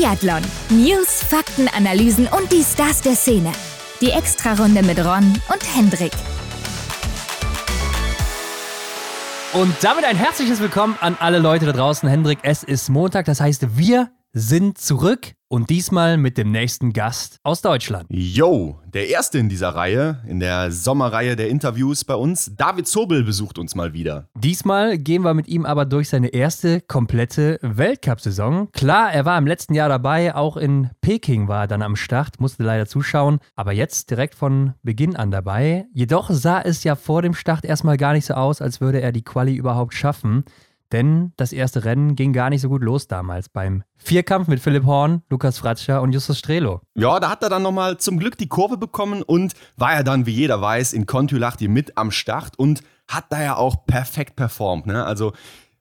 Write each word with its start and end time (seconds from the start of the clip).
Biathlon. 0.00 0.40
News, 0.70 1.22
Fakten, 1.22 1.68
Analysen 1.76 2.26
und 2.26 2.50
die 2.50 2.62
Stars 2.62 3.02
der 3.02 3.14
Szene. 3.14 3.52
Die 4.00 4.10
Extrarunde 4.12 4.82
mit 4.82 4.98
Ron 4.98 5.34
und 5.52 5.76
Hendrik. 5.76 6.12
Und 9.52 9.74
damit 9.82 10.06
ein 10.06 10.16
herzliches 10.16 10.58
Willkommen 10.58 10.96
an 11.02 11.18
alle 11.20 11.38
Leute 11.38 11.66
da 11.66 11.72
draußen. 11.72 12.08
Hendrik, 12.08 12.38
es 12.40 12.62
ist 12.62 12.88
Montag, 12.88 13.26
das 13.26 13.42
heißt, 13.42 13.76
wir 13.76 14.10
sind 14.32 14.78
zurück 14.78 15.32
und 15.48 15.68
diesmal 15.68 16.16
mit 16.16 16.38
dem 16.38 16.52
nächsten 16.52 16.92
Gast 16.92 17.38
aus 17.42 17.60
Deutschland. 17.60 18.06
Yo, 18.08 18.78
der 18.86 19.08
erste 19.08 19.38
in 19.38 19.48
dieser 19.48 19.70
Reihe, 19.70 20.22
in 20.28 20.38
der 20.38 20.70
Sommerreihe 20.70 21.34
der 21.34 21.48
Interviews 21.48 22.04
bei 22.04 22.14
uns. 22.14 22.52
David 22.56 22.86
Zobel 22.86 23.24
besucht 23.24 23.58
uns 23.58 23.74
mal 23.74 23.92
wieder. 23.92 24.28
Diesmal 24.36 24.98
gehen 24.98 25.22
wir 25.22 25.34
mit 25.34 25.48
ihm 25.48 25.66
aber 25.66 25.86
durch 25.86 26.08
seine 26.08 26.28
erste 26.28 26.80
komplette 26.80 27.58
Weltcup-Saison. 27.62 28.70
Klar, 28.70 29.12
er 29.12 29.24
war 29.24 29.36
im 29.38 29.48
letzten 29.48 29.74
Jahr 29.74 29.88
dabei, 29.88 30.36
auch 30.36 30.56
in 30.56 30.90
Peking 31.00 31.48
war 31.48 31.62
er 31.62 31.66
dann 31.66 31.82
am 31.82 31.96
Start, 31.96 32.38
musste 32.38 32.62
leider 32.62 32.86
zuschauen, 32.86 33.40
aber 33.56 33.72
jetzt 33.72 34.10
direkt 34.10 34.36
von 34.36 34.74
Beginn 34.84 35.16
an 35.16 35.32
dabei. 35.32 35.86
Jedoch 35.92 36.30
sah 36.30 36.60
es 36.60 36.84
ja 36.84 36.94
vor 36.94 37.22
dem 37.22 37.34
Start 37.34 37.64
erstmal 37.64 37.96
gar 37.96 38.12
nicht 38.12 38.26
so 38.26 38.34
aus, 38.34 38.62
als 38.62 38.80
würde 38.80 39.00
er 39.00 39.10
die 39.10 39.24
Quali 39.24 39.56
überhaupt 39.56 39.94
schaffen. 39.94 40.44
Denn 40.92 41.32
das 41.36 41.52
erste 41.52 41.84
Rennen 41.84 42.16
ging 42.16 42.32
gar 42.32 42.50
nicht 42.50 42.62
so 42.62 42.68
gut 42.68 42.82
los 42.82 43.06
damals 43.06 43.48
beim 43.48 43.84
Vierkampf 43.96 44.48
mit 44.48 44.60
Philipp 44.60 44.84
Horn, 44.84 45.22
Lukas 45.30 45.58
Fratscher 45.58 46.02
und 46.02 46.12
Justus 46.12 46.38
Strelo. 46.38 46.80
Ja, 46.94 47.20
da 47.20 47.30
hat 47.30 47.42
er 47.42 47.48
dann 47.48 47.62
nochmal 47.62 47.98
zum 47.98 48.18
Glück 48.18 48.36
die 48.36 48.48
Kurve 48.48 48.76
bekommen 48.76 49.22
und 49.22 49.54
war 49.76 49.94
ja 49.94 50.02
dann, 50.02 50.26
wie 50.26 50.32
jeder 50.32 50.60
weiß, 50.60 50.92
in 50.92 51.06
Kontiolahti 51.06 51.68
mit 51.68 51.96
am 51.96 52.10
Start 52.10 52.58
und 52.58 52.82
hat 53.06 53.26
da 53.30 53.42
ja 53.42 53.56
auch 53.56 53.86
perfekt 53.86 54.36
performt. 54.36 54.86
Ne? 54.86 55.04
Also 55.04 55.32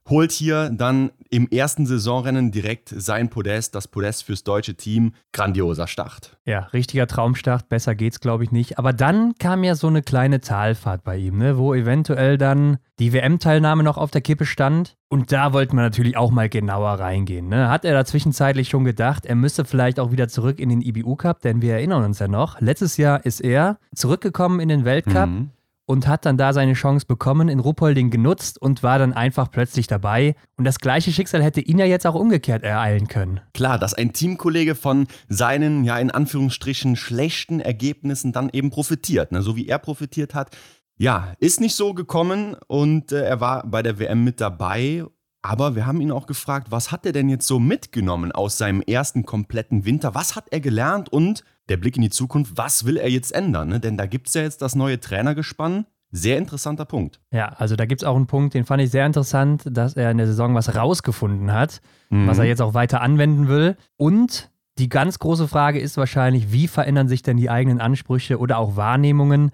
holt 0.09 0.31
hier 0.31 0.69
dann 0.69 1.11
im 1.29 1.47
ersten 1.49 1.85
Saisonrennen 1.85 2.51
direkt 2.51 2.89
sein 2.89 3.29
Podest, 3.29 3.75
das 3.75 3.87
Podest 3.87 4.23
fürs 4.23 4.43
deutsche 4.43 4.75
Team. 4.75 5.13
Grandioser 5.31 5.87
Start. 5.87 6.37
Ja, 6.45 6.61
richtiger 6.73 7.05
Traumstart, 7.05 7.69
besser 7.69 7.93
geht's 7.93 8.19
glaube 8.19 8.43
ich 8.43 8.51
nicht. 8.51 8.79
Aber 8.79 8.93
dann 8.93 9.35
kam 9.37 9.63
ja 9.63 9.75
so 9.75 9.87
eine 9.87 10.01
kleine 10.01 10.41
Talfahrt 10.41 11.03
bei 11.03 11.17
ihm, 11.17 11.37
ne, 11.37 11.57
wo 11.57 11.75
eventuell 11.75 12.37
dann 12.37 12.77
die 12.97 13.13
WM-Teilnahme 13.13 13.83
noch 13.83 13.97
auf 13.97 14.11
der 14.11 14.21
Kippe 14.21 14.45
stand. 14.45 14.97
Und 15.07 15.31
da 15.31 15.53
wollten 15.53 15.75
wir 15.75 15.83
natürlich 15.83 16.17
auch 16.17 16.31
mal 16.31 16.49
genauer 16.49 16.99
reingehen. 16.99 17.47
Ne? 17.47 17.69
Hat 17.69 17.85
er 17.85 17.93
da 17.93 18.05
zwischenzeitlich 18.05 18.69
schon 18.69 18.83
gedacht, 18.83 19.25
er 19.25 19.35
müsste 19.35 19.65
vielleicht 19.65 19.99
auch 19.99 20.11
wieder 20.11 20.27
zurück 20.27 20.59
in 20.59 20.69
den 20.69 20.81
IBU 20.81 21.15
Cup, 21.15 21.41
denn 21.41 21.61
wir 21.61 21.73
erinnern 21.73 22.03
uns 22.03 22.19
ja 22.19 22.27
noch, 22.27 22.59
letztes 22.59 22.97
Jahr 22.97 23.25
ist 23.25 23.39
er 23.39 23.77
zurückgekommen 23.93 24.59
in 24.59 24.69
den 24.69 24.85
Weltcup. 24.85 25.29
Mhm 25.29 25.51
und 25.89 26.07
hat 26.07 26.27
dann 26.27 26.37
da 26.37 26.53
seine 26.53 26.73
Chance 26.73 27.07
bekommen, 27.07 27.49
in 27.49 27.59
Ruppolding 27.59 28.11
genutzt 28.11 28.61
und 28.61 28.83
war 28.83 28.99
dann 28.99 29.11
einfach 29.11 29.49
plötzlich 29.49 29.87
dabei. 29.87 30.35
Und 30.55 30.65
das 30.65 30.77
gleiche 30.77 31.11
Schicksal 31.11 31.41
hätte 31.41 31.61
ihn 31.61 31.79
ja 31.79 31.85
jetzt 31.85 32.05
auch 32.05 32.13
umgekehrt 32.13 32.61
ereilen 32.61 33.07
können. 33.07 33.39
Klar, 33.55 33.79
dass 33.79 33.95
ein 33.95 34.13
Teamkollege 34.13 34.75
von 34.75 35.07
seinen, 35.29 35.83
ja 35.83 35.97
in 35.97 36.11
Anführungsstrichen, 36.11 36.95
schlechten 36.95 37.59
Ergebnissen 37.59 38.31
dann 38.33 38.49
eben 38.53 38.69
profitiert, 38.69 39.31
ne? 39.31 39.41
so 39.41 39.55
wie 39.55 39.67
er 39.67 39.79
profitiert 39.79 40.35
hat. 40.35 40.55
Ja, 40.99 41.33
ist 41.39 41.59
nicht 41.59 41.75
so 41.75 41.95
gekommen 41.95 42.55
und 42.67 43.11
äh, 43.11 43.23
er 43.23 43.41
war 43.41 43.65
bei 43.65 43.81
der 43.81 43.97
WM 43.97 44.23
mit 44.23 44.39
dabei 44.39 45.05
aber 45.41 45.75
wir 45.75 45.85
haben 45.85 46.01
ihn 46.01 46.11
auch 46.11 46.27
gefragt, 46.27 46.67
was 46.69 46.91
hat 46.91 47.05
er 47.05 47.13
denn 47.13 47.29
jetzt 47.29 47.47
so 47.47 47.59
mitgenommen 47.59 48.33
aus 48.33 48.57
seinem 48.57 48.81
ersten 48.81 49.25
kompletten 49.25 49.85
Winter? 49.85 50.13
Was 50.13 50.35
hat 50.35 50.47
er 50.51 50.59
gelernt 50.59 51.07
und 51.13 51.45
der 51.69 51.77
Blick 51.77 51.95
in 51.95 52.01
die 52.01 52.09
Zukunft, 52.09 52.53
was 52.55 52.85
will 52.85 52.97
er 52.97 53.09
jetzt 53.09 53.31
ändern? 53.31 53.69
Ne? 53.69 53.79
Denn 53.79 53.97
da 53.97 54.05
gibt 54.05 54.27
es 54.27 54.33
ja 54.33 54.41
jetzt 54.41 54.61
das 54.61 54.75
neue 54.75 54.99
Trainergespann. 54.99 55.85
Sehr 56.11 56.39
interessanter 56.39 56.85
Punkt. 56.85 57.19
Ja, 57.31 57.49
also 57.49 57.75
da 57.75 57.85
gibt 57.85 58.01
es 58.01 58.07
auch 58.07 58.15
einen 58.15 58.25
Punkt, 58.25 58.55
den 58.55 58.65
fand 58.65 58.81
ich 58.81 58.89
sehr 58.89 59.05
interessant, 59.05 59.61
dass 59.65 59.93
er 59.93 60.09
in 60.09 60.17
der 60.17 60.25
Saison 60.25 60.55
was 60.55 60.75
rausgefunden 60.75 61.53
hat, 61.53 61.81
mhm. 62.09 62.25
was 62.25 62.39
er 62.39 62.45
jetzt 62.45 62.63
auch 62.63 62.73
weiter 62.73 63.01
anwenden 63.01 63.47
will. 63.47 63.77
Und 63.95 64.49
die 64.79 64.89
ganz 64.89 65.19
große 65.19 65.47
Frage 65.47 65.79
ist 65.79 65.97
wahrscheinlich, 65.97 66.51
wie 66.51 66.67
verändern 66.67 67.07
sich 67.07 67.21
denn 67.21 67.37
die 67.37 67.51
eigenen 67.51 67.79
Ansprüche 67.79 68.39
oder 68.39 68.57
auch 68.57 68.75
Wahrnehmungen, 68.75 69.51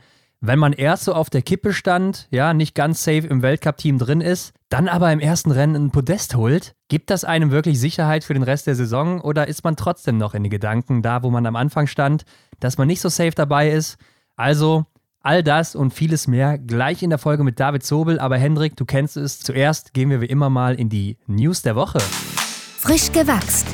wenn 0.47 0.59
man 0.59 0.73
erst 0.73 1.05
so 1.05 1.13
auf 1.13 1.29
der 1.29 1.41
Kippe 1.41 1.73
stand, 1.73 2.27
ja, 2.31 2.53
nicht 2.53 2.75
ganz 2.75 3.03
safe 3.03 3.27
im 3.27 3.41
Weltcup-Team 3.41 3.97
drin 3.97 4.21
ist, 4.21 4.53
dann 4.69 4.87
aber 4.87 5.11
im 5.11 5.19
ersten 5.19 5.51
Rennen 5.51 5.75
ein 5.75 5.91
Podest 5.91 6.35
holt, 6.35 6.75
gibt 6.87 7.09
das 7.09 7.23
einem 7.23 7.51
wirklich 7.51 7.79
Sicherheit 7.79 8.23
für 8.23 8.33
den 8.33 8.43
Rest 8.43 8.67
der 8.67 8.75
Saison 8.75 9.21
oder 9.21 9.47
ist 9.47 9.63
man 9.63 9.75
trotzdem 9.75 10.17
noch 10.17 10.33
in 10.33 10.43
den 10.43 10.49
Gedanken 10.49 11.01
da, 11.01 11.23
wo 11.23 11.29
man 11.29 11.45
am 11.45 11.55
Anfang 11.55 11.87
stand, 11.87 12.25
dass 12.59 12.77
man 12.77 12.87
nicht 12.87 13.01
so 13.01 13.09
safe 13.09 13.31
dabei 13.31 13.69
ist? 13.69 13.97
Also 14.35 14.85
all 15.21 15.43
das 15.43 15.75
und 15.75 15.93
vieles 15.93 16.27
mehr 16.27 16.57
gleich 16.57 17.01
in 17.01 17.09
der 17.09 17.19
Folge 17.19 17.43
mit 17.43 17.59
David 17.59 17.83
Zobel, 17.83 18.19
aber 18.19 18.37
Hendrik, 18.37 18.75
du 18.75 18.85
kennst 18.85 19.17
es. 19.17 19.39
Zuerst 19.39 19.93
gehen 19.93 20.09
wir 20.09 20.21
wie 20.21 20.27
immer 20.27 20.49
mal 20.49 20.75
in 20.75 20.89
die 20.89 21.17
News 21.25 21.63
der 21.63 21.75
Woche. 21.75 21.99
Frisch 21.99 23.11
gewachst. 23.11 23.67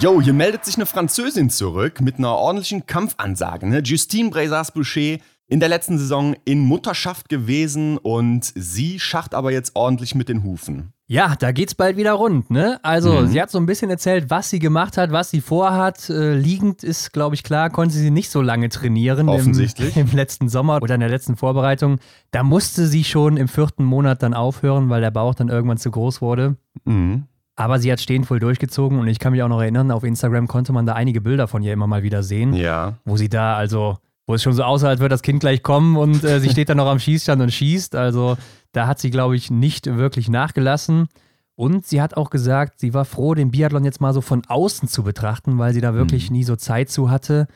Jo, 0.00 0.20
hier 0.20 0.32
meldet 0.32 0.64
sich 0.64 0.74
eine 0.74 0.86
Französin 0.86 1.50
zurück 1.50 2.00
mit 2.00 2.18
einer 2.18 2.34
ordentlichen 2.34 2.86
Kampfansage. 2.86 3.68
Ne? 3.68 3.78
Justine 3.78 4.30
Brazas-Boucher 4.30 5.18
in 5.46 5.60
der 5.60 5.68
letzten 5.68 5.98
Saison 5.98 6.34
in 6.44 6.60
Mutterschaft 6.60 7.28
gewesen 7.28 7.96
und 7.96 8.52
sie 8.54 8.98
schacht 8.98 9.34
aber 9.34 9.52
jetzt 9.52 9.76
ordentlich 9.76 10.16
mit 10.16 10.28
den 10.28 10.42
Hufen. 10.42 10.92
Ja, 11.06 11.36
da 11.38 11.52
geht's 11.52 11.74
bald 11.74 11.96
wieder 11.96 12.12
rund, 12.12 12.50
ne? 12.50 12.80
Also, 12.82 13.12
mhm. 13.12 13.28
sie 13.28 13.40
hat 13.40 13.50
so 13.50 13.58
ein 13.58 13.64
bisschen 13.64 13.88
erzählt, 13.88 14.28
was 14.28 14.50
sie 14.50 14.58
gemacht 14.58 14.98
hat, 14.98 15.10
was 15.10 15.30
sie 15.30 15.40
vorhat. 15.40 16.10
Äh, 16.10 16.34
liegend 16.34 16.84
ist, 16.84 17.14
glaube 17.14 17.34
ich, 17.34 17.44
klar, 17.44 17.70
konnte 17.70 17.94
sie 17.94 18.10
nicht 18.10 18.30
so 18.30 18.42
lange 18.42 18.68
trainieren. 18.68 19.30
Offensichtlich. 19.30 19.96
Im, 19.96 20.06
Im, 20.10 20.16
letzten 20.16 20.50
Sommer 20.50 20.82
oder 20.82 20.96
in 20.96 21.00
der 21.00 21.08
letzten 21.08 21.36
Vorbereitung. 21.36 21.98
Da 22.30 22.42
musste 22.42 22.86
sie 22.86 23.04
schon 23.04 23.38
im 23.38 23.48
vierten 23.48 23.84
Monat 23.84 24.22
dann 24.22 24.34
aufhören, 24.34 24.90
weil 24.90 25.00
der 25.00 25.12
Bauch 25.12 25.34
dann 25.34 25.48
irgendwann 25.48 25.78
zu 25.78 25.90
groß 25.90 26.20
wurde. 26.20 26.56
Mhm. 26.84 27.24
Aber 27.58 27.80
sie 27.80 27.90
hat 27.90 28.00
stehend 28.00 28.24
voll 28.24 28.38
durchgezogen 28.38 29.00
und 29.00 29.08
ich 29.08 29.18
kann 29.18 29.32
mich 29.32 29.42
auch 29.42 29.48
noch 29.48 29.60
erinnern, 29.60 29.90
auf 29.90 30.04
Instagram 30.04 30.46
konnte 30.46 30.72
man 30.72 30.86
da 30.86 30.92
einige 30.92 31.20
Bilder 31.20 31.48
von 31.48 31.60
ihr 31.60 31.72
immer 31.72 31.88
mal 31.88 32.04
wieder 32.04 32.22
sehen. 32.22 32.52
Ja. 32.52 32.98
Wo 33.04 33.16
sie 33.16 33.28
da 33.28 33.56
also 33.56 33.98
wo 34.28 34.34
es 34.34 34.44
schon 34.44 34.52
so 34.52 34.62
aussah, 34.62 34.90
als 34.90 35.00
würde 35.00 35.14
das 35.14 35.22
Kind 35.22 35.40
gleich 35.40 35.64
kommen 35.64 35.96
und 35.96 36.22
äh, 36.22 36.38
sie 36.38 36.50
steht 36.52 36.68
dann 36.68 36.76
noch 36.76 36.86
am 36.86 37.00
Schießstand 37.00 37.42
und 37.42 37.50
schießt. 37.50 37.96
Also 37.96 38.36
da 38.70 38.86
hat 38.86 39.00
sie, 39.00 39.10
glaube 39.10 39.34
ich, 39.34 39.50
nicht 39.50 39.86
wirklich 39.86 40.28
nachgelassen. 40.28 41.08
Und 41.56 41.84
sie 41.84 42.00
hat 42.00 42.16
auch 42.16 42.30
gesagt, 42.30 42.78
sie 42.78 42.94
war 42.94 43.04
froh, 43.04 43.34
den 43.34 43.50
Biathlon 43.50 43.84
jetzt 43.84 44.00
mal 44.00 44.14
so 44.14 44.20
von 44.20 44.44
außen 44.46 44.86
zu 44.86 45.02
betrachten, 45.02 45.58
weil 45.58 45.74
sie 45.74 45.80
da 45.80 45.94
wirklich 45.94 46.30
mhm. 46.30 46.36
nie 46.36 46.44
so 46.44 46.54
Zeit 46.54 46.90
zu 46.90 47.10
hatte. 47.10 47.48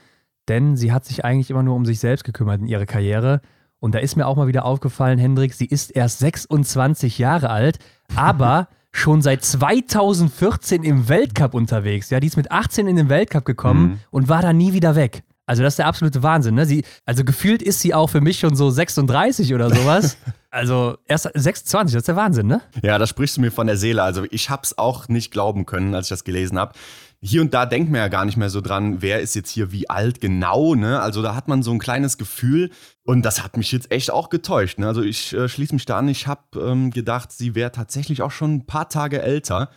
Denn 0.49 0.77
sie 0.77 0.91
hat 0.91 1.05
sich 1.05 1.25
eigentlich 1.25 1.51
immer 1.51 1.63
nur 1.63 1.77
um 1.77 1.85
sich 1.85 2.01
selbst 2.01 2.25
gekümmert 2.25 2.61
in 2.61 2.67
ihrer 2.67 2.87
Karriere. 2.87 3.41
Und 3.79 3.95
da 3.95 4.01
ist 4.01 4.17
mir 4.17 4.27
auch 4.27 4.35
mal 4.35 4.49
wieder 4.49 4.65
aufgefallen, 4.65 5.21
Hendrik, 5.21 5.55
sie 5.55 5.67
ist 5.67 5.93
erst 5.93 6.19
26 6.19 7.19
Jahre 7.19 7.51
alt, 7.51 7.79
aber 8.17 8.67
schon 8.93 9.23
seit 9.23 9.45
2014 9.45 10.85
im 10.85 11.09
Weltcup 11.09 11.55
unterwegs. 11.55 12.11
Ja, 12.11 12.21
die 12.21 12.27
ist 12.27 12.37
mit 12.37 12.53
18 12.53 12.87
in 12.87 12.97
den 12.97 13.09
Weltcup 13.09 13.45
gekommen 13.45 13.83
mhm. 13.83 13.99
und 14.11 14.29
war 14.29 14.43
da 14.43 14.53
nie 14.53 14.73
wieder 14.73 14.95
weg. 14.95 15.23
Also 15.47 15.63
das 15.63 15.73
ist 15.73 15.79
der 15.79 15.87
absolute 15.87 16.23
Wahnsinn. 16.23 16.55
Ne? 16.55 16.67
Sie, 16.67 16.85
also 17.05 17.25
gefühlt 17.25 17.63
ist 17.63 17.81
sie 17.81 17.95
auch 17.95 18.09
für 18.09 18.21
mich 18.21 18.39
schon 18.39 18.55
so 18.55 18.71
36 18.71 19.55
oder 19.55 19.71
sowas. 19.71 20.17
Also 20.55 20.99
erst 21.07 21.31
26, 21.33 21.95
das 21.95 22.03
ist 22.03 22.09
der 22.09 22.17
Wahnsinn, 22.17 22.47
ne? 22.47 22.61
Ja, 22.83 22.99
da 22.99 23.07
sprichst 23.07 23.39
du 23.39 23.41
mir 23.41 23.51
von 23.51 23.67
der 23.67 23.79
Seele. 23.79 24.03
Also 24.03 24.27
ich 24.31 24.51
hab's 24.51 24.77
auch 24.77 25.09
nicht 25.09 25.33
glauben 25.33 25.65
können, 25.65 25.95
als 25.95 26.09
ich 26.09 26.11
das 26.11 26.25
gelesen 26.25 26.59
habe. 26.59 26.75
Hier 27.23 27.41
und 27.41 27.55
da 27.55 27.65
denkt 27.65 27.91
man 27.91 28.01
ja 28.01 28.09
gar 28.09 28.27
nicht 28.27 28.37
mehr 28.37 28.51
so 28.51 28.61
dran, 28.61 29.01
wer 29.01 29.21
ist 29.21 29.35
jetzt 29.35 29.49
hier 29.49 29.73
wie 29.73 29.89
alt 29.89 30.21
genau, 30.21 30.75
ne? 30.75 31.01
Also 31.01 31.23
da 31.23 31.35
hat 31.35 31.49
man 31.49 31.63
so 31.63 31.73
ein 31.73 31.79
kleines 31.79 32.19
Gefühl 32.19 32.69
und 33.05 33.23
das 33.23 33.43
hat 33.43 33.57
mich 33.57 33.73
jetzt 33.73 33.91
echt 33.91 34.11
auch 34.11 34.29
getäuscht. 34.29 34.79
Ne? 34.79 34.87
Also 34.87 35.03
ich 35.03 35.33
äh, 35.33 35.49
schließe 35.49 35.75
mich 35.75 35.87
da 35.87 35.99
an, 35.99 36.09
ich 36.09 36.27
habe 36.27 36.61
ähm, 36.61 36.91
gedacht, 36.91 37.33
sie 37.33 37.55
wäre 37.55 37.73
tatsächlich 37.73 38.23
auch 38.23 38.31
schon 38.31 38.55
ein 38.55 38.67
paar 38.67 38.89
Tage 38.89 39.21
älter. 39.23 39.71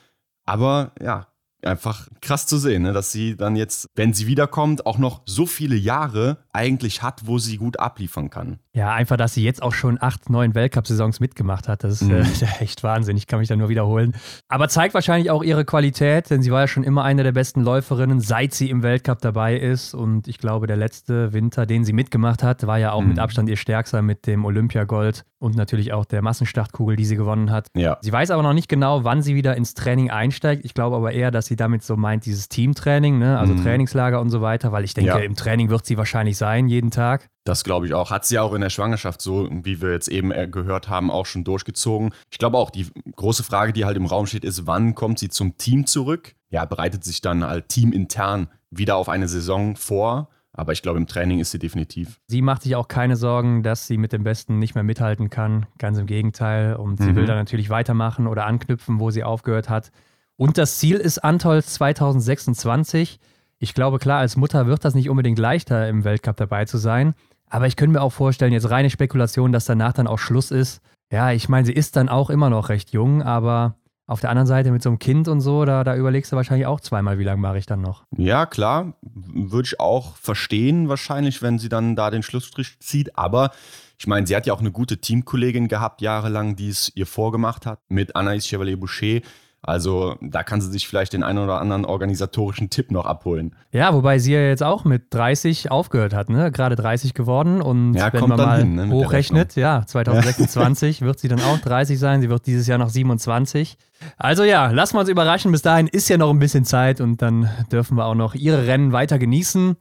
Aber 0.45 0.91
ja, 1.01 1.27
einfach 1.63 2.07
krass 2.21 2.45
zu 2.45 2.57
sehen, 2.57 2.83
ne? 2.83 2.93
dass 2.93 3.11
sie 3.11 3.35
dann 3.35 3.55
jetzt, 3.55 3.87
wenn 3.95 4.13
sie 4.13 4.27
wiederkommt, 4.27 4.85
auch 4.85 4.99
noch 4.99 5.23
so 5.25 5.45
viele 5.47 5.75
Jahre 5.75 6.43
eigentlich 6.53 7.01
hat, 7.01 7.25
wo 7.25 7.39
sie 7.39 7.57
gut 7.57 7.79
abliefern 7.79 8.29
kann. 8.29 8.59
Ja, 8.75 8.93
einfach, 8.93 9.15
dass 9.15 9.33
sie 9.33 9.43
jetzt 9.43 9.63
auch 9.63 9.71
schon 9.71 9.97
acht, 10.01 10.29
neun 10.29 10.53
Weltcup-Saisons 10.53 11.21
mitgemacht 11.21 11.69
hat. 11.69 11.85
Das 11.85 12.01
ist 12.01 12.09
mhm. 12.09 12.15
äh, 12.41 12.61
echt 12.63 12.83
Wahnsinn. 12.83 13.15
Ich 13.15 13.25
kann 13.25 13.39
mich 13.39 13.47
da 13.47 13.55
nur 13.55 13.69
wiederholen. 13.69 14.13
Aber 14.49 14.67
zeigt 14.67 14.93
wahrscheinlich 14.93 15.31
auch 15.31 15.43
ihre 15.43 15.63
Qualität, 15.63 16.29
denn 16.29 16.41
sie 16.41 16.51
war 16.51 16.61
ja 16.61 16.67
schon 16.67 16.83
immer 16.83 17.05
eine 17.05 17.23
der 17.23 17.31
besten 17.31 17.61
Läuferinnen, 17.61 18.19
seit 18.19 18.53
sie 18.53 18.69
im 18.69 18.83
Weltcup 18.83 19.21
dabei 19.21 19.57
ist. 19.57 19.93
Und 19.93 20.27
ich 20.27 20.39
glaube, 20.39 20.67
der 20.67 20.75
letzte 20.75 21.31
Winter, 21.31 21.65
den 21.65 21.85
sie 21.85 21.93
mitgemacht 21.93 22.43
hat, 22.43 22.67
war 22.67 22.77
ja 22.77 22.91
auch 22.91 23.01
mhm. 23.01 23.09
mit 23.09 23.19
Abstand 23.19 23.47
ihr 23.49 23.55
stärkster 23.55 24.01
mit 24.01 24.27
dem 24.27 24.43
Olympiagold 24.43 25.23
und 25.39 25.55
natürlich 25.55 25.93
auch 25.93 26.03
der 26.03 26.21
Massenstartkugel, 26.21 26.97
die 26.97 27.05
sie 27.05 27.15
gewonnen 27.15 27.51
hat. 27.51 27.69
Ja. 27.77 27.97
Sie 28.01 28.11
weiß 28.11 28.29
aber 28.31 28.43
noch 28.43 28.53
nicht 28.53 28.67
genau, 28.67 29.05
wann 29.05 29.21
sie 29.21 29.35
wieder 29.35 29.55
ins 29.55 29.73
Training 29.73 30.09
einsteigt. 30.09 30.65
Ich 30.65 30.73
glaube 30.73 30.97
aber 30.97 31.13
eher, 31.13 31.31
dass 31.31 31.45
sie 31.45 31.55
damit 31.55 31.83
so 31.83 31.95
meint, 31.95 32.25
dieses 32.25 32.49
Teamtraining, 32.49 33.19
ne? 33.19 33.39
also 33.39 33.53
mhm. 33.53 33.63
Trainingslager 33.63 34.19
und 34.19 34.31
so 34.31 34.41
weiter, 34.41 34.73
weil 34.73 34.83
ich 34.83 34.93
denke, 34.93 35.11
ja. 35.11 35.17
im 35.19 35.35
Training 35.35 35.69
wird 35.69 35.85
sie 35.85 35.97
wahrscheinlich 35.97 36.35
sein, 36.35 36.67
jeden 36.67 36.91
Tag. 36.91 37.29
Das 37.45 37.63
glaube 37.63 37.85
ich 37.85 37.93
auch. 37.93 38.09
Hat 38.09 38.25
sie 38.25 38.39
auch 38.39 38.53
in 38.53 38.61
der 38.61 38.71
Schwangerschaft 38.71 39.21
so, 39.21 39.47
wie 39.51 39.79
wir 39.79 39.91
jetzt 39.91 40.07
eben 40.07 40.31
äh, 40.31 40.47
gehört 40.47 40.89
haben, 40.89 41.11
auch 41.11 41.27
schon 41.27 41.43
durchgezogen. 41.43 42.11
Ich 42.31 42.39
glaube 42.39 42.57
auch, 42.57 42.71
die 42.71 42.87
große 43.15 43.43
Frage, 43.43 43.71
die 43.71 43.85
halt 43.85 43.97
im 43.97 44.07
Raum 44.07 44.25
steht, 44.25 44.43
ist, 44.43 44.65
wann 44.65 44.95
kommt 44.95 45.19
sie 45.19 45.29
zum 45.29 45.55
Team 45.57 45.85
zurück? 45.85 46.33
Ja, 46.49 46.65
bereitet 46.65 47.03
sich 47.03 47.21
dann 47.21 47.45
halt 47.45 47.69
teamintern 47.69 48.49
wieder 48.71 48.97
auf 48.97 49.09
eine 49.09 49.27
Saison 49.27 49.75
vor. 49.75 50.29
Aber 50.53 50.71
ich 50.71 50.81
glaube, 50.81 50.97
im 50.97 51.05
Training 51.05 51.39
ist 51.39 51.51
sie 51.51 51.59
definitiv. 51.59 52.19
Sie 52.27 52.41
macht 52.41 52.63
sich 52.63 52.75
auch 52.75 52.87
keine 52.87 53.15
Sorgen, 53.15 53.61
dass 53.61 53.87
sie 53.87 53.97
mit 53.97 54.11
dem 54.13 54.23
Besten 54.23 54.57
nicht 54.57 54.73
mehr 54.73 54.85
mithalten 54.85 55.29
kann. 55.29 55.67
Ganz 55.77 55.99
im 55.99 56.07
Gegenteil. 56.07 56.75
Und 56.77 56.97
sie 56.97 57.11
mhm. 57.11 57.15
will 57.15 57.25
dann 57.25 57.37
natürlich 57.37 57.69
weitermachen 57.69 58.25
oder 58.25 58.45
anknüpfen, 58.45 58.99
wo 58.99 59.11
sie 59.11 59.23
aufgehört 59.23 59.69
hat. 59.69 59.91
Und 60.37 60.57
das 60.57 60.79
Ziel 60.79 60.95
ist 60.95 61.19
Antolz 61.19 61.73
2026. 61.75 63.19
Ich 63.59 63.73
glaube, 63.73 63.99
klar, 63.99 64.19
als 64.19 64.35
Mutter 64.35 64.65
wird 64.65 64.83
das 64.83 64.95
nicht 64.95 65.09
unbedingt 65.09 65.39
leichter, 65.39 65.87
im 65.89 66.03
Weltcup 66.03 66.37
dabei 66.37 66.65
zu 66.65 66.77
sein. 66.77 67.13
Aber 67.49 67.67
ich 67.67 67.75
könnte 67.75 67.93
mir 67.93 68.01
auch 68.01 68.13
vorstellen, 68.13 68.53
jetzt 68.53 68.69
reine 68.69 68.89
Spekulation, 68.89 69.51
dass 69.51 69.65
danach 69.65 69.93
dann 69.93 70.07
auch 70.07 70.19
Schluss 70.19 70.51
ist. 70.51 70.81
Ja, 71.11 71.31
ich 71.31 71.49
meine, 71.49 71.65
sie 71.65 71.73
ist 71.73 71.95
dann 71.95 72.09
auch 72.09 72.29
immer 72.29 72.49
noch 72.49 72.69
recht 72.69 72.91
jung, 72.91 73.21
aber 73.21 73.75
auf 74.07 74.21
der 74.21 74.29
anderen 74.29 74.47
Seite 74.47 74.71
mit 74.71 74.83
so 74.83 74.89
einem 74.89 74.99
Kind 74.99 75.27
und 75.27 75.41
so, 75.41 75.65
da, 75.65 75.83
da 75.83 75.95
überlegst 75.95 76.31
du 76.31 76.35
wahrscheinlich 76.35 76.67
auch 76.67 76.79
zweimal, 76.79 77.17
wie 77.17 77.23
lange 77.23 77.41
mache 77.41 77.57
ich 77.57 77.65
dann 77.65 77.81
noch. 77.81 78.03
Ja, 78.15 78.45
klar, 78.45 78.93
würde 79.01 79.67
ich 79.67 79.79
auch 79.79 80.15
verstehen, 80.15 80.89
wahrscheinlich, 80.89 81.41
wenn 81.41 81.57
sie 81.57 81.69
dann 81.69 81.95
da 81.95 82.11
den 82.11 82.21
Schlussstrich 82.21 82.79
zieht. 82.79 83.17
Aber 83.17 83.51
ich 83.97 84.05
meine, 84.05 84.27
sie 84.27 84.35
hat 84.35 84.45
ja 84.45 84.53
auch 84.53 84.59
eine 84.59 84.71
gute 84.71 84.99
Teamkollegin 84.99 85.67
gehabt, 85.67 86.01
jahrelang, 86.01 86.55
die 86.55 86.69
es 86.69 86.91
ihr 86.95 87.07
vorgemacht 87.07 87.65
hat, 87.65 87.79
mit 87.87 88.15
Anaïs 88.15 88.47
Chevalier-Boucher. 88.47 89.21
Also 89.67 90.15
da 90.21 90.43
kann 90.43 90.61
sie 90.61 90.69
sich 90.71 90.87
vielleicht 90.87 91.13
den 91.13 91.23
einen 91.23 91.39
oder 91.39 91.59
anderen 91.59 91.85
organisatorischen 91.85 92.69
Tipp 92.69 92.91
noch 92.91 93.05
abholen. 93.05 93.55
Ja, 93.71 93.93
wobei 93.95 94.19
sie 94.19 94.33
ja 94.33 94.41
jetzt 94.41 94.61
auch 94.61 94.85
mit 94.85 95.11
30 95.13 95.71
aufgehört 95.71 96.13
hat, 96.13 96.29
ne? 96.29 96.51
Gerade 96.51 96.75
30 96.75 97.13
geworden 97.15 97.61
und 97.61 97.95
Ja, 97.95 98.13
wenn 98.13 98.21
man 98.29 98.37
dann 98.37 98.47
mal 98.47 98.59
hin, 98.59 98.75
ne, 98.75 98.89
hochrechnet, 98.91 99.55
ja, 99.55 99.83
2026 99.85 101.01
wird 101.01 101.19
sie 101.19 101.27
dann 101.27 101.41
auch 101.41 101.57
30 101.59 101.97
sein. 101.99 102.21
Sie 102.21 102.29
wird 102.29 102.45
dieses 102.47 102.67
Jahr 102.67 102.77
noch 102.77 102.89
27. 102.89 103.77
Also 104.17 104.43
ja, 104.43 104.67
lassen 104.71 104.95
wir 104.95 104.99
uns 105.01 105.09
überraschen. 105.09 105.51
Bis 105.51 105.61
dahin 105.61 105.87
ist 105.87 106.09
ja 106.09 106.17
noch 106.17 106.29
ein 106.29 106.39
bisschen 106.39 106.65
Zeit 106.65 107.01
und 107.01 107.21
dann 107.21 107.49
dürfen 107.71 107.97
wir 107.97 108.05
auch 108.05 108.15
noch 108.15 108.35
ihre 108.35 108.67
Rennen 108.67 108.91
weiter 108.91 109.17
genießen. 109.19 109.75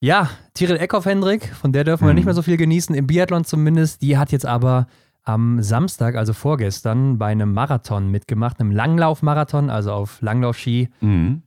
Ja, 0.00 0.30
Tiril 0.54 0.76
Eckhoff, 0.76 1.06
Hendrik, 1.06 1.52
von 1.60 1.72
der 1.72 1.82
dürfen 1.82 2.04
wir 2.04 2.10
Mhm. 2.10 2.14
nicht 2.16 2.24
mehr 2.26 2.34
so 2.34 2.42
viel 2.42 2.56
genießen, 2.56 2.94
im 2.94 3.08
Biathlon 3.08 3.44
zumindest. 3.44 4.00
Die 4.02 4.16
hat 4.16 4.30
jetzt 4.30 4.46
aber 4.46 4.86
am 5.28 5.62
Samstag, 5.62 6.16
also 6.16 6.32
vorgestern, 6.32 7.18
bei 7.18 7.26
einem 7.26 7.52
Marathon 7.52 8.10
mitgemacht, 8.10 8.58
einem 8.60 8.70
Langlaufmarathon, 8.70 9.68
also 9.70 9.92
auf 9.92 10.22
Langlaufski, 10.22 10.88
Mhm. 11.00 11.42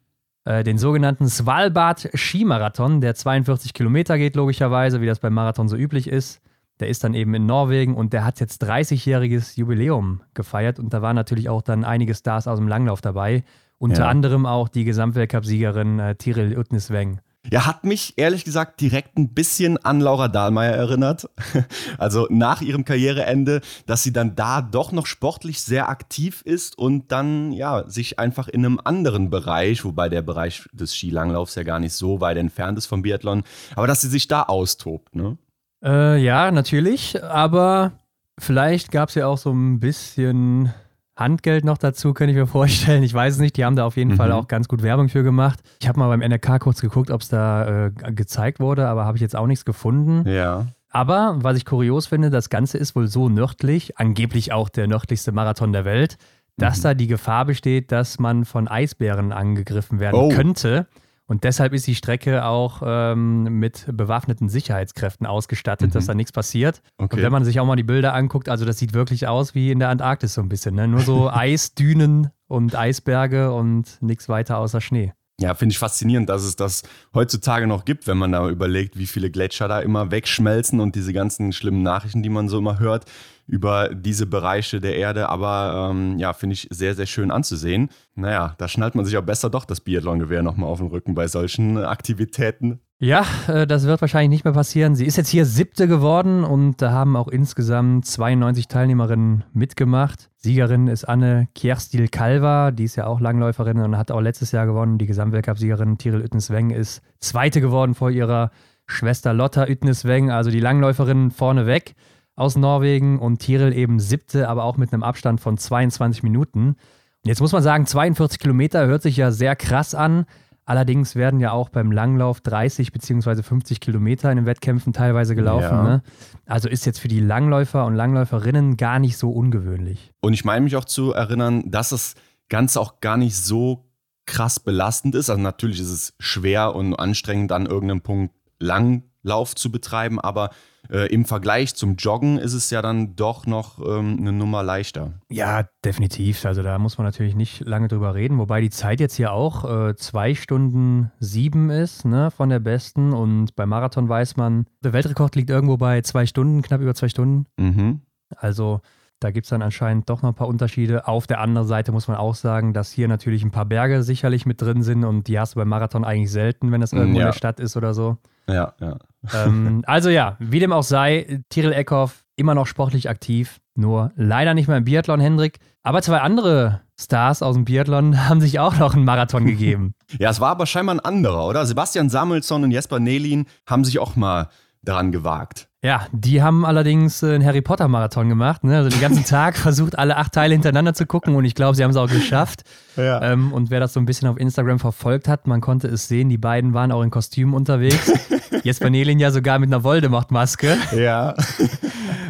äh, 0.45 0.63
den 0.63 0.77
sogenannten 0.77 1.27
Svalbard 1.27 2.09
Skimarathon, 2.15 3.01
der 3.01 3.15
42 3.15 3.73
Kilometer 3.73 4.17
geht, 4.17 4.35
logischerweise, 4.35 5.01
wie 5.01 5.07
das 5.07 5.19
beim 5.19 5.33
Marathon 5.33 5.67
so 5.67 5.75
üblich 5.75 6.07
ist. 6.07 6.41
Der 6.79 6.89
ist 6.89 7.03
dann 7.03 7.13
eben 7.13 7.33
in 7.33 7.45
Norwegen 7.45 7.95
und 7.95 8.13
der 8.13 8.23
hat 8.25 8.39
jetzt 8.39 8.63
30-jähriges 8.63 9.55
Jubiläum 9.57 10.21
gefeiert 10.33 10.79
und 10.79 10.93
da 10.93 11.01
waren 11.01 11.15
natürlich 11.15 11.47
auch 11.49 11.61
dann 11.61 11.83
einige 11.83 12.13
Stars 12.15 12.47
aus 12.47 12.57
dem 12.59 12.67
Langlauf 12.67 13.01
dabei. 13.01 13.43
Unter 13.77 14.03
Ja. 14.03 14.09
anderem 14.09 14.45
auch 14.45 14.67
die 14.69 14.83
Gesamtweltcup-Siegerin 14.83 15.99
äh, 15.99 16.15
Tiril 16.15 16.57
Utnisweng. 16.57 17.19
Ja, 17.49 17.65
hat 17.65 17.83
mich 17.83 18.13
ehrlich 18.17 18.45
gesagt 18.45 18.81
direkt 18.81 19.17
ein 19.17 19.33
bisschen 19.33 19.83
an 19.83 19.99
Laura 19.99 20.27
Dahlmeier 20.27 20.73
erinnert. 20.73 21.29
Also 21.97 22.27
nach 22.29 22.61
ihrem 22.61 22.85
Karriereende, 22.85 23.61
dass 23.85 24.01
sie 24.03 24.13
dann 24.13 24.35
da 24.35 24.61
doch 24.61 24.91
noch 24.91 25.05
sportlich 25.05 25.61
sehr 25.61 25.89
aktiv 25.89 26.41
ist 26.43 26.77
und 26.77 27.11
dann 27.11 27.51
ja 27.51 27.87
sich 27.87 28.17
einfach 28.17 28.47
in 28.47 28.65
einem 28.65 28.79
anderen 28.83 29.29
Bereich, 29.29 29.85
wobei 29.85 30.09
der 30.09 30.21
Bereich 30.21 30.67
des 30.73 30.95
Skilanglaufs 30.95 31.55
ja 31.55 31.63
gar 31.63 31.79
nicht 31.79 31.93
so 31.93 32.21
weit 32.21 32.37
entfernt 32.37 32.77
ist 32.77 32.87
vom 32.87 33.03
Biathlon, 33.03 33.43
aber 33.75 33.87
dass 33.87 34.01
sie 34.01 34.09
sich 34.09 34.27
da 34.27 34.43
austobt, 34.43 35.15
ne? 35.15 35.37
Äh, 35.83 36.17
ja, 36.23 36.51
natürlich, 36.51 37.21
aber 37.23 37.93
vielleicht 38.39 38.91
gab 38.91 39.09
es 39.09 39.15
ja 39.15 39.27
auch 39.27 39.37
so 39.37 39.51
ein 39.51 39.79
bisschen 39.79 40.73
Handgeld 41.21 41.63
noch 41.65 41.77
dazu, 41.77 42.13
könnte 42.13 42.31
ich 42.31 42.37
mir 42.37 42.47
vorstellen. 42.47 43.03
Ich 43.03 43.13
weiß 43.13 43.35
es 43.35 43.39
nicht, 43.39 43.55
die 43.57 43.63
haben 43.65 43.75
da 43.75 43.85
auf 43.85 43.95
jeden 43.97 44.11
Mhm. 44.11 44.15
Fall 44.17 44.31
auch 44.31 44.47
ganz 44.47 44.67
gut 44.67 44.81
Werbung 44.83 45.07
für 45.09 45.23
gemacht. 45.23 45.59
Ich 45.79 45.87
habe 45.87 45.99
mal 45.99 46.07
beim 46.07 46.21
NRK 46.21 46.59
kurz 46.59 46.81
geguckt, 46.81 47.11
ob 47.11 47.21
es 47.21 47.29
da 47.29 47.87
äh, 47.87 47.91
gezeigt 48.13 48.59
wurde, 48.59 48.87
aber 48.87 49.05
habe 49.05 49.17
ich 49.17 49.21
jetzt 49.21 49.35
auch 49.35 49.47
nichts 49.47 49.63
gefunden. 49.65 50.27
Ja. 50.27 50.67
Aber 50.89 51.37
was 51.41 51.55
ich 51.55 51.65
kurios 51.65 52.07
finde, 52.07 52.29
das 52.29 52.49
Ganze 52.49 52.77
ist 52.77 52.95
wohl 52.95 53.07
so 53.07 53.29
nördlich, 53.29 53.97
angeblich 53.97 54.51
auch 54.51 54.67
der 54.67 54.87
nördlichste 54.87 55.31
Marathon 55.31 55.71
der 55.71 55.85
Welt, 55.85 56.17
dass 56.57 56.79
Mhm. 56.79 56.83
da 56.83 56.93
die 56.95 57.07
Gefahr 57.07 57.45
besteht, 57.45 57.91
dass 57.93 58.19
man 58.19 58.43
von 58.43 58.67
Eisbären 58.67 59.31
angegriffen 59.31 59.99
werden 60.01 60.15
Oh. 60.19 60.29
könnte. 60.29 60.87
Und 61.31 61.45
deshalb 61.45 61.71
ist 61.71 61.87
die 61.87 61.95
Strecke 61.95 62.43
auch 62.43 62.81
ähm, 62.85 63.43
mit 63.43 63.85
bewaffneten 63.87 64.49
Sicherheitskräften 64.49 65.25
ausgestattet, 65.25 65.95
dass 65.95 66.07
da 66.07 66.13
nichts 66.13 66.33
passiert. 66.33 66.81
Und 66.97 67.03
Mhm. 67.03 67.05
Okay. 67.05 67.23
wenn 67.23 67.31
man 67.31 67.45
sich 67.45 67.57
auch 67.61 67.65
mal 67.65 67.77
die 67.77 67.83
Bilder 67.83 68.13
anguckt, 68.13 68.49
also 68.49 68.65
das 68.65 68.77
sieht 68.77 68.91
wirklich 68.93 69.27
aus 69.29 69.55
wie 69.55 69.71
in 69.71 69.79
der 69.79 69.87
Antarktis 69.87 70.33
so 70.33 70.41
ein 70.41 70.49
bisschen. 70.49 70.75
Ne? 70.75 70.89
Nur 70.89 70.99
so 70.99 71.29
Eisdünen 71.31 72.31
und 72.47 72.75
Eisberge 72.75 73.53
und 73.53 73.97
nichts 74.01 74.27
weiter 74.27 74.57
außer 74.57 74.81
Schnee. 74.81 75.13
Ja, 75.39 75.55
finde 75.55 75.71
ich 75.71 75.79
faszinierend, 75.79 76.27
dass 76.27 76.43
es 76.43 76.57
das 76.57 76.83
heutzutage 77.15 77.65
noch 77.65 77.85
gibt, 77.85 78.07
wenn 78.07 78.17
man 78.17 78.33
da 78.33 78.49
überlegt, 78.49 78.97
wie 78.97 79.07
viele 79.07 79.31
Gletscher 79.31 79.69
da 79.69 79.79
immer 79.79 80.11
wegschmelzen 80.11 80.81
und 80.81 80.95
diese 80.95 81.13
ganzen 81.13 81.53
schlimmen 81.53 81.81
Nachrichten, 81.81 82.23
die 82.23 82.29
man 82.29 82.49
so 82.49 82.57
immer 82.57 82.77
hört 82.79 83.05
über 83.51 83.89
diese 83.93 84.27
Bereiche 84.27 84.79
der 84.79 84.95
Erde. 84.95 85.27
Aber 85.27 85.89
ähm, 85.91 86.17
ja, 86.17 86.31
finde 86.31 86.53
ich 86.53 86.67
sehr, 86.71 86.95
sehr 86.95 87.05
schön 87.05 87.31
anzusehen. 87.31 87.89
Naja, 88.15 88.55
da 88.57 88.69
schnallt 88.69 88.95
man 88.95 89.03
sich 89.03 89.17
auch 89.17 89.23
besser 89.23 89.49
doch 89.49 89.65
das 89.65 89.81
Biathlon-Gewehr 89.81 90.41
nochmal 90.41 90.69
auf 90.69 90.79
den 90.79 90.87
Rücken 90.87 91.15
bei 91.15 91.27
solchen 91.27 91.77
Aktivitäten. 91.77 92.79
Ja, 92.97 93.25
äh, 93.49 93.67
das 93.67 93.85
wird 93.85 93.99
wahrscheinlich 93.99 94.29
nicht 94.29 94.45
mehr 94.45 94.53
passieren. 94.53 94.95
Sie 94.95 95.05
ist 95.05 95.17
jetzt 95.17 95.27
hier 95.27 95.45
siebte 95.45 95.89
geworden 95.89 96.45
und 96.45 96.81
da 96.81 96.91
haben 96.91 97.17
auch 97.17 97.27
insgesamt 97.27 98.05
92 98.05 98.69
Teilnehmerinnen 98.69 99.43
mitgemacht. 99.53 100.29
Siegerin 100.37 100.87
ist 100.87 101.03
Anne 101.03 101.49
Kjerstil 101.53 102.07
Kalva, 102.07 102.71
die 102.71 102.85
ist 102.85 102.95
ja 102.95 103.05
auch 103.05 103.19
Langläuferin 103.19 103.79
und 103.79 103.97
hat 103.97 104.11
auch 104.11 104.21
letztes 104.21 104.53
Jahr 104.53 104.65
gewonnen. 104.65 104.97
Die 104.97 105.07
Gesamtweltcup-Siegerin 105.07 105.97
Tiril 105.97 106.21
Uttensweng 106.21 106.69
ist 106.69 107.01
zweite 107.19 107.59
geworden 107.59 107.95
vor 107.95 108.11
ihrer 108.11 108.51
Schwester 108.85 109.33
Lotta 109.33 109.67
Uttensweng, 109.67 110.31
also 110.31 110.51
die 110.51 110.59
Langläuferin 110.59 111.31
vorneweg 111.31 111.95
aus 112.41 112.55
Norwegen 112.55 113.19
und 113.19 113.37
Tiril 113.37 113.71
eben 113.71 113.99
siebte, 113.99 114.49
aber 114.49 114.63
auch 114.63 114.75
mit 114.75 114.91
einem 114.91 115.03
Abstand 115.03 115.39
von 115.39 115.59
22 115.59 116.23
Minuten. 116.23 116.69
Und 116.69 117.27
jetzt 117.27 117.39
muss 117.39 117.51
man 117.51 117.61
sagen, 117.61 117.85
42 117.85 118.39
Kilometer 118.39 118.87
hört 118.87 119.03
sich 119.03 119.15
ja 119.15 119.31
sehr 119.31 119.55
krass 119.55 119.93
an. 119.93 120.25
Allerdings 120.65 121.15
werden 121.15 121.39
ja 121.39 121.51
auch 121.51 121.69
beim 121.69 121.91
Langlauf 121.91 122.41
30 122.41 122.91
bzw. 122.91 123.43
50 123.43 123.79
Kilometer 123.79 124.31
in 124.31 124.37
den 124.37 124.45
Wettkämpfen 124.47 124.91
teilweise 124.91 125.35
gelaufen. 125.35 125.63
Ja. 125.63 125.83
Ne? 125.83 126.03
Also 126.47 126.67
ist 126.67 126.85
jetzt 126.85 126.99
für 126.99 127.07
die 127.07 127.19
Langläufer 127.19 127.85
und 127.85 127.93
Langläuferinnen 127.93 128.75
gar 128.75 128.97
nicht 128.97 129.17
so 129.17 129.29
ungewöhnlich. 129.29 130.11
Und 130.21 130.33
ich 130.33 130.43
meine 130.43 130.61
mich 130.61 130.75
auch 130.75 130.85
zu 130.85 131.13
erinnern, 131.13 131.69
dass 131.69 131.89
das 131.89 132.15
Ganze 132.49 132.79
auch 132.79 133.01
gar 133.01 133.17
nicht 133.17 133.35
so 133.35 133.85
krass 134.25 134.59
belastend 134.59 135.13
ist. 135.13 135.29
Also 135.29 135.41
natürlich 135.41 135.79
ist 135.79 135.91
es 135.91 136.13
schwer 136.19 136.73
und 136.75 136.95
anstrengend, 136.95 137.51
an 137.51 137.67
irgendeinem 137.67 138.01
Punkt 138.01 138.33
Langlauf 138.59 139.53
zu 139.53 139.71
betreiben, 139.71 140.19
aber 140.19 140.49
äh, 140.91 141.07
im 141.13 141.25
Vergleich 141.25 141.73
zum 141.75 141.95
Joggen 141.95 142.37
ist 142.37 142.53
es 142.53 142.69
ja 142.69 142.81
dann 142.81 143.15
doch 143.15 143.45
noch 143.45 143.79
ähm, 143.79 144.17
eine 144.19 144.31
Nummer 144.33 144.61
leichter. 144.61 145.13
Ja, 145.29 145.63
definitiv. 145.85 146.45
Also 146.45 146.61
da 146.63 146.77
muss 146.79 146.97
man 146.97 147.05
natürlich 147.07 147.35
nicht 147.35 147.61
lange 147.61 147.87
drüber 147.87 148.13
reden. 148.13 148.37
Wobei 148.39 148.59
die 148.61 148.69
Zeit 148.69 148.99
jetzt 148.99 149.15
hier 149.15 149.31
auch 149.31 149.63
äh, 149.89 149.95
zwei 149.95 150.35
Stunden 150.35 151.11
sieben 151.19 151.69
ist 151.69 152.03
ne, 152.05 152.29
von 152.29 152.49
der 152.49 152.59
besten. 152.59 153.13
Und 153.13 153.55
beim 153.55 153.69
Marathon 153.69 154.09
weiß 154.09 154.35
man, 154.37 154.65
der 154.83 154.93
Weltrekord 154.93 155.35
liegt 155.35 155.49
irgendwo 155.49 155.77
bei 155.77 156.01
zwei 156.01 156.25
Stunden, 156.25 156.61
knapp 156.61 156.81
über 156.81 156.93
zwei 156.93 157.07
Stunden. 157.09 157.45
Mhm. 157.57 158.01
Also 158.35 158.81
da 159.21 159.29
gibt 159.31 159.45
es 159.45 159.51
dann 159.51 159.61
anscheinend 159.61 160.09
doch 160.09 160.23
noch 160.23 160.29
ein 160.29 160.35
paar 160.35 160.47
Unterschiede. 160.47 161.07
Auf 161.07 161.27
der 161.27 161.39
anderen 161.41 161.67
Seite 161.67 161.91
muss 161.91 162.07
man 162.07 162.17
auch 162.17 162.33
sagen, 162.35 162.73
dass 162.73 162.91
hier 162.91 163.07
natürlich 163.07 163.43
ein 163.43 163.51
paar 163.51 163.65
Berge 163.65 164.01
sicherlich 164.03 164.45
mit 164.47 164.61
drin 164.61 164.81
sind 164.81 165.03
und 165.05 165.27
die 165.27 165.39
hast 165.39 165.53
du 165.53 165.59
beim 165.59 165.69
Marathon 165.69 166.03
eigentlich 166.03 166.31
selten, 166.31 166.71
wenn 166.71 166.81
das 166.81 166.91
irgendwo 166.91 167.19
Ja. 167.19 167.25
in 167.25 167.27
der 167.27 167.37
Stadt 167.37 167.59
ist 167.59 167.77
oder 167.77 167.93
so. 167.93 168.17
Ja, 168.51 168.73
ja. 168.79 168.97
ähm, 169.33 169.83
also 169.87 170.09
ja, 170.09 170.35
wie 170.39 170.59
dem 170.59 170.73
auch 170.73 170.83
sei, 170.83 171.41
Tiril 171.49 171.73
Eckhoff 171.73 172.23
immer 172.35 172.55
noch 172.55 172.67
sportlich 172.67 173.09
aktiv, 173.09 173.59
nur 173.75 174.11
leider 174.15 174.53
nicht 174.53 174.67
mehr 174.67 174.77
im 174.77 174.83
Biathlon, 174.83 175.19
Hendrik. 175.19 175.59
Aber 175.83 176.01
zwei 176.01 176.19
andere 176.19 176.81
Stars 176.99 177.41
aus 177.41 177.55
dem 177.55 177.65
Biathlon 177.65 178.27
haben 178.29 178.41
sich 178.41 178.59
auch 178.59 178.77
noch 178.77 178.93
einen 178.93 179.05
Marathon 179.05 179.45
gegeben. 179.45 179.95
Ja, 180.19 180.29
es 180.29 180.41
war 180.41 180.49
aber 180.49 180.65
scheinbar 180.65 180.95
ein 180.95 180.99
anderer, 180.99 181.47
oder? 181.47 181.65
Sebastian 181.65 182.09
Samuelsson 182.09 182.65
und 182.65 182.71
Jesper 182.71 182.99
Nelin 182.99 183.45
haben 183.65 183.85
sich 183.85 183.97
auch 183.97 184.17
mal 184.17 184.49
daran 184.81 185.13
gewagt. 185.13 185.69
Ja, 185.83 186.05
die 186.11 186.43
haben 186.43 186.63
allerdings 186.63 187.23
äh, 187.23 187.33
einen 187.33 187.43
Harry 187.43 187.61
Potter 187.61 187.87
Marathon 187.87 188.29
gemacht. 188.29 188.63
Ne? 188.63 188.77
Also 188.77 188.89
den 188.89 189.01
ganzen 189.01 189.25
Tag 189.25 189.57
versucht, 189.57 189.97
alle 189.97 190.15
acht 190.15 190.31
Teile 190.31 190.53
hintereinander 190.53 190.93
zu 190.93 191.07
gucken 191.07 191.35
und 191.35 191.43
ich 191.43 191.55
glaube, 191.55 191.75
sie 191.75 191.83
haben 191.83 191.89
es 191.89 191.97
auch 191.97 192.07
geschafft. 192.09 192.63
Ja. 192.97 193.19
Ähm, 193.23 193.51
und 193.51 193.71
wer 193.71 193.79
das 193.79 193.93
so 193.93 193.99
ein 193.99 194.05
bisschen 194.05 194.27
auf 194.27 194.37
Instagram 194.37 194.77
verfolgt 194.77 195.27
hat, 195.27 195.47
man 195.47 195.59
konnte 195.59 195.87
es 195.87 196.07
sehen, 196.07 196.29
die 196.29 196.37
beiden 196.37 196.75
waren 196.75 196.91
auch 196.91 197.01
in 197.01 197.09
Kostümen 197.09 197.55
unterwegs. 197.55 198.11
Jesper 198.63 198.91
Nelin 198.91 199.17
ja 199.17 199.31
sogar 199.31 199.57
mit 199.57 199.69
einer 199.69 199.83
Voldemort-Maske 199.83 200.77
Ja. 200.95 201.33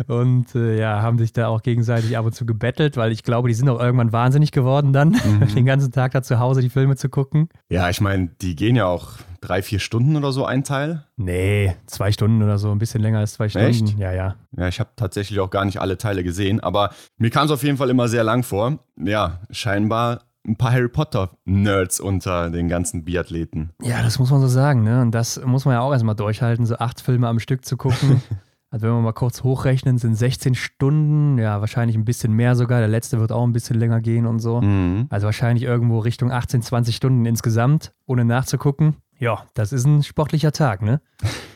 und 0.10 0.56
äh, 0.56 0.80
ja, 0.80 1.02
haben 1.02 1.18
sich 1.18 1.34
da 1.34 1.48
auch 1.48 1.62
gegenseitig 1.62 2.18
ab 2.18 2.26
und 2.26 2.34
zu 2.34 2.46
gebettelt, 2.46 2.98
weil 2.98 3.12
ich 3.12 3.24
glaube, 3.24 3.48
die 3.48 3.54
sind 3.54 3.70
auch 3.70 3.80
irgendwann 3.80 4.12
wahnsinnig 4.12 4.52
geworden 4.52 4.94
dann, 4.94 5.16
den 5.56 5.66
ganzen 5.66 5.92
Tag 5.92 6.12
da 6.12 6.22
zu 6.22 6.40
Hause 6.40 6.62
die 6.62 6.70
Filme 6.70 6.96
zu 6.96 7.10
gucken. 7.10 7.50
Ja, 7.70 7.90
ich 7.90 8.02
meine, 8.02 8.30
die 8.42 8.56
gehen 8.56 8.76
ja 8.76 8.86
auch 8.86 9.14
drei, 9.42 9.62
vier 9.62 9.80
Stunden 9.80 10.16
oder 10.16 10.32
so 10.32 10.46
ein 10.46 10.64
Teil. 10.64 11.06
Nee, 11.18 11.76
zwei 11.88 12.12
Stunden 12.12 12.42
oder 12.44 12.58
so, 12.58 12.72
ein 12.72 12.80
bisschen 12.80 13.02
länger 13.02 13.20
als 13.20 13.34
zwei 13.34 13.50
Stunden. 13.50 13.68
Echt? 13.68 13.98
Ja, 13.98 14.12
ja. 14.12 14.36
Ja, 14.56 14.68
ich 14.68 14.80
habe 14.80 14.92
tatsächlich 14.96 15.40
auch 15.40 15.50
gar 15.50 15.66
nicht 15.66 15.82
alle 15.82 15.98
Teile 15.98 16.24
gesehen, 16.24 16.60
aber 16.60 16.92
mir 17.18 17.30
kam 17.30 17.46
es 17.46 17.52
auf 17.52 17.64
jeden 17.64 17.78
Fall 17.78 17.90
immer 17.90 18.08
sehr 18.08 18.24
lang 18.24 18.44
vor. 18.44 18.80
Ja, 18.98 19.40
scheinbar 19.50 20.22
ein 20.48 20.56
paar 20.56 20.72
Harry 20.72 20.90
Potter-Nerds 20.90 22.00
unter 22.00 22.50
den 22.50 22.68
ganzen 22.68 23.04
Biathleten. 23.06 23.72
Ja, 23.82 24.02
das 24.02 24.18
muss 24.20 24.32
man 24.32 24.42
so 24.42 24.48
sagen, 24.48 24.84
ne? 24.84 25.02
Und 25.02 25.12
das 25.12 25.40
muss 25.44 25.66
man 25.66 25.76
ja 25.76 25.82
auch 25.82 25.92
erstmal 25.92 26.16
durchhalten, 26.16 26.66
so 26.66 26.78
acht 26.78 27.02
Filme 27.02 27.28
am 27.28 27.40
Stück 27.40 27.66
zu 27.66 27.78
gucken. 27.78 28.22
Also 28.72 28.88
wenn 28.88 28.94
wir 28.94 29.02
mal 29.02 29.12
kurz 29.12 29.44
hochrechnen, 29.44 29.98
sind 29.98 30.16
16 30.16 30.56
Stunden, 30.56 31.38
ja, 31.38 31.60
wahrscheinlich 31.60 31.98
ein 31.98 32.06
bisschen 32.06 32.32
mehr 32.32 32.56
sogar. 32.56 32.80
Der 32.80 32.88
letzte 32.88 33.20
wird 33.20 33.34
auch 33.34 33.44
ein 33.44 33.52
bisschen 33.52 33.78
länger 33.78 34.00
gehen 34.00 34.26
und 34.26 34.40
so. 34.40 34.62
Mhm. 34.62 35.08
Also 35.10 35.26
wahrscheinlich 35.26 35.66
irgendwo 35.66 36.00
Richtung 36.00 36.32
18, 36.32 36.62
20 36.62 36.96
Stunden 36.96 37.26
insgesamt, 37.26 37.94
ohne 38.06 38.24
nachzugucken. 38.24 38.96
Ja, 39.22 39.46
das 39.54 39.72
ist 39.72 39.86
ein 39.86 40.02
sportlicher 40.02 40.52
Tag, 40.52 40.82
ne? 40.82 41.00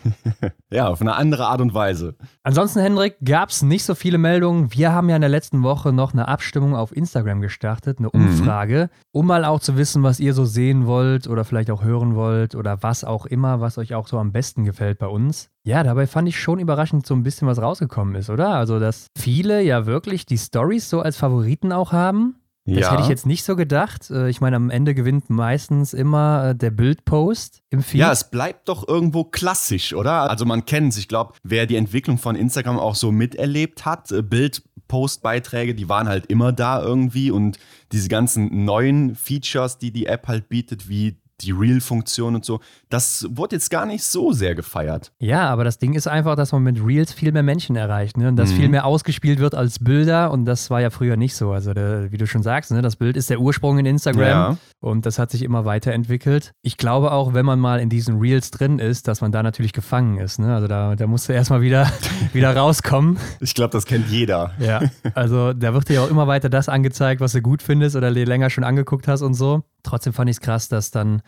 Ja, 0.70 0.88
auf 0.90 1.02
eine 1.02 1.16
andere 1.16 1.48
Art 1.48 1.62
und 1.62 1.74
Weise. 1.74 2.16
Ansonsten, 2.44 2.80
Hendrik, 2.80 3.16
gab 3.24 3.50
es 3.50 3.64
nicht 3.64 3.86
so 3.86 3.96
viele 3.96 4.20
Meldungen. 4.20 4.72
Wir 4.72 4.92
haben 4.92 5.10
ja 5.10 5.16
in 5.16 5.22
der 5.22 5.30
letzten 5.30 5.64
Woche 5.64 5.92
noch 5.94 6.14
eine 6.14 6.28
Abstimmung 6.28 6.76
auf 6.76 6.96
Instagram 6.96 7.42
gestartet, 7.42 7.98
eine 7.98 8.12
Umfrage, 8.12 8.90
um 9.12 9.26
mal 9.26 9.46
auch 9.46 9.60
zu 9.62 9.78
wissen, 9.78 10.04
was 10.04 10.20
ihr 10.20 10.34
so 10.34 10.46
sehen 10.46 10.86
wollt 10.86 11.28
oder 11.28 11.44
vielleicht 11.44 11.72
auch 11.72 11.84
hören 11.84 12.14
wollt 12.14 12.54
oder 12.54 12.84
was 12.84 13.04
auch 13.04 13.26
immer, 13.26 13.62
was 13.62 13.80
euch 13.80 13.96
auch 13.96 14.08
so 14.08 14.20
am 14.20 14.32
besten 14.32 14.64
gefällt 14.64 15.00
bei 15.00 15.08
uns. 15.08 15.50
Ja, 15.64 15.82
dabei 15.82 16.06
fand 16.06 16.28
ich 16.28 16.40
schon 16.40 16.60
überraschend 16.60 17.08
so 17.08 17.16
ein 17.16 17.24
bisschen 17.24 17.48
was 17.48 17.60
rausgekommen 17.60 18.14
ist, 18.14 18.30
oder? 18.30 18.50
Also, 18.50 18.80
dass 18.80 19.08
viele 19.18 19.64
ja 19.64 19.88
wirklich 19.88 20.28
die 20.28 20.38
Stories 20.38 20.88
so 20.88 21.02
als 21.02 21.18
Favoriten 21.18 21.72
auch 21.72 21.94
haben. 21.94 22.36
Das 22.68 22.80
ja. 22.80 22.92
hätte 22.92 23.04
ich 23.04 23.10
jetzt 23.10 23.28
nicht 23.28 23.44
so 23.44 23.56
gedacht. 23.56 24.10
Äh, 24.10 24.30
Ich 24.30 24.42
meine, 24.42 24.56
am 24.56 24.72
Ende 24.72 24.96
gewinnt 24.96 25.30
meistens 25.30 25.94
immer 25.94 26.50
äh, 26.50 26.56
der 26.56 26.72
Bildpost 26.72 27.62
im 27.70 27.84
Feed. 27.84 28.00
Ja, 28.00 28.12
es 28.12 28.30
bleibt 28.32 28.70
doch 28.70 28.88
irgendwo 28.88 29.24
klassisch, 29.24 29.94
oder? 29.94 30.30
Also 30.30 30.46
man 30.46 30.66
kennt 30.66 30.94
es. 30.94 30.98
Ich 30.98 31.08
glaube, 31.08 31.36
wer 31.44 31.68
die 31.68 31.76
Entwicklung 31.76 32.18
von 32.18 32.36
Instagram 32.36 32.80
auch 32.80 32.96
so 32.96 33.12
miterlebt 33.12 33.86
hat, 33.86 34.12
äh, 34.12 34.24
Bild-Post-Beiträge, 34.24 35.76
die 35.76 35.90
waren 35.90 36.08
halt 36.08 36.26
immer 36.26 36.52
da 36.52 36.82
irgendwie 36.82 37.30
und 37.30 37.60
diese 37.92 38.10
ganzen 38.10 38.66
neuen 38.66 39.16
Features, 39.16 39.78
die 39.78 39.92
die 39.92 40.08
App 40.08 40.28
halt 40.28 40.50
bietet, 40.50 40.90
wie 40.90 41.18
die 41.42 41.51
Reel-Funktion 41.51 42.36
und 42.36 42.46
so, 42.46 42.60
das 42.89 43.27
wurde 43.30 43.56
jetzt 43.58 43.70
gar 43.70 43.86
nicht 43.86 44.04
so 44.04 44.32
sehr 44.32 44.56
gefeiert. 44.56 45.12
Ja, 45.20 45.50
aber 45.50 45.63
das 45.63 45.77
Ding 45.77 45.94
ist 45.94 46.08
einfach, 46.08 46.36
dass 46.36 46.51
man 46.51 46.63
mit 46.63 46.84
Reels 46.86 47.12
viel 47.12 47.32
mehr 47.32 47.44
Menschen 47.44 47.75
erreicht 47.75 48.18
ne? 48.18 48.27
und 48.30 48.36
dass 48.38 48.51
Mhm. 48.51 48.56
viel 48.56 48.70
mehr 48.70 48.86
ausgespielt 48.86 49.39
wird 49.39 49.54
als 49.56 49.80
Bilder 49.80 50.32
und 50.32 50.46
das 50.46 50.70
war 50.70 50.80
ja 50.82 50.89
früher 50.89 51.18
nicht 51.18 51.36
so. 51.36 51.51
Also 51.51 51.74
der, 51.74 52.12
wie 52.12 52.18
du 52.18 52.25
schon 52.27 52.42
sagst, 52.44 52.72
ne? 52.72 52.82
das 52.82 52.96
Bild 52.96 53.18
ist 53.18 53.30
der 53.30 53.39
Ursprung 53.39 53.77
in 53.80 53.86
Instagram 53.86 54.27
Ja. 54.27 54.58
und 54.80 55.06
das 55.06 55.20
hat 55.20 55.30
sich 55.32 55.42
immer 55.44 55.65
weiterentwickelt. 55.65 56.51
Ich 56.62 56.77
glaube 56.77 57.12
auch, 57.12 57.34
wenn 57.34 57.46
man 57.46 57.60
mal 57.60 57.80
in 57.80 57.89
diesen 57.89 58.20
Reels 58.20 58.51
drin 58.51 58.80
ist, 58.80 59.08
dass 59.08 59.22
man 59.22 59.32
da 59.32 59.44
natürlich 59.44 59.74
gefangen 59.74 60.18
ist. 60.20 60.39
Ne? 60.39 60.54
Also 60.56 60.68
da, 60.68 60.96
da 60.96 61.08
musst 61.08 61.27
du 61.27 61.34
erstmal 61.34 61.62
wieder, 61.62 61.92
wieder 62.34 62.56
rauskommen. 62.56 63.18
Ich 63.42 63.54
glaube, 63.56 63.72
das 63.72 63.86
kennt 63.86 64.08
jeder. 64.10 64.51
Ja, 64.60 64.82
also 65.13 65.54
da 65.54 65.74
wird 65.74 65.89
dir 65.89 66.01
auch 66.01 66.10
immer 66.10 66.27
weiter 66.27 66.50
das 66.50 66.70
angezeigt, 66.70 67.20
was 67.22 67.34
du 67.34 67.42
gut 67.42 67.62
findest 67.62 67.96
oder 67.96 68.12
dir 68.13 68.25
länger 68.25 68.50
schon 68.50 68.63
angeguckt 68.63 69.08
hast 69.08 69.22
und 69.22 69.34
so. 69.34 69.63
Trotzdem 69.86 70.13
fand 70.13 70.30
ich 70.30 70.38
es 70.38 70.42
krass, 70.42 70.68
dass 70.68 70.92
dann 70.92 71.22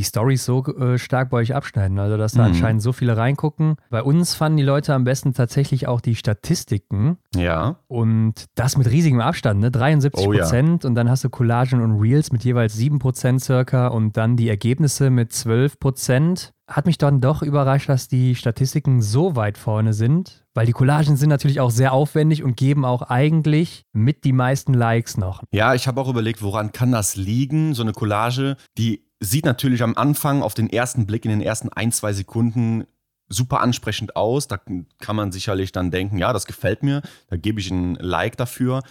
die 0.00 0.04
Stories 0.04 0.46
so 0.46 0.64
äh, 0.64 0.96
stark 0.98 1.28
bei 1.28 1.36
euch 1.38 1.54
abschneiden. 1.54 1.98
Also, 1.98 2.16
dass 2.16 2.32
da 2.32 2.40
Mhm. 2.42 2.48
anscheinend 2.54 2.82
so 2.82 2.92
viele 2.92 3.18
reingucken. 3.18 3.76
Bei 3.90 4.02
uns 4.02 4.34
fanden 4.34 4.56
die 4.56 4.62
Leute 4.62 4.94
am 4.94 5.04
besten 5.04 5.34
tatsächlich 5.34 5.86
auch 5.88 6.00
die 6.00 6.14
Statistiken 6.16 7.18
Ja. 7.36 7.76
und 7.86 8.46
das 8.54 8.78
mit 8.78 8.90
riesigem 8.90 9.20
Abstand, 9.20 9.60
ne? 9.60 9.70
73 9.70 10.26
Oh 10.26 10.32
ja. 10.32 10.40
Prozent 10.42 10.84
und 10.86 10.94
dann 10.94 11.10
hast 11.10 11.22
du 11.24 11.28
Collagen 11.28 11.82
und 11.82 12.00
Reels 12.00 12.32
mit 12.32 12.44
jeweils 12.44 12.74
7 12.74 12.98
Prozent 12.98 13.42
circa 13.42 13.88
und 13.88 14.16
dann 14.16 14.36
die 14.36 14.48
Ergebnisse 14.48 15.10
mit 15.10 15.32
12 15.34 15.78
Prozent. 15.78 16.52
Hat 16.66 16.86
mich 16.86 16.98
dann 16.98 17.20
doch 17.20 17.42
überrascht, 17.42 17.88
dass 17.88 18.06
die 18.08 18.36
Statistiken 18.36 19.02
so 19.02 19.34
weit 19.36 19.58
vorne 19.58 19.92
sind, 19.92 20.44
weil 20.54 20.66
die 20.66 20.72
Collagen 20.72 21.16
sind 21.16 21.28
natürlich 21.28 21.58
auch 21.60 21.72
sehr 21.72 21.92
aufwendig 21.92 22.44
und 22.44 22.56
geben 22.56 22.84
auch 22.84 23.02
eigentlich 23.02 23.84
mit 23.92 24.22
die 24.24 24.32
meisten 24.32 24.72
Likes 24.72 25.16
noch. 25.18 25.42
Ja, 25.52 25.74
ich 25.74 25.88
habe 25.88 26.00
auch 26.00 26.08
überlegt, 26.08 26.42
woran 26.42 26.70
kann 26.72 26.92
das 26.92 27.16
liegen? 27.16 27.74
So 27.74 27.82
eine 27.82 27.92
Collage, 27.92 28.56
die 28.78 29.04
sieht 29.20 29.44
natürlich 29.44 29.82
am 29.82 29.96
Anfang 29.96 30.42
auf 30.42 30.54
den 30.54 30.68
ersten 30.70 31.06
Blick 31.06 31.24
in 31.24 31.30
den 31.30 31.40
ersten 31.42 31.68
ein, 31.68 31.92
zwei 31.92 32.12
Sekunden 32.12 32.84
super 33.28 33.60
ansprechend 33.60 34.16
aus. 34.16 34.48
Da 34.48 34.58
kann 34.98 35.16
man 35.16 35.30
sicherlich 35.30 35.72
dann 35.72 35.90
denken, 35.90 36.18
ja, 36.18 36.32
das 36.32 36.46
gefällt 36.46 36.82
mir, 36.82 37.02
da 37.28 37.36
gebe 37.36 37.60
ich 37.60 37.70
ein 37.70 37.94
Like 37.96 38.36
dafür. 38.36 38.82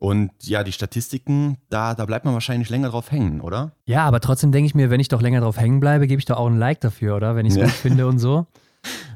Und 0.00 0.30
ja, 0.42 0.62
die 0.62 0.70
Statistiken, 0.70 1.56
da, 1.70 1.94
da 1.96 2.04
bleibt 2.04 2.24
man 2.24 2.32
wahrscheinlich 2.34 2.70
länger 2.70 2.90
drauf 2.90 3.10
hängen, 3.10 3.40
oder? 3.40 3.72
Ja, 3.84 4.04
aber 4.04 4.20
trotzdem 4.20 4.52
denke 4.52 4.66
ich 4.66 4.74
mir, 4.76 4.90
wenn 4.90 5.00
ich 5.00 5.08
doch 5.08 5.20
länger 5.20 5.40
drauf 5.40 5.58
hängen 5.58 5.80
bleibe, 5.80 6.06
gebe 6.06 6.20
ich 6.20 6.24
doch 6.26 6.36
auch 6.36 6.46
ein 6.46 6.58
Like 6.58 6.80
dafür, 6.80 7.16
oder? 7.16 7.34
Wenn 7.34 7.46
ich 7.46 7.52
es 7.54 7.58
Ja. 7.58 7.64
gut 7.64 7.72
finde 7.74 8.06
und 8.06 8.18
so. 8.18 8.46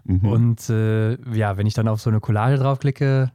Mhm. 0.04 0.26
Und 0.28 0.68
äh, 0.68 1.12
ja, 1.32 1.56
wenn 1.56 1.68
ich 1.68 1.74
dann 1.74 1.86
auf 1.86 2.00
so 2.00 2.10
eine 2.10 2.18
Collage 2.18 2.56
draufklicke, 2.56 3.30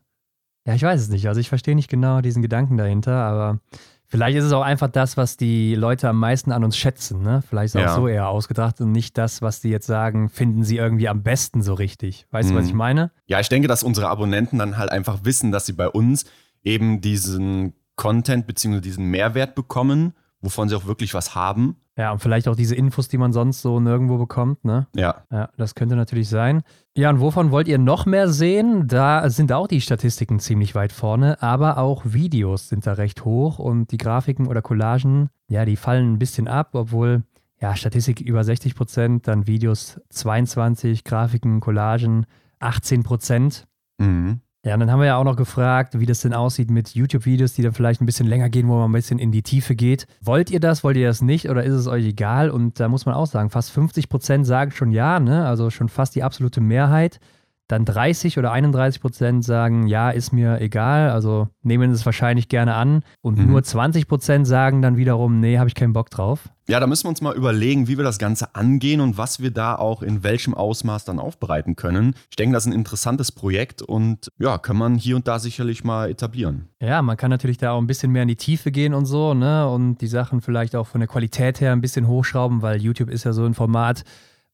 ja, 0.67 0.74
ich 0.75 0.84
weiß 0.84 1.00
es 1.00 1.08
nicht. 1.08 1.25
Also 1.29 1.39
ich 1.39 1.48
verstehe 1.48 1.75
nicht 1.75 1.89
genau 1.89 2.20
diesen 2.20 2.41
Gedanken 2.41 2.75
dahinter, 2.75 3.13
aber 3.13 3.62
vielleicht 4.08 4.38
ist 4.38 4.46
es 4.46 4.54
auch 4.54 4.62
einfach 4.62 4.88
das, 4.90 5.18
was 5.18 5.38
die 5.38 5.76
Leute 5.76 6.10
am 6.10 6.20
meisten 6.20 6.52
an 6.52 6.64
uns 6.64 6.78
schätzen. 6.78 7.22
Ne? 7.22 7.42
Vielleicht 7.48 7.76
ist 7.76 7.76
es 7.76 7.82
Ja. 7.82 7.92
auch 7.94 7.98
so 7.98 8.08
eher 8.08 8.28
ausgedacht 8.30 8.80
und 8.82 8.92
nicht 8.92 9.18
das, 9.18 9.42
was 9.42 9.60
die 9.62 9.70
jetzt 9.70 9.88
sagen, 9.88 10.30
finden 10.30 10.64
sie 10.64 10.78
irgendwie 10.78 11.08
am 11.10 11.24
besten 11.24 11.62
so 11.62 11.74
richtig. 11.74 12.26
Weißt 12.32 12.50
du, 12.50 12.56
was 12.56 12.64
Mhm. 12.64 12.70
ich 12.70 12.76
meine? 12.76 13.12
Ja, 13.26 13.40
ich 13.40 13.50
denke, 13.50 13.68
dass 13.68 13.84
unsere 13.84 14.10
Abonnenten 14.10 14.58
dann 14.60 14.78
halt 14.78 14.92
einfach 14.92 15.20
wissen, 15.24 15.52
dass 15.52 15.66
sie 15.66 15.74
bei 15.74 15.88
uns 15.90 16.26
eben 16.64 17.02
diesen 17.02 17.74
Content 17.96 18.48
bzw. 18.48 18.80
diesen 18.82 19.06
Mehrwert 19.06 19.56
bekommen, 19.56 20.14
wovon 20.42 20.70
sie 20.70 20.76
auch 20.76 20.86
wirklich 20.86 21.14
was 21.14 21.34
haben. 21.36 21.76
Ja, 21.98 22.12
und 22.12 22.20
vielleicht 22.20 22.48
auch 22.48 22.56
diese 22.56 22.75
Infos, 22.75 23.08
die 23.08 23.18
man 23.18 23.34
sonst 23.34 23.63
so 23.63 23.80
nirgendwo 23.80 24.18
bekommt, 24.20 24.63
ne? 24.63 24.86
Ja. 24.96 25.24
Ja, 25.32 25.50
das 25.58 25.74
könnte 25.74 25.96
natürlich 25.96 26.30
sein. 26.30 26.62
Ja, 26.96 27.10
und 27.10 27.20
wovon 27.20 27.50
wollt 27.50 27.68
ihr 27.68 27.80
noch 27.80 28.06
mehr 28.06 28.30
sehen? 28.30 28.88
Da 28.88 29.27
sind 29.32 29.51
auch 29.51 29.68
die 29.68 29.82
Statistiken 29.82 30.39
ziemlich 30.39 30.75
weit 30.75 30.92
vorne, 30.92 31.42
aber 31.42 31.80
auch 31.80 32.04
Videos 32.06 32.70
sind 32.70 32.86
da 32.86 32.94
recht 32.94 33.25
hoch 33.25 33.58
und 33.58 33.92
die 33.92 33.98
Grafiken 33.98 34.46
oder 34.46 34.62
Collagen, 34.62 35.30
ja, 35.50 35.66
die 35.66 35.75
fallen 35.75 36.13
ein 36.13 36.20
bisschen 36.20 36.48
ab, 36.48 36.70
obwohl, 36.74 37.24
ja, 37.60 37.75
Statistik 37.75 38.22
über 38.22 38.44
60 38.44 38.75
Prozent, 38.75 39.27
dann 39.27 39.48
Videos 39.48 40.00
22, 40.10 41.04
Grafiken, 41.04 41.62
Collagen 41.62 42.27
18 42.60 43.01
Prozent. 43.01 43.68
Mhm. 43.98 44.42
Ja, 44.67 44.74
und 44.74 44.81
dann 44.81 44.91
haben 44.91 45.00
wir 45.00 45.05
ja 45.05 45.15
auch 45.15 45.24
noch 45.24 45.38
gefragt, 45.38 45.97
wie 45.97 46.05
das 46.05 46.19
denn 46.19 46.33
aussieht 46.33 46.69
mit 46.69 46.89
YouTube-Videos, 46.89 47.53
die 47.53 47.62
dann 47.62 47.71
vielleicht 47.71 48.01
ein 48.01 48.05
bisschen 48.05 48.27
länger 48.27 48.50
gehen, 48.50 48.67
wo 48.67 48.74
man 48.74 48.89
ein 48.89 48.91
bisschen 48.91 49.17
in 49.17 49.31
die 49.31 49.41
Tiefe 49.41 49.75
geht. 49.75 50.07
Wollt 50.21 50.51
ihr 50.51 50.59
das, 50.59 50.83
wollt 50.83 50.97
ihr 50.97 51.07
das 51.07 51.21
nicht 51.21 51.50
oder 51.50 51.63
ist 51.63 51.74
es 51.74 51.88
euch 51.88 52.03
egal? 52.03 52.50
Und 52.50 52.77
da 52.81 52.89
muss 52.89 53.05
man 53.05 53.15
auch 53.15 53.27
sagen, 53.27 53.50
fast 53.50 53.71
50 53.71 54.09
Prozent 54.09 54.45
sagen 54.45 54.71
schon 54.71 54.91
ja, 54.91 55.21
ne? 55.21 55.47
also 55.47 55.69
schon 55.69 55.88
fast 55.88 56.15
die 56.15 56.24
absolute 56.24 56.59
Mehrheit. 56.59 57.21
Dann 57.67 57.83
30 57.83 58.38
oder 58.38 58.51
31 58.53 59.01
Prozent 59.01 59.43
sagen, 59.43 59.88
ja, 59.88 60.09
ist 60.09 60.31
mir 60.31 60.62
egal, 60.62 61.09
also 61.12 61.50
nehmen 61.63 61.91
es 61.91 62.05
wahrscheinlich 62.05 62.47
gerne 62.47 62.75
an. 62.75 63.03
Und 63.21 63.38
Mhm. 63.38 63.47
nur 63.47 63.63
20 63.63 64.07
Prozent 64.07 64.47
sagen 64.47 64.81
dann 64.81 64.95
wiederum, 64.95 65.39
nee, 65.41 65.57
habe 65.57 65.67
ich 65.67 65.75
keinen 65.75 65.91
Bock 65.91 66.09
drauf. 66.09 66.47
Ja, 66.69 66.79
da 66.81 66.88
müssen 66.88 67.05
wir 67.05 67.09
uns 67.09 67.21
mal 67.21 67.36
überlegen, 67.36 67.88
wie 67.88 67.97
wir 67.97 68.03
das 68.03 68.19
Ganze 68.19 68.53
angehen 68.55 69.00
und 69.01 69.17
was 69.17 69.41
wir 69.41 69.51
da 69.51 69.75
auch 69.75 70.01
in 70.01 70.24
welchem 70.24 70.53
Ausmaß 70.53 71.05
dann 71.05 71.17
aufbereiten 71.19 71.75
können. 71.77 72.13
Ich 72.29 72.36
denke, 72.36 72.53
das 72.53 72.65
ist 72.65 72.71
ein 72.71 72.77
interessantes 72.77 73.31
Projekt 73.31 73.81
und 73.81 74.29
ja, 74.38 74.57
kann 74.57 74.75
man 74.77 74.95
hier 74.95 75.15
und 75.15 75.27
da 75.27 75.39
sicherlich 75.39 75.83
mal 75.86 76.09
etablieren. 76.09 76.67
Ja, 76.81 77.01
man 77.01 77.15
kann 77.17 77.29
natürlich 77.31 77.57
da 77.57 77.71
auch 77.71 77.79
ein 77.81 77.88
bisschen 77.88 78.12
mehr 78.12 78.21
in 78.24 78.27
die 78.29 78.36
Tiefe 78.36 78.71
gehen 78.71 78.93
und 78.93 79.05
so, 79.05 79.33
ne? 79.33 79.67
Und 79.69 79.97
die 80.00 80.07
Sachen 80.07 80.41
vielleicht 80.41 80.75
auch 80.75 80.88
von 80.88 81.00
der 81.00 81.07
Qualität 81.07 81.59
her 81.62 81.71
ein 81.71 81.81
bisschen 81.81 82.07
hochschrauben, 82.07 82.62
weil 82.62 82.81
YouTube 82.81 83.09
ist 83.09 83.24
ja 83.24 83.31
so 83.33 83.45
ein 83.45 83.53
Format, 83.53 84.03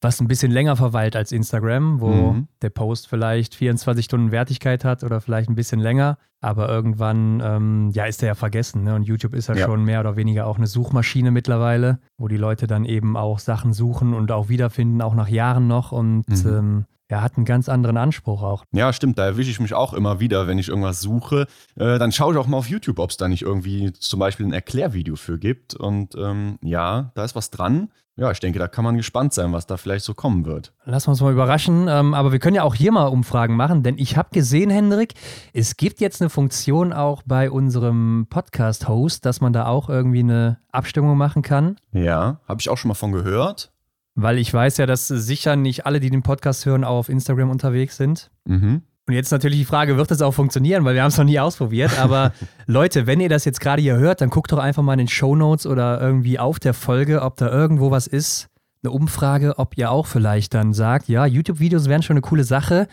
was 0.04 0.20
ein 0.20 0.28
bisschen 0.28 0.52
länger 0.52 0.76
verweilt 0.76 1.16
als 1.16 1.32
Instagram, 1.32 2.02
wo 2.02 2.34
Mhm. 2.34 2.48
der 2.62 2.70
Post 2.70 3.08
vielleicht 3.08 3.56
24 3.56 4.06
Stunden 4.06 4.32
Wertigkeit 4.32 4.84
hat 4.86 5.04
oder 5.04 5.22
vielleicht 5.22 5.50
ein 5.50 5.56
bisschen 5.56 5.80
länger. 5.80 6.18
Aber 6.42 6.68
irgendwann, 6.70 7.42
ähm, 7.44 7.90
ja, 7.94 8.06
ist 8.06 8.22
der 8.22 8.28
ja 8.28 8.36
vergessen. 8.36 8.84
Ne? 8.84 8.96
Und 8.96 9.04
YouTube 9.04 9.34
ist 9.34 9.48
ja, 9.48 9.56
Ja. 9.56 9.66
schon 9.66 9.84
mehr 9.86 10.02
oder 10.02 10.16
weniger 10.18 10.46
auch 10.46 10.58
eine 10.58 10.68
Suchmaschine 10.68 11.32
mittlerweile, 11.32 12.00
wo 12.18 12.28
die 12.28 12.38
Leute 12.38 12.68
dann 12.68 12.84
eben 12.86 13.16
auch 13.16 13.40
Sachen 13.40 13.72
suchen 13.74 14.14
und 14.14 14.32
auch 14.32 14.50
wiederfinden, 14.50 15.02
auch 15.02 15.16
nach 15.16 15.30
Jahren 15.30 15.68
noch. 15.68 15.92
Und 15.94 16.28
Mhm. 16.28 16.48
ähm, 16.54 16.86
ja, 17.12 17.22
hat 17.22 17.38
einen 17.38 17.46
ganz 17.46 17.70
anderen 17.70 17.96
Anspruch 17.98 18.42
auch. 18.42 18.66
Ja, 18.74 18.92
stimmt, 18.92 19.20
da 19.20 19.26
erwische 19.26 19.52
ich 19.52 19.60
mich 19.60 19.74
auch 19.74 19.94
immer 19.94 20.20
wieder, 20.20 20.48
wenn 20.48 20.58
ich 20.58 20.70
irgendwas 20.70 21.00
suche. 21.00 21.48
Äh, 21.76 22.00
dann 22.00 22.12
schaue 22.12 22.34
ich 22.34 22.40
auch 22.40 22.48
mal 22.48 22.58
auf 22.58 22.68
YouTube, 22.70 22.98
ob 23.00 23.12
es 23.12 23.18
da 23.18 23.28
nicht 23.28 23.44
irgendwie 23.44 23.94
zum 23.94 24.20
Beispiel 24.20 24.46
ein 24.48 24.54
Erklärvideo 24.54 25.16
für 25.16 25.38
gibt. 25.38 25.76
Und 25.76 26.16
ähm, 26.16 26.58
ja, 26.62 27.12
da 27.14 27.24
ist 27.24 27.36
was 27.36 27.52
dran. 27.52 27.90
Ja, 28.16 28.30
ich 28.30 28.40
denke, 28.40 28.60
da 28.60 28.68
kann 28.68 28.84
man 28.84 28.96
gespannt 28.96 29.34
sein, 29.34 29.54
was 29.54 29.66
da 29.66 29.76
vielleicht 29.76 30.06
so 30.06 30.14
kommen 30.14 30.46
wird. 30.46 30.72
Lassen 30.86 31.08
wir 31.08 31.12
uns 31.12 31.22
mal 31.22 31.32
überraschen. 31.32 31.88
Ähm, 31.90 32.14
aber 32.14 32.32
wir 32.32 32.38
können 32.38 32.56
ja 32.56 32.62
auch 32.64 32.76
hier 32.76 32.92
mal 32.92 33.08
Umfragen 33.08 33.56
machen, 33.56 33.82
denn 33.82 33.98
ich 33.98 34.18
habe 34.18 34.30
gesehen, 34.32 34.70
Hendrik, 34.70 35.16
es 35.52 35.78
gibt 35.78 36.00
jetzt 36.00 36.22
eine 36.22 36.30
Funktion 36.30 36.94
auch 36.94 37.24
bei 37.26 37.50
unserem 37.50 38.28
Podcast-Host, 38.30 39.26
dass 39.26 39.42
man 39.42 39.52
da 39.52 39.66
auch 39.66 39.90
irgendwie 39.90 40.20
eine 40.20 40.60
Abstimmung 40.72 41.18
machen 41.18 41.42
kann. 41.42 41.78
Ja, 41.92 42.40
habe 42.48 42.62
ich 42.62 42.70
auch 42.70 42.78
schon 42.78 42.90
mal 42.90 42.96
von 42.96 43.12
gehört. 43.12 43.72
Weil 44.14 44.38
ich 44.38 44.54
weiß 44.54 44.78
ja, 44.78 44.86
dass 44.86 45.08
sicher 45.08 45.56
nicht 45.56 45.88
alle, 45.88 46.00
die 46.00 46.12
den 46.12 46.22
Podcast 46.22 46.68
hören, 46.68 46.84
auch 46.84 46.98
auf 46.98 47.10
Instagram 47.10 47.50
unterwegs 47.50 47.98
sind. 47.98 48.30
Mhm. 48.46 48.84
Und 49.08 49.16
jetzt 49.16 49.32
natürlich 49.32 49.60
die 49.60 49.66
Frage, 49.66 49.98
wird 49.98 50.12
das 50.12 50.22
auch 50.22 50.32
funktionieren, 50.32 50.86
weil 50.86 50.96
wir 50.96 51.02
haben 51.02 51.10
es 51.10 51.18
noch 51.18 51.26
nie 51.26 51.40
ausprobiert. 51.40 52.00
Aber 52.00 52.32
Leute, 52.68 53.06
wenn 53.06 53.20
ihr 53.20 53.28
das 53.30 53.44
jetzt 53.44 53.60
gerade 53.60 53.82
hier 53.82 53.98
hört, 53.98 54.22
dann 54.22 54.30
guckt 54.30 54.52
doch 54.52 54.60
einfach 54.60 54.82
mal 54.82 54.94
in 54.94 55.00
den 55.00 55.08
Show 55.10 55.36
Notes 55.36 55.66
oder 55.66 56.00
irgendwie 56.00 56.40
auf 56.40 56.60
der 56.60 56.74
Folge, 56.74 57.22
ob 57.22 57.36
da 57.36 57.50
irgendwo 57.50 57.92
was 57.92 58.08
ist. 58.08 58.48
Eine 58.82 58.92
Umfrage, 58.92 59.58
ob 59.58 59.78
ihr 59.78 59.92
auch 59.92 60.08
vielleicht 60.08 60.54
dann 60.54 60.74
sagt, 60.74 61.10
ja, 61.10 61.26
YouTube-Videos 61.26 61.90
wären 61.90 62.02
schon 62.02 62.16
eine 62.16 62.22
coole 62.22 62.44
Sache, 62.44 62.88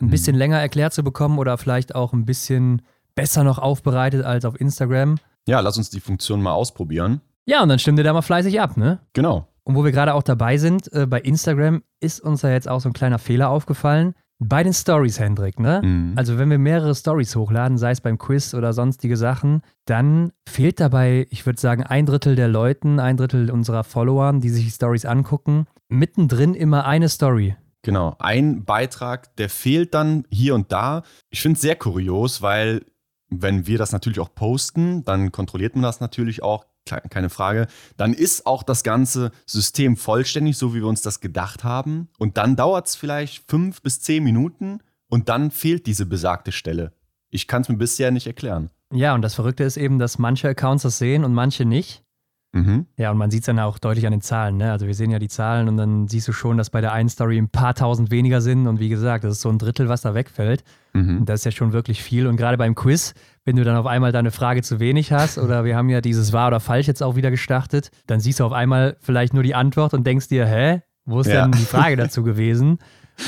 ein 0.00 0.10
bisschen 0.10 0.36
länger 0.36 0.58
erklärt 0.58 0.92
zu 0.92 1.02
bekommen 1.02 1.38
oder 1.38 1.56
vielleicht 1.56 1.94
auch 1.94 2.12
ein 2.12 2.26
bisschen 2.26 2.82
besser 3.14 3.44
noch 3.44 3.58
aufbereitet 3.58 4.24
als 4.24 4.44
auf 4.44 4.60
Instagram. 4.60 5.16
Ja, 5.46 5.60
lass 5.60 5.78
uns 5.78 5.90
die 5.90 6.00
Funktion 6.00 6.42
mal 6.42 6.52
ausprobieren. 6.52 7.20
Ja, 7.46 7.62
und 7.62 7.68
dann 7.68 7.78
stimmt 7.78 7.98
ihr 7.98 8.04
da 8.04 8.12
mal 8.12 8.22
fleißig 8.22 8.60
ab, 8.60 8.76
ne? 8.76 9.00
Genau. 9.12 9.48
Und 9.64 9.76
wo 9.76 9.84
wir 9.84 9.92
gerade 9.92 10.14
auch 10.14 10.22
dabei 10.22 10.58
sind, 10.58 10.92
äh, 10.92 11.06
bei 11.06 11.20
Instagram 11.20 11.82
ist 12.00 12.20
uns 12.20 12.42
ja 12.42 12.50
jetzt 12.50 12.68
auch 12.68 12.80
so 12.80 12.88
ein 12.88 12.92
kleiner 12.92 13.18
Fehler 13.18 13.48
aufgefallen. 13.50 14.14
Bei 14.40 14.62
den 14.62 14.72
Stories, 14.72 15.20
Hendrik, 15.20 15.60
ne? 15.60 15.80
Mhm. 15.82 16.12
Also 16.16 16.38
wenn 16.38 16.50
wir 16.50 16.58
mehrere 16.58 16.94
Stories 16.94 17.36
hochladen, 17.36 17.78
sei 17.78 17.92
es 17.92 18.00
beim 18.00 18.18
Quiz 18.18 18.52
oder 18.54 18.72
sonstige 18.72 19.16
Sachen, 19.16 19.62
dann 19.86 20.32
fehlt 20.48 20.80
dabei, 20.80 21.26
ich 21.30 21.46
würde 21.46 21.60
sagen, 21.60 21.84
ein 21.84 22.04
Drittel 22.04 22.34
der 22.34 22.48
Leuten, 22.48 22.98
ein 22.98 23.16
Drittel 23.16 23.50
unserer 23.50 23.84
Followern, 23.84 24.40
die 24.40 24.50
sich 24.50 24.64
die 24.64 24.70
Stories 24.70 25.04
angucken, 25.04 25.66
mittendrin 25.88 26.54
immer 26.54 26.84
eine 26.84 27.08
Story. 27.08 27.56
Genau, 27.82 28.16
ein 28.18 28.64
Beitrag, 28.64 29.36
der 29.36 29.50
fehlt 29.50 29.94
dann 29.94 30.24
hier 30.30 30.54
und 30.54 30.72
da. 30.72 31.02
Ich 31.30 31.42
finde 31.42 31.56
es 31.56 31.62
sehr 31.62 31.76
kurios, 31.76 32.40
weil 32.42 32.84
wenn 33.28 33.66
wir 33.66 33.78
das 33.78 33.92
natürlich 33.92 34.20
auch 34.20 34.34
posten, 34.34 35.04
dann 35.04 35.32
kontrolliert 35.32 35.74
man 35.74 35.82
das 35.82 36.00
natürlich 36.00 36.42
auch, 36.42 36.66
keine 36.84 37.30
Frage. 37.30 37.66
Dann 37.96 38.12
ist 38.12 38.46
auch 38.46 38.62
das 38.62 38.82
ganze 38.82 39.30
System 39.46 39.96
vollständig, 39.96 40.56
so 40.56 40.74
wie 40.74 40.80
wir 40.80 40.86
uns 40.86 41.02
das 41.02 41.20
gedacht 41.20 41.64
haben. 41.64 42.08
Und 42.18 42.36
dann 42.36 42.56
dauert 42.56 42.86
es 42.86 42.96
vielleicht 42.96 43.48
fünf 43.50 43.82
bis 43.82 44.00
zehn 44.00 44.22
Minuten 44.22 44.80
und 45.08 45.28
dann 45.28 45.50
fehlt 45.50 45.86
diese 45.86 46.06
besagte 46.06 46.52
Stelle. 46.52 46.92
Ich 47.30 47.46
kann 47.48 47.62
es 47.62 47.68
mir 47.68 47.76
bisher 47.76 48.10
nicht 48.10 48.26
erklären. 48.26 48.70
Ja, 48.92 49.14
und 49.14 49.22
das 49.22 49.34
Verrückte 49.34 49.64
ist 49.64 49.76
eben, 49.76 49.98
dass 49.98 50.18
manche 50.18 50.48
Accounts 50.48 50.82
das 50.82 50.98
sehen 50.98 51.24
und 51.24 51.34
manche 51.34 51.64
nicht. 51.64 52.04
Mhm. 52.52 52.86
Ja, 52.96 53.10
und 53.10 53.18
man 53.18 53.32
sieht 53.32 53.40
es 53.40 53.46
dann 53.46 53.58
auch 53.58 53.78
deutlich 53.78 54.06
an 54.06 54.12
den 54.12 54.20
Zahlen. 54.20 54.56
Ne? 54.56 54.70
Also 54.70 54.86
wir 54.86 54.94
sehen 54.94 55.10
ja 55.10 55.18
die 55.18 55.28
Zahlen 55.28 55.68
und 55.68 55.76
dann 55.76 56.06
siehst 56.06 56.28
du 56.28 56.32
schon, 56.32 56.56
dass 56.56 56.70
bei 56.70 56.80
der 56.80 56.92
einen 56.92 57.08
Story 57.08 57.36
ein 57.36 57.48
paar 57.48 57.74
tausend 57.74 58.12
weniger 58.12 58.40
sind. 58.40 58.68
Und 58.68 58.78
wie 58.78 58.88
gesagt, 58.88 59.24
das 59.24 59.32
ist 59.32 59.40
so 59.40 59.48
ein 59.48 59.58
Drittel, 59.58 59.88
was 59.88 60.02
da 60.02 60.14
wegfällt. 60.14 60.62
Mhm. 60.94 61.24
Das 61.24 61.40
ist 61.40 61.44
ja 61.44 61.50
schon 61.50 61.72
wirklich 61.72 62.02
viel. 62.02 62.26
Und 62.26 62.36
gerade 62.36 62.56
beim 62.56 62.74
Quiz, 62.74 63.14
wenn 63.44 63.56
du 63.56 63.64
dann 63.64 63.76
auf 63.76 63.86
einmal 63.86 64.12
deine 64.12 64.30
Frage 64.30 64.62
zu 64.62 64.78
wenig 64.80 65.12
hast, 65.12 65.38
oder 65.38 65.64
wir 65.64 65.76
haben 65.76 65.88
ja 65.90 66.00
dieses 66.00 66.32
Wahr 66.32 66.48
oder 66.48 66.60
Falsch 66.60 66.86
jetzt 66.86 67.02
auch 67.02 67.16
wieder 67.16 67.30
gestartet, 67.30 67.90
dann 68.06 68.20
siehst 68.20 68.40
du 68.40 68.44
auf 68.44 68.52
einmal 68.52 68.96
vielleicht 69.00 69.34
nur 69.34 69.42
die 69.42 69.54
Antwort 69.54 69.92
und 69.92 70.06
denkst 70.06 70.28
dir, 70.28 70.46
hä, 70.46 70.82
wo 71.04 71.20
ist 71.20 71.26
Ja. 71.26 71.42
denn 71.42 71.52
die 71.52 71.64
Frage 71.66 71.96
dazu 71.96 72.22
gewesen? 72.22 72.78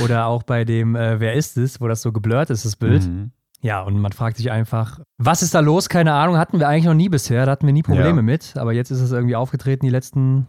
Oder 0.02 0.26
auch 0.26 0.42
bei 0.42 0.64
dem 0.64 0.96
äh, 0.96 1.20
Wer 1.20 1.35
ist 1.35 1.56
es, 1.56 1.80
wo 1.80 1.88
das 1.88 2.02
so 2.02 2.12
geblurrt 2.12 2.50
ist, 2.50 2.64
das 2.64 2.76
Bild. 2.76 3.04
Mhm. 3.06 3.30
Ja, 3.62 3.82
und 3.82 3.99
man 3.99 4.12
fragt 4.12 4.37
sich 4.37 4.50
einfach, 4.50 5.00
was 5.18 5.42
ist 5.42 5.54
da 5.54 5.61
los? 5.61 5.88
Keine 5.88 6.12
Ahnung, 6.12 6.37
hatten 6.38 6.58
wir 6.61 6.68
eigentlich 6.68 6.85
noch 6.85 6.94
nie 6.94 7.08
bisher, 7.08 7.46
da 7.46 7.52
hatten 7.52 7.66
wir 7.66 7.73
nie 7.73 7.82
Probleme 7.82 8.16
Ja. 8.16 8.23
mit, 8.23 8.56
aber 8.56 8.73
jetzt 8.73 8.90
ist 8.90 9.00
es 9.00 9.11
irgendwie 9.12 9.35
aufgetreten, 9.35 9.85
die 9.87 9.90
letzten, 9.90 10.46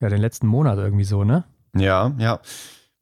ja, 0.00 0.08
den 0.08 0.20
letzten 0.20 0.46
Monat 0.46 0.78
irgendwie 0.78 1.04
so, 1.04 1.22
ne? 1.22 1.44
Ja, 1.76 2.12
ja. 2.18 2.40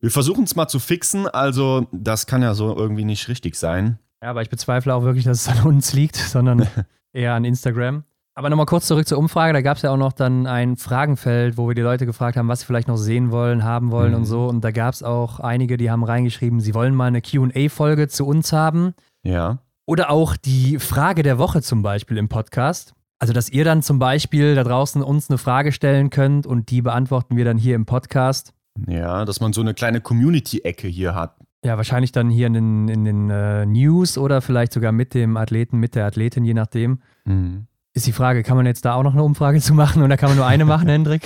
Wir 0.04 0.10
versuchen 0.10 0.44
es 0.44 0.54
mal 0.54 0.68
zu 0.68 0.80
fixen. 0.80 1.26
Also, 1.28 1.86
das 1.90 2.26
kann 2.26 2.42
ja 2.42 2.52
so 2.52 2.76
irgendwie 2.76 3.06
nicht 3.06 3.26
richtig 3.28 3.54
sein. 3.56 3.98
Ja, 4.22 4.28
aber 4.28 4.42
ich 4.42 4.50
bezweifle 4.50 4.94
auch 4.94 5.02
wirklich, 5.02 5.24
dass 5.24 5.40
es 5.40 5.48
an 5.48 5.64
uns 5.66 5.94
liegt, 5.94 6.16
sondern 6.16 6.68
eher 7.14 7.32
an 7.32 7.46
Instagram. 7.46 8.04
Aber 8.34 8.50
nochmal 8.50 8.66
kurz 8.66 8.86
zurück 8.86 9.08
zur 9.08 9.16
Umfrage. 9.16 9.54
Da 9.54 9.62
gab 9.62 9.78
es 9.78 9.82
ja 9.82 9.90
auch 9.90 9.96
noch 9.96 10.12
dann 10.12 10.46
ein 10.46 10.76
Fragenfeld, 10.76 11.56
wo 11.56 11.68
wir 11.68 11.74
die 11.74 11.80
Leute 11.80 12.04
gefragt 12.04 12.36
haben, 12.36 12.48
was 12.48 12.60
sie 12.60 12.66
vielleicht 12.66 12.86
noch 12.86 12.98
sehen 12.98 13.30
wollen, 13.30 13.64
haben 13.64 13.90
wollen 13.92 14.10
Mhm. 14.10 14.16
und 14.18 14.24
so. 14.26 14.46
Und 14.46 14.62
da 14.62 14.72
gab 14.72 14.92
es 14.92 15.02
auch 15.02 15.40
einige, 15.40 15.78
die 15.78 15.90
haben 15.90 16.04
reingeschrieben, 16.04 16.60
sie 16.60 16.74
wollen 16.74 16.94
mal 16.94 17.06
eine 17.06 17.22
QA-Folge 17.22 18.08
zu 18.08 18.26
uns 18.26 18.52
haben. 18.52 18.92
Ja. 19.22 19.60
Oder 19.86 20.10
auch 20.10 20.36
die 20.36 20.78
Frage 20.80 21.22
der 21.22 21.38
Woche 21.38 21.62
zum 21.62 21.80
Beispiel 21.82 22.18
im 22.18 22.28
Podcast. 22.28 22.92
Also, 23.20 23.32
dass 23.32 23.48
ihr 23.48 23.64
dann 23.64 23.82
zum 23.82 23.98
Beispiel 23.98 24.54
da 24.54 24.64
draußen 24.64 25.02
uns 25.02 25.30
eine 25.30 25.38
Frage 25.38 25.72
stellen 25.72 26.10
könnt 26.10 26.46
und 26.46 26.70
die 26.70 26.82
beantworten 26.82 27.38
wir 27.38 27.46
dann 27.46 27.56
hier 27.56 27.74
im 27.74 27.86
Podcast. 27.86 28.52
Ja, 28.88 29.24
dass 29.24 29.40
man 29.40 29.52
so 29.52 29.60
eine 29.60 29.74
kleine 29.74 30.00
Community-Ecke 30.00 30.88
hier 30.88 31.14
hat. 31.14 31.36
Ja, 31.64 31.76
wahrscheinlich 31.76 32.12
dann 32.12 32.28
hier 32.28 32.46
in 32.46 32.52
den, 32.52 32.88
in 32.88 33.04
den 33.04 33.30
äh, 33.30 33.64
News 33.64 34.18
oder 34.18 34.42
vielleicht 34.42 34.72
sogar 34.72 34.92
mit 34.92 35.14
dem 35.14 35.36
Athleten, 35.36 35.78
mit 35.78 35.94
der 35.94 36.06
Athletin, 36.06 36.44
je 36.44 36.54
nachdem. 36.54 37.00
Mhm. 37.24 37.66
Ist 37.94 38.06
die 38.06 38.12
Frage, 38.12 38.42
kann 38.42 38.56
man 38.56 38.66
jetzt 38.66 38.84
da 38.84 38.94
auch 38.94 39.02
noch 39.02 39.14
eine 39.14 39.22
Umfrage 39.22 39.60
zu 39.60 39.72
machen 39.72 40.02
oder 40.02 40.16
kann 40.16 40.28
man 40.28 40.36
nur 40.36 40.46
eine 40.46 40.64
machen, 40.64 40.88
Hendrik? 40.90 41.22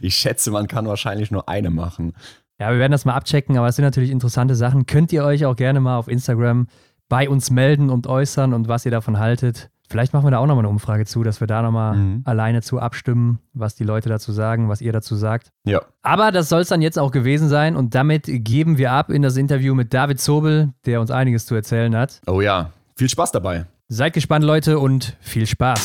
Ich 0.00 0.14
schätze, 0.16 0.50
man 0.50 0.66
kann 0.66 0.86
wahrscheinlich 0.86 1.30
nur 1.30 1.48
eine 1.48 1.70
machen. 1.70 2.14
Ja, 2.58 2.70
wir 2.70 2.78
werden 2.78 2.92
das 2.92 3.04
mal 3.04 3.14
abchecken, 3.14 3.56
aber 3.56 3.68
es 3.68 3.76
sind 3.76 3.84
natürlich 3.84 4.10
interessante 4.10 4.54
Sachen. 4.54 4.86
Könnt 4.86 5.12
ihr 5.12 5.24
euch 5.24 5.46
auch 5.46 5.56
gerne 5.56 5.80
mal 5.80 5.96
auf 5.96 6.08
Instagram 6.08 6.68
bei 7.08 7.28
uns 7.28 7.50
melden 7.50 7.90
und 7.90 8.06
äußern 8.06 8.54
und 8.54 8.68
was 8.68 8.84
ihr 8.84 8.90
davon 8.90 9.18
haltet. 9.18 9.70
Vielleicht 9.90 10.12
machen 10.12 10.24
wir 10.24 10.30
da 10.30 10.38
auch 10.38 10.46
nochmal 10.46 10.62
eine 10.64 10.68
Umfrage 10.68 11.04
zu, 11.04 11.24
dass 11.24 11.40
wir 11.40 11.48
da 11.48 11.62
nochmal 11.62 11.96
Mhm. 11.96 12.22
alleine 12.24 12.62
zu 12.62 12.78
abstimmen, 12.78 13.40
was 13.54 13.74
die 13.74 13.82
Leute 13.82 14.08
dazu 14.08 14.30
sagen, 14.30 14.68
was 14.68 14.80
ihr 14.80 14.92
dazu 14.92 15.16
sagt. 15.16 15.48
Ja. 15.64 15.82
Aber 16.02 16.30
das 16.30 16.48
soll 16.48 16.60
es 16.60 16.68
dann 16.68 16.80
jetzt 16.80 16.96
auch 16.96 17.10
gewesen 17.10 17.48
sein 17.48 17.74
und 17.74 17.92
damit 17.96 18.22
geben 18.28 18.78
wir 18.78 18.92
ab 18.92 19.10
in 19.10 19.20
das 19.20 19.36
Interview 19.36 19.74
mit 19.74 19.92
David 19.92 20.20
Zobel, 20.20 20.72
der 20.86 21.00
uns 21.00 21.10
einiges 21.10 21.44
zu 21.44 21.56
erzählen 21.56 21.96
hat. 21.96 22.20
Oh 22.28 22.40
ja, 22.40 22.70
viel 22.96 23.08
Spaß 23.08 23.32
dabei. 23.32 23.66
Seid 23.88 24.12
gespannt, 24.12 24.44
Leute, 24.44 24.78
und 24.78 25.16
viel 25.20 25.48
Spaß. 25.48 25.80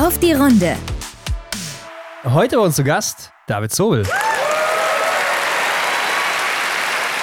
Auf 0.00 0.18
die 0.18 0.32
Runde. 0.32 0.74
Heute 2.24 2.56
bei 2.56 2.62
uns 2.64 2.74
zu 2.74 2.82
Gast 2.82 3.30
David 3.46 3.70
Zobel. 3.70 4.04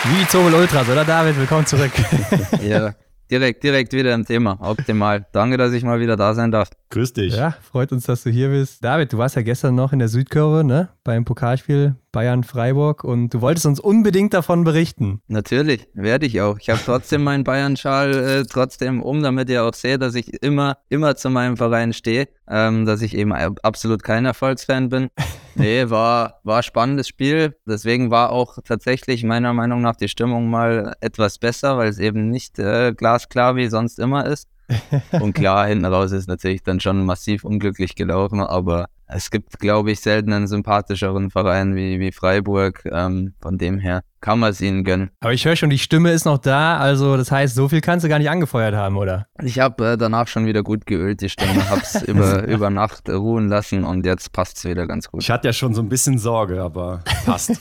Wie 0.05 0.15
die 0.21 0.27
Zobel 0.29 0.53
Ultras, 0.53 0.87
oder 0.87 1.03
David? 1.03 1.37
Willkommen 1.37 1.65
zurück. 1.65 1.91
Ja, 2.63 2.93
direkt, 3.31 3.63
direkt 3.63 3.93
wieder 3.93 4.13
im 4.13 4.25
Thema. 4.25 4.57
Optimal. 4.61 5.25
Danke, 5.31 5.57
dass 5.57 5.73
ich 5.73 5.83
mal 5.83 5.99
wieder 5.99 6.15
da 6.15 6.33
sein 6.33 6.51
darf. 6.51 6.69
Grüß 6.91 7.13
dich. 7.13 7.35
ja, 7.35 7.51
freut 7.61 7.91
uns, 7.91 8.05
dass 8.05 8.23
du 8.23 8.31
hier 8.31 8.49
bist. 8.49 8.83
David, 8.83 9.13
du 9.13 9.19
warst 9.19 9.35
ja 9.35 9.43
gestern 9.43 9.75
noch 9.75 9.93
in 9.93 9.99
der 9.99 10.07
Südkurve, 10.07 10.63
ne? 10.63 10.89
Beim 11.03 11.23
Pokalspiel 11.23 11.95
Bayern-Freiburg 12.11 13.03
und 13.03 13.31
du 13.31 13.41
wolltest 13.41 13.67
uns 13.67 13.79
unbedingt 13.79 14.33
davon 14.33 14.63
berichten. 14.63 15.21
Natürlich, 15.27 15.87
werde 15.93 16.25
ich 16.25 16.41
auch. 16.41 16.57
Ich 16.59 16.71
habe 16.71 16.79
trotzdem 16.83 17.23
meinen 17.23 17.43
Bayern-Schal 17.43 18.13
äh, 18.15 18.43
trotzdem 18.45 19.03
um, 19.03 19.21
damit 19.21 19.49
ihr 19.51 19.63
auch 19.63 19.73
seht, 19.75 20.01
dass 20.01 20.15
ich 20.15 20.41
immer, 20.41 20.77
immer 20.89 21.15
zu 21.15 21.29
meinem 21.29 21.57
Verein 21.57 21.93
stehe, 21.93 22.27
ähm, 22.47 22.87
dass 22.87 23.03
ich 23.03 23.15
eben 23.15 23.33
ab- 23.33 23.59
absolut 23.61 24.01
kein 24.01 24.25
Erfolgsfan 24.25 24.89
bin. 24.89 25.09
Nee, 25.53 25.91
war, 25.91 26.39
war 26.43 26.57
ein 26.57 26.63
spannendes 26.63 27.07
Spiel. 27.07 27.55
Deswegen 27.67 28.09
war 28.09 28.31
auch 28.31 28.57
tatsächlich 28.63 29.23
meiner 29.23 29.53
Meinung 29.53 29.81
nach 29.81 29.95
die 29.95 30.07
Stimmung 30.07 30.49
mal 30.49 30.95
etwas 31.01 31.37
besser, 31.37 31.77
weil 31.77 31.89
es 31.89 31.99
eben 31.99 32.29
nicht 32.29 32.57
äh, 32.57 32.93
glasklar 32.93 33.55
wie 33.55 33.67
sonst 33.67 33.99
immer 33.99 34.25
ist. 34.25 34.47
Und 35.19 35.33
klar, 35.33 35.67
hinten 35.67 35.85
raus 35.85 36.11
ist 36.11 36.27
natürlich 36.27 36.63
dann 36.63 36.79
schon 36.79 37.05
massiv 37.05 37.43
unglücklich 37.43 37.95
gelaufen, 37.95 38.39
aber 38.41 38.87
es 39.11 39.31
gibt, 39.31 39.59
glaube 39.59 39.91
ich, 39.91 40.01
selten 40.01 40.31
einen 40.33 40.47
sympathischeren 40.47 41.31
Verein 41.31 41.75
wie, 41.75 41.99
wie 41.99 42.11
Freiburg. 42.11 42.83
Ähm, 42.85 43.33
von 43.41 43.57
dem 43.57 43.79
her 43.79 44.03
kann 44.21 44.37
man 44.37 44.51
es 44.51 44.61
ihnen 44.61 44.83
gönnen. 44.83 45.09
Aber 45.19 45.33
ich 45.33 45.45
höre 45.45 45.55
schon, 45.55 45.71
die 45.71 45.79
Stimme 45.79 46.11
ist 46.11 46.25
noch 46.25 46.37
da, 46.37 46.77
also 46.77 47.17
das 47.17 47.31
heißt, 47.31 47.55
so 47.55 47.69
viel 47.69 47.81
kannst 47.81 48.05
du 48.05 48.09
gar 48.09 48.19
nicht 48.19 48.29
angefeuert 48.29 48.75
haben, 48.75 48.97
oder? 48.97 49.25
Ich 49.41 49.59
habe 49.59 49.93
äh, 49.93 49.97
danach 49.97 50.27
schon 50.27 50.45
wieder 50.45 50.61
gut 50.61 50.85
geölt, 50.85 51.21
die 51.21 51.29
Stimme, 51.29 51.67
hab's 51.69 52.01
über, 52.07 52.43
über 52.43 52.69
Nacht 52.69 53.09
ruhen 53.09 53.47
lassen 53.47 53.83
und 53.83 54.05
jetzt 54.05 54.31
passt's 54.31 54.63
wieder 54.65 54.85
ganz 54.85 55.09
gut. 55.09 55.23
Ich 55.23 55.31
hatte 55.31 55.47
ja 55.47 55.53
schon 55.53 55.73
so 55.73 55.81
ein 55.81 55.89
bisschen 55.89 56.19
Sorge, 56.19 56.61
aber 56.61 57.03
passt. 57.25 57.51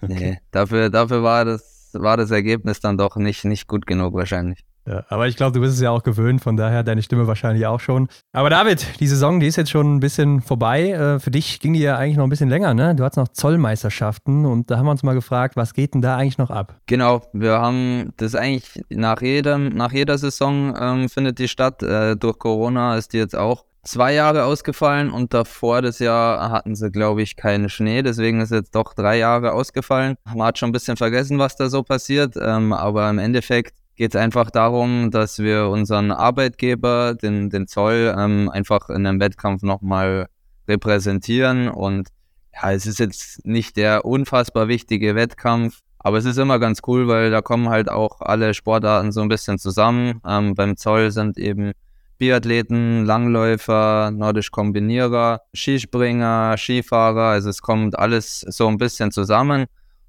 Nee, 0.00 0.38
dafür, 0.50 0.88
dafür 0.88 1.22
war 1.22 1.44
das, 1.44 1.90
war 1.92 2.16
das 2.16 2.30
Ergebnis 2.30 2.80
dann 2.80 2.96
doch 2.96 3.16
nicht, 3.16 3.44
nicht 3.44 3.66
gut 3.66 3.86
genug 3.86 4.14
wahrscheinlich. 4.14 4.64
Ja, 4.88 5.04
aber 5.08 5.28
ich 5.28 5.36
glaube, 5.36 5.52
du 5.52 5.60
bist 5.60 5.74
es 5.74 5.80
ja 5.80 5.90
auch 5.90 6.02
gewöhnt, 6.02 6.40
von 6.40 6.56
daher 6.56 6.82
deine 6.82 7.02
Stimme 7.02 7.26
wahrscheinlich 7.26 7.66
auch 7.66 7.80
schon. 7.80 8.08
Aber 8.32 8.48
David, 8.48 9.00
die 9.00 9.06
Saison, 9.06 9.38
die 9.38 9.46
ist 9.46 9.56
jetzt 9.56 9.70
schon 9.70 9.96
ein 9.96 10.00
bisschen 10.00 10.40
vorbei. 10.40 10.92
Äh, 10.92 11.18
Für 11.20 11.30
dich 11.30 11.60
ging 11.60 11.74
die 11.74 11.80
ja 11.80 11.96
eigentlich 11.96 12.16
noch 12.16 12.24
ein 12.24 12.30
bisschen 12.30 12.48
länger, 12.48 12.72
ne? 12.72 12.94
Du 12.94 13.04
hattest 13.04 13.18
noch 13.18 13.28
Zollmeisterschaften 13.28 14.46
und 14.46 14.70
da 14.70 14.78
haben 14.78 14.86
wir 14.86 14.92
uns 14.92 15.02
mal 15.02 15.14
gefragt, 15.14 15.56
was 15.56 15.74
geht 15.74 15.92
denn 15.92 16.00
da 16.00 16.16
eigentlich 16.16 16.38
noch 16.38 16.50
ab? 16.50 16.80
Genau, 16.86 17.20
wir 17.34 17.60
haben 17.60 18.14
das 18.16 18.34
eigentlich 18.34 18.82
nach 18.88 19.20
jedem, 19.20 19.68
nach 19.68 19.92
jeder 19.92 20.16
Saison 20.16 20.74
ähm, 20.80 21.08
findet 21.10 21.38
die 21.38 21.48
statt. 21.48 21.82
Äh, 21.82 22.16
durch 22.16 22.38
Corona 22.38 22.96
ist 22.96 23.12
die 23.12 23.18
jetzt 23.18 23.36
auch 23.36 23.66
zwei 23.84 24.14
Jahre 24.14 24.44
ausgefallen 24.44 25.10
und 25.10 25.34
davor 25.34 25.82
das 25.82 25.98
Jahr 25.98 26.50
hatten 26.50 26.74
sie, 26.74 26.90
glaube 26.90 27.22
ich, 27.22 27.36
keinen 27.36 27.68
Schnee, 27.68 28.02
deswegen 28.02 28.40
ist 28.40 28.52
jetzt 28.52 28.74
doch 28.74 28.94
drei 28.94 29.18
Jahre 29.18 29.52
ausgefallen. 29.52 30.16
Man 30.24 30.46
hat 30.46 30.58
schon 30.58 30.70
ein 30.70 30.72
bisschen 30.72 30.96
vergessen, 30.96 31.38
was 31.38 31.56
da 31.56 31.68
so 31.68 31.82
passiert, 31.82 32.36
ähm, 32.40 32.72
aber 32.72 33.08
im 33.08 33.18
Endeffekt 33.18 33.74
geht 33.98 34.14
es 34.14 34.20
einfach 34.20 34.50
darum, 34.50 35.10
dass 35.10 35.40
wir 35.40 35.66
unseren 35.66 36.12
Arbeitgeber, 36.12 37.14
den, 37.14 37.50
den 37.50 37.66
Zoll, 37.66 38.14
ähm, 38.16 38.48
einfach 38.48 38.88
in 38.90 39.04
einem 39.04 39.18
Wettkampf 39.20 39.62
nochmal 39.62 40.28
repräsentieren 40.68 41.68
und 41.68 42.08
ja, 42.54 42.72
es 42.72 42.86
ist 42.86 43.00
jetzt 43.00 43.44
nicht 43.44 43.76
der 43.76 44.04
unfassbar 44.04 44.68
wichtige 44.68 45.16
Wettkampf, 45.16 45.80
aber 45.98 46.18
es 46.18 46.24
ist 46.24 46.38
immer 46.38 46.60
ganz 46.60 46.80
cool, 46.86 47.08
weil 47.08 47.32
da 47.32 47.42
kommen 47.42 47.68
halt 47.70 47.90
auch 47.90 48.20
alle 48.20 48.54
Sportarten 48.54 49.10
so 49.10 49.20
ein 49.20 49.28
bisschen 49.28 49.58
zusammen. 49.58 50.20
Ähm, 50.24 50.54
beim 50.54 50.76
Zoll 50.76 51.10
sind 51.10 51.36
eben 51.36 51.72
Biathleten, 52.18 53.04
Langläufer, 53.04 54.12
Nordisch 54.12 54.52
Kombinierer, 54.52 55.42
Skispringer, 55.52 56.56
Skifahrer. 56.56 57.30
Also 57.30 57.50
es 57.50 57.62
kommt 57.62 57.98
alles 57.98 58.40
so 58.40 58.68
ein 58.68 58.78
bisschen 58.78 59.10
zusammen. 59.10 59.66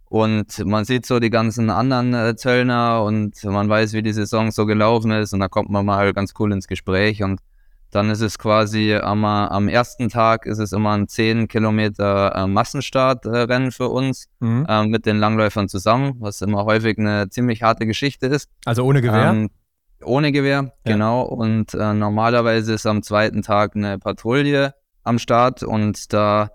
Und 0.09 0.65
man 0.65 0.85
sieht 0.85 1.05
so 1.05 1.19
die 1.19 1.29
ganzen 1.29 1.69
anderen 1.69 2.13
äh, 2.15 2.35
Zöllner 2.35 3.03
und 3.03 3.43
man 3.43 3.69
weiß, 3.69 3.93
wie 3.93 4.01
die 4.01 4.11
Saison 4.13 4.49
so 4.51 4.65
gelaufen 4.65 5.11
ist. 5.11 5.33
Und 5.33 5.39
da 5.39 5.47
kommt 5.47 5.69
man 5.69 5.85
mal 5.85 6.13
ganz 6.13 6.33
cool 6.39 6.51
ins 6.51 6.67
Gespräch. 6.67 7.21
Und 7.21 7.39
dann 7.91 8.09
ist 8.09 8.21
es 8.21 8.37
quasi 8.39 8.95
am, 8.95 9.23
am 9.23 9.67
ersten 9.67 10.09
Tag 10.09 10.45
ist 10.47 10.57
es 10.59 10.71
immer 10.73 10.91
ein 10.97 11.07
10 11.07 11.47
Kilometer 11.47 12.33
äh, 12.35 12.47
Massenstartrennen 12.47 13.71
für 13.71 13.89
uns 13.89 14.27
Mhm. 14.39 14.65
äh, 14.67 14.85
mit 14.87 15.05
den 15.05 15.17
Langläufern 15.17 15.69
zusammen, 15.69 16.15
was 16.19 16.41
immer 16.41 16.65
häufig 16.65 16.97
eine 16.97 17.29
ziemlich 17.29 17.61
harte 17.61 17.85
Geschichte 17.85 18.27
ist. 18.27 18.49
Also 18.65 18.83
ohne 18.85 19.01
Gewehr? 19.01 19.29
Ähm, 19.31 19.49
ohne 20.03 20.31
Gewehr, 20.31 20.71
Ja. 20.85 20.93
genau. 20.93 21.21
Und 21.23 21.73
äh, 21.73 21.93
normalerweise 21.93 22.73
ist 22.73 22.85
am 22.85 23.03
zweiten 23.03 23.41
Tag 23.41 23.75
eine 23.75 23.99
Patrouille 23.99 24.73
am 25.03 25.19
Start 25.19 25.61
und 25.63 26.13
da 26.13 26.49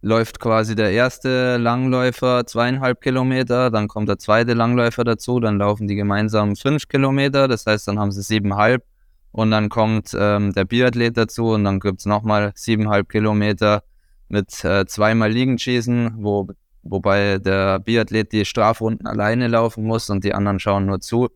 läuft 0.00 0.38
quasi 0.38 0.74
der 0.74 0.92
erste 0.92 1.56
Langläufer 1.56 2.46
zweieinhalb 2.46 3.00
Kilometer, 3.00 3.70
dann 3.70 3.88
kommt 3.88 4.08
der 4.08 4.18
zweite 4.18 4.54
Langläufer 4.54 5.04
dazu, 5.04 5.40
dann 5.40 5.58
laufen 5.58 5.88
die 5.88 5.96
gemeinsam 5.96 6.54
fünf 6.56 6.88
Kilometer, 6.88 7.48
das 7.48 7.66
heißt, 7.66 7.88
dann 7.88 7.98
haben 7.98 8.12
sie 8.12 8.22
siebeneinhalb 8.22 8.84
und 9.32 9.50
dann 9.50 9.68
kommt 9.68 10.16
ähm, 10.18 10.52
der 10.52 10.64
Biathlet 10.64 11.16
dazu 11.16 11.50
und 11.50 11.64
dann 11.64 11.80
gibt 11.80 12.00
es 12.00 12.06
nochmal 12.06 12.52
siebeneinhalb 12.54 13.08
Kilometer 13.08 13.82
mit 14.28 14.64
äh, 14.64 14.86
zweimal 14.86 15.32
Liegenschießen, 15.32 16.14
wo, 16.18 16.48
wobei 16.82 17.38
der 17.38 17.80
Biathlet 17.80 18.32
die 18.32 18.44
Strafrunden 18.44 19.06
alleine 19.06 19.48
laufen 19.48 19.84
muss 19.84 20.10
und 20.10 20.22
die 20.22 20.34
anderen 20.34 20.60
schauen 20.60 20.86
nur 20.86 21.00
zu. 21.00 21.28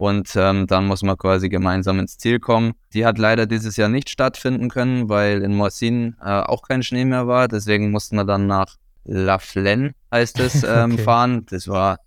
Und 0.00 0.34
ähm, 0.34 0.66
dann 0.66 0.86
muss 0.86 1.02
man 1.02 1.18
quasi 1.18 1.50
gemeinsam 1.50 1.98
ins 1.98 2.16
Ziel 2.16 2.40
kommen. 2.40 2.72
Die 2.94 3.04
hat 3.04 3.18
leider 3.18 3.44
dieses 3.44 3.76
Jahr 3.76 3.90
nicht 3.90 4.08
stattfinden 4.08 4.70
können, 4.70 5.10
weil 5.10 5.42
in 5.42 5.54
Morsin 5.54 6.16
äh, 6.24 6.40
auch 6.40 6.62
kein 6.62 6.82
Schnee 6.82 7.04
mehr 7.04 7.26
war. 7.26 7.48
Deswegen 7.48 7.90
mussten 7.90 8.16
wir 8.16 8.24
dann 8.24 8.46
nach 8.46 8.76
La 9.04 9.38
Flaine, 9.38 9.92
heißt 10.10 10.40
es, 10.40 10.64
ähm, 10.64 10.92
okay. 10.94 11.02
fahren. 11.02 11.44
Das 11.50 11.68
war, 11.68 11.98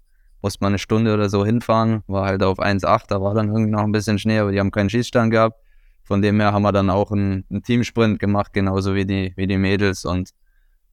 musste 0.41 0.63
man 0.63 0.71
eine 0.71 0.79
Stunde 0.79 1.13
oder 1.13 1.29
so 1.29 1.45
hinfahren. 1.45 2.01
War 2.07 2.25
halt 2.25 2.41
auf 2.41 2.57
1,8, 2.57 3.03
da 3.09 3.21
war 3.21 3.35
dann 3.35 3.49
irgendwie 3.49 3.69
noch 3.69 3.83
ein 3.83 3.91
bisschen 3.91 4.17
Schnee, 4.17 4.39
aber 4.39 4.51
die 4.51 4.59
haben 4.59 4.71
keinen 4.71 4.89
Schießstand 4.89 5.29
gehabt. 5.29 5.59
Von 6.01 6.23
dem 6.23 6.39
her 6.39 6.51
haben 6.51 6.63
wir 6.63 6.71
dann 6.71 6.89
auch 6.89 7.11
einen, 7.11 7.45
einen 7.51 7.61
Teamsprint 7.61 8.17
gemacht, 8.17 8.53
genauso 8.53 8.95
wie 8.95 9.05
die, 9.05 9.33
wie 9.35 9.45
die 9.45 9.59
Mädels. 9.59 10.03
Und 10.03 10.31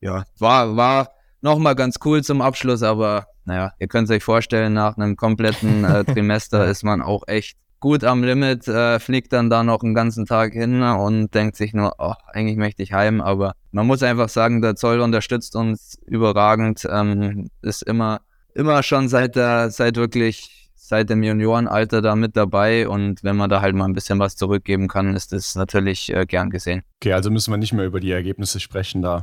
ja, 0.03 0.25
war, 0.39 0.77
war 0.77 1.09
nochmal 1.41 1.77
ganz 1.77 1.97
cool 2.05 2.23
zum 2.23 2.43
Abschluss, 2.43 2.83
aber 2.83 3.25
naja, 3.51 3.73
ihr 3.81 3.89
könnt 3.89 4.09
es 4.09 4.15
euch 4.15 4.23
vorstellen, 4.23 4.75
nach 4.75 4.97
einem 4.97 5.17
kompletten 5.17 5.83
äh, 5.85 6.05
Trimester 6.13 6.69
ist 6.69 6.85
man 6.85 7.03
auch 7.03 7.27
echt 7.27 7.57
gut 7.81 8.05
am 8.05 8.23
Limit, 8.23 8.69
äh, 8.69 9.01
fliegt 9.01 9.33
dann 9.33 9.51
da 9.51 9.65
noch 9.65 9.83
einen 9.83 9.93
ganzen 9.93 10.25
Tag 10.25 10.53
hin 10.53 10.81
und 10.83 11.35
denkt 11.35 11.57
sich 11.57 11.75
nur, 11.75 11.95
oh, 11.99 12.13
eigentlich 12.33 12.57
möchte 12.57 12.85
ich 12.85 12.93
heim, 12.93 13.21
aber 13.21 13.55
man 13.73 13.89
muss 13.89 14.05
einfach 14.05 14.29
sagen, 14.29 14.63
der 14.63 14.77
Zoll 14.77 15.01
unterstützt 15.01 15.57
uns 15.57 15.99
überragend, 16.07 16.87
ähm, 16.89 17.51
ist 17.61 17.83
immer, 17.83 18.21
immer 18.55 18.85
schon 18.85 19.09
seit 19.09 19.35
der, 19.35 19.71
seit 19.71 19.97
wirklich 19.97 20.60
seit 20.91 21.09
dem 21.09 21.23
Juniorenalter 21.23 22.03
da 22.03 22.17
mit 22.17 22.37
dabei 22.37 22.89
und 22.89 23.23
wenn 23.23 23.37
man 23.37 23.49
da 23.49 23.61
halt 23.61 23.77
mal 23.77 23.85
ein 23.85 23.93
bisschen 23.93 24.19
was 24.19 24.35
zurückgeben 24.35 24.89
kann, 24.89 25.15
ist 25.15 25.33
das 25.33 25.55
natürlich 25.55 26.13
äh, 26.13 26.27
gern 26.27 26.51
gesehen. 26.51 26.83
Okay, 27.01 27.13
also 27.13 27.31
müssen 27.31 27.53
wir 27.53 27.59
nicht 27.59 27.73
mehr 27.73 27.87
über 27.87 28.01
die 28.01 28.11
Ergebnisse 28.11 28.59
sprechen 28.59 29.01
da. 29.01 29.23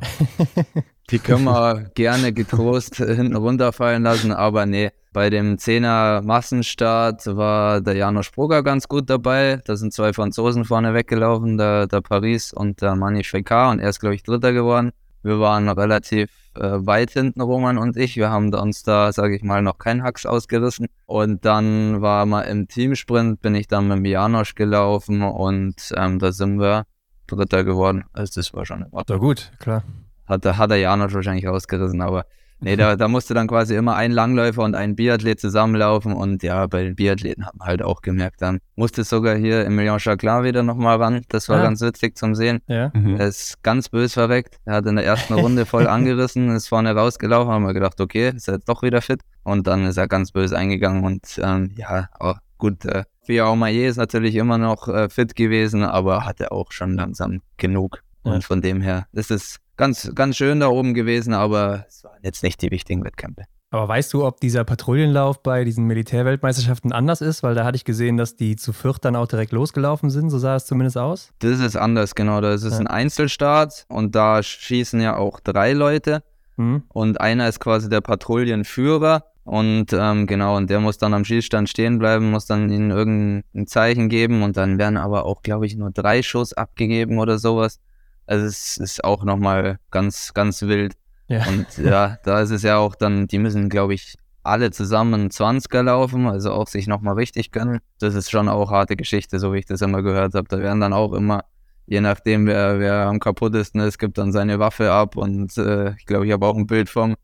die 1.09 1.19
können 1.19 1.43
wir 1.43 1.91
gerne 1.93 2.31
getrost 2.31 2.95
hinten 2.95 3.35
runterfallen 3.35 4.03
lassen, 4.03 4.31
aber 4.31 4.65
nee, 4.65 4.91
bei 5.11 5.29
dem 5.29 5.57
10er 5.57 6.21
Massenstart 6.21 7.25
war 7.35 7.81
der 7.81 7.95
Janusz 7.95 8.31
Brugger 8.31 8.63
ganz 8.63 8.87
gut 8.87 9.09
dabei. 9.09 9.61
Da 9.65 9.75
sind 9.75 9.91
zwei 9.91 10.13
Franzosen 10.13 10.63
vorne 10.63 10.93
weggelaufen, 10.93 11.57
der, 11.57 11.87
der 11.87 11.99
Paris 11.99 12.53
und 12.53 12.81
der 12.81 12.95
Mani 12.95 13.25
Fekar 13.25 13.71
und 13.71 13.79
er 13.79 13.89
ist, 13.89 13.99
glaube 13.99 14.15
ich, 14.15 14.23
Dritter 14.23 14.53
geworden. 14.53 14.91
Wir 15.21 15.41
waren 15.41 15.67
relativ 15.67 16.29
äh, 16.57 16.85
weit 16.85 17.11
hinten, 17.11 17.41
Roman 17.41 17.77
und 17.77 17.97
ich. 17.97 18.15
Wir 18.15 18.29
haben 18.29 18.53
uns 18.53 18.83
da, 18.83 19.11
sage 19.11 19.35
ich 19.35 19.43
mal, 19.43 19.61
noch 19.61 19.77
kein 19.77 20.03
Hacks 20.03 20.25
ausgerissen. 20.25 20.87
Und 21.05 21.45
dann 21.45 22.01
war 22.01 22.25
mal 22.25 22.41
im 22.43 22.67
Teamsprint, 22.67 23.41
bin 23.41 23.55
ich 23.55 23.67
dann 23.67 23.87
mit 23.87 24.05
Janosch 24.05 24.55
gelaufen 24.55 25.21
und 25.21 25.93
ähm, 25.95 26.19
da 26.19 26.31
sind 26.31 26.59
wir 26.59 26.85
Dritter 27.27 27.63
geworden. 27.63 28.05
Also 28.13 28.39
das 28.39 28.53
war 28.53 28.65
schon 28.65 28.83
in 28.83 28.91
Ordnung. 28.91 29.19
gut, 29.19 29.51
klar. 29.59 29.83
Hat, 30.25 30.45
hat 30.45 30.71
der 30.71 30.77
Janosch 30.77 31.13
wahrscheinlich 31.13 31.47
ausgerissen, 31.47 32.01
aber 32.01 32.25
Nee, 32.59 32.75
da, 32.75 32.95
da 32.95 33.07
musste 33.07 33.33
dann 33.33 33.47
quasi 33.47 33.75
immer 33.75 33.95
ein 33.95 34.11
Langläufer 34.11 34.63
und 34.63 34.73
ein 34.73 34.95
Biathlet 34.95 35.39
zusammenlaufen 35.39 36.13
und 36.13 36.41
ja, 36.41 36.65
bei 36.65 36.83
den 36.83 36.95
Biathleten 36.95 37.45
hat 37.45 37.55
man 37.55 37.67
halt 37.67 37.83
auch 37.83 38.01
gemerkt, 38.01 38.41
dann 38.41 38.59
musste 38.75 39.03
sogar 39.03 39.35
hier 39.35 39.65
Emilien 39.65 39.99
Chaclin 39.99 40.43
wieder 40.43 40.63
nochmal 40.63 40.97
ran. 40.97 41.21
Das 41.29 41.49
war 41.49 41.59
ah. 41.59 41.63
ganz 41.63 41.81
witzig 41.81 42.17
zum 42.17 42.33
Sehen. 42.33 42.59
Ja. 42.67 42.91
Mhm. 42.93 43.17
Er 43.17 43.27
ist 43.27 43.61
ganz 43.61 43.89
bös 43.89 44.13
verreckt. 44.13 44.57
Er 44.65 44.75
hat 44.75 44.85
in 44.87 44.95
der 44.95 45.05
ersten 45.05 45.33
Runde 45.33 45.65
voll 45.65 45.87
angerissen, 45.87 46.49
ist 46.55 46.67
vorne 46.67 46.95
rausgelaufen, 46.95 47.51
haben 47.51 47.63
wir 47.63 47.73
gedacht, 47.73 48.01
okay, 48.01 48.31
ist 48.35 48.47
er 48.47 48.55
jetzt 48.55 48.69
doch 48.69 48.81
wieder 48.81 49.01
fit. 49.01 49.21
Und 49.43 49.67
dann 49.67 49.85
ist 49.85 49.97
er 49.97 50.07
ganz 50.07 50.31
bös 50.31 50.51
eingegangen 50.51 51.03
und 51.03 51.39
ähm, 51.43 51.73
ja, 51.77 52.09
auch 52.19 52.37
gut. 52.57 52.85
Äh, 52.85 53.03
Fia 53.23 53.53
Maillet 53.55 53.89
ist 53.89 53.97
natürlich 53.97 54.35
immer 54.35 54.57
noch 54.57 54.87
äh, 54.87 55.09
fit 55.09 55.35
gewesen, 55.35 55.83
aber 55.83 56.25
hatte 56.25 56.51
auch 56.51 56.71
schon 56.71 56.95
langsam 56.95 57.41
genug. 57.57 58.01
Ja. 58.23 58.33
Und 58.33 58.43
von 58.43 58.61
dem 58.61 58.81
her 58.81 59.05
ist 59.11 59.31
es 59.31 59.57
ganz, 59.77 60.11
ganz 60.13 60.35
schön 60.35 60.59
da 60.59 60.67
oben 60.67 60.93
gewesen, 60.93 61.33
aber 61.33 61.85
es 61.87 62.03
waren 62.03 62.19
jetzt 62.23 62.43
nicht 62.43 62.61
die 62.61 62.71
wichtigen 62.71 63.03
Wettkämpfe. 63.03 63.43
Aber 63.69 63.87
weißt 63.87 64.13
du, 64.13 64.25
ob 64.25 64.39
dieser 64.39 64.63
Patrouillenlauf 64.63 65.43
bei 65.43 65.65
diesen 65.65 65.85
Militärweltmeisterschaften 65.85 66.93
anders 66.93 67.19
ist? 67.19 67.43
Weil 67.43 67.53
da 67.53 67.65
hatte 67.65 67.75
ich 67.75 67.83
gesehen, 67.83 68.15
dass 68.15 68.37
die 68.37 68.55
zu 68.55 68.71
viert 68.71 69.03
dann 69.03 69.17
auch 69.17 69.27
direkt 69.27 69.51
losgelaufen 69.51 70.09
sind. 70.09 70.29
So 70.29 70.39
sah 70.39 70.55
es 70.55 70.65
zumindest 70.65 70.97
aus. 70.97 71.33
Das 71.39 71.59
ist 71.59 71.75
anders, 71.75 72.15
genau. 72.15 72.39
Das 72.39 72.63
ist 72.63 72.73
ja. 72.73 72.79
ein 72.79 72.87
Einzelstart 72.87 73.85
und 73.89 74.15
da 74.15 74.41
schießen 74.41 75.01
ja 75.01 75.17
auch 75.17 75.41
drei 75.41 75.73
Leute. 75.73 76.23
Mhm. 76.55 76.83
Und 76.87 77.19
einer 77.19 77.49
ist 77.49 77.59
quasi 77.59 77.89
der 77.89 78.01
Patrouillenführer. 78.01 79.25
Und 79.43 79.93
ähm, 79.93 80.27
genau, 80.27 80.57
und 80.57 80.69
der 80.69 80.81
muss 80.81 80.97
dann 80.97 81.13
am 81.13 81.23
Schießstand 81.23 81.69
stehen 81.69 81.99
bleiben, 81.99 82.31
muss 82.31 82.47
dann 82.47 82.69
ihnen 82.69 82.91
irgendein 82.91 83.65
Zeichen 83.65 84.09
geben 84.09 84.43
und 84.43 84.57
dann 84.57 84.77
werden 84.77 84.97
aber 84.97 85.25
auch, 85.25 85.41
glaube 85.41 85.65
ich, 85.65 85.77
nur 85.77 85.89
drei 85.89 86.21
Schuss 86.21 86.51
abgegeben 86.51 87.17
oder 87.17 87.39
sowas. 87.39 87.79
Also 88.27 88.45
es 88.45 88.77
ist 88.77 89.03
auch 89.03 89.23
nochmal 89.23 89.79
ganz, 89.89 90.33
ganz 90.33 90.61
wild. 90.61 90.93
Ja. 91.27 91.45
Und 91.47 91.65
ja, 91.77 92.17
da 92.23 92.41
ist 92.41 92.51
es 92.51 92.61
ja 92.63 92.77
auch 92.77 92.95
dann, 92.95 93.27
die 93.27 93.39
müssen, 93.39 93.69
glaube 93.69 93.93
ich, 93.93 94.15
alle 94.43 94.71
zusammen 94.71 95.29
20er 95.29 95.83
laufen, 95.83 96.27
also 96.27 96.53
auch 96.53 96.67
sich 96.67 96.87
nochmal 96.87 97.15
richtig 97.15 97.51
gönnen. 97.51 97.79
Das 97.99 98.15
ist 98.15 98.31
schon 98.31 98.47
auch 98.47 98.71
harte 98.71 98.95
Geschichte, 98.95 99.39
so 99.39 99.53
wie 99.53 99.59
ich 99.59 99.65
das 99.65 99.81
immer 99.81 100.01
gehört 100.01 100.35
habe. 100.35 100.47
Da 100.47 100.59
werden 100.59 100.79
dann 100.79 100.93
auch 100.93 101.13
immer, 101.13 101.43
je 101.85 101.99
nachdem, 101.99 102.47
wer, 102.47 102.79
wer 102.79 103.07
am 103.07 103.19
kaputtesten 103.19 103.81
ist, 103.81 103.97
gibt 103.97 104.17
dann 104.17 104.31
seine 104.31 104.59
Waffe 104.59 104.91
ab. 104.91 105.17
Und 105.17 105.57
äh, 105.57 105.93
ich 105.97 106.05
glaube, 106.05 106.25
ich 106.25 106.31
habe 106.31 106.45
auch 106.45 106.55
ein 106.55 106.67
Bild 106.67 106.89
vom 106.89 107.15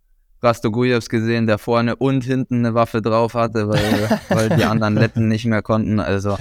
Rastogujevs 0.43 1.09
gesehen, 1.09 1.47
der 1.47 1.57
vorne 1.57 1.95
und 1.95 2.23
hinten 2.23 2.65
eine 2.65 2.73
Waffe 2.73 3.01
drauf 3.01 3.33
hatte, 3.33 3.69
weil, 3.69 4.19
weil 4.29 4.49
die 4.49 4.65
anderen 4.65 4.95
Letten 4.95 5.27
nicht 5.27 5.45
mehr 5.45 5.61
konnten. 5.61 5.99
Also 5.99 6.37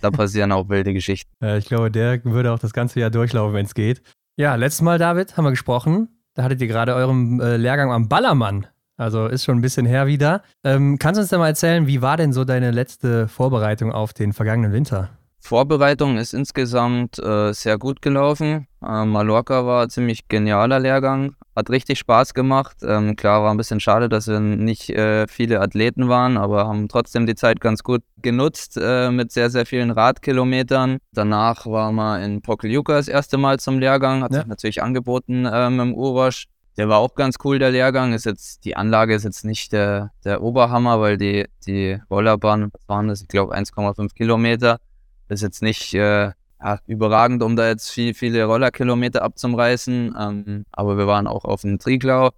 da 0.00 0.10
passieren 0.10 0.52
auch 0.52 0.68
wilde 0.68 0.92
Geschichten. 0.92 1.30
Ja, 1.40 1.56
ich 1.56 1.66
glaube, 1.66 1.90
der 1.90 2.24
würde 2.24 2.52
auch 2.52 2.58
das 2.58 2.72
ganze 2.72 3.00
Jahr 3.00 3.10
durchlaufen, 3.10 3.54
wenn 3.54 3.66
es 3.66 3.74
geht. 3.74 4.02
Ja, 4.36 4.54
letztes 4.54 4.82
Mal, 4.82 4.98
David, 4.98 5.36
haben 5.36 5.44
wir 5.44 5.50
gesprochen. 5.50 6.08
Da 6.34 6.44
hattet 6.44 6.60
ihr 6.60 6.68
gerade 6.68 6.94
euren 6.94 7.40
äh, 7.40 7.56
Lehrgang 7.56 7.92
am 7.92 8.08
Ballermann. 8.08 8.66
Also 8.96 9.26
ist 9.26 9.44
schon 9.44 9.58
ein 9.58 9.62
bisschen 9.62 9.86
her 9.86 10.06
wieder. 10.06 10.42
Ähm, 10.64 10.98
kannst 10.98 11.18
du 11.18 11.22
uns 11.22 11.30
da 11.30 11.38
mal 11.38 11.48
erzählen, 11.48 11.86
wie 11.86 12.02
war 12.02 12.16
denn 12.16 12.32
so 12.32 12.44
deine 12.44 12.70
letzte 12.70 13.28
Vorbereitung 13.28 13.92
auf 13.92 14.12
den 14.12 14.32
vergangenen 14.32 14.72
Winter? 14.72 15.10
Vorbereitung 15.44 16.18
ist 16.18 16.34
insgesamt 16.34 17.18
äh, 17.18 17.52
sehr 17.52 17.76
gut 17.76 18.00
gelaufen. 18.00 18.68
Äh, 18.80 19.04
Mallorca 19.04 19.66
war 19.66 19.82
ein 19.82 19.90
ziemlich 19.90 20.28
genialer 20.28 20.78
Lehrgang, 20.78 21.34
hat 21.56 21.68
richtig 21.68 21.98
Spaß 21.98 22.32
gemacht. 22.32 22.76
Ähm, 22.82 23.16
klar 23.16 23.42
war 23.42 23.50
ein 23.50 23.56
bisschen 23.56 23.80
schade, 23.80 24.08
dass 24.08 24.28
wir 24.28 24.38
nicht 24.38 24.90
äh, 24.90 25.26
viele 25.26 25.60
Athleten 25.60 26.08
waren, 26.08 26.36
aber 26.36 26.68
haben 26.68 26.86
trotzdem 26.88 27.26
die 27.26 27.34
Zeit 27.34 27.60
ganz 27.60 27.82
gut 27.82 28.02
genutzt 28.22 28.78
äh, 28.80 29.10
mit 29.10 29.32
sehr, 29.32 29.50
sehr 29.50 29.66
vielen 29.66 29.90
Radkilometern. 29.90 30.98
Danach 31.12 31.66
waren 31.66 31.96
wir 31.96 32.24
in 32.24 32.40
Pokljuka 32.40 32.92
das 32.92 33.08
erste 33.08 33.36
Mal 33.36 33.58
zum 33.58 33.80
Lehrgang, 33.80 34.22
hat 34.22 34.32
ja. 34.32 34.38
sich 34.38 34.46
natürlich 34.46 34.82
angeboten 34.82 35.44
äh, 35.44 35.68
mit 35.70 35.80
dem 35.80 35.94
Urwasch. 35.94 36.46
Der 36.76 36.88
war 36.88 36.98
auch 36.98 37.16
ganz 37.16 37.36
cool, 37.42 37.58
der 37.58 37.72
Lehrgang. 37.72 38.12
Ist 38.12 38.26
jetzt, 38.26 38.64
die 38.64 38.76
Anlage 38.76 39.12
ist 39.14 39.24
jetzt 39.24 39.44
nicht 39.44 39.72
der, 39.72 40.12
der 40.24 40.40
Oberhammer, 40.40 41.00
weil 41.00 41.18
die, 41.18 41.46
die 41.66 41.98
Rollerbahn, 42.08 42.70
was 42.72 42.88
waren 42.88 43.08
das? 43.08 43.22
Ich 43.22 43.28
glaube 43.28 43.54
1,5 43.56 44.14
Kilometer 44.14 44.78
ist 45.28 45.42
jetzt 45.42 45.62
nicht 45.62 45.94
äh, 45.94 46.32
ja, 46.62 46.78
überragend, 46.86 47.42
um 47.42 47.56
da 47.56 47.68
jetzt 47.68 47.90
viel, 47.90 48.14
viele 48.14 48.44
Rollerkilometer 48.44 49.22
abzureißen. 49.22 50.14
Ähm, 50.18 50.64
aber 50.72 50.96
wir 50.96 51.06
waren 51.06 51.26
auch 51.26 51.44
auf 51.44 51.62
dem 51.62 51.78
Triglau. 51.78 52.30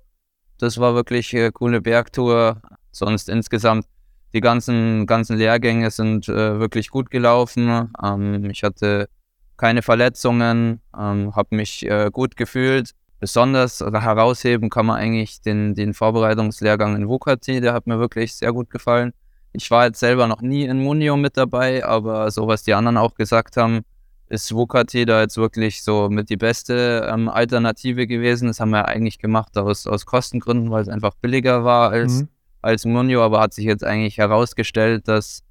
Das 0.59 0.79
war 0.79 0.95
wirklich 0.95 1.35
eine 1.35 1.47
äh, 1.47 1.53
coole 1.53 1.81
Bergtour. 1.81 2.61
Sonst 2.91 3.29
insgesamt 3.29 3.87
die 4.33 4.41
ganzen, 4.41 5.07
ganzen 5.07 5.37
Lehrgänge 5.37 5.91
sind 5.91 6.29
äh, 6.29 6.59
wirklich 6.59 6.91
gut 6.91 7.11
gelaufen. 7.11 7.93
Ähm, 8.03 8.51
ich 8.51 8.63
hatte 8.63 9.09
keine 9.57 9.83
Verletzungen, 9.83 10.81
ähm, 10.99 11.35
habe 11.37 11.57
mich 11.57 11.89
äh, 11.89 12.11
gut 12.13 12.37
gefühlt. 12.37 12.93
Besonders 13.21 13.81
herausheben 13.81 14.71
kann 14.71 14.87
man 14.87 14.97
eigentlich 14.97 15.41
den, 15.41 15.75
den 15.75 15.95
Vorbereitungslehrgang 15.95 16.97
in 16.97 17.09
Wukati, 17.09 17.61
der 17.61 17.73
hat 17.73 17.87
mir 17.87 17.99
wirklich 17.99 18.35
sehr 18.35 18.53
gut 18.53 18.71
gefallen. 18.71 19.13
Ich 19.57 19.71
war 19.71 19.87
jetzt 19.87 20.01
selber 20.01 20.27
noch 20.27 20.43
nie 20.43 20.65
in 20.65 20.83
Munio 20.83 21.17
mit 21.17 21.37
dabei, 21.37 21.85
aber 21.85 22.31
so 22.33 22.49
was 22.49 22.65
die 22.65 22.75
anderen 22.75 22.97
auch 22.97 23.15
gesagt 23.15 23.57
haben, 23.57 23.83
ist 24.29 24.53
Wukati 24.53 25.05
da 25.05 25.21
jetzt 25.21 25.37
wirklich 25.37 25.83
so 25.83 26.09
mit 26.11 26.29
die 26.29 26.37
beste 26.37 27.09
ähm, 27.09 27.29
Alternative 27.29 28.07
gewesen. 28.07 28.49
Das 28.49 28.59
haben 28.59 28.71
wir 28.71 28.89
eigentlich 28.89 29.19
gemacht 29.19 29.57
aus, 29.57 29.87
aus 29.87 30.07
Kostengründen, 30.07 30.71
weil 30.71 30.83
es 30.83 30.89
einfach 30.89 31.15
billiger 31.15 31.65
war 31.65 31.91
als, 31.91 32.23
mhm. 32.23 32.29
als 32.63 32.85
Munio, 32.85 33.23
aber 33.23 33.41
hat 33.41 33.55
sich 33.55 33.65
jetzt 33.65 33.85
eigentlich 33.85 34.19
herausgestellt, 34.19 35.07
dass, 35.07 35.45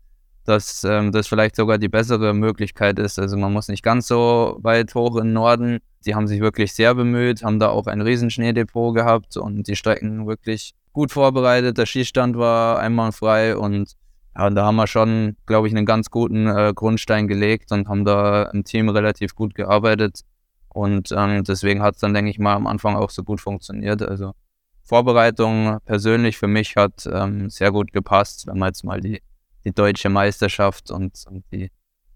dass 0.43 0.83
ähm, 0.83 1.13
das 1.13 1.27
vielleicht 1.27 1.55
sogar 1.55 1.77
die 1.77 1.87
bessere 1.87 2.33
Möglichkeit 2.33 2.99
ist. 2.99 3.19
Also 3.19 3.37
man 3.37 3.53
muss 3.53 3.69
nicht 3.69 3.83
ganz 3.83 4.07
so 4.07 4.57
weit 4.61 4.93
hoch 4.95 5.15
im 5.15 5.31
Norden. 5.31 5.79
Die 6.05 6.13
haben 6.13 6.27
sich 6.27 6.41
wirklich 6.41 6.73
sehr 6.73 6.93
bemüht, 6.93 7.43
haben 7.43 7.59
da 7.59 7.69
auch 7.69 7.87
ein 7.87 8.01
Riesenschneedepot 8.01 8.95
gehabt 8.95 9.37
und 9.37 9.67
die 9.67 9.77
Strecken 9.77 10.27
wirklich 10.27 10.73
gut 10.93 11.12
vorbereitet. 11.12 11.77
Der 11.77 11.86
Schießstand 11.86 12.38
war 12.38 12.79
einwandfrei 12.79 13.58
und 13.58 13.93
ja, 14.36 14.49
da 14.49 14.65
haben 14.65 14.77
wir 14.77 14.88
schon, 14.88 15.36
glaube 15.45 15.67
ich, 15.67 15.75
einen 15.75 15.86
ganz 15.86 16.10
guten 16.10 16.47
äh, 16.47 16.71
Grundstein 16.73 17.27
gelegt 17.27 17.71
und 17.71 17.88
haben 17.88 18.06
da 18.06 18.43
im 18.43 18.63
Team 18.63 18.89
relativ 18.89 19.36
gut 19.36 19.53
gearbeitet. 19.53 20.21
Und 20.69 21.12
ähm, 21.15 21.43
deswegen 21.43 21.84
hat 21.84 21.95
es 21.95 22.01
dann, 22.01 22.15
denke 22.15 22.32
ich 22.32 22.39
mal, 22.39 22.56
am 22.56 22.65
Anfang 22.65 22.95
auch 22.95 23.12
so 23.12 23.23
gut 23.23 23.41
funktioniert. 23.41 24.01
Also 24.01 24.34
Vorbereitung 24.82 25.77
persönlich 25.86 26.38
für 26.38 26.47
mich 26.47 26.75
hat 26.75 27.08
ähm, 27.12 27.49
sehr 27.49 27.71
gut 27.71 27.93
gepasst, 27.93 28.47
wenn 28.47 28.58
man 28.58 28.69
jetzt 28.69 28.84
mal 28.84 28.99
die, 28.99 29.21
die 29.65 29.71
deutsche 29.71 30.10
Meisterschaft 30.10 30.89
und, 30.89 31.23
und 31.29 31.43
die 31.51 31.69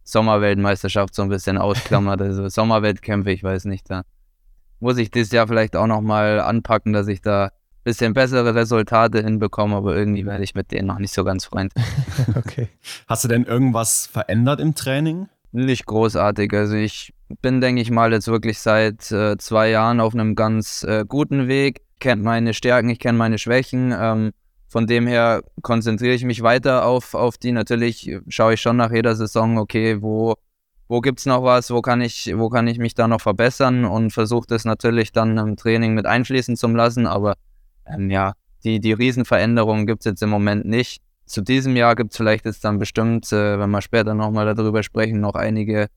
Sommerweltmeisterschaft 0.03 1.13
so 1.13 1.21
ein 1.21 1.29
bisschen 1.29 1.57
ausklammert. 1.57 2.21
Also 2.21 2.49
Sommerwettkämpfe, 2.49 3.31
ich 3.31 3.43
weiß 3.43 3.65
nicht, 3.65 3.89
da 3.89 4.01
muss 4.79 4.97
ich 4.97 5.11
dieses 5.11 5.31
Jahr 5.31 5.47
vielleicht 5.47 5.75
auch 5.75 5.87
nochmal 5.87 6.39
anpacken, 6.39 6.93
dass 6.93 7.07
ich 7.07 7.21
da 7.21 7.51
bisschen 7.87 8.13
bessere 8.13 8.53
Resultate 8.53 9.23
hinbekomme, 9.23 9.77
aber 9.77 9.95
irgendwie 9.95 10.25
werde 10.25 10.43
ich 10.43 10.55
mit 10.55 10.73
denen 10.73 10.87
noch 10.87 10.99
nicht 10.99 11.13
so 11.13 11.23
ganz 11.23 11.45
freund. 11.45 11.71
okay. 12.35 12.67
Hast 13.07 13.23
du 13.23 13.29
denn 13.29 13.45
irgendwas 13.45 14.07
verändert 14.07 14.59
im 14.59 14.75
Training? 14.75 15.29
Nicht 15.53 15.85
großartig. 15.85 16.53
Also 16.53 16.75
ich 16.75 17.13
bin, 17.41 17.61
denke 17.61 17.81
ich 17.81 17.89
mal, 17.89 18.11
jetzt 18.11 18.27
wirklich 18.27 18.59
seit 18.59 19.09
äh, 19.13 19.37
zwei 19.37 19.69
Jahren 19.69 20.01
auf 20.01 20.13
einem 20.13 20.35
ganz 20.35 20.83
äh, 20.83 21.05
guten 21.07 21.47
Weg. 21.47 21.79
Kennt 22.01 22.21
meine 22.23 22.53
Stärken, 22.53 22.89
ich 22.89 22.99
kenne 22.99 23.17
meine 23.17 23.37
Schwächen. 23.37 23.95
Ähm, 23.97 24.31
von 24.67 24.85
dem 24.85 25.07
her 25.07 25.41
konzentriere 25.61 26.13
ich 26.13 26.25
mich 26.25 26.43
weiter 26.43 26.85
auf, 26.85 27.13
auf 27.13 27.37
die. 27.37 27.53
Natürlich 27.53 28.17
schaue 28.27 28.55
ich 28.55 28.61
schon 28.61 28.75
nach 28.75 28.91
jeder 28.91 29.15
Saison, 29.15 29.57
okay, 29.57 30.01
wo, 30.01 30.35
wo 30.89 30.99
gibt 30.99 31.19
es 31.19 31.25
noch 31.25 31.41
was, 31.41 31.71
wo 31.71 31.81
kann, 31.81 32.01
ich, 32.01 32.33
wo 32.35 32.49
kann 32.49 32.67
ich 32.67 32.79
mich 32.79 32.95
da 32.95 33.07
noch 33.07 33.21
verbessern 33.21 33.85
und 33.85 34.11
versuche 34.11 34.45
das 34.45 34.65
natürlich 34.65 35.13
dann 35.13 35.37
im 35.37 35.55
Training 35.55 35.93
mit 35.93 36.05
einfließen 36.05 36.57
zu 36.57 36.67
lassen. 36.67 37.07
Aber 37.07 37.35
ähm, 37.89 38.09
ja, 38.09 38.33
die, 38.63 38.79
die 38.79 38.93
Riesenveränderungen 38.93 39.85
gibt 39.85 40.01
es 40.01 40.05
jetzt 40.05 40.23
im 40.23 40.29
Moment 40.29 40.65
nicht. 40.65 41.01
Zu 41.25 41.41
diesem 41.41 41.75
Jahr 41.75 41.95
gibt 41.95 42.11
es 42.11 42.17
vielleicht 42.17 42.45
jetzt 42.45 42.63
dann 42.63 42.79
bestimmt, 42.79 43.31
äh, 43.31 43.59
wenn 43.59 43.69
wir 43.69 43.81
später 43.81 44.13
nochmal 44.13 44.53
darüber 44.55 44.83
sprechen, 44.83 45.19
noch 45.19 45.35
einige 45.35 45.87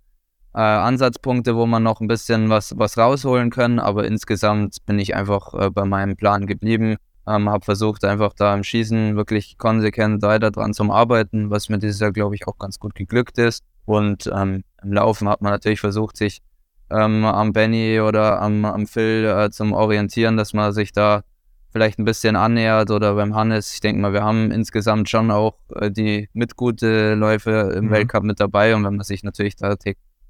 äh, 0.55 0.61
Ansatzpunkte, 0.61 1.55
wo 1.55 1.67
man 1.67 1.83
noch 1.83 2.01
ein 2.01 2.09
bisschen 2.09 2.49
was, 2.49 2.77
was 2.77 2.99
rausholen 2.99 3.51
können. 3.51 3.79
Aber 3.79 4.05
insgesamt 4.05 4.79
bin 4.87 4.99
ich 4.99 5.15
einfach 5.15 5.55
äh, 5.55 5.71
bei 5.71 5.85
meinem 5.85 6.17
Plan 6.17 6.47
geblieben. 6.47 6.97
Ähm, 7.27 7.49
habe 7.49 7.65
versucht, 7.65 8.05
einfach 8.05 8.33
da 8.33 8.55
im 8.55 8.65
Schießen 8.65 9.15
wirklich 9.17 9.57
konsequent 9.59 10.23
weiter 10.23 10.51
dran 10.51 10.75
zu 10.75 10.91
arbeiten, 10.91 11.51
was 11.51 11.69
mir 11.69 11.79
dieses 11.79 12.01
Jahr, 12.01 12.13
glaube 12.13 12.35
ich, 12.35 12.49
auch 12.49 12.59
ganz 12.59 12.79
gut 12.79 12.95
geglückt 12.95 13.39
ist. 13.39 13.63
Und 13.85 14.29
ähm, 14.35 14.65
im 14.83 14.93
Laufen 14.93 15.29
hat 15.29 15.43
man 15.43 15.53
natürlich 15.53 15.81
versucht, 15.81 16.17
sich 16.17 16.41
ähm, 16.91 17.25
am 17.25 17.53
Benny 17.53 18.01
oder 18.01 18.41
am, 18.43 18.65
am 18.65 18.87
Phil 18.87 19.25
äh, 19.25 19.51
zum 19.51 19.73
Orientieren, 19.73 20.37
dass 20.37 20.55
man 20.55 20.73
sich 20.73 20.93
da 20.93 21.23
vielleicht 21.71 21.99
ein 21.99 22.05
bisschen 22.05 22.37
annähert 22.37 22.91
oder 22.91 23.15
beim 23.15 23.35
Hannes. 23.35 23.75
Ich 23.75 23.81
denke 23.81 24.01
mal, 24.01 24.13
wir 24.13 24.23
haben 24.23 24.51
insgesamt 24.51 25.09
schon 25.09 25.31
auch 25.31 25.55
äh, 25.75 25.91
die 25.91 26.29
mitgute 26.33 27.15
Läufe 27.15 27.75
im 27.77 27.87
mhm. 27.87 27.91
Weltcup 27.91 28.25
mit 28.25 28.41
dabei 28.41 28.75
und 28.75 28.85
wenn 28.85 28.97
man 28.97 29.05
sich 29.05 29.23
natürlich 29.23 29.57
da 29.57 29.77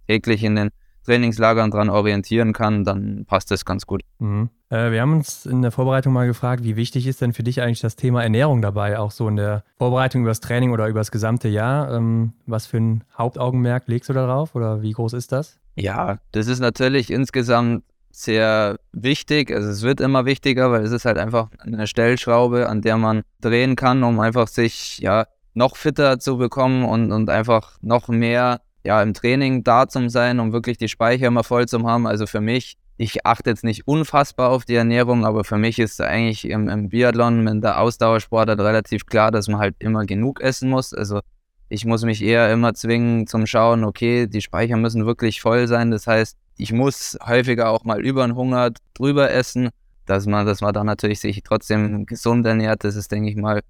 täglich 0.07 0.45
in 0.45 0.57
den 0.57 0.71
Trainingslagern 1.05 1.71
dran 1.71 1.89
orientieren 1.89 2.53
kann, 2.53 2.85
dann 2.85 3.25
passt 3.27 3.51
das 3.51 3.65
ganz 3.65 3.87
gut. 3.87 4.03
Mhm. 4.19 4.51
Äh, 4.69 4.93
wir 4.93 5.01
haben 5.01 5.15
uns 5.15 5.47
in 5.47 5.63
der 5.63 5.71
Vorbereitung 5.71 6.13
mal 6.13 6.27
gefragt, 6.27 6.63
wie 6.63 6.77
wichtig 6.77 7.07
ist 7.07 7.21
denn 7.21 7.33
für 7.33 7.43
dich 7.43 7.63
eigentlich 7.63 7.81
das 7.81 7.97
Thema 7.97 8.23
Ernährung 8.23 8.63
dabei, 8.63 8.99
auch 8.99 9.11
so 9.11 9.27
in 9.29 9.37
der 9.37 9.65
Vorbereitung 9.79 10.23
über 10.23 10.31
das 10.31 10.41
Training 10.41 10.73
oder 10.73 10.89
über 10.89 11.01
das 11.01 11.11
gesamte 11.11 11.49
Jahr? 11.49 11.93
Ähm, 11.93 12.35
was 12.47 12.67
für 12.67 12.77
ein 12.77 13.05
Hauptaugenmerk 13.17 13.89
legst 13.89 14.09
du 14.09 14.13
darauf 14.13 14.55
oder 14.55 14.83
wie 14.83 14.93
groß 14.93 15.15
ist 15.15 15.33
das? 15.33 15.59
Ja, 15.75 16.19
das 16.33 16.47
ist 16.47 16.61
natürlich 16.61 17.11
insgesamt 17.11 17.85
sehr 18.11 18.79
wichtig. 18.93 19.51
Also 19.53 19.69
es 19.69 19.83
wird 19.83 20.01
immer 20.01 20.25
wichtiger, 20.25 20.71
weil 20.71 20.83
es 20.83 20.93
ist 20.93 21.05
halt 21.05 21.19
einfach 21.19 21.49
eine 21.59 21.87
Stellschraube, 21.87 22.69
an 22.69 22.83
der 22.83 22.97
man 22.97 23.23
drehen 23.41 23.77
kann, 23.77 24.03
um 24.03 24.21
einfach 24.21 24.49
sich 24.49 24.99
ja 24.99 25.27
noch 25.55 25.77
fitter 25.77 26.19
zu 26.19 26.37
bekommen 26.37 26.85
und, 26.85 27.13
und 27.13 27.31
einfach 27.31 27.77
noch 27.81 28.09
mehr 28.09 28.61
ja 28.85 29.03
im 29.03 29.15
Training 29.15 29.63
da 29.65 29.89
zu 29.89 30.09
sein, 30.09 30.41
um 30.41 30.53
wirklich 30.53 30.79
die 30.79 30.89
Speicher 30.89 31.27
immer 31.27 31.45
voll 31.45 31.67
zu 31.67 31.83
haben. 31.83 32.07
Also 32.07 32.27
für 32.27 32.41
mich, 32.41 32.77
ich 32.97 33.27
achte 33.27 33.51
jetzt 33.51 33.65
nicht 33.65 33.87
unfassbar 33.87 34.51
auf 34.51 34.65
die 34.65 34.75
Ernährung, 34.75 35.25
aber 35.25 35.45
für 35.45 35.59
mich 35.59 35.79
ist 35.79 36.01
eigentlich 36.01 36.49
im, 36.49 36.69
im 36.69 36.89
Biathlon 36.89 37.43
mit 37.43 37.63
der 37.63 37.81
Ausdauersportart 37.81 38.61
relativ 38.61 39.07
klar, 39.07 39.31
dass 39.31 39.49
man 39.49 39.61
halt 39.61 39.77
immer 39.79 40.05
genug 40.07 40.41
essen 40.41 40.71
muss. 40.71 40.95
Also 40.95 41.21
ich 41.69 41.85
muss 41.85 42.05
mich 42.05 42.23
eher 42.23 42.53
immer 42.53 42.75
zwingen 42.75 43.27
zum 43.27 43.47
Schauen, 43.47 43.85
okay, 43.85 44.27
die 44.27 44.41
Speicher 44.41 44.77
müssen 44.77 45.07
wirklich 45.07 45.41
voll 45.41 45.69
sein. 45.69 45.91
Das 45.91 46.07
heißt, 46.07 46.37
ich 46.61 46.73
muss 46.73 47.17
häufiger 47.27 47.71
auch 47.71 47.85
mal 47.85 48.01
über 48.05 48.27
den 48.27 48.37
Hunger 48.37 48.71
drüber 48.95 49.31
essen, 49.31 49.71
dass 50.07 50.27
man, 50.27 50.47
dass 50.47 50.61
man 50.61 50.75
dann 50.75 50.87
natürlich 50.87 51.21
sich 51.21 51.43
trotzdem 51.43 52.07
gesund 52.07 52.45
ernährt. 52.47 52.85
Das 52.85 52.97
ist, 52.97 53.11
denke 53.13 53.31
ich 53.31 53.37
mal, 53.37 53.61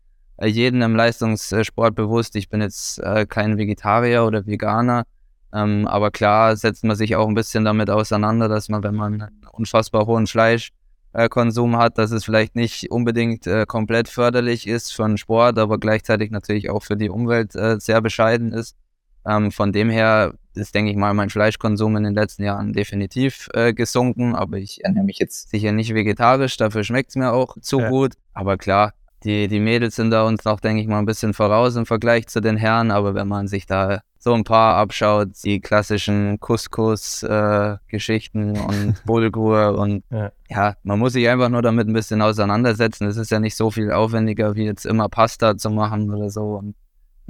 jeden 0.43 0.83
im 0.83 0.97
Leistungssport 0.97 1.95
bewusst. 1.95 2.35
Ich 2.37 2.49
bin 2.49 2.61
jetzt 2.61 2.99
äh, 3.01 3.27
kein 3.27 3.59
Vegetarier 3.59 4.25
oder 4.25 4.47
Veganer, 4.47 5.05
ähm, 5.53 5.87
aber 5.87 6.11
klar 6.11 6.57
setzt 6.57 6.85
man 6.85 6.97
sich 6.97 7.17
auch 7.17 7.29
ein 7.29 7.35
bisschen 7.35 7.65
damit 7.65 7.91
auseinander, 7.91 8.49
dass 8.49 8.69
man, 8.69 8.83
wenn 8.83 8.95
man 8.95 9.23
einen 9.23 9.41
unfassbar 9.53 10.07
hohen 10.07 10.27
Fleischkonsum 10.27 11.75
äh, 11.75 11.77
hat, 11.77 11.99
dass 11.99 12.11
es 12.11 12.25
vielleicht 12.25 12.57
nicht 12.57 12.91
unbedingt 12.91 13.47
äh, 13.47 13.67
komplett 13.67 14.09
förderlich 14.09 14.67
ist 14.67 14.93
für 14.93 15.07
den 15.07 15.19
Sport, 15.19 15.59
aber 15.59 15.79
gleichzeitig 15.79 16.31
natürlich 16.31 16.71
auch 16.71 16.83
für 16.83 16.97
die 16.97 17.11
Umwelt 17.11 17.55
äh, 17.55 17.79
sehr 17.79 18.01
bescheiden 18.01 18.53
ist. 18.53 18.77
Ähm, 19.27 19.53
von 19.53 19.73
dem 19.73 19.91
her 19.91 20.33
ist, 20.55 20.75
denke 20.75 20.91
ich 20.91 20.97
mal, 20.97 21.15
mein 21.15 21.31
Fleischkonsum 21.31 21.97
in 21.97 22.03
den 22.05 22.15
letzten 22.15 22.45
Jahren 22.45 22.73
definitiv 22.73 23.49
äh, 23.55 23.73
gesunken, 23.73 24.35
aber 24.35 24.59
ich 24.59 24.85
ernähre 24.85 25.05
mich 25.05 25.19
jetzt 25.19 25.51
sicher 25.51 25.73
nicht 25.73 25.95
vegetarisch, 25.95 26.57
dafür 26.57 26.85
schmeckt 26.85 27.11
es 27.11 27.17
mir 27.17 27.33
auch 27.33 27.57
zu 27.61 27.81
ja. 27.81 27.89
gut. 27.89 28.15
Aber 28.33 28.57
klar, 28.57 28.95
die, 29.23 29.49
die 29.49 29.61
Mädels 29.61 29.97
sind 29.97 30.11
da 30.11 30.27
uns 30.27 30.45
noch, 30.45 30.61
denke 30.61 30.81
ich 30.81 30.89
mal, 30.89 30.99
ein 30.99 31.07
bisschen 31.07 31.35
voraus 31.35 31.77
im 31.77 31.85
Vergleich 31.87 32.27
zu 32.29 32.41
den 32.41 32.57
Herren, 32.57 32.91
aber 32.91 33.15
wenn 33.15 33.29
man 33.29 33.49
sich 33.49 33.67
da 33.67 34.01
so 34.19 34.33
ein 34.35 34.45
paar 34.45 34.77
abschaut, 34.77 35.29
die 35.45 35.61
klassischen 35.61 36.41
Couscous-Geschichten 36.41 38.55
äh, 38.55 38.61
und 38.61 39.03
Bulgur 39.07 39.79
und 39.79 40.05
ja. 40.11 40.31
ja. 40.49 40.75
man 40.83 40.99
muss 40.99 41.15
sich 41.15 41.27
einfach 41.29 41.49
nur 41.49 41.63
damit 41.63 41.89
ein 41.89 41.95
bisschen 41.95 42.21
auseinandersetzen. 42.21 43.07
Es 43.07 43.17
ist 43.17 43.31
ja 43.31 43.41
nicht 43.41 43.57
so 43.57 43.71
viel 43.71 43.93
aufwendiger, 43.93 44.57
wie 44.57 44.65
jetzt 44.65 44.85
immer 44.85 45.09
Pasta 45.09 45.57
zu 45.57 45.71
machen 45.71 46.13
oder 46.13 46.29
so. 46.29 46.59
Und 46.59 46.75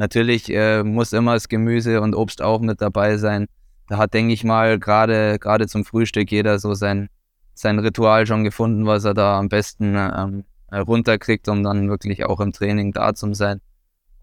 natürlich 0.01 0.51
äh, 0.51 0.83
muss 0.83 1.13
immer 1.13 1.35
das 1.35 1.49
Gemüse 1.49 2.01
und 2.01 2.15
Obst 2.15 2.41
auch 2.43 2.61
mit 2.61 2.81
dabei 2.81 3.19
sein. 3.19 3.47
Da 3.87 3.99
hat, 3.99 4.15
denke 4.15 4.33
ich 4.33 4.45
mal, 4.45 4.79
gerade 4.79 5.39
gerade 5.39 5.69
zum 5.69 5.85
Frühstück 5.85 6.33
jeder 6.33 6.59
so 6.59 6.75
sein, 6.75 7.09
sein 7.55 7.79
Ritual 7.79 8.27
schon 8.27 8.43
gefunden, 8.43 8.87
was 8.87 9.05
er 9.05 9.15
da 9.15 9.39
am 9.39 9.49
besten 9.49 9.95
ähm, 9.97 10.45
äh, 10.71 10.79
runterkriegt, 10.79 11.49
um 11.49 11.63
dann 11.63 11.91
wirklich 11.91 12.25
auch 12.25 12.41
im 12.41 12.53
Training 12.53 12.93
da 12.93 13.15
zu 13.15 13.35
sein. 13.35 13.61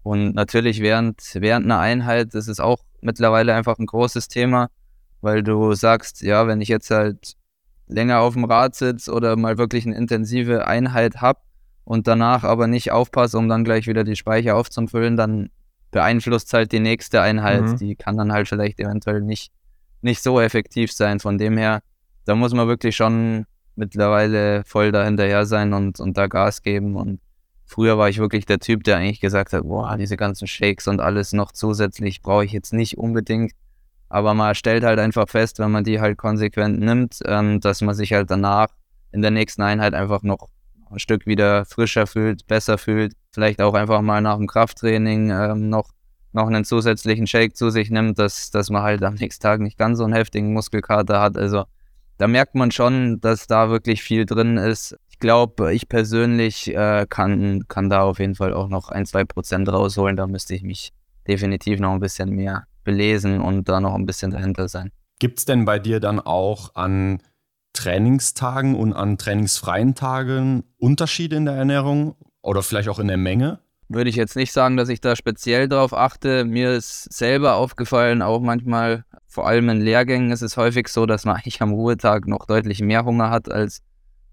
Und 0.02 0.34
natürlich 0.34 0.80
während, 0.80 1.22
während 1.34 1.66
einer 1.66 1.78
Einheit, 1.78 2.34
das 2.34 2.48
ist 2.48 2.60
auch 2.60 2.82
mittlerweile 3.00 3.54
einfach 3.54 3.78
ein 3.78 3.86
großes 3.86 4.26
Thema, 4.28 4.68
weil 5.20 5.42
du 5.44 5.74
sagst, 5.74 6.22
ja, 6.22 6.48
wenn 6.48 6.60
ich 6.60 6.68
jetzt 6.68 6.90
halt 6.90 7.34
länger 7.86 8.20
auf 8.20 8.34
dem 8.34 8.44
Rad 8.44 8.74
sitze 8.74 9.12
oder 9.12 9.36
mal 9.36 9.58
wirklich 9.58 9.86
eine 9.86 9.96
intensive 9.96 10.66
Einheit 10.66 11.20
habe 11.20 11.40
und 11.84 12.08
danach 12.08 12.42
aber 12.42 12.66
nicht 12.66 12.90
aufpasse, 12.90 13.38
um 13.38 13.48
dann 13.48 13.64
gleich 13.64 13.86
wieder 13.86 14.02
die 14.02 14.16
Speicher 14.16 14.56
aufzufüllen, 14.56 15.16
dann 15.16 15.50
beeinflusst 15.90 16.52
halt 16.52 16.72
die 16.72 16.80
nächste 16.80 17.20
Einheit. 17.20 17.62
Mhm. 17.62 17.76
Die 17.78 17.96
kann 17.96 18.16
dann 18.16 18.32
halt 18.32 18.48
vielleicht 18.48 18.78
eventuell 18.80 19.20
nicht, 19.20 19.52
nicht 20.02 20.22
so 20.22 20.40
effektiv 20.40 20.92
sein. 20.92 21.20
Von 21.20 21.38
dem 21.38 21.56
her, 21.56 21.80
da 22.24 22.34
muss 22.34 22.52
man 22.52 22.68
wirklich 22.68 22.96
schon 22.96 23.46
mittlerweile 23.76 24.64
voll 24.64 24.92
da 24.92 25.04
hinterher 25.04 25.46
sein 25.46 25.72
und, 25.72 26.00
und 26.00 26.16
da 26.16 26.26
Gas 26.26 26.62
geben. 26.62 26.96
Und 26.96 27.20
früher 27.64 27.96
war 27.96 28.08
ich 28.08 28.18
wirklich 28.18 28.44
der 28.44 28.58
Typ, 28.58 28.84
der 28.84 28.98
eigentlich 28.98 29.20
gesagt 29.20 29.52
hat, 29.52 29.62
boah, 29.62 29.96
diese 29.96 30.16
ganzen 30.16 30.46
Shakes 30.46 30.88
und 30.88 31.00
alles 31.00 31.32
noch 31.32 31.52
zusätzlich 31.52 32.22
brauche 32.22 32.44
ich 32.44 32.52
jetzt 32.52 32.72
nicht 32.72 32.98
unbedingt. 32.98 33.52
Aber 34.10 34.34
man 34.34 34.54
stellt 34.54 34.84
halt 34.84 34.98
einfach 34.98 35.28
fest, 35.28 35.58
wenn 35.58 35.70
man 35.70 35.84
die 35.84 36.00
halt 36.00 36.16
konsequent 36.16 36.80
nimmt, 36.80 37.18
ähm, 37.26 37.60
dass 37.60 37.82
man 37.82 37.94
sich 37.94 38.12
halt 38.12 38.30
danach 38.30 38.68
in 39.12 39.22
der 39.22 39.30
nächsten 39.30 39.62
Einheit 39.62 39.94
einfach 39.94 40.22
noch 40.22 40.48
ein 40.90 40.98
Stück 40.98 41.26
wieder 41.26 41.64
frischer 41.64 42.06
fühlt, 42.06 42.46
besser 42.46 42.78
fühlt. 42.78 43.12
Vielleicht 43.32 43.60
auch 43.60 43.74
einfach 43.74 44.00
mal 44.00 44.20
nach 44.20 44.36
dem 44.36 44.46
Krafttraining 44.46 45.30
ähm, 45.30 45.68
noch, 45.68 45.90
noch 46.32 46.46
einen 46.46 46.64
zusätzlichen 46.64 47.26
Shake 47.26 47.56
zu 47.56 47.70
sich 47.70 47.90
nimmt, 47.90 48.18
dass, 48.18 48.50
dass 48.50 48.70
man 48.70 48.82
halt 48.82 49.02
am 49.02 49.14
nächsten 49.14 49.42
Tag 49.42 49.60
nicht 49.60 49.78
ganz 49.78 49.98
so 49.98 50.04
einen 50.04 50.14
heftigen 50.14 50.52
Muskelkater 50.52 51.20
hat. 51.20 51.36
Also 51.36 51.64
da 52.16 52.26
merkt 52.26 52.54
man 52.54 52.70
schon, 52.70 53.20
dass 53.20 53.46
da 53.46 53.70
wirklich 53.70 54.02
viel 54.02 54.26
drin 54.26 54.56
ist. 54.56 54.96
Ich 55.08 55.18
glaube, 55.18 55.72
ich 55.72 55.88
persönlich 55.88 56.74
äh, 56.74 57.06
kann, 57.08 57.64
kann 57.68 57.90
da 57.90 58.02
auf 58.02 58.18
jeden 58.18 58.34
Fall 58.34 58.52
auch 58.52 58.68
noch 58.68 58.88
ein, 58.88 59.06
zwei 59.06 59.24
Prozent 59.24 59.68
rausholen. 59.68 60.16
Da 60.16 60.26
müsste 60.26 60.54
ich 60.54 60.62
mich 60.62 60.92
definitiv 61.26 61.80
noch 61.80 61.92
ein 61.92 62.00
bisschen 62.00 62.30
mehr 62.30 62.64
belesen 62.84 63.40
und 63.40 63.68
da 63.68 63.80
noch 63.80 63.94
ein 63.94 64.06
bisschen 64.06 64.30
dahinter 64.30 64.68
sein. 64.68 64.90
Gibt 65.18 65.40
es 65.40 65.44
denn 65.44 65.64
bei 65.64 65.78
dir 65.78 66.00
dann 66.00 66.20
auch 66.20 66.74
an 66.74 67.22
Trainingstagen 67.72 68.74
und 68.74 68.92
an 68.92 69.18
trainingsfreien 69.18 69.94
Tagen 69.94 70.64
Unterschiede 70.78 71.36
in 71.36 71.44
der 71.44 71.54
Ernährung 71.54 72.16
oder 72.42 72.62
vielleicht 72.62 72.88
auch 72.88 72.98
in 72.98 73.08
der 73.08 73.16
Menge? 73.16 73.60
Würde 73.88 74.10
ich 74.10 74.16
jetzt 74.16 74.36
nicht 74.36 74.52
sagen, 74.52 74.76
dass 74.76 74.90
ich 74.90 75.00
da 75.00 75.16
speziell 75.16 75.68
drauf 75.68 75.94
achte. 75.94 76.44
Mir 76.44 76.72
ist 76.72 77.12
selber 77.12 77.54
aufgefallen, 77.54 78.20
auch 78.20 78.40
manchmal 78.40 79.04
vor 79.26 79.46
allem 79.46 79.68
in 79.68 79.80
Lehrgängen 79.80 80.30
ist 80.30 80.42
es 80.42 80.56
häufig 80.56 80.88
so, 80.88 81.06
dass 81.06 81.24
man 81.24 81.36
eigentlich 81.36 81.62
am 81.62 81.72
Ruhetag 81.72 82.26
noch 82.26 82.46
deutlich 82.46 82.80
mehr 82.80 83.04
Hunger 83.04 83.30
hat 83.30 83.50
als, 83.50 83.80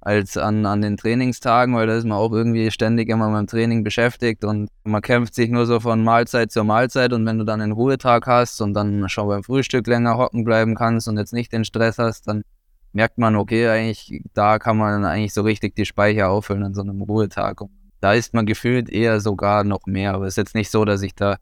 als 0.01 0.35
an, 0.35 0.65
an 0.65 0.81
den 0.81 0.97
Trainingstagen, 0.97 1.73
weil 1.73 1.87
da 1.87 1.95
ist 1.95 2.05
man 2.05 2.17
auch 2.17 2.31
irgendwie 2.31 2.69
ständig 2.71 3.09
immer 3.09 3.31
beim 3.31 3.47
Training 3.47 3.83
beschäftigt 3.83 4.43
und 4.43 4.69
man 4.83 5.01
kämpft 5.01 5.35
sich 5.35 5.49
nur 5.49 5.65
so 5.65 5.79
von 5.79 6.03
Mahlzeit 6.03 6.51
zur 6.51 6.63
Mahlzeit 6.65 7.13
und 7.13 7.25
wenn 7.25 7.37
du 7.37 7.45
dann 7.45 7.61
einen 7.61 7.71
Ruhetag 7.71 8.27
hast 8.27 8.61
und 8.61 8.73
dann 8.73 9.07
schon 9.09 9.27
beim 9.27 9.43
Frühstück 9.43 9.87
länger 9.87 10.17
hocken 10.17 10.43
bleiben 10.43 10.75
kannst 10.75 11.07
und 11.07 11.17
jetzt 11.17 11.33
nicht 11.33 11.53
den 11.53 11.65
Stress 11.65 11.97
hast, 11.97 12.27
dann 12.27 12.43
merkt 12.95 13.17
man, 13.17 13.35
okay, 13.35 13.67
eigentlich, 13.67 14.23
da 14.33 14.57
kann 14.57 14.77
man 14.77 15.03
eigentlich 15.05 15.33
so 15.33 15.41
richtig 15.41 15.75
die 15.75 15.85
Speicher 15.85 16.29
auffüllen 16.29 16.63
an 16.63 16.73
so 16.73 16.81
einem 16.81 17.01
Ruhetag. 17.01 17.61
Und 17.61 17.71
da 18.05 18.13
ist 18.13 18.35
man 18.35 18.45
gefühlt 18.45 18.87
eher 18.87 19.19
sogar 19.19 19.63
noch 19.63 19.87
mehr. 19.87 20.13
Aber 20.13 20.25
es 20.25 20.33
ist 20.33 20.37
jetzt 20.37 20.53
nicht 20.53 20.69
so, 20.69 20.85
dass 20.85 21.01
ich 21.01 21.15
da 21.15 21.37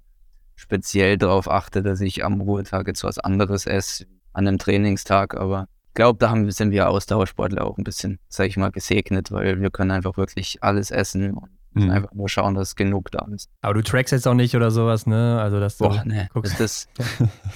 speziell 0.56 1.17
darauf 1.17 1.52
achte, 1.52 1.84
dass 1.84 1.99
ich 1.99 2.23
am 2.23 2.39
Ruhetag 2.39 2.88
jetzt 2.88 3.04
was 3.04 3.19
anderes 3.19 3.65
esse 3.65 4.06
an 4.32 4.47
einem 4.47 4.60
Trainingstag. 4.60 5.36
Aber 5.36 5.67
ich 5.89 5.95
glaube, 5.95 6.19
da 6.19 6.30
haben, 6.30 6.49
sind 6.52 6.71
wir 6.71 6.89
Ausdauersportler 6.89 7.65
auch 7.65 7.78
ein 7.78 7.84
bisschen, 7.84 8.17
sag 8.30 8.47
ich 8.47 8.56
mal, 8.56 8.71
gesegnet, 8.71 9.30
weil 9.30 9.60
wir 9.60 9.71
können 9.71 9.91
einfach 9.91 10.15
wirklich 10.15 10.63
alles 10.63 10.89
essen 10.89 11.34
und 11.34 11.49
Mhm. 11.76 11.90
Einfach 11.90 12.14
nur 12.14 12.30
schauen, 12.30 12.56
dass 12.56 12.76
genug 12.76 13.12
da 13.12 13.26
ist. 13.34 13.50
Aber 13.62 13.74
du 13.74 13.84
trackst 13.84 14.12
jetzt 14.12 14.28
auch 14.28 14.34
nicht 14.34 14.56
oder 14.56 14.72
sowas, 14.72 15.08
ne? 15.08 15.40
Also, 15.42 15.60
dass 15.60 15.78
du 15.78 15.86
Boah, 15.86 16.04
nee. 16.06 16.28
guckst. 16.34 16.60
Das, 16.60 16.88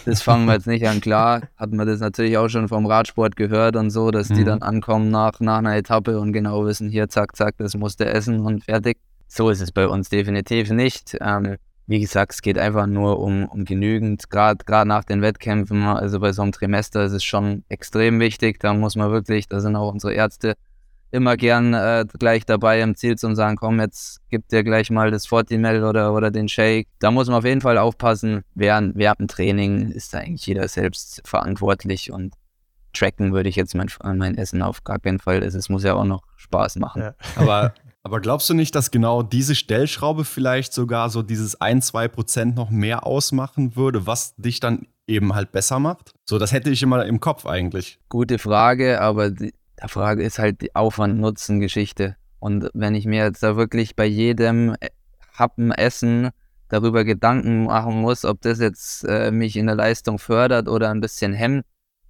das 0.05 0.21
fangen 0.21 0.45
wir 0.45 0.53
jetzt 0.53 0.67
nicht 0.67 0.87
an. 0.87 1.01
Klar, 1.01 1.41
hatten 1.57 1.77
wir 1.77 1.85
das 1.85 1.99
natürlich 1.99 2.37
auch 2.37 2.49
schon 2.49 2.67
vom 2.67 2.85
Radsport 2.85 3.35
gehört 3.35 3.75
und 3.75 3.89
so, 3.89 4.11
dass 4.11 4.29
mhm. 4.29 4.35
die 4.35 4.43
dann 4.43 4.61
ankommen 4.61 5.09
nach, 5.11 5.39
nach 5.39 5.59
einer 5.59 5.75
Etappe 5.75 6.19
und 6.19 6.33
genau 6.33 6.65
wissen, 6.65 6.89
hier, 6.89 7.09
zack, 7.09 7.35
zack, 7.35 7.55
das 7.57 7.75
musste 7.75 8.05
essen 8.05 8.39
und 8.39 8.63
fertig. 8.63 8.97
So 9.27 9.49
ist 9.49 9.61
es 9.61 9.71
bei 9.71 9.87
uns 9.87 10.09
definitiv 10.09 10.69
nicht. 10.71 11.17
Ähm, 11.21 11.57
wie 11.87 11.99
gesagt, 12.01 12.33
es 12.33 12.41
geht 12.41 12.57
einfach 12.57 12.85
nur 12.85 13.19
um, 13.19 13.45
um 13.45 13.63
genügend, 13.63 14.29
gerade 14.29 14.87
nach 14.87 15.05
den 15.05 15.21
Wettkämpfen. 15.21 15.83
Also 15.83 16.19
bei 16.19 16.33
so 16.33 16.41
einem 16.41 16.51
Trimester 16.51 17.03
ist 17.03 17.13
es 17.13 17.23
schon 17.23 17.63
extrem 17.69 18.19
wichtig. 18.19 18.59
Da 18.59 18.73
muss 18.73 18.95
man 18.95 19.09
wirklich, 19.09 19.47
da 19.47 19.61
sind 19.61 19.75
auch 19.77 19.91
unsere 19.91 20.13
Ärzte 20.13 20.55
immer 21.11 21.37
gern 21.37 21.73
äh, 21.73 22.05
gleich 22.19 22.45
dabei 22.45 22.81
im 22.81 22.95
Ziel 22.95 23.17
zu 23.17 23.33
sagen, 23.35 23.55
komm, 23.55 23.79
jetzt 23.79 24.19
gib 24.29 24.47
dir 24.49 24.63
gleich 24.63 24.89
mal 24.89 25.11
das 25.11 25.25
Fortimel 25.25 25.83
oder, 25.83 26.13
oder 26.13 26.31
den 26.31 26.49
Shake. 26.49 26.87
Da 26.99 27.11
muss 27.11 27.27
man 27.27 27.37
auf 27.37 27.45
jeden 27.45 27.61
Fall 27.61 27.77
aufpassen. 27.77 28.43
Während, 28.55 28.95
während 28.95 29.19
dem 29.19 29.27
Training 29.27 29.91
ist 29.91 30.13
da 30.13 30.19
eigentlich 30.19 30.45
jeder 30.45 30.67
selbst 30.67 31.21
verantwortlich 31.25 32.11
und 32.11 32.33
tracken 32.93 33.33
würde 33.33 33.49
ich 33.49 33.55
jetzt 33.55 33.75
mein, 33.75 33.89
mein 34.15 34.37
Essen 34.37 34.61
auf 34.61 34.83
gar 34.83 34.99
keinen 34.99 35.19
Fall. 35.19 35.43
Es 35.43 35.69
muss 35.69 35.83
ja 35.83 35.93
auch 35.93 36.05
noch 36.05 36.23
Spaß 36.35 36.77
machen. 36.77 37.01
Ja. 37.01 37.13
Aber, 37.35 37.73
aber 38.03 38.21
glaubst 38.21 38.49
du 38.49 38.53
nicht, 38.53 38.73
dass 38.73 38.91
genau 38.91 39.21
diese 39.21 39.53
Stellschraube 39.53 40.23
vielleicht 40.23 40.73
sogar 40.73 41.09
so 41.09 41.21
dieses 41.21 41.59
1, 41.59 41.87
2 41.87 42.07
Prozent 42.07 42.55
noch 42.55 42.69
mehr 42.69 43.05
ausmachen 43.05 43.75
würde, 43.75 44.07
was 44.07 44.35
dich 44.37 44.59
dann 44.59 44.87
eben 45.07 45.35
halt 45.35 45.51
besser 45.51 45.79
macht? 45.79 46.13
So, 46.25 46.37
das 46.37 46.51
hätte 46.51 46.69
ich 46.69 46.81
immer 46.83 47.05
im 47.05 47.19
Kopf 47.19 47.45
eigentlich. 47.45 47.99
Gute 48.09 48.39
Frage, 48.39 49.01
aber 49.01 49.31
die, 49.31 49.53
der 49.81 49.89
Frage 49.89 50.23
ist 50.23 50.39
halt 50.39 50.61
die 50.61 50.75
Aufwand-Nutzen-Geschichte. 50.75 52.15
Und 52.39 52.69
wenn 52.73 52.95
ich 52.95 53.05
mir 53.05 53.23
jetzt 53.23 53.43
da 53.43 53.55
wirklich 53.57 53.95
bei 53.95 54.05
jedem 54.05 54.75
äh, 54.79 54.89
Happen 55.33 55.71
Essen 55.71 56.29
darüber 56.69 57.03
Gedanken 57.03 57.65
machen 57.65 58.01
muss, 58.01 58.25
ob 58.25 58.41
das 58.41 58.59
jetzt 58.59 59.03
äh, 59.05 59.31
mich 59.31 59.55
in 59.55 59.67
der 59.67 59.75
Leistung 59.75 60.19
fördert 60.19 60.67
oder 60.67 60.89
ein 60.89 61.01
bisschen 61.01 61.33
hemmt, 61.33 61.65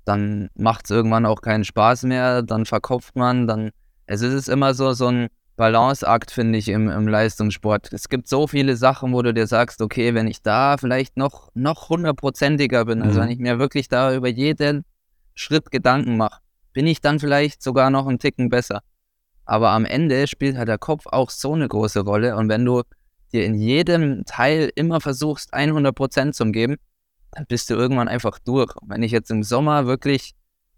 dann 0.05 0.49
macht 0.55 0.85
es 0.85 0.91
irgendwann 0.91 1.25
auch 1.25 1.41
keinen 1.41 1.65
Spaß 1.65 2.03
mehr, 2.03 2.41
dann 2.41 2.65
verkopft 2.65 3.15
man, 3.15 3.47
dann. 3.47 3.71
Es 4.09 4.21
ist 4.21 4.47
immer 4.47 4.73
so, 4.73 4.93
so 4.93 5.07
ein 5.07 5.27
Balanceakt, 5.57 6.31
finde 6.31 6.57
ich, 6.57 6.69
im, 6.69 6.89
im 6.89 7.09
Leistungssport. 7.09 7.91
Es 7.91 8.07
gibt 8.07 8.29
so 8.29 8.47
viele 8.47 8.77
Sachen, 8.77 9.11
wo 9.11 9.21
du 9.21 9.33
dir 9.33 9.47
sagst, 9.47 9.81
okay, 9.81 10.13
wenn 10.13 10.27
ich 10.27 10.41
da 10.41 10.77
vielleicht 10.77 11.17
noch, 11.17 11.49
noch 11.55 11.89
hundertprozentiger 11.89 12.85
bin, 12.85 13.01
also 13.01 13.19
mhm. 13.19 13.23
wenn 13.23 13.31
ich 13.31 13.39
mir 13.39 13.59
wirklich 13.59 13.89
da 13.89 14.15
über 14.15 14.29
jeden 14.29 14.85
Schritt 15.35 15.71
Gedanken 15.71 16.15
mache, 16.15 16.39
bin 16.77 16.85
ich 16.85 17.01
dann 17.01 17.19
vielleicht 17.19 17.63
sogar 17.63 17.89
noch 17.89 18.05
einen 18.05 18.19
Ticken 18.19 18.49
besser. 18.49 18.83
Aber 19.45 19.71
am 19.71 19.83
Ende 19.83 20.27
spielt 20.27 20.57
halt 20.57 20.67
der 20.67 20.77
Kopf 20.77 21.07
auch 21.07 21.31
so 21.31 21.53
eine 21.55 21.67
große 21.67 22.01
Rolle. 22.01 22.35
Und 22.35 22.49
wenn 22.49 22.63
du 22.63 22.83
dir 23.33 23.45
in 23.45 23.55
jedem 23.55 24.25
Teil 24.25 24.71
immer 24.75 25.01
versuchst, 25.01 25.55
100% 25.55 26.33
zu 26.33 26.51
geben, 26.51 26.75
dann 27.31 27.47
bist 27.47 27.71
du 27.71 27.73
irgendwann 27.73 28.07
einfach 28.07 28.37
durch. 28.37 28.75
Und 28.75 28.91
wenn 28.91 29.01
ich 29.01 29.11
jetzt 29.11 29.31
im 29.31 29.41
Sommer 29.41 29.87
wirklich 29.87 30.35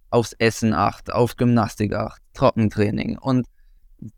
aufs 0.09 0.31
Essen 0.31 0.73
achte, 0.73 1.13
auf 1.13 1.35
Gymnastik 1.35 1.93
achte, 1.93 2.21
Trockentraining 2.33 3.17
und 3.17 3.45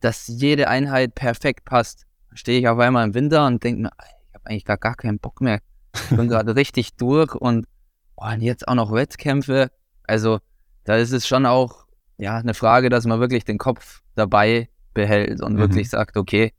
dass 0.01 0.27
jede 0.27 0.67
Einheit 0.67 1.15
perfekt 1.15 1.65
passt, 1.65 2.05
stehe 2.35 2.59
ich 2.59 2.67
auf 2.67 2.77
einmal 2.77 3.07
im 3.07 3.15
Winter 3.15 3.47
und 3.47 3.63
denke 3.63 3.81
mir, 3.81 3.91
ich 3.97 4.35
habe 4.35 4.45
eigentlich 4.45 4.65
gar, 4.65 4.77
gar 4.77 4.93
keinen 4.93 5.17
Bock 5.17 5.41
mehr. 5.41 5.61
Ich 5.95 6.15
bin 6.15 6.27
gerade 6.29 6.55
richtig 6.55 6.95
durch 6.97 7.33
und, 7.33 7.65
oh, 8.17 8.27
und 8.27 8.41
jetzt 8.41 8.67
auch 8.67 8.75
noch 8.75 8.91
Wettkämpfe. 8.91 9.71
Also 10.03 10.41
da 10.91 10.97
ist 10.97 11.13
es 11.13 11.25
schon 11.25 11.45
auch 11.45 11.85
ja, 12.17 12.35
eine 12.35 12.53
Frage, 12.53 12.89
dass 12.89 13.05
man 13.05 13.21
wirklich 13.21 13.45
den 13.45 13.57
Kopf 13.57 14.01
dabei 14.15 14.67
behält 14.93 15.41
und 15.41 15.53
mhm. 15.53 15.59
wirklich 15.59 15.89
sagt, 15.89 16.17
okay, 16.17 16.51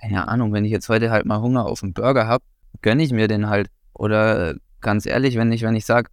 keine 0.00 0.26
Ahnung, 0.26 0.52
wenn 0.52 0.64
ich 0.64 0.72
jetzt 0.72 0.88
heute 0.88 1.12
halt 1.12 1.24
mal 1.24 1.40
Hunger 1.40 1.66
auf 1.66 1.84
einen 1.84 1.94
Burger 1.94 2.26
habe, 2.26 2.42
gönne 2.82 3.04
ich 3.04 3.12
mir 3.12 3.28
den 3.28 3.48
halt. 3.48 3.68
Oder 3.94 4.56
ganz 4.80 5.06
ehrlich, 5.06 5.36
wenn 5.36 5.52
ich, 5.52 5.62
wenn 5.62 5.76
ich 5.76 5.86
sage 5.86 6.10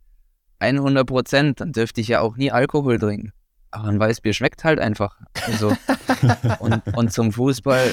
100 0.60 1.08
Prozent, 1.08 1.62
dann 1.62 1.72
dürfte 1.72 2.00
ich 2.00 2.10
ja 2.10 2.22
auch 2.22 2.38
nie 2.38 2.52
Alkohol 2.52 3.00
trinken. 3.00 3.34
Aber 3.72 3.88
ein 3.88 4.00
Weißbier 4.00 4.34
schmeckt 4.34 4.64
halt 4.64 4.80
einfach. 4.80 5.18
Also, 5.48 5.76
und, 6.60 6.96
und 6.96 7.12
zum 7.12 7.32
Fußball, 7.32 7.90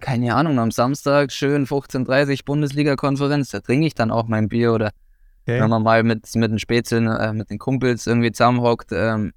keine 0.00 0.34
Ahnung, 0.34 0.58
am 0.58 0.70
Samstag 0.70 1.30
schön 1.30 1.66
15.30 1.66 2.46
Bundesliga-Konferenz, 2.46 3.50
da 3.50 3.60
trinke 3.60 3.86
ich 3.86 3.94
dann 3.94 4.10
auch 4.10 4.28
mein 4.28 4.48
Bier 4.48 4.72
oder 4.72 4.92
Okay. 5.46 5.60
Wenn 5.60 5.68
man 5.68 5.82
mal 5.82 6.02
mit, 6.02 6.34
mit 6.36 6.50
den 6.50 6.58
Spätzeln, 6.58 7.06
äh, 7.06 7.32
mit 7.34 7.50
den 7.50 7.58
Kumpels 7.58 8.06
irgendwie 8.06 8.32
zusammenhockt, 8.32 8.92
ähm, 8.92 9.32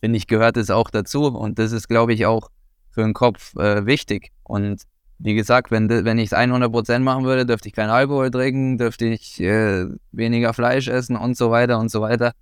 finde 0.00 0.16
ich, 0.16 0.26
gehört 0.26 0.56
es 0.56 0.68
auch 0.68 0.90
dazu. 0.90 1.26
Und 1.26 1.60
das 1.60 1.70
ist, 1.70 1.88
glaube 1.88 2.12
ich, 2.12 2.26
auch 2.26 2.50
für 2.90 3.02
den 3.02 3.14
Kopf 3.14 3.54
äh, 3.56 3.86
wichtig. 3.86 4.32
Und 4.42 4.82
wie 5.20 5.34
gesagt, 5.34 5.70
wenn, 5.70 5.88
wenn 5.88 6.18
ich 6.18 6.32
es 6.32 6.38
100% 6.38 7.00
machen 7.00 7.24
würde, 7.24 7.46
dürfte 7.46 7.68
ich 7.68 7.74
keinen 7.74 7.90
Alkohol 7.90 8.30
trinken, 8.30 8.78
dürfte 8.78 9.06
ich 9.06 9.40
äh, 9.40 9.86
weniger 10.10 10.54
Fleisch 10.54 10.88
essen 10.88 11.16
und 11.16 11.36
so 11.36 11.50
weiter 11.50 11.78
und 11.78 11.90
so 11.90 12.00
weiter. 12.00 12.32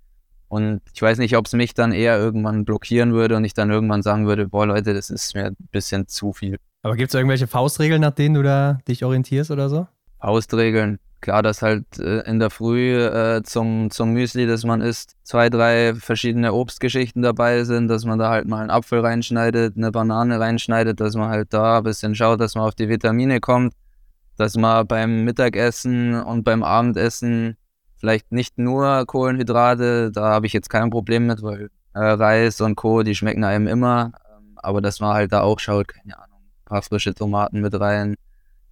Und 0.47 0.81
ich 0.93 1.01
weiß 1.01 1.17
nicht, 1.17 1.35
ob 1.35 1.45
es 1.45 1.53
mich 1.53 1.73
dann 1.73 1.91
eher 1.91 2.17
irgendwann 2.17 2.65
blockieren 2.65 3.13
würde 3.13 3.35
und 3.35 3.43
ich 3.43 3.53
dann 3.53 3.69
irgendwann 3.69 4.01
sagen 4.01 4.27
würde, 4.27 4.47
boah 4.47 4.65
Leute, 4.65 4.93
das 4.93 5.09
ist 5.09 5.35
mir 5.35 5.47
ein 5.47 5.57
bisschen 5.71 6.07
zu 6.07 6.33
viel. 6.33 6.57
Aber 6.83 6.95
gibt 6.95 7.09
es 7.09 7.15
irgendwelche 7.15 7.47
Faustregeln, 7.47 8.01
nach 8.01 8.13
denen 8.13 8.35
du 8.35 8.43
da 8.43 8.79
dich 8.87 9.03
orientierst 9.03 9.51
oder 9.51 9.69
so? 9.69 9.87
Faustregeln 10.19 10.99
klar, 11.21 11.43
dass 11.43 11.61
halt 11.61 11.85
äh, 11.99 12.21
in 12.29 12.39
der 12.39 12.49
Früh 12.49 13.03
äh, 13.03 13.41
zum, 13.43 13.89
zum 13.91 14.11
Müsli, 14.13 14.47
das 14.47 14.63
man 14.63 14.81
isst, 14.81 15.15
zwei, 15.23 15.49
drei 15.49 15.93
verschiedene 15.95 16.53
Obstgeschichten 16.53 17.21
dabei 17.21 17.63
sind, 17.63 17.87
dass 17.87 18.05
man 18.05 18.19
da 18.19 18.29
halt 18.29 18.47
mal 18.47 18.61
einen 18.61 18.69
Apfel 18.69 18.99
reinschneidet, 18.99 19.77
eine 19.77 19.91
Banane 19.91 20.39
reinschneidet, 20.39 20.99
dass 20.99 21.15
man 21.15 21.29
halt 21.29 21.53
da 21.53 21.79
ein 21.79 21.83
bisschen 21.83 22.15
schaut, 22.15 22.39
dass 22.39 22.55
man 22.55 22.65
auf 22.65 22.75
die 22.75 22.89
Vitamine 22.89 23.39
kommt, 23.39 23.73
dass 24.37 24.55
man 24.55 24.85
beim 24.87 25.23
Mittagessen 25.23 26.21
und 26.21 26.43
beim 26.43 26.63
Abendessen 26.63 27.57
vielleicht 27.97 28.31
nicht 28.31 28.57
nur 28.57 29.05
Kohlenhydrate, 29.05 30.11
da 30.11 30.29
habe 30.29 30.45
ich 30.45 30.53
jetzt 30.53 30.69
kein 30.69 30.89
Problem 30.89 31.25
mit, 31.27 31.41
weil 31.41 31.69
äh, 31.93 31.99
Reis 31.99 32.61
und 32.61 32.75
Co., 32.75 33.03
die 33.03 33.15
schmecken 33.15 33.43
einem 33.43 33.67
immer, 33.67 34.11
ähm, 34.29 34.57
aber 34.57 34.81
dass 34.81 34.99
man 34.99 35.13
halt 35.13 35.33
da 35.33 35.41
auch 35.41 35.59
schaut, 35.59 35.87
keine 35.87 36.17
Ahnung, 36.17 36.39
ein 36.41 36.65
paar 36.65 36.81
frische 36.83 37.13
Tomaten 37.13 37.59
mit 37.61 37.77
rein, 37.79 38.15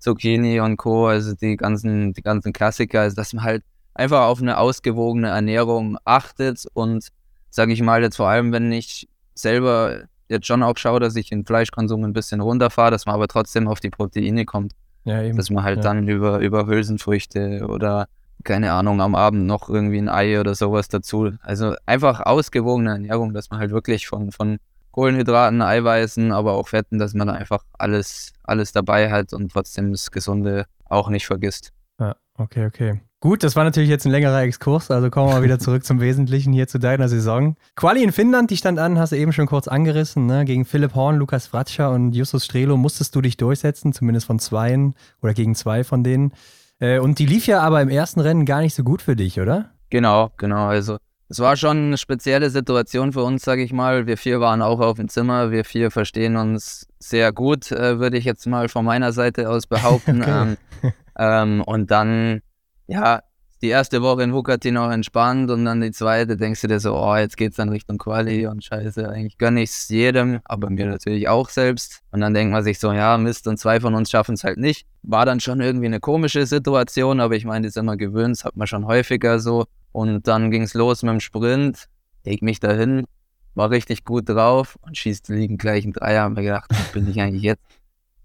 Zucchini 0.06 0.60
und 0.60 0.78
Co., 0.78 1.08
also 1.08 1.34
die 1.34 1.58
ganzen, 1.58 2.14
die 2.14 2.22
ganzen 2.22 2.54
Klassiker, 2.54 3.02
also 3.02 3.16
dass 3.16 3.34
man 3.34 3.44
halt 3.44 3.64
einfach 3.96 4.28
auf 4.28 4.40
eine 4.40 4.60
ausgewogene 4.60 5.30
Ernährung 5.30 5.98
achtet 6.06 6.66
und 6.74 7.10
sage 7.50 7.74
ich 7.74 7.82
mal 7.82 8.04
jetzt 8.04 8.18
vor 8.18 8.28
allem, 8.28 8.52
wenn 8.52 8.72
ich 8.72 9.10
selber 9.34 10.04
jetzt 10.30 10.46
schon 10.46 10.62
auch 10.62 10.78
schaue, 10.78 11.00
dass 11.00 11.16
ich 11.16 11.30
den 11.30 11.46
Fleischkonsum 11.46 12.04
ein 12.04 12.14
bisschen 12.14 12.42
runterfahre, 12.42 12.92
dass 12.92 13.08
man 13.08 13.16
aber 13.16 13.28
trotzdem 13.28 13.68
auf 13.68 13.80
die 13.80 13.90
Proteine 13.90 14.46
kommt. 14.46 14.74
Ja, 15.06 15.24
eben. 15.24 15.38
Dass 15.38 15.50
man 15.50 15.64
halt 15.64 15.78
ja. 15.78 15.84
dann 15.84 16.08
über, 16.08 16.40
über 16.40 16.68
Hülsenfrüchte 16.68 17.66
oder 17.68 18.08
keine 18.44 18.74
Ahnung, 18.74 19.02
am 19.02 19.16
Abend 19.16 19.48
noch 19.48 19.70
irgendwie 19.70 19.98
ein 19.98 20.10
Ei 20.10 20.40
oder 20.40 20.54
sowas 20.54 20.88
dazu. 20.88 21.32
Also 21.42 21.76
einfach 21.88 22.20
ausgewogene 22.20 22.92
Ernährung, 22.92 23.34
dass 23.34 23.50
man 23.50 23.60
halt 23.60 23.72
wirklich 23.72 24.08
von, 24.08 24.32
von 24.32 24.58
Kohlenhydraten, 24.96 25.62
Eiweißen, 25.62 26.32
aber 26.32 26.54
auch 26.54 26.70
Fetten, 26.70 27.00
dass 27.00 27.14
man 27.14 27.28
einfach 27.28 27.66
alles, 27.78 28.32
alles 28.44 28.72
dabei 28.72 29.12
hat 29.12 29.34
und 29.34 29.52
trotzdem 29.52 29.92
das 29.92 30.10
Gesunde 30.10 30.68
auch 30.86 31.10
nicht 31.10 31.26
vergisst. 31.26 31.74
Ja, 32.00 32.16
okay, 32.38 32.66
okay. 32.66 33.02
Gut, 33.20 33.44
das 33.44 33.58
war 33.58 33.66
natürlich 33.66 33.90
jetzt 33.90 34.06
ein 34.06 34.12
längerer 34.14 34.44
Exkurs, 34.44 34.90
also 34.92 35.10
kommen 35.10 35.28
wir 35.28 35.34
mal 35.34 35.44
wieder 35.44 35.60
zurück 35.60 35.84
zum 35.84 36.00
Wesentlichen 36.00 36.54
hier 36.54 36.70
zu 36.70 36.80
deiner 36.80 37.10
Saison. 37.10 37.58
Quali 37.76 38.04
in 38.04 38.14
Finnland, 38.14 38.52
die 38.52 38.56
stand 38.56 38.80
an, 38.80 38.98
hast 38.98 39.12
du 39.12 39.18
eben 39.18 39.34
schon 39.34 39.48
kurz 39.48 39.68
angerissen, 39.68 40.28
ne? 40.28 40.46
Gegen 40.46 40.64
Philipp 40.64 40.96
Horn, 40.96 41.18
Lukas 41.18 41.48
Fratscher 41.48 41.92
und 41.92 42.14
Justus 42.14 42.46
Strelo 42.46 42.78
musstest 42.78 43.14
du 43.18 43.22
dich 43.22 43.36
durchsetzen, 43.36 43.92
zumindest 43.92 44.28
von 44.28 44.40
zweien 44.40 44.96
oder 45.22 45.34
gegen 45.34 45.56
zwei 45.56 45.84
von 45.84 46.06
denen. 46.06 46.32
Äh, 46.80 47.00
und 47.00 47.20
die 47.20 47.26
lief 47.26 47.48
ja 47.48 47.60
aber 47.60 47.82
im 47.82 47.90
ersten 47.90 48.22
Rennen 48.22 48.46
gar 48.46 48.62
nicht 48.62 48.76
so 48.76 48.86
gut 48.86 49.02
für 49.02 49.18
dich, 49.18 49.42
oder? 49.42 49.72
Genau, 49.90 50.32
genau. 50.38 50.68
Also 50.68 50.98
es 51.28 51.40
war 51.40 51.58
schon 51.58 51.78
eine 51.78 51.98
spezielle 51.98 52.50
Situation 52.50 53.12
für 53.12 53.24
uns, 53.24 53.44
sage 53.44 53.64
ich 53.64 53.74
mal. 53.74 54.06
Wir 54.06 54.18
vier 54.18 54.40
waren 54.40 54.62
auch 54.62 54.80
auf 54.80 54.98
dem 54.98 55.08
Zimmer. 55.08 55.52
Wir 55.52 55.66
vier 55.66 55.90
verstehen 55.90 56.36
uns 56.36 56.88
sehr 57.00 57.32
gut, 57.32 57.72
äh, 57.72 58.00
würde 58.00 58.18
ich 58.18 58.26
jetzt 58.26 58.46
mal 58.46 58.70
von 58.70 58.86
meiner 58.86 59.12
Seite 59.12 59.50
aus 59.50 59.66
behaupten. 59.68 60.22
Okay. 60.22 60.56
Ähm, 60.84 60.94
ähm, 61.18 61.62
und 61.64 61.90
dann, 61.90 62.42
ja, 62.88 63.22
die 63.62 63.70
erste 63.70 64.04
Woche 64.04 64.22
in 64.22 64.34
Hukati 64.34 64.70
noch 64.70 64.92
entspannt 64.92 65.50
und 65.50 65.66
dann 65.66 65.82
die 65.82 65.92
zweite 65.92 66.38
denkst 66.38 66.62
du 66.62 66.68
dir 66.68 66.80
so, 66.80 66.96
oh, 66.96 67.16
jetzt 67.16 67.38
geht's 67.38 67.56
dann 67.56 67.70
Richtung 67.70 67.98
Quali 67.98 68.46
und 68.46 68.64
scheiße, 68.64 69.10
eigentlich 69.10 69.40
gönne 69.40 69.64
ich 69.64 69.72
es 69.72 69.90
jedem, 69.90 70.40
aber 70.44 70.70
mir 70.70 70.86
natürlich 70.86 71.28
auch 71.28 71.50
selbst. 71.50 72.02
Und 72.12 72.22
dann 72.22 72.36
denkt 72.36 72.52
man 72.52 72.64
sich 72.64 72.80
so, 72.80 72.92
ja, 72.92 73.18
Mist, 73.18 73.48
und 73.48 73.58
zwei 73.58 73.80
von 73.80 73.96
uns 73.96 74.12
schaffen 74.12 74.36
es 74.36 74.44
halt 74.44 74.58
nicht. 74.58 74.86
War 75.02 75.26
dann 75.26 75.40
schon 75.40 75.62
irgendwie 75.62 75.88
eine 75.88 76.00
komische 76.00 76.46
Situation, 76.46 77.20
aber 77.20 77.36
ich 77.36 77.46
meine, 77.46 77.66
die 77.66 77.72
sind 77.72 77.86
wir 77.86 77.98
gewöhnt, 77.98 78.36
das 78.38 78.46
hat 78.46 78.56
man 78.56 78.68
schon 78.68 78.86
häufiger 78.86 79.40
so. 79.40 79.66
Und 79.96 80.28
dann 80.28 80.52
ging 80.52 80.64
es 80.64 80.74
los 80.74 81.04
mit 81.04 81.14
dem 81.14 81.22
Sprint, 81.22 81.88
leg 82.26 82.42
mich 82.42 82.60
dahin, 82.60 83.06
war 83.54 83.70
richtig 83.70 84.04
gut 84.04 84.28
drauf 84.28 84.78
und 84.82 84.98
schießt 84.98 85.30
liegen 85.30 85.58
gleich 85.58 85.86
ein 85.86 85.94
Dreier. 85.94 86.24
Haben 86.24 86.36
wir 86.36 86.44
gedacht, 86.44 86.70
bin 86.92 87.10
ich 87.10 87.22
eigentlich 87.22 87.44
jetzt 87.44 87.64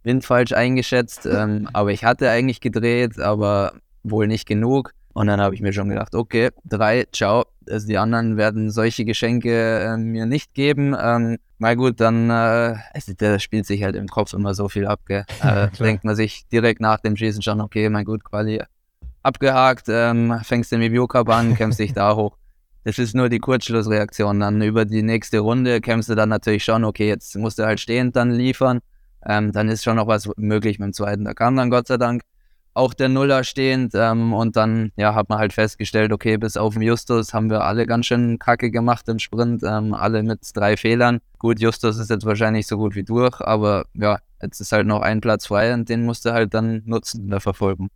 Wind 0.03 0.25
falsch 0.25 0.51
eingeschätzt. 0.51 1.27
Ähm, 1.27 1.68
aber 1.73 1.93
ich 1.93 2.03
hatte 2.03 2.29
eigentlich 2.29 2.61
gedreht, 2.61 3.21
aber 3.21 3.75
wohl 4.03 4.27
nicht 4.27 4.49
genug. 4.49 4.95
Und 5.12 5.29
dann 5.29 5.41
habe 5.41 5.55
ich 5.55 5.61
mir 5.61 5.73
schon 5.73 5.91
gedacht, 5.91 6.16
okay, 6.16 6.51
drei, 6.64 7.07
ciao. 7.12 7.45
Also 7.68 7.87
die 7.87 7.99
anderen 7.99 8.37
werden 8.37 8.73
solche 8.73 9.05
Geschenke 9.05 9.79
äh, 9.79 9.97
mir 9.97 10.27
nicht 10.27 10.55
geben. 10.55 10.97
Ähm, 11.01 11.39
mal 11.59 11.77
gut, 11.77 12.01
dann 12.01 12.31
äh, 12.31 12.79
also 12.93 13.12
der 13.14 13.39
spielt 13.39 13.66
sich 13.66 13.85
halt 13.85 13.95
im 13.95 14.09
Kopf 14.09 14.33
immer 14.33 14.55
so 14.55 14.68
viel 14.68 14.89
ab. 14.89 15.03
Gell? 15.07 15.25
Äh, 15.41 15.68
denkt 15.79 16.03
man 16.03 16.16
sich 16.16 16.49
direkt 16.49 16.81
nach 16.81 16.99
dem 16.99 17.16
Schießen 17.16 17.43
schon, 17.43 17.61
okay, 17.61 17.89
mein 17.91 18.05
gut, 18.05 18.25
Quali 18.25 18.61
abgehakt, 19.23 19.87
ähm, 19.89 20.41
fängst 20.43 20.73
den 20.73 21.09
Cup 21.09 21.29
an, 21.29 21.55
kämpfst 21.55 21.81
dich 21.81 21.93
da 21.93 22.14
hoch. 22.16 22.37
Das 22.85 22.99
ist 22.99 23.14
nur 23.14 23.29
die 23.29 23.39
Kurzschlussreaktion. 23.41 24.41
Dann 24.41 24.62
über 24.62 24.85
die 24.85 25.03
nächste 25.03 25.41
Runde 25.41 25.81
kämpfst 25.81 26.09
du 26.09 26.14
dann 26.14 26.31
natürlich 26.31 26.64
schon, 26.64 26.85
okay, 26.85 27.09
jetzt 27.09 27.37
musst 27.37 27.59
du 27.59 27.64
halt 27.64 27.79
stehend 27.81 28.16
dann 28.16 28.31
liefern. 28.31 28.81
Ähm, 29.27 29.53
dann 29.53 29.68
ist 29.68 29.85
schon 29.85 29.97
noch 29.97 30.07
was 30.07 30.31
möglich 30.37 30.79
mit 30.79 30.87
dem 30.87 30.93
zweiten. 30.95 31.25
Da 31.25 31.35
kam 31.35 31.57
dann 31.57 31.68
Gott 31.68 31.89
sei 31.89 31.99
Dank 31.99 32.23
auch 32.73 32.95
der 32.95 33.09
Nuller 33.09 33.45
stehend. 33.45 33.93
Ähm, 33.95 34.33
und 34.33 34.57
dann 34.57 34.93
ja, 34.97 35.14
hat 35.14 35.29
man 35.29 35.39
halt 35.39 35.53
festgestellt, 35.53 36.12
okay, 36.12 36.39
bis 36.39 36.57
auf 36.57 36.75
den 36.75 36.83
Justus 36.83 37.35
haben 37.35 37.51
wir 37.51 37.64
alle 37.64 37.87
ganz 37.87 38.07
schön 38.07 38.39
Kacke 38.39 38.71
gemacht 38.71 39.09
im 39.09 39.18
Sprint, 39.18 39.62
ähm, 39.62 39.93
alle 39.93 40.23
mit 40.23 40.41
drei 40.55 40.77
Fehlern. 40.77 41.21
Gut, 41.39 41.61
Justus 41.61 41.99
ist 41.99 42.11
jetzt 42.11 42.25
wahrscheinlich 42.25 42.66
so 42.66 42.79
gut 42.79 42.95
wie 42.95 43.05
durch, 43.05 43.41
aber 43.41 43.85
ja, 43.95 44.18
jetzt 44.43 44.61
ist 44.61 44.73
halt 44.73 44.87
noch 44.87 45.03
ein 45.03 45.21
Platz 45.21 45.47
frei 45.47 45.75
und 45.75 45.89
den 45.89 46.05
musst 46.05 46.25
du 46.25 46.33
halt 46.33 46.55
dann 46.55 46.83
nutzen 46.87 47.25
in 47.25 47.31
der 47.31 47.41
Verfolgung. 47.41 47.91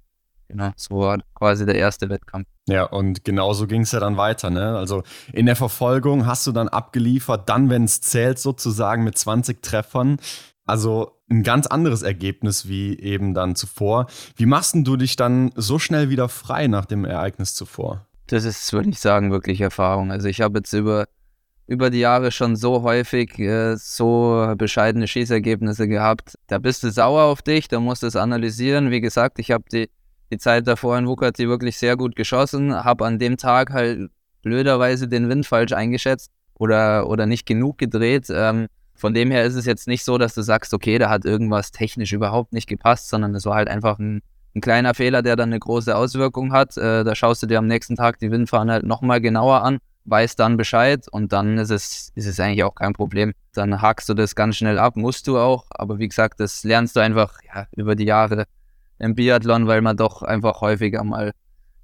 Genau, 0.49 0.71
so 0.77 0.99
war 0.99 1.19
quasi 1.35 1.67
der 1.67 1.77
erste 1.77 2.09
Wettkampf. 2.09 2.47
Ja, 2.67 2.85
und 2.85 3.25
genauso 3.25 3.67
ging 3.67 3.83
es 3.83 3.93
ja 3.93 4.01
dann 4.01 4.17
weiter. 4.17 4.51
Ne? 4.51 4.77
Also 4.77 5.03
in 5.33 5.47
der 5.47 5.57
Verfolgung 5.57 6.27
hast 6.27 6.47
du 6.47 6.53
dann 6.53 6.69
abgeliefert, 6.69 7.49
dann, 7.49 7.71
wenn 7.71 7.85
es 7.85 8.01
zählt, 8.01 8.39
sozusagen 8.39 9.05
mit 9.05 9.19
20 9.19 9.63
Treffern. 9.63 10.19
Also 10.67 11.13
ein 11.31 11.43
ganz 11.43 11.67
anderes 11.67 12.03
Ergebnis 12.03 12.69
wie 12.69 12.99
eben 12.99 13.35
dann 13.35 13.55
zuvor. 13.55 14.07
Wie 14.37 14.47
machst 14.47 14.75
du 14.77 14.97
dich 14.97 15.17
dann 15.17 15.53
so 15.57 15.79
schnell 15.79 16.09
wieder 16.09 16.29
frei 16.29 16.67
nach 16.69 16.87
dem 16.87 17.05
Ereignis 17.05 17.55
zuvor? 17.55 18.07
Das 18.27 18.45
ist, 18.45 18.73
würde 18.73 18.89
ich 18.89 19.01
sagen, 19.01 19.31
wirklich 19.31 19.61
Erfahrung. 19.61 20.11
Also 20.11 20.29
ich 20.29 20.41
habe 20.41 20.59
jetzt 20.59 20.73
über, 20.73 21.07
über 21.67 21.91
die 21.91 21.99
Jahre 21.99 22.33
schon 22.33 22.57
so 22.57 22.83
häufig 22.83 23.39
äh, 23.39 23.77
so 23.77 24.55
bescheidene 24.57 25.07
Schießergebnisse 25.07 25.87
gehabt. 25.87 26.39
Da 26.47 26.59
bist 26.59 26.83
du 26.83 26.91
sauer 26.91 27.25
auf 27.25 27.43
dich, 27.43 27.69
da 27.69 27.81
musst 27.81 28.03
du 28.03 28.07
es 28.07 28.17
analysieren. 28.17 28.91
Wie 28.91 29.03
gesagt, 29.03 29.39
ich 29.39 29.51
habe 29.51 29.65
die, 29.71 29.91
die 30.35 30.39
Zeit 30.39 30.67
davor 30.67 30.99
in 30.99 31.07
Wukati 31.07 31.49
wirklich 31.49 31.79
sehr 31.79 31.97
gut 31.97 32.17
geschossen, 32.17 32.75
habe 32.75 33.07
an 33.07 33.19
dem 33.19 33.37
Tag 33.37 33.73
halt 33.73 34.11
blöderweise 34.43 35.09
den 35.09 35.29
Wind 35.29 35.47
falsch 35.47 35.73
eingeschätzt 35.73 36.31
oder, 36.55 37.09
oder 37.09 37.27
nicht 37.27 37.47
genug 37.47 37.79
gedreht. 37.79 38.27
Ähm, 38.31 38.67
von 38.95 39.15
dem 39.15 39.31
her 39.31 39.45
ist 39.45 39.55
es 39.55 39.67
jetzt 39.67 39.89
nicht 39.89 40.05
so, 40.05 40.19
dass 40.19 40.35
du 40.35 40.43
sagst, 40.43 40.73
okay, 40.75 40.99
da 40.99 41.11
hat 41.11 41.25
irgendwas 41.25 41.73
technisch 41.73 42.13
überhaupt 42.13 42.53
nicht 42.53 42.69
gepasst, 42.69 43.09
sondern 43.09 43.35
es 43.35 43.45
war 43.45 43.57
halt 43.57 43.69
einfach 43.69 43.99
ein, 43.99 44.23
ein 44.55 44.61
kleiner 44.61 44.95
Fehler, 44.95 45.23
der 45.23 45.37
dann 45.37 45.49
eine 45.49 45.59
große 45.59 45.95
Auswirkung 45.97 46.53
hat. 46.53 46.77
Äh, 46.77 47.05
da 47.05 47.15
schaust 47.15 47.43
du 47.43 47.47
dir 47.47 47.59
am 47.59 47.67
nächsten 47.67 47.97
Tag 47.97 48.19
die 48.19 48.31
Windfahne 48.31 48.73
halt 48.73 48.87
nochmal 48.87 49.21
genauer 49.21 49.63
an, 49.63 49.79
weißt 50.05 50.39
dann 50.39 50.57
Bescheid 50.57 51.07
und 51.11 51.33
dann 51.33 51.59
ist 51.59 51.71
es, 51.71 52.13
ist 52.15 52.27
es 52.27 52.39
eigentlich 52.39 52.63
auch 52.63 52.75
kein 52.75 52.93
Problem. 52.93 53.33
Dann 53.53 53.83
hakst 53.83 54.09
du 54.09 54.15
das 54.15 54.35
ganz 54.35 54.57
schnell 54.57 54.79
ab, 54.79 54.97
musst 54.97 55.27
du 55.27 55.39
auch. 55.39 55.67
Aber 55.71 55.99
wie 55.99 56.09
gesagt, 56.09 56.39
das 56.41 56.63
lernst 56.63 56.95
du 56.97 57.01
einfach 57.01 57.39
ja, 57.53 57.67
über 57.73 57.97
die 57.97 58.05
Jahre 58.05 58.45
im 59.05 59.15
Biathlon, 59.15 59.67
weil 59.67 59.83
man 59.83 59.97
doch 59.97 60.23
einfach 60.23 60.61
häufiger 60.61 61.05
mal 61.05 61.33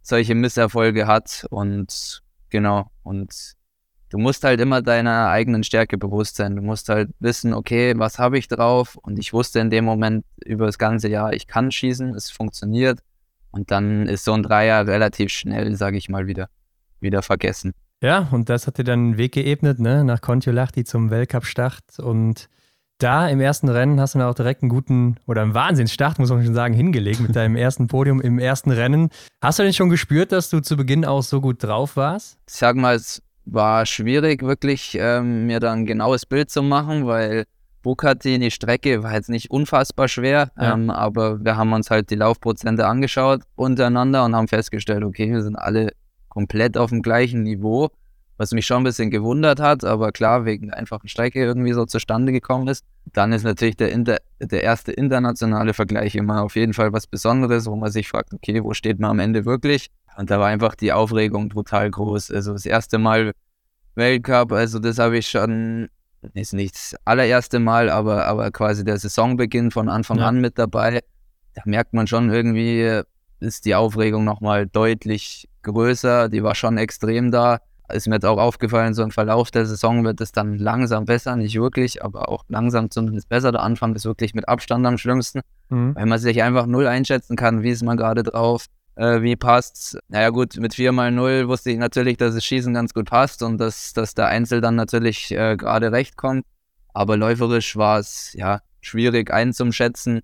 solche 0.02 0.34
Misserfolge 0.34 1.06
hat 1.06 1.46
und 1.50 2.22
genau. 2.48 2.90
Und 3.02 3.54
du 4.08 4.18
musst 4.18 4.42
halt 4.42 4.60
immer 4.60 4.82
deiner 4.82 5.28
eigenen 5.28 5.62
Stärke 5.62 5.98
bewusst 5.98 6.36
sein. 6.36 6.56
Du 6.56 6.62
musst 6.62 6.88
halt 6.88 7.10
wissen, 7.20 7.52
okay, 7.52 7.94
was 7.96 8.18
habe 8.18 8.38
ich 8.38 8.48
drauf? 8.48 8.96
Und 8.96 9.18
ich 9.18 9.32
wusste 9.32 9.60
in 9.60 9.70
dem 9.70 9.84
Moment 9.84 10.24
über 10.44 10.66
das 10.66 10.78
ganze 10.78 11.08
Jahr, 11.08 11.32
ich 11.32 11.46
kann 11.46 11.70
schießen, 11.70 12.14
es 12.14 12.30
funktioniert. 12.30 13.00
Und 13.50 13.70
dann 13.70 14.06
ist 14.06 14.24
so 14.24 14.32
ein 14.32 14.42
Dreier 14.42 14.86
relativ 14.86 15.30
schnell, 15.30 15.76
sage 15.76 15.98
ich 15.98 16.08
mal, 16.08 16.26
wieder, 16.26 16.48
wieder 17.00 17.22
vergessen. 17.22 17.72
Ja, 18.02 18.28
und 18.30 18.48
das 18.48 18.66
hat 18.66 18.78
dir 18.78 18.84
dann 18.84 19.00
einen 19.00 19.16
Weg 19.18 19.32
geebnet, 19.32 19.78
ne? 19.78 20.04
nach 20.04 20.22
Kontiolahti 20.22 20.84
zum 20.84 21.10
Weltcup-Start. 21.10 21.98
Und 21.98 22.48
da 23.02 23.28
im 23.28 23.40
ersten 23.40 23.68
Rennen 23.68 24.00
hast 24.00 24.14
du 24.14 24.18
dann 24.18 24.28
auch 24.28 24.34
direkt 24.34 24.62
einen 24.62 24.68
guten 24.68 25.16
oder 25.26 25.42
einen 25.42 25.54
Wahnsinnsstart, 25.54 26.18
muss 26.18 26.30
man 26.30 26.44
schon 26.44 26.54
sagen, 26.54 26.74
hingelegt 26.74 27.20
mit 27.20 27.34
deinem 27.36 27.56
ersten 27.56 27.86
Podium 27.86 28.20
im 28.20 28.38
ersten 28.38 28.70
Rennen. 28.70 29.10
Hast 29.42 29.58
du 29.58 29.62
denn 29.62 29.72
schon 29.72 29.90
gespürt, 29.90 30.32
dass 30.32 30.50
du 30.50 30.60
zu 30.60 30.76
Beginn 30.76 31.04
auch 31.04 31.22
so 31.22 31.40
gut 31.40 31.62
drauf 31.62 31.96
warst? 31.96 32.38
Ich 32.48 32.54
sag 32.54 32.76
mal, 32.76 32.94
es 32.94 33.22
war 33.44 33.86
schwierig, 33.86 34.42
wirklich 34.42 34.96
ähm, 35.00 35.46
mir 35.46 35.60
da 35.60 35.72
ein 35.72 35.86
genaues 35.86 36.26
Bild 36.26 36.50
zu 36.50 36.62
machen, 36.62 37.06
weil 37.06 37.44
Bukati, 37.82 38.38
die 38.38 38.50
Strecke 38.50 39.02
war 39.02 39.14
jetzt 39.14 39.30
nicht 39.30 39.50
unfassbar 39.50 40.08
schwer, 40.08 40.50
ja. 40.58 40.74
ähm, 40.74 40.90
aber 40.90 41.42
wir 41.42 41.56
haben 41.56 41.72
uns 41.72 41.90
halt 41.90 42.10
die 42.10 42.16
Laufprozente 42.16 42.86
angeschaut 42.86 43.42
untereinander 43.56 44.24
und 44.24 44.36
haben 44.36 44.48
festgestellt, 44.48 45.02
okay, 45.02 45.30
wir 45.30 45.42
sind 45.42 45.56
alle 45.56 45.92
komplett 46.28 46.76
auf 46.76 46.90
dem 46.90 47.02
gleichen 47.02 47.42
Niveau, 47.42 47.88
was 48.40 48.52
mich 48.52 48.64
schon 48.64 48.78
ein 48.78 48.84
bisschen 48.84 49.10
gewundert 49.10 49.60
hat, 49.60 49.84
aber 49.84 50.12
klar, 50.12 50.46
wegen 50.46 50.68
der 50.68 50.78
einfachen 50.78 51.08
Strecke 51.08 51.44
irgendwie 51.44 51.74
so 51.74 51.84
zustande 51.84 52.32
gekommen 52.32 52.68
ist. 52.68 52.86
Dann 53.12 53.34
ist 53.34 53.44
natürlich 53.44 53.76
der, 53.76 53.92
Inter 53.92 54.16
der 54.40 54.62
erste 54.62 54.92
internationale 54.92 55.74
Vergleich 55.74 56.14
immer 56.14 56.42
auf 56.42 56.56
jeden 56.56 56.72
Fall 56.72 56.90
was 56.94 57.06
Besonderes, 57.06 57.66
wo 57.66 57.76
man 57.76 57.90
sich 57.90 58.08
fragt, 58.08 58.32
okay, 58.32 58.64
wo 58.64 58.72
steht 58.72 58.98
man 58.98 59.10
am 59.10 59.18
Ende 59.18 59.44
wirklich? 59.44 59.90
Und 60.16 60.30
da 60.30 60.40
war 60.40 60.46
einfach 60.46 60.74
die 60.74 60.90
Aufregung 60.90 61.50
brutal 61.50 61.90
groß. 61.90 62.30
Also 62.30 62.54
das 62.54 62.64
erste 62.64 62.96
Mal 62.96 63.32
Weltcup, 63.94 64.52
also 64.52 64.78
das 64.78 64.98
habe 64.98 65.18
ich 65.18 65.28
schon, 65.28 65.90
ist 66.32 66.54
nicht 66.54 66.76
das 66.76 66.96
allererste 67.04 67.58
Mal, 67.58 67.90
aber, 67.90 68.24
aber 68.24 68.50
quasi 68.52 68.84
der 68.84 68.96
Saisonbeginn 68.96 69.70
von 69.70 69.90
Anfang 69.90 70.16
ja. 70.16 70.28
an 70.28 70.40
mit 70.40 70.58
dabei. 70.58 71.02
Da 71.52 71.60
merkt 71.66 71.92
man 71.92 72.06
schon 72.06 72.30
irgendwie, 72.30 73.02
ist 73.40 73.66
die 73.66 73.74
Aufregung 73.74 74.24
nochmal 74.24 74.66
deutlich 74.66 75.46
größer. 75.60 76.30
Die 76.30 76.42
war 76.42 76.54
schon 76.54 76.78
extrem 76.78 77.30
da. 77.30 77.58
Ist 77.92 78.08
mir 78.08 78.16
jetzt 78.16 78.26
auch 78.26 78.38
aufgefallen, 78.38 78.94
so 78.94 79.02
im 79.02 79.10
Verlauf 79.10 79.50
der 79.50 79.66
Saison 79.66 80.04
wird 80.04 80.20
es 80.20 80.32
dann 80.32 80.58
langsam 80.58 81.04
besser, 81.04 81.36
nicht 81.36 81.54
wirklich, 81.56 82.04
aber 82.04 82.28
auch 82.28 82.44
langsam 82.48 82.90
zumindest 82.90 83.28
besser. 83.28 83.52
Der 83.52 83.62
Anfang 83.62 83.94
ist 83.94 84.04
wirklich 84.04 84.34
mit 84.34 84.48
Abstand 84.48 84.86
am 84.86 84.98
schlimmsten, 84.98 85.40
mhm. 85.68 85.94
weil 85.94 86.06
man 86.06 86.18
sich 86.18 86.42
einfach 86.42 86.66
null 86.66 86.86
einschätzen 86.86 87.36
kann, 87.36 87.62
wie 87.62 87.70
ist 87.70 87.82
man 87.82 87.96
gerade 87.96 88.22
drauf 88.22 88.66
äh, 89.00 89.22
wie 89.22 89.36
passt's. 89.36 89.96
Naja 90.08 90.28
gut, 90.30 90.56
mit 90.56 90.74
4 90.74 90.92
mal 90.92 91.10
0 91.10 91.48
wusste 91.48 91.70
ich 91.70 91.78
natürlich, 91.78 92.18
dass 92.18 92.34
das 92.34 92.44
Schießen 92.44 92.74
ganz 92.74 92.92
gut 92.92 93.08
passt 93.08 93.42
und 93.42 93.58
dass, 93.58 93.92
dass 93.92 94.14
der 94.14 94.26
Einzel 94.26 94.60
dann 94.60 94.76
natürlich 94.76 95.32
äh, 95.32 95.56
gerade 95.56 95.90
recht 95.90 96.16
kommt. 96.16 96.44
Aber 96.92 97.16
läuferisch 97.16 97.76
war 97.76 97.98
es 97.98 98.32
ja 98.34 98.60
schwierig 98.80 99.32
einzuschätzen. 99.32 100.20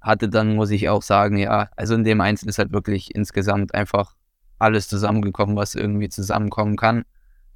Hatte 0.00 0.28
dann, 0.28 0.56
muss 0.56 0.70
ich 0.70 0.88
auch 0.88 1.02
sagen, 1.02 1.38
ja, 1.38 1.70
also 1.76 1.94
in 1.94 2.04
dem 2.04 2.20
Einzel 2.20 2.48
ist 2.48 2.58
halt 2.58 2.72
wirklich 2.72 3.14
insgesamt 3.14 3.74
einfach 3.74 4.14
alles 4.58 4.88
zusammengekommen, 4.88 5.56
was 5.56 5.74
irgendwie 5.74 6.08
zusammenkommen 6.08 6.76
kann. 6.76 7.04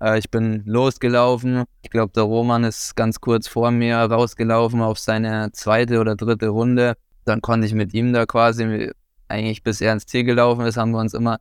Äh, 0.00 0.18
ich 0.18 0.30
bin 0.30 0.62
losgelaufen. 0.66 1.64
Ich 1.82 1.90
glaube, 1.90 2.12
der 2.14 2.24
Roman 2.24 2.64
ist 2.64 2.96
ganz 2.96 3.20
kurz 3.20 3.48
vor 3.48 3.70
mir 3.70 3.96
rausgelaufen 3.96 4.82
auf 4.82 4.98
seine 4.98 5.52
zweite 5.52 6.00
oder 6.00 6.16
dritte 6.16 6.48
Runde. 6.48 6.94
Dann 7.24 7.40
konnte 7.40 7.66
ich 7.66 7.74
mit 7.74 7.94
ihm 7.94 8.12
da 8.12 8.26
quasi 8.26 8.90
eigentlich 9.28 9.62
bis 9.62 9.80
er 9.80 9.92
ins 9.92 10.06
Ziel 10.06 10.24
gelaufen 10.24 10.66
ist, 10.66 10.76
haben 10.76 10.90
wir 10.90 10.98
uns 10.98 11.14
immer 11.14 11.38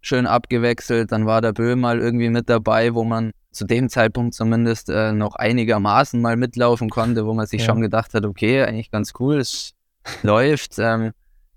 schön 0.00 0.26
abgewechselt. 0.26 1.12
Dann 1.12 1.26
war 1.26 1.40
der 1.40 1.52
Böhm 1.52 1.80
mal 1.80 1.98
irgendwie 1.98 2.30
mit 2.30 2.48
dabei, 2.48 2.94
wo 2.94 3.04
man 3.04 3.32
zu 3.52 3.64
dem 3.64 3.88
Zeitpunkt 3.88 4.34
zumindest 4.34 4.90
äh, 4.90 5.12
noch 5.12 5.36
einigermaßen 5.36 6.20
mal 6.20 6.36
mitlaufen 6.36 6.90
konnte, 6.90 7.26
wo 7.26 7.34
man 7.34 7.46
sich 7.46 7.60
ja. 7.60 7.66
schon 7.66 7.80
gedacht 7.80 8.14
hat, 8.14 8.24
okay, 8.24 8.62
eigentlich 8.62 8.90
ganz 8.90 9.12
cool, 9.18 9.38
es 9.38 9.74
läuft. 10.22 10.78
Ähm, 10.78 11.12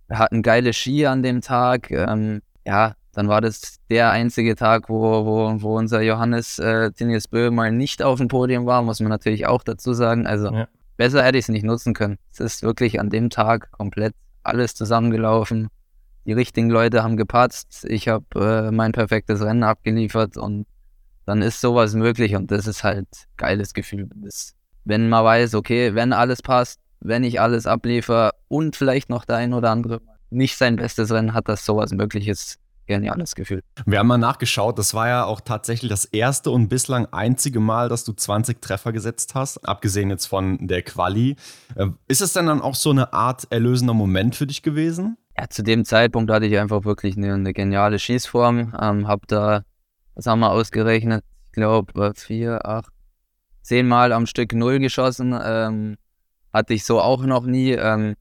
wir 0.08 0.20
hatten 0.20 0.42
geile 0.42 0.74
Ski 0.74 1.06
an 1.06 1.24
dem 1.24 1.42
Tag. 1.42 1.92
Ähm, 1.92 2.42
ja, 2.66 2.94
dann 3.18 3.28
war 3.28 3.42
das 3.42 3.78
der 3.90 4.12
einzige 4.12 4.56
Tag, 4.56 4.90
wo, 4.90 5.26
wo, 5.26 5.62
wo 5.62 5.78
unser 5.78 6.02
Johannes 6.02 6.60
äh, 6.60 6.92
Tinius 6.92 7.28
Bö 7.28 7.52
mal 7.52 7.72
nicht 7.72 8.04
auf 8.04 8.20
dem 8.20 8.28
Podium 8.28 8.66
war, 8.66 8.82
muss 8.84 9.00
man 9.00 9.10
natürlich 9.10 9.48
auch 9.48 9.64
dazu 9.64 9.94
sagen. 9.94 10.28
Also 10.28 10.52
ja. 10.52 10.68
besser 10.98 11.24
hätte 11.24 11.38
ich 11.38 11.46
es 11.46 11.50
nicht 11.50 11.64
nutzen 11.66 11.94
können. 11.94 12.18
Es 12.32 12.40
ist 12.40 12.64
wirklich 12.64 13.00
an 13.00 13.10
dem 13.10 13.30
Tag 13.30 13.72
komplett 13.72 14.14
alles 14.44 14.76
zusammengelaufen 14.76 15.70
die 16.28 16.34
richtigen 16.34 16.70
Leute 16.70 17.04
haben 17.04 17.16
gepatzt, 17.16 17.86
ich 17.88 18.10
habe 18.10 18.26
äh, 18.36 18.72
mein 18.72 18.92
perfektes 18.92 19.42
Rennen 19.42 19.64
abgeliefert 19.64 20.36
und 20.36 20.68
dann 21.26 21.42
ist 21.42 21.62
sowas 21.62 21.94
möglich 21.94 22.36
und 22.36 22.52
das 22.52 22.68
ist 22.68 22.84
halt 22.84 23.08
geiles 23.38 23.74
Gefühl. 23.74 24.10
Das, 24.16 24.54
wenn 24.84 25.08
man 25.08 25.24
weiß, 25.24 25.56
okay, 25.56 25.96
wenn 25.96 26.12
alles 26.12 26.42
passt, 26.42 26.82
wenn 27.00 27.24
ich 27.24 27.40
alles 27.40 27.66
abliefer 27.66 28.32
und 28.50 28.76
vielleicht 28.76 29.10
noch 29.10 29.24
der 29.24 29.38
ein 29.38 29.54
oder 29.54 29.72
andere 29.72 30.02
nicht 30.30 30.58
sein 30.58 30.76
bestes 30.76 31.12
Rennen 31.12 31.34
hat, 31.34 31.48
dass 31.48 31.66
sowas 31.66 31.94
möglich 31.94 32.28
ist, 32.28 32.60
geniales 32.88 33.36
Gefühl. 33.36 33.62
Wir 33.86 34.00
haben 34.00 34.08
mal 34.08 34.18
nachgeschaut, 34.18 34.80
das 34.80 34.94
war 34.94 35.08
ja 35.08 35.26
auch 35.26 35.42
tatsächlich 35.42 35.90
das 35.90 36.06
erste 36.06 36.52
und 36.52 36.70
bislang 36.70 37.06
einzige 37.12 37.60
Mal, 37.60 37.90
dass 37.90 38.04
du 38.04 38.14
20 38.14 38.62
Treffer 38.62 38.92
gesetzt 38.92 39.36
hast, 39.36 39.68
abgesehen 39.68 40.10
jetzt 40.10 40.26
von 40.26 40.68
der 40.68 40.82
Quali. 40.82 41.36
Äh, 41.76 41.88
ist 42.08 42.22
es 42.22 42.34
denn 42.34 42.48
dann 42.48 42.62
auch 42.62 42.76
so 42.76 42.90
eine 42.90 43.14
Art 43.14 43.48
erlösender 43.52 43.94
Moment 43.94 44.36
für 44.36 44.48
dich 44.48 44.64
gewesen? 44.64 45.18
ja, 45.38 45.48
zu 45.50 45.64
dem 45.64 45.86
Zeitpunkt 45.86 46.32
hatte 46.32 46.46
ich 46.46 46.58
einfach 46.58 46.84
wirklich 46.84 47.16
eine, 47.18 47.34
eine 47.34 47.54
geniale 47.54 48.00
Schießform. 48.00 48.74
Ähm, 48.80 49.08
hab 49.08 49.28
da, 49.28 49.64
was 50.16 50.26
haben 50.26 50.40
wir 50.40 50.52
ausgerechnet? 50.52 51.24
Ich 51.46 51.52
glaube, 51.52 52.14
vier, 52.16 52.66
acht, 52.66 52.92
zehnmal 53.62 54.14
am 54.14 54.26
Stück 54.26 54.54
Null 54.54 54.80
geschossen. 54.80 55.38
Ähm, 55.40 55.98
hatte 56.54 56.74
ich 56.74 56.86
so 56.86 57.00
auch 57.00 57.24
noch 57.24 57.46
nie. 57.46 57.72
Ähm, 57.72 58.16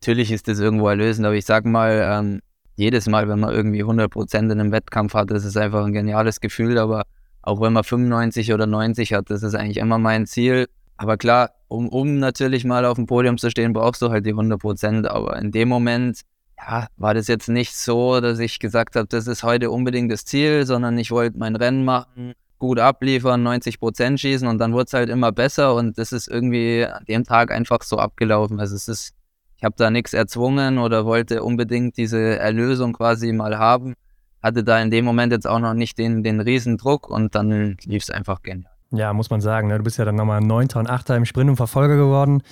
natürlich 0.00 0.32
ist 0.32 0.48
das 0.48 0.58
irgendwo 0.58 0.88
erlösend, 0.88 1.26
aber 1.26 1.36
ich 1.36 1.44
sag 1.44 1.66
mal, 1.66 2.00
ähm, 2.10 2.40
jedes 2.76 3.08
Mal, 3.08 3.28
wenn 3.28 3.40
man 3.40 3.52
irgendwie 3.52 3.82
100% 3.82 4.38
in 4.38 4.52
einem 4.52 4.72
Wettkampf 4.72 5.14
hat, 5.14 5.30
das 5.30 5.44
ist 5.44 5.56
einfach 5.56 5.84
ein 5.84 5.92
geniales 5.92 6.40
Gefühl, 6.40 6.78
aber 6.78 7.04
auch 7.42 7.60
wenn 7.60 7.72
man 7.72 7.84
95 7.84 8.52
oder 8.52 8.66
90 8.66 9.12
hat, 9.12 9.30
das 9.30 9.42
ist 9.42 9.54
eigentlich 9.54 9.78
immer 9.78 9.98
mein 9.98 10.26
Ziel. 10.26 10.66
Aber 10.96 11.16
klar, 11.16 11.50
um, 11.68 11.88
um 11.88 12.18
natürlich 12.18 12.64
mal 12.64 12.84
auf 12.84 12.96
dem 12.96 13.06
Podium 13.06 13.38
zu 13.38 13.50
stehen, 13.50 13.72
brauchst 13.72 14.02
du 14.02 14.10
halt 14.10 14.26
die 14.26 14.34
100%, 14.34 15.06
aber 15.06 15.38
in 15.38 15.52
dem 15.52 15.68
Moment, 15.68 16.20
ja, 16.58 16.86
war 16.96 17.14
das 17.14 17.28
jetzt 17.28 17.48
nicht 17.48 17.76
so, 17.76 18.20
dass 18.20 18.38
ich 18.38 18.58
gesagt 18.58 18.96
habe, 18.96 19.06
das 19.06 19.26
ist 19.26 19.42
heute 19.42 19.70
unbedingt 19.70 20.10
das 20.10 20.24
Ziel, 20.24 20.66
sondern 20.66 20.96
ich 20.98 21.10
wollte 21.10 21.38
mein 21.38 21.56
Rennen 21.56 21.84
machen, 21.84 22.32
gut 22.58 22.78
abliefern, 22.78 23.46
90% 23.46 24.18
schießen 24.18 24.48
und 24.48 24.58
dann 24.58 24.72
wurde 24.72 24.84
es 24.86 24.92
halt 24.94 25.10
immer 25.10 25.32
besser 25.32 25.74
und 25.74 25.98
das 25.98 26.12
ist 26.12 26.28
irgendwie 26.28 26.84
an 26.84 27.04
dem 27.04 27.24
Tag 27.24 27.50
einfach 27.50 27.82
so 27.82 27.98
abgelaufen. 27.98 28.58
Also 28.58 28.74
es 28.74 28.88
ist 28.88 29.15
ich 29.56 29.64
habe 29.64 29.74
da 29.76 29.90
nichts 29.90 30.12
erzwungen 30.12 30.78
oder 30.78 31.06
wollte 31.06 31.42
unbedingt 31.42 31.96
diese 31.96 32.38
Erlösung 32.38 32.92
quasi 32.92 33.32
mal 33.32 33.58
haben. 33.58 33.94
Hatte 34.42 34.62
da 34.62 34.80
in 34.80 34.90
dem 34.90 35.04
Moment 35.04 35.32
jetzt 35.32 35.46
auch 35.46 35.58
noch 35.58 35.74
nicht 35.74 35.98
den, 35.98 36.22
den 36.22 36.40
Riesendruck 36.40 37.08
und 37.08 37.34
dann 37.34 37.76
lief 37.84 38.02
es 38.02 38.10
einfach 38.10 38.42
genial. 38.42 38.70
Ja, 38.92 39.12
muss 39.12 39.30
man 39.30 39.40
sagen. 39.40 39.68
Ne? 39.68 39.78
Du 39.78 39.84
bist 39.84 39.98
ja 39.98 40.04
dann 40.04 40.14
nochmal 40.14 40.40
Neunter 40.40 40.78
und 40.78 40.88
Achter 40.88 41.16
im 41.16 41.24
Sprint 41.24 41.50
und 41.50 41.56
Verfolger 41.56 41.96
geworden. 41.96 42.42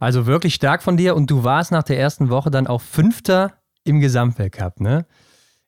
Also 0.00 0.26
wirklich 0.26 0.54
stark 0.54 0.82
von 0.82 0.96
dir 0.96 1.14
und 1.14 1.30
du 1.30 1.44
warst 1.44 1.72
nach 1.72 1.84
der 1.84 1.98
ersten 1.98 2.30
Woche 2.30 2.50
dann 2.50 2.66
auch 2.66 2.80
Fünfter 2.80 3.52
im 3.84 4.00
Gesamtweltcup. 4.00 4.80
Ne? 4.80 5.06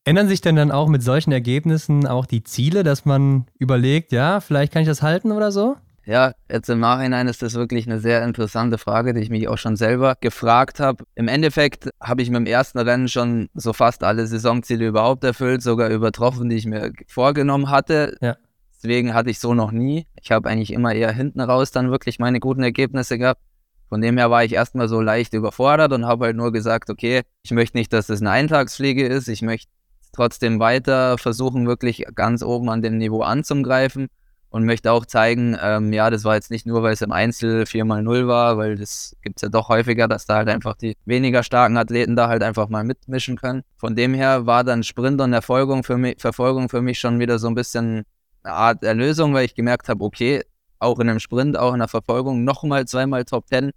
Ändern 0.04 0.26
sich 0.26 0.40
denn 0.40 0.56
dann 0.56 0.72
auch 0.72 0.88
mit 0.88 1.02
solchen 1.02 1.32
Ergebnissen 1.32 2.06
auch 2.06 2.26
die 2.26 2.42
Ziele, 2.42 2.82
dass 2.82 3.04
man 3.04 3.46
überlegt, 3.58 4.10
ja, 4.10 4.40
vielleicht 4.40 4.72
kann 4.72 4.82
ich 4.82 4.88
das 4.88 5.02
halten 5.02 5.32
oder 5.32 5.52
so? 5.52 5.76
Ja, 6.08 6.32
jetzt 6.50 6.70
im 6.70 6.80
Nachhinein 6.80 7.28
ist 7.28 7.42
das 7.42 7.52
wirklich 7.52 7.86
eine 7.86 8.00
sehr 8.00 8.24
interessante 8.24 8.78
Frage, 8.78 9.12
die 9.12 9.20
ich 9.20 9.28
mich 9.28 9.46
auch 9.46 9.58
schon 9.58 9.76
selber 9.76 10.16
gefragt 10.18 10.80
habe. 10.80 11.04
Im 11.14 11.28
Endeffekt 11.28 11.90
habe 12.00 12.22
ich 12.22 12.30
mit 12.30 12.36
dem 12.38 12.46
ersten 12.46 12.78
Rennen 12.78 13.08
schon 13.08 13.50
so 13.52 13.74
fast 13.74 14.02
alle 14.02 14.26
Saisonziele 14.26 14.86
überhaupt 14.86 15.22
erfüllt, 15.22 15.60
sogar 15.60 15.90
übertroffen, 15.90 16.48
die 16.48 16.56
ich 16.56 16.64
mir 16.64 16.92
vorgenommen 17.08 17.68
hatte. 17.68 18.16
Ja. 18.22 18.38
Deswegen 18.74 19.12
hatte 19.12 19.28
ich 19.28 19.38
so 19.38 19.52
noch 19.52 19.70
nie. 19.70 20.06
Ich 20.22 20.30
habe 20.30 20.48
eigentlich 20.48 20.72
immer 20.72 20.94
eher 20.94 21.12
hinten 21.12 21.42
raus 21.42 21.72
dann 21.72 21.90
wirklich 21.90 22.18
meine 22.18 22.40
guten 22.40 22.62
Ergebnisse 22.62 23.18
gehabt. 23.18 23.42
Von 23.90 24.00
dem 24.00 24.16
her 24.16 24.30
war 24.30 24.42
ich 24.44 24.54
erstmal 24.54 24.88
so 24.88 25.02
leicht 25.02 25.34
überfordert 25.34 25.92
und 25.92 26.06
habe 26.06 26.24
halt 26.24 26.36
nur 26.36 26.52
gesagt, 26.52 26.88
okay, 26.88 27.20
ich 27.42 27.50
möchte 27.50 27.76
nicht, 27.76 27.92
dass 27.92 28.06
das 28.06 28.22
eine 28.22 28.30
Eintagsfliege 28.30 29.06
ist. 29.06 29.28
Ich 29.28 29.42
möchte 29.42 29.70
trotzdem 30.14 30.58
weiter 30.58 31.18
versuchen, 31.18 31.66
wirklich 31.66 32.06
ganz 32.14 32.42
oben 32.42 32.70
an 32.70 32.80
dem 32.80 32.96
Niveau 32.96 33.20
anzugreifen 33.20 34.08
und 34.50 34.64
möchte 34.64 34.92
auch 34.92 35.04
zeigen, 35.04 35.56
ähm, 35.60 35.92
ja, 35.92 36.10
das 36.10 36.24
war 36.24 36.34
jetzt 36.34 36.50
nicht 36.50 36.66
nur, 36.66 36.82
weil 36.82 36.94
es 36.94 37.02
im 37.02 37.12
Einzel 37.12 37.62
4x0 37.64 38.26
war, 38.26 38.56
weil 38.56 38.76
das 38.76 39.14
gibt 39.22 39.38
es 39.38 39.42
ja 39.42 39.48
doch 39.48 39.68
häufiger, 39.68 40.08
dass 40.08 40.26
da 40.26 40.36
halt 40.36 40.48
einfach 40.48 40.76
die 40.76 40.96
weniger 41.04 41.42
starken 41.42 41.76
Athleten 41.76 42.16
da 42.16 42.28
halt 42.28 42.42
einfach 42.42 42.68
mal 42.68 42.84
mitmischen 42.84 43.36
können. 43.36 43.62
Von 43.76 43.94
dem 43.94 44.14
her 44.14 44.46
war 44.46 44.64
dann 44.64 44.82
Sprint 44.82 45.20
und 45.20 45.32
Erfolgung 45.32 45.84
für 45.84 45.98
mich, 45.98 46.16
Verfolgung 46.18 46.68
für 46.68 46.80
mich 46.80 46.98
schon 46.98 47.18
wieder 47.20 47.38
so 47.38 47.48
ein 47.48 47.54
bisschen 47.54 48.04
eine 48.42 48.54
Art 48.54 48.84
Erlösung, 48.84 49.34
weil 49.34 49.44
ich 49.44 49.54
gemerkt 49.54 49.88
habe, 49.88 50.02
okay, 50.02 50.42
auch 50.78 50.98
in 50.98 51.10
einem 51.10 51.20
Sprint, 51.20 51.58
auch 51.58 51.72
in 51.72 51.80
der 51.80 51.88
Verfolgung 51.88 52.44
nochmal 52.44 52.86
zweimal 52.86 53.24
Top 53.24 53.48
10, 53.48 53.72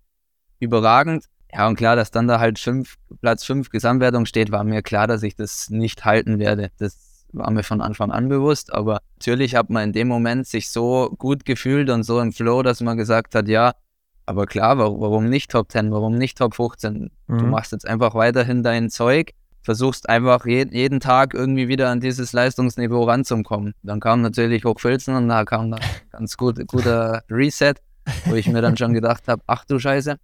überragend. 0.60 1.26
Ja, 1.54 1.68
und 1.68 1.76
klar, 1.76 1.98
dass 1.98 2.12
dann 2.12 2.28
da 2.28 2.40
halt 2.40 2.60
fünf, 2.60 2.96
Platz 3.20 3.44
5 3.44 3.70
Gesamtwertung 3.70 4.26
steht, 4.26 4.52
war 4.52 4.64
mir 4.64 4.82
klar, 4.82 5.08
dass 5.08 5.22
ich 5.24 5.36
das 5.36 5.70
nicht 5.70 6.06
halten 6.06 6.40
werde. 6.40 6.72
Das 6.78 7.11
war 7.34 7.50
mir 7.52 7.64
von 7.64 7.82
Anfang 7.82 8.12
an 8.12 8.30
bewusst, 8.30 8.74
aber 8.74 9.02
natürlich 9.16 9.56
hat 9.56 9.70
man 9.70 9.86
in 9.86 9.94
dem 9.94 10.08
Moment 10.08 10.48
sich 10.48 10.70
so 10.70 11.14
gut 11.18 11.46
gefühlt 11.46 11.90
und 11.90 12.04
so 12.04 12.20
im 12.20 12.32
Flow, 12.32 12.64
dass 12.64 12.82
man 12.82 12.98
gesagt 12.98 13.36
hat, 13.36 13.48
ja, 13.48 13.74
aber 14.26 14.46
klar, 14.46 14.78
warum 14.78 15.30
nicht 15.30 15.52
Top 15.52 15.72
10, 15.72 15.92
warum 15.92 16.18
nicht 16.18 16.38
Top 16.38 16.56
15? 16.56 17.12
Mhm. 17.28 17.38
Du 17.38 17.46
machst 17.46 17.72
jetzt 17.72 17.88
einfach 17.88 18.16
weiterhin 18.16 18.64
dein 18.64 18.90
Zeug, 18.90 19.32
versuchst 19.62 20.10
einfach 20.10 20.46
je, 20.46 20.66
jeden 20.72 21.00
Tag 21.00 21.34
irgendwie 21.34 21.68
wieder 21.68 21.90
an 21.90 22.00
dieses 22.00 22.34
Leistungsniveau 22.34 23.04
ranzukommen. 23.04 23.74
Dann 23.84 24.00
kam 24.00 24.22
natürlich 24.22 24.64
Hochfilzen 24.64 25.16
und 25.16 25.28
da 25.28 25.44
kam 25.44 25.72
dann 25.72 25.82
ganz 26.12 26.38
gut, 26.38 26.66
guter 26.68 27.24
Reset, 27.30 27.74
wo 28.26 28.36
ich 28.36 28.48
mir 28.48 28.62
dann 28.62 28.78
schon 28.78 28.94
gedacht 28.94 29.28
habe, 29.28 29.42
ach 29.48 29.66
du 29.66 29.80
Scheiße, 29.80 30.18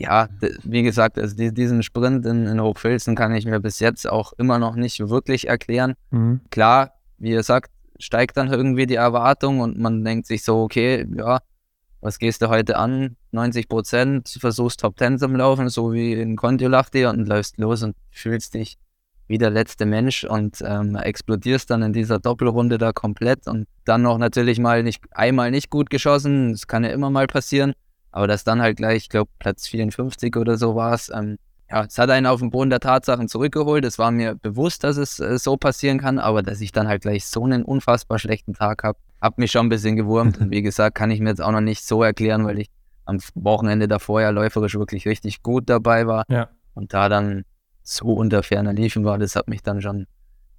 ja, 0.00 0.28
wie 0.64 0.82
gesagt, 0.82 1.18
also 1.18 1.36
diesen 1.36 1.82
Sprint 1.82 2.24
in, 2.24 2.46
in 2.46 2.58
Hochfilzen 2.58 3.14
kann 3.14 3.34
ich 3.34 3.44
mir 3.44 3.60
bis 3.60 3.80
jetzt 3.80 4.08
auch 4.08 4.32
immer 4.38 4.58
noch 4.58 4.74
nicht 4.74 4.98
wirklich 5.10 5.46
erklären. 5.46 5.92
Mhm. 6.10 6.40
Klar, 6.50 6.92
wie 7.18 7.32
ihr 7.32 7.42
sagt, 7.42 7.70
steigt 7.98 8.38
dann 8.38 8.50
irgendwie 8.50 8.86
die 8.86 8.94
Erwartung 8.94 9.60
und 9.60 9.78
man 9.78 10.02
denkt 10.02 10.26
sich 10.26 10.42
so, 10.42 10.62
okay, 10.62 11.06
ja, 11.14 11.40
was 12.00 12.18
gehst 12.18 12.40
du 12.40 12.48
heute 12.48 12.78
an? 12.78 13.16
90 13.32 13.68
Prozent, 13.68 14.38
versuchst 14.40 14.80
Top 14.80 14.98
10 14.98 15.18
zum 15.18 15.36
Laufen, 15.36 15.68
so 15.68 15.92
wie 15.92 16.14
in 16.14 16.34
Kontiolahti 16.34 17.04
und 17.04 17.28
läufst 17.28 17.58
los 17.58 17.82
und 17.82 17.94
fühlst 18.10 18.54
dich 18.54 18.78
wie 19.28 19.36
der 19.36 19.50
letzte 19.50 19.84
Mensch 19.84 20.24
und 20.24 20.64
ähm, 20.66 20.96
explodierst 20.96 21.68
dann 21.68 21.82
in 21.82 21.92
dieser 21.92 22.18
Doppelrunde 22.18 22.78
da 22.78 22.92
komplett 22.92 23.46
und 23.46 23.68
dann 23.84 24.00
noch 24.00 24.16
natürlich 24.16 24.58
mal 24.58 24.82
nicht 24.82 25.04
einmal 25.10 25.50
nicht 25.50 25.68
gut 25.68 25.90
geschossen, 25.90 26.52
das 26.52 26.66
kann 26.66 26.84
ja 26.84 26.90
immer 26.90 27.10
mal 27.10 27.26
passieren 27.26 27.74
aber 28.12 28.26
das 28.26 28.44
dann 28.44 28.60
halt 28.60 28.76
gleich, 28.76 29.04
ich 29.04 29.08
glaube, 29.08 29.30
Platz 29.38 29.66
54 29.68 30.36
oder 30.36 30.56
so 30.56 30.74
war 30.74 30.94
es. 30.94 31.10
Ähm, 31.14 31.38
ja, 31.70 31.84
es 31.84 31.98
hat 31.98 32.10
einen 32.10 32.26
auf 32.26 32.40
den 32.40 32.50
Boden 32.50 32.70
der 32.70 32.80
Tatsachen 32.80 33.28
zurückgeholt. 33.28 33.84
Es 33.84 33.98
war 33.98 34.10
mir 34.10 34.34
bewusst, 34.34 34.82
dass 34.82 34.96
es 34.96 35.20
äh, 35.20 35.38
so 35.38 35.56
passieren 35.56 35.98
kann, 35.98 36.18
aber 36.18 36.42
dass 36.42 36.60
ich 36.60 36.72
dann 36.72 36.88
halt 36.88 37.02
gleich 37.02 37.26
so 37.26 37.44
einen 37.44 37.64
unfassbar 37.64 38.18
schlechten 38.18 38.54
Tag 38.54 38.82
habe, 38.82 38.98
hat 39.20 39.38
mich 39.38 39.52
schon 39.52 39.66
ein 39.66 39.68
bisschen 39.68 39.94
gewurmt. 39.94 40.40
Und 40.40 40.50
wie 40.50 40.62
gesagt, 40.62 40.96
kann 40.96 41.10
ich 41.10 41.20
mir 41.20 41.28
jetzt 41.28 41.42
auch 41.42 41.52
noch 41.52 41.60
nicht 41.60 41.84
so 41.84 42.02
erklären, 42.02 42.44
weil 42.44 42.58
ich 42.58 42.68
am 43.04 43.18
Wochenende 43.34 43.86
davor 43.86 44.20
ja 44.20 44.30
läuferisch 44.30 44.74
wirklich 44.74 45.06
richtig 45.06 45.42
gut 45.42 45.68
dabei 45.68 46.06
war. 46.06 46.24
Ja. 46.28 46.48
Und 46.74 46.92
da 46.92 47.08
dann 47.08 47.44
so 47.82 48.06
unter 48.06 48.42
ferner 48.42 48.72
Liefen 48.72 49.04
war, 49.04 49.18
das 49.18 49.36
hat 49.36 49.48
mich 49.48 49.62
dann 49.62 49.80
schon 49.80 50.06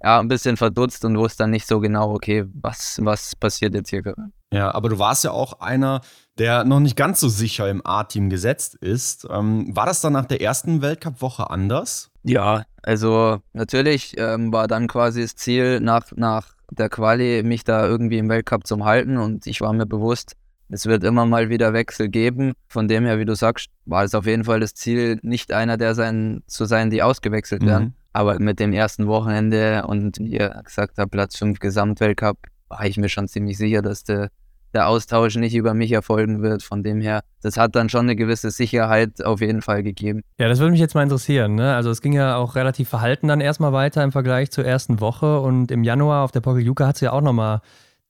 ja, 0.02 0.18
ein 0.18 0.28
bisschen 0.28 0.56
verdutzt 0.56 1.04
und 1.04 1.16
wusste 1.18 1.44
dann 1.44 1.50
nicht 1.50 1.66
so 1.66 1.80
genau, 1.80 2.12
okay, 2.12 2.44
was, 2.54 2.98
was 3.02 3.36
passiert 3.36 3.74
jetzt 3.74 3.90
hier 3.90 4.02
gerade. 4.02 4.32
Ja, 4.52 4.74
aber 4.74 4.88
du 4.88 4.98
warst 4.98 5.24
ja 5.24 5.32
auch 5.32 5.60
einer, 5.60 6.02
der 6.38 6.64
noch 6.64 6.80
nicht 6.80 6.96
ganz 6.96 7.20
so 7.20 7.28
sicher 7.28 7.68
im 7.68 7.84
A-Team 7.84 8.30
gesetzt 8.30 8.74
ist. 8.76 9.26
Ähm, 9.30 9.74
war 9.74 9.86
das 9.86 10.00
dann 10.00 10.12
nach 10.12 10.26
der 10.26 10.40
ersten 10.40 10.82
Weltcup-Woche 10.82 11.50
anders? 11.50 12.10
Ja, 12.22 12.64
also 12.82 13.40
natürlich 13.52 14.14
ähm, 14.18 14.52
war 14.52 14.68
dann 14.68 14.86
quasi 14.86 15.22
das 15.22 15.34
Ziel 15.34 15.80
nach, 15.80 16.04
nach 16.14 16.54
der 16.70 16.88
Quali, 16.88 17.42
mich 17.42 17.64
da 17.64 17.86
irgendwie 17.86 18.18
im 18.18 18.28
Weltcup 18.28 18.66
zu 18.66 18.82
halten 18.84 19.16
und 19.16 19.46
ich 19.46 19.60
war 19.60 19.72
mir 19.72 19.86
bewusst, 19.86 20.36
es 20.68 20.86
wird 20.86 21.04
immer 21.04 21.26
mal 21.26 21.50
wieder 21.50 21.74
Wechsel 21.74 22.08
geben. 22.08 22.54
Von 22.66 22.88
dem 22.88 23.04
her, 23.04 23.18
wie 23.18 23.26
du 23.26 23.34
sagst, 23.34 23.68
war 23.84 24.04
es 24.04 24.14
auf 24.14 24.24
jeden 24.24 24.44
Fall 24.44 24.60
das 24.60 24.72
Ziel, 24.72 25.18
nicht 25.22 25.52
einer 25.52 25.76
der 25.76 25.94
sein, 25.94 26.42
zu 26.46 26.64
sein, 26.64 26.88
die 26.88 27.02
ausgewechselt 27.02 27.64
werden. 27.64 27.84
Mhm. 27.84 27.94
Aber 28.14 28.38
mit 28.38 28.58
dem 28.58 28.72
ersten 28.72 29.06
Wochenende 29.06 29.84
und 29.86 30.18
wie 30.18 30.38
ihr 30.38 30.62
gesagt 30.64 30.96
habt, 30.96 31.10
Platz 31.10 31.36
5 31.36 31.58
Gesamtweltcup, 31.58 32.38
war 32.68 32.86
ich 32.86 32.96
mir 32.96 33.10
schon 33.10 33.28
ziemlich 33.28 33.58
sicher, 33.58 33.82
dass 33.82 34.02
der, 34.04 34.30
der 34.74 34.88
Austausch 34.88 35.36
nicht 35.36 35.54
über 35.54 35.74
mich 35.74 35.92
erfolgen 35.92 36.42
wird. 36.42 36.62
Von 36.62 36.82
dem 36.82 37.00
her, 37.00 37.22
das 37.42 37.56
hat 37.56 37.74
dann 37.76 37.88
schon 37.88 38.02
eine 38.02 38.16
gewisse 38.16 38.50
Sicherheit 38.50 39.24
auf 39.24 39.40
jeden 39.40 39.62
Fall 39.62 39.82
gegeben. 39.82 40.22
Ja, 40.38 40.48
das 40.48 40.58
würde 40.58 40.72
mich 40.72 40.80
jetzt 40.80 40.94
mal 40.94 41.02
interessieren. 41.02 41.54
Ne? 41.54 41.74
Also 41.74 41.90
es 41.90 42.00
ging 42.00 42.12
ja 42.12 42.36
auch 42.36 42.54
relativ 42.54 42.88
verhalten 42.88 43.28
dann 43.28 43.40
erstmal 43.40 43.72
weiter 43.72 44.02
im 44.02 44.12
Vergleich 44.12 44.50
zur 44.50 44.64
ersten 44.64 45.00
Woche 45.00 45.40
und 45.40 45.70
im 45.70 45.84
Januar 45.84 46.24
auf 46.24 46.32
der 46.32 46.40
Pokeljuka 46.40 46.86
hat 46.86 46.96
es 46.96 47.00
ja 47.00 47.12
auch 47.12 47.20
nochmal 47.20 47.60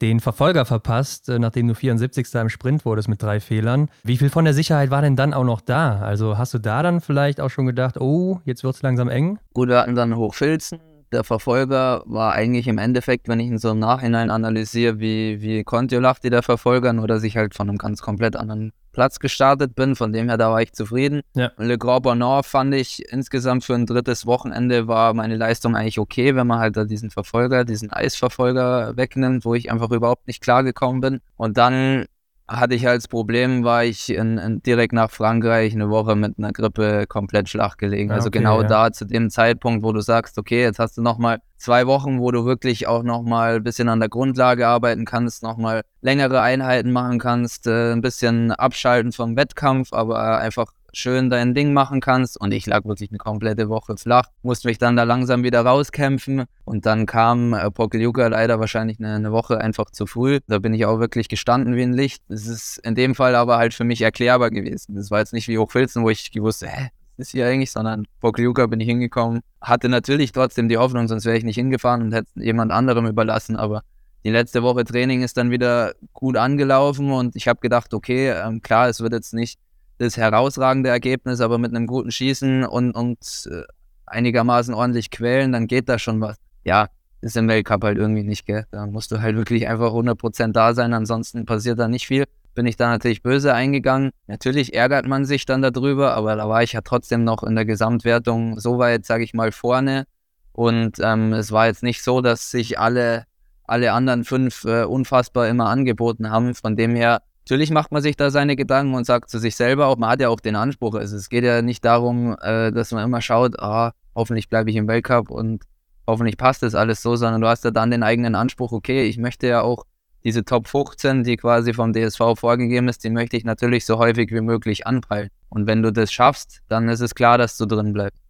den 0.03 0.21
Verfolger 0.21 0.65
verpasst, 0.65 1.29
äh, 1.29 1.39
nachdem 1.39 1.69
du 1.69 1.75
74. 1.75 2.35
im 2.35 2.49
Sprint 2.49 2.85
wurdest 2.85 3.09
mit 3.09 3.23
drei 3.23 3.41
Fehlern. 3.41 3.89
Wie 4.03 4.17
viel 4.17 4.31
von 4.31 4.45
der 4.45 4.53
Sicherheit 4.53 4.91
war 4.91 5.01
denn 5.01 5.17
dann 5.17 5.33
auch 5.33 5.45
noch 5.45 5.61
da? 5.61 6.01
Also 6.01 6.37
hast 6.37 6.53
du 6.55 6.59
da 6.59 6.83
dann 6.83 7.01
vielleicht 7.01 7.41
auch 7.41 7.51
schon 7.51 7.67
gedacht, 7.67 7.99
oh, 8.01 8.41
jetzt 8.45 8.65
wird 8.65 8.75
es 8.75 8.83
langsam 8.83 9.09
eng? 9.09 9.39
Gut, 9.55 9.69
wir 9.69 9.79
hatten 9.79 9.95
dann 9.95 10.17
Hochfilzen. 10.17 10.81
Der 11.13 11.25
Verfolger 11.25 12.03
war 12.07 12.33
eigentlich 12.33 12.67
im 12.69 12.79
Endeffekt, 12.79 13.29
wenn 13.29 13.39
ich 13.39 13.47
ihn 13.47 13.59
so 13.59 13.71
im 13.71 13.79
Nachhinein 13.79 14.31
analysiere, 14.31 14.99
wie, 14.99 15.43
wie 15.43 15.63
Kontiolahti 15.63 16.31
der 16.31 16.43
Verfolger, 16.43 16.93
nur 16.95 17.07
dass 17.07 17.23
ich 17.23 17.37
halt 17.37 17.55
von 17.55 17.69
einem 17.69 17.79
ganz 17.79 18.01
komplett 18.01 18.35
anderen 18.35 18.73
Platz 18.93 19.19
gestartet 19.19 19.75
bin. 19.75 19.97
Von 19.97 20.13
dem 20.13 20.29
her, 20.29 20.39
da 20.39 20.51
war 20.51 20.63
ich 20.63 20.73
zufrieden. 20.73 21.23
Ja. 21.35 21.51
Le 21.57 21.77
Grand 21.79 22.05
Bonheur 22.05 22.43
fand 22.43 22.75
ich 22.75 23.11
insgesamt 23.11 23.65
für 23.65 23.75
ein 23.75 23.87
drittes 23.87 24.27
Wochenende 24.27 24.87
war 24.89 25.13
meine 25.15 25.37
Leistung 25.37 25.75
eigentlich 25.77 25.99
okay, 25.99 26.35
wenn 26.35 26.47
man 26.47 26.61
halt 26.61 26.77
da 26.77 26.85
diesen 26.85 27.11
Verfolger, 27.11 27.65
diesen 27.65 27.93
Eisverfolger 27.93 28.97
wegnimmt, 28.97 29.45
wo 29.45 29.55
ich 29.55 29.71
einfach 29.71 29.91
überhaupt 29.91 30.27
nicht 30.27 30.43
klargekommen 30.43 31.01
bin. 31.01 31.21
Und 31.37 31.57
dann 31.59 32.07
hatte 32.49 32.75
ich 32.75 32.87
als 32.87 33.09
Problem, 33.09 33.65
war 33.65 33.85
ich 33.85 34.11
in, 34.11 34.39
in, 34.39 34.63
direkt 34.63 34.93
nach 34.93 35.11
Frankreich 35.11 35.73
eine 35.73 35.91
Woche 35.91 36.17
mit 36.17 36.39
einer 36.39 36.53
Grippe 36.53 37.07
komplett 37.07 37.49
flach 37.49 37.77
gelegen. 37.77 38.11
Also 38.11 38.29
okay, 38.29 38.39
genau 38.39 38.63
ja. 38.63 38.69
da 38.69 38.93
zu 38.93 39.05
dem 39.05 39.31
Zeitpunkt, 39.31 39.85
wo 39.85 39.93
du 39.93 40.01
sagst, 40.01 40.39
okay, 40.39 40.63
jetzt 40.63 40.79
hast 40.79 40.97
du 40.97 41.03
nochmal 41.03 41.39
zwei 41.57 41.87
Wochen, 41.87 42.21
wo 42.21 42.31
du 42.31 42.45
wirklich 42.45 42.87
auch 42.89 43.03
nochmal 43.03 43.57
ein 43.57 43.63
bisschen 43.63 43.89
an 43.89 44.01
der 44.01 44.09
Grundlage 44.09 44.67
arbeiten 44.67 45.05
kannst, 45.05 45.43
nochmal 45.43 45.83
längere 46.01 46.41
Einheiten 46.41 46.91
machen 46.91 47.19
kannst, 47.19 47.67
äh, 47.67 47.93
ein 47.93 48.01
bisschen 48.01 48.51
abschalten 48.53 49.13
vom 49.13 49.37
Wettkampf, 49.37 49.93
aber 49.93 50.39
einfach 50.39 50.73
schön 50.93 51.31
dein 51.31 51.55
Ding 51.55 51.73
machen 51.73 52.01
kannst. 52.01 52.41
Und 52.41 52.53
ich 52.53 52.67
lag 52.67 52.85
wirklich 52.85 53.11
eine 53.11 53.19
komplette 53.19 53.69
Woche 53.69 53.97
flach, 53.97 54.29
musste 54.43 54.69
mich 54.69 54.79
dann 54.79 54.97
da 54.97 55.05
langsam 55.05 55.43
wieder 55.43 55.63
rauskämpfen. 55.63 56.45
Und 56.65 56.87
dann 56.87 57.07
kam 57.07 57.55
äh, 57.55 57.71
Pokeljuka 57.71 58.27
leider 58.29 58.61
wahrscheinlich 58.61 58.99
eine, 58.99 59.15
eine, 59.15 59.33
Woche 59.33 59.61
einfach 59.61 59.91
zu 59.91 60.07
früh. 60.07 60.41
Da 60.47 60.59
bin 60.59 60.75
ich 60.75 60.87
auch 60.87 61.01
wirklich 61.01 61.29
gestanden 61.29 61.77
wie 61.77 61.83
ein 61.83 61.93
Licht. 61.93 62.23
Das 62.29 62.47
ist 62.47 62.79
in 62.79 62.95
dem 62.95 63.15
Fall 63.15 63.35
aber 63.35 63.57
halt 63.57 63.75
für 63.75 63.85
mich 63.85 64.03
erklärbar 64.03 64.51
gewesen. 64.51 64.95
Das 64.95 65.11
war 65.11 65.21
jetzt 65.21 65.33
nicht 65.33 65.49
wie 65.49 65.59
Hochfilzen, 65.59 66.03
wo 66.03 66.11
ich 66.11 66.31
gewusst, 66.31 66.65
hä, 66.67 66.89
ist 67.17 67.33
hier 67.33 67.47
eigentlich, 67.47 67.71
sondern 67.71 68.07
Pokljuka 68.21 68.67
bin 68.67 68.81
ich 68.81 68.89
hingekommen. 68.89 69.41
Hatte 69.61 69.89
natürlich 69.89 70.33
trotzdem 70.33 70.69
die 70.69 70.79
Hoffnung, 70.79 71.09
sonst 71.09 71.25
wäre 71.25 71.37
ich 71.37 71.45
nicht 71.45 71.57
hingefahren 71.57 72.03
und 72.03 72.13
hätte 72.13 72.29
jemand 72.37 72.73
anderem 72.73 73.07
überlassen, 73.07 73.57
aber 73.57 73.83
die 74.25 74.31
letzte 74.31 74.63
Woche 74.63 74.85
Training 74.85 75.23
ist 75.23 75.37
dann 75.37 75.51
wieder 75.51 75.95
gut 76.13 76.37
angelaufen 76.37 77.11
und 77.11 77.35
ich 77.35 77.49
habe 77.49 77.61
gedacht, 77.61 77.93
okay, 77.93 78.31
ähm, 78.31 78.63
klar, 78.63 78.89
es 78.89 79.01
wird 79.01 79.13
jetzt 79.13 79.35
nicht 79.35 79.59
das 80.03 80.17
herausragende 80.17 80.91
Ergebnis, 80.91 81.41
aber 81.41 81.59
mit 81.59 81.75
einem 81.75 81.87
guten 81.87 82.11
Schießen 82.11 82.65
und, 82.65 82.93
und 82.93 83.49
äh, 83.51 83.63
einigermaßen 84.07 84.75
ordentlich 84.75 85.11
quälen, 85.11 85.53
dann 85.53 85.67
geht 85.67 85.89
da 85.89 85.99
schon 85.99 86.21
was. 86.21 86.37
Ja, 86.65 86.89
ist 87.21 87.37
im 87.37 87.49
Weltcup 87.49 87.85
halt 87.85 87.99
irgendwie 87.99 88.25
nicht, 88.25 88.47
gell? 88.47 88.67
Da 88.71 88.87
musst 88.87 89.13
du 89.13 89.21
halt 89.21 89.37
wirklich 89.37 89.69
einfach 89.69 89.93
100% 89.93 90.53
da 90.53 90.75
sein, 90.75 90.93
ansonsten 90.93 91.45
passiert 91.47 91.79
da 91.79 91.89
nicht 91.89 92.07
viel 92.07 92.25
bin 92.55 92.67
ich 92.67 92.77
da 92.77 92.89
natürlich 92.89 93.23
böse 93.23 93.55
eingegangen. 93.55 94.11
Natürlich 94.27 94.75
ärgert 94.75 95.07
man 95.07 95.25
sich 95.25 95.47
dann 95.47 95.63
darüber, 95.63 96.15
aber 96.15 96.37
da 96.37 96.49
war 96.49 96.63
ich 96.63 96.73
ja 96.73 96.81
trotzdem 96.83 97.25
noch 97.25 97.43
in 97.43 97.55
der 97.55 97.65
Gesamtwertung 97.65 98.59
so 98.61 98.79
weit, 98.79 99.05
sage 99.05 99.25
ich 99.25 99.35
mal, 99.35 99.53
vorne. 99.53 100.05
Und 100.53 100.99
ähm, 101.03 101.33
es 101.33 101.51
war 101.51 101.67
jetzt 101.67 101.83
nicht 101.83 102.03
so, 102.03 102.21
dass 102.21 102.51
sich 102.51 102.79
alle, 102.79 103.25
alle 103.65 103.93
anderen 103.93 104.25
fünf 104.25 104.65
äh, 104.65 104.85
unfassbar 104.85 105.49
immer 105.49 105.69
angeboten 105.69 106.31
haben. 106.31 106.55
Von 106.55 106.77
dem 106.77 106.95
her, 106.95 107.23
natürlich 107.45 107.71
macht 107.71 107.93
man 107.93 108.03
sich 108.03 108.17
da 108.17 108.31
seine 108.31 108.57
Gedanken 108.57 108.95
und 108.95 109.05
sagt 109.05 109.31
zu 109.31 109.39
sich 109.39 109.57
selber 109.57 109.87
auch, 109.87 109.97
man 109.97 110.11
hat 110.11 110.21
ja 110.21 110.29
auch 110.29 110.41
den 110.41 110.57
Anspruch. 110.57 110.95
Also 110.95 111.17
es 111.17 111.29
geht 111.29 111.45
ja 111.45 111.63
nicht 111.63 111.85
darum, 111.85 112.37
äh, 112.41 112.71
dass 112.71 112.93
man 112.93 113.05
immer 113.05 113.21
schaut, 113.21 113.59
ah, 113.59 113.93
hoffentlich 114.15 114.49
bleibe 114.49 114.71
ich 114.71 114.77
im 114.77 114.89
Weltcup 114.89 115.31
und 115.31 115.65
hoffentlich 116.07 116.37
passt 116.37 116.63
das 116.63 116.75
alles 116.75 117.03
so, 117.03 117.17
sondern 117.17 117.41
du 117.41 117.49
hast 117.49 117.65
ja 117.65 117.71
dann 117.71 117.91
den 117.91 118.03
eigenen 118.03 118.35
Anspruch, 118.35 118.73
okay, 118.73 119.05
ich 119.05 119.19
möchte 119.19 119.47
ja 119.47 119.63
auch 119.63 119.85
diese 120.25 120.45
Top 120.45 120.69
15, 120.69 121.25
die 121.25 121.37
quasi 121.37 121.75
vom 121.75 121.93
DSV 121.93 122.37
vorgegeben 122.37 122.89
ist, 122.89 123.03
die 123.03 123.11
möchte 123.11 123.37
ich 123.37 123.45
natürlich 123.45 123.85
so 123.85 123.99
häufig 123.99 124.31
wie 124.31 124.41
möglich 124.41 124.87
anpeilen. 124.87 125.31
Und 125.49 125.67
wenn 125.67 125.83
du 125.83 125.93
das 125.93 126.13
schaffst, 126.13 126.63
dann 126.69 126.89
ist 126.89 127.01
es 127.01 127.15
klar, 127.15 127.39
dass 127.39 127.57
du 127.57 127.67
drin 127.67 127.93
bleibst. 127.93 128.21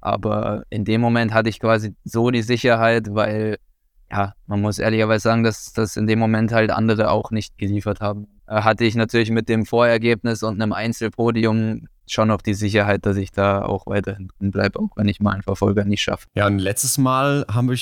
Aber 0.00 0.62
in 0.70 0.84
dem 0.84 1.00
Moment 1.00 1.34
hatte 1.34 1.48
ich 1.48 1.60
quasi 1.60 1.94
so 2.04 2.30
die 2.30 2.42
Sicherheit, 2.42 3.08
weil, 3.10 3.58
ja, 4.10 4.34
man 4.46 4.60
muss 4.60 4.78
ehrlicherweise 4.78 5.22
sagen, 5.22 5.44
dass 5.44 5.72
das 5.72 5.96
in 5.96 6.06
dem 6.06 6.18
Moment 6.18 6.52
halt 6.52 6.70
andere 6.70 7.10
auch 7.10 7.30
nicht 7.30 7.56
geliefert 7.58 8.00
haben. 8.00 8.26
Äh, 8.46 8.62
hatte 8.62 8.84
ich 8.84 8.96
natürlich 8.96 9.30
mit 9.30 9.48
dem 9.48 9.66
Vorergebnis 9.66 10.42
und 10.42 10.60
einem 10.60 10.72
Einzelpodium 10.72 11.86
schon 12.12 12.28
noch 12.28 12.42
die 12.42 12.54
Sicherheit, 12.54 13.06
dass 13.06 13.16
ich 13.16 13.32
da 13.32 13.62
auch 13.62 13.86
weiterhin 13.86 14.28
drin 14.38 14.50
bleibe, 14.50 14.78
auch 14.80 14.90
wenn 14.96 15.08
ich 15.08 15.20
mal 15.20 15.32
einen 15.32 15.42
Verfolger 15.42 15.84
nicht 15.84 16.02
schaffe. 16.02 16.26
Ja, 16.34 16.46
und 16.46 16.58
letztes 16.58 16.98
Mal 16.98 17.44
haben 17.52 17.68
wir, 17.68 17.76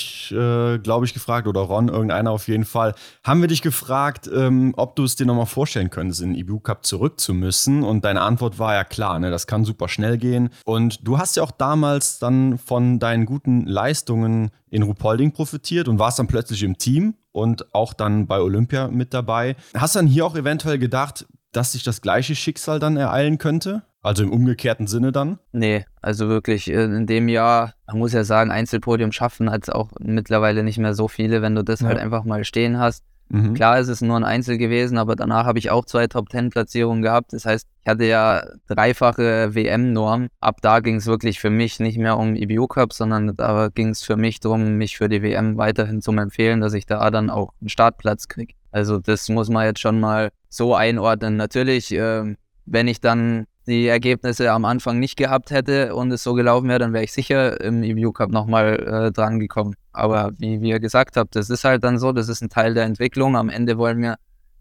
äh, 0.75 0.79
glaube 0.79 1.05
ich, 1.05 1.13
gefragt, 1.13 1.47
oder 1.47 1.61
Ron, 1.61 1.89
irgendeiner 1.89 2.31
auf 2.31 2.47
jeden 2.47 2.65
Fall, 2.65 2.93
haben 3.23 3.41
wir 3.41 3.47
dich 3.47 3.61
gefragt, 3.61 4.29
ähm, 4.33 4.73
ob 4.77 4.95
du 4.95 5.03
es 5.03 5.15
dir 5.15 5.25
nochmal 5.25 5.45
vorstellen 5.45 5.89
könntest, 5.89 6.21
in 6.21 6.33
den 6.33 6.39
IBU 6.39 6.59
Cup 6.59 6.85
zurück 6.85 7.19
zu 7.19 7.33
müssen. 7.33 7.83
Und 7.83 8.05
deine 8.05 8.21
Antwort 8.21 8.59
war 8.59 8.73
ja 8.73 8.83
klar, 8.83 9.19
ne, 9.19 9.31
das 9.31 9.47
kann 9.47 9.65
super 9.65 9.87
schnell 9.87 10.17
gehen. 10.17 10.49
Und 10.65 11.07
du 11.07 11.17
hast 11.17 11.35
ja 11.35 11.43
auch 11.43 11.51
damals 11.51 12.19
dann 12.19 12.57
von 12.57 12.99
deinen 12.99 13.25
guten 13.25 13.65
Leistungen 13.65 14.51
in 14.69 14.83
Rupolding 14.83 15.31
profitiert 15.31 15.87
und 15.87 15.99
warst 15.99 16.19
dann 16.19 16.27
plötzlich 16.27 16.63
im 16.63 16.77
Team 16.77 17.15
und 17.31 17.73
auch 17.73 17.93
dann 17.93 18.27
bei 18.27 18.39
Olympia 18.39 18.87
mit 18.87 19.13
dabei. 19.13 19.55
Hast 19.75 19.95
dann 19.95 20.07
hier 20.07 20.25
auch 20.25 20.35
eventuell 20.35 20.77
gedacht, 20.77 21.25
dass 21.51 21.71
sich 21.71 21.83
das 21.83 22.01
gleiche 22.01 22.35
Schicksal 22.35 22.79
dann 22.79 22.97
ereilen 22.97 23.37
könnte? 23.37 23.83
Also 24.01 24.23
im 24.23 24.31
umgekehrten 24.31 24.87
Sinne 24.87 25.11
dann? 25.11 25.39
Nee, 25.51 25.85
also 26.01 26.29
wirklich 26.29 26.69
äh, 26.69 26.83
in 26.85 27.05
dem 27.05 27.27
Jahr, 27.27 27.73
man 27.87 27.99
muss 27.99 28.13
ja 28.13 28.23
sagen, 28.23 28.49
Einzelpodium 28.49 29.11
schaffen 29.11 29.51
hat 29.51 29.63
es 29.63 29.69
auch 29.69 29.89
mittlerweile 29.99 30.63
nicht 30.63 30.77
mehr 30.77 30.93
so 30.93 31.07
viele, 31.07 31.41
wenn 31.41 31.55
du 31.55 31.63
das 31.63 31.81
ja. 31.81 31.87
halt 31.87 31.99
einfach 31.99 32.23
mal 32.23 32.45
stehen 32.45 32.79
hast. 32.79 33.03
Mhm. 33.29 33.53
Klar 33.53 33.79
ist 33.79 33.89
es 33.89 34.01
nur 34.01 34.17
ein 34.17 34.23
Einzel 34.23 34.57
gewesen, 34.57 34.97
aber 34.97 35.15
danach 35.15 35.45
habe 35.45 35.59
ich 35.59 35.69
auch 35.69 35.85
zwei 35.85 36.07
Top-10-Platzierungen 36.07 37.03
gehabt. 37.03 37.33
Das 37.33 37.45
heißt, 37.45 37.67
ich 37.83 37.87
hatte 37.87 38.05
ja 38.05 38.43
dreifache 38.67 39.53
WM-Norm. 39.53 40.29
Ab 40.39 40.57
da 40.61 40.79
ging 40.79 40.95
es 40.95 41.05
wirklich 41.05 41.39
für 41.39 41.51
mich 41.51 41.79
nicht 41.79 41.97
mehr 41.99 42.17
um 42.17 42.35
IBU 42.35 42.67
Cup, 42.67 42.91
sondern 42.91 43.35
da 43.35 43.69
ging 43.73 43.89
es 43.89 44.03
für 44.03 44.17
mich 44.17 44.39
darum, 44.39 44.77
mich 44.77 44.97
für 44.97 45.09
die 45.09 45.21
WM 45.21 45.57
weiterhin 45.57 46.01
zu 46.01 46.11
empfehlen, 46.11 46.59
dass 46.59 46.73
ich 46.73 46.87
da 46.87 47.11
dann 47.11 47.29
auch 47.29 47.53
einen 47.61 47.69
Startplatz 47.69 48.27
kriege. 48.27 48.55
Also 48.71 48.97
das 48.97 49.29
muss 49.29 49.49
man 49.49 49.65
jetzt 49.65 49.79
schon 49.79 49.99
mal 49.99 50.29
so 50.49 50.73
einordnen. 50.73 51.37
Natürlich, 51.37 51.91
äh, 51.91 52.35
wenn 52.65 52.87
ich 52.87 52.99
dann 52.99 53.45
die 53.69 53.87
Ergebnisse 53.87 54.51
am 54.51 54.65
Anfang 54.65 54.99
nicht 54.99 55.15
gehabt 55.15 55.51
hätte 55.51 55.95
und 55.95 56.11
es 56.11 56.23
so 56.23 56.33
gelaufen 56.33 56.67
wäre, 56.67 56.79
dann 56.79 56.91
wäre 56.91 57.03
ich 57.03 57.13
sicher 57.13 57.61
im 57.61 57.83
EBU 57.83 58.11
Cup 58.11 58.31
nochmal 58.31 58.79
äh, 59.07 59.11
dran 59.11 59.39
gekommen. 59.39 59.75
Aber 59.93 60.31
wie, 60.37 60.59
wie 60.61 60.69
ihr 60.69 60.79
gesagt 60.79 61.15
habt, 61.15 61.35
das 61.35 61.49
ist 61.49 61.63
halt 61.63 61.83
dann 61.83 61.99
so, 61.99 62.11
das 62.11 62.27
ist 62.27 62.41
ein 62.41 62.49
Teil 62.49 62.73
der 62.73 62.83
Entwicklung. 62.83 63.37
Am 63.37 63.49
Ende 63.49 63.77
wollen 63.77 64.01
wir 64.01 64.15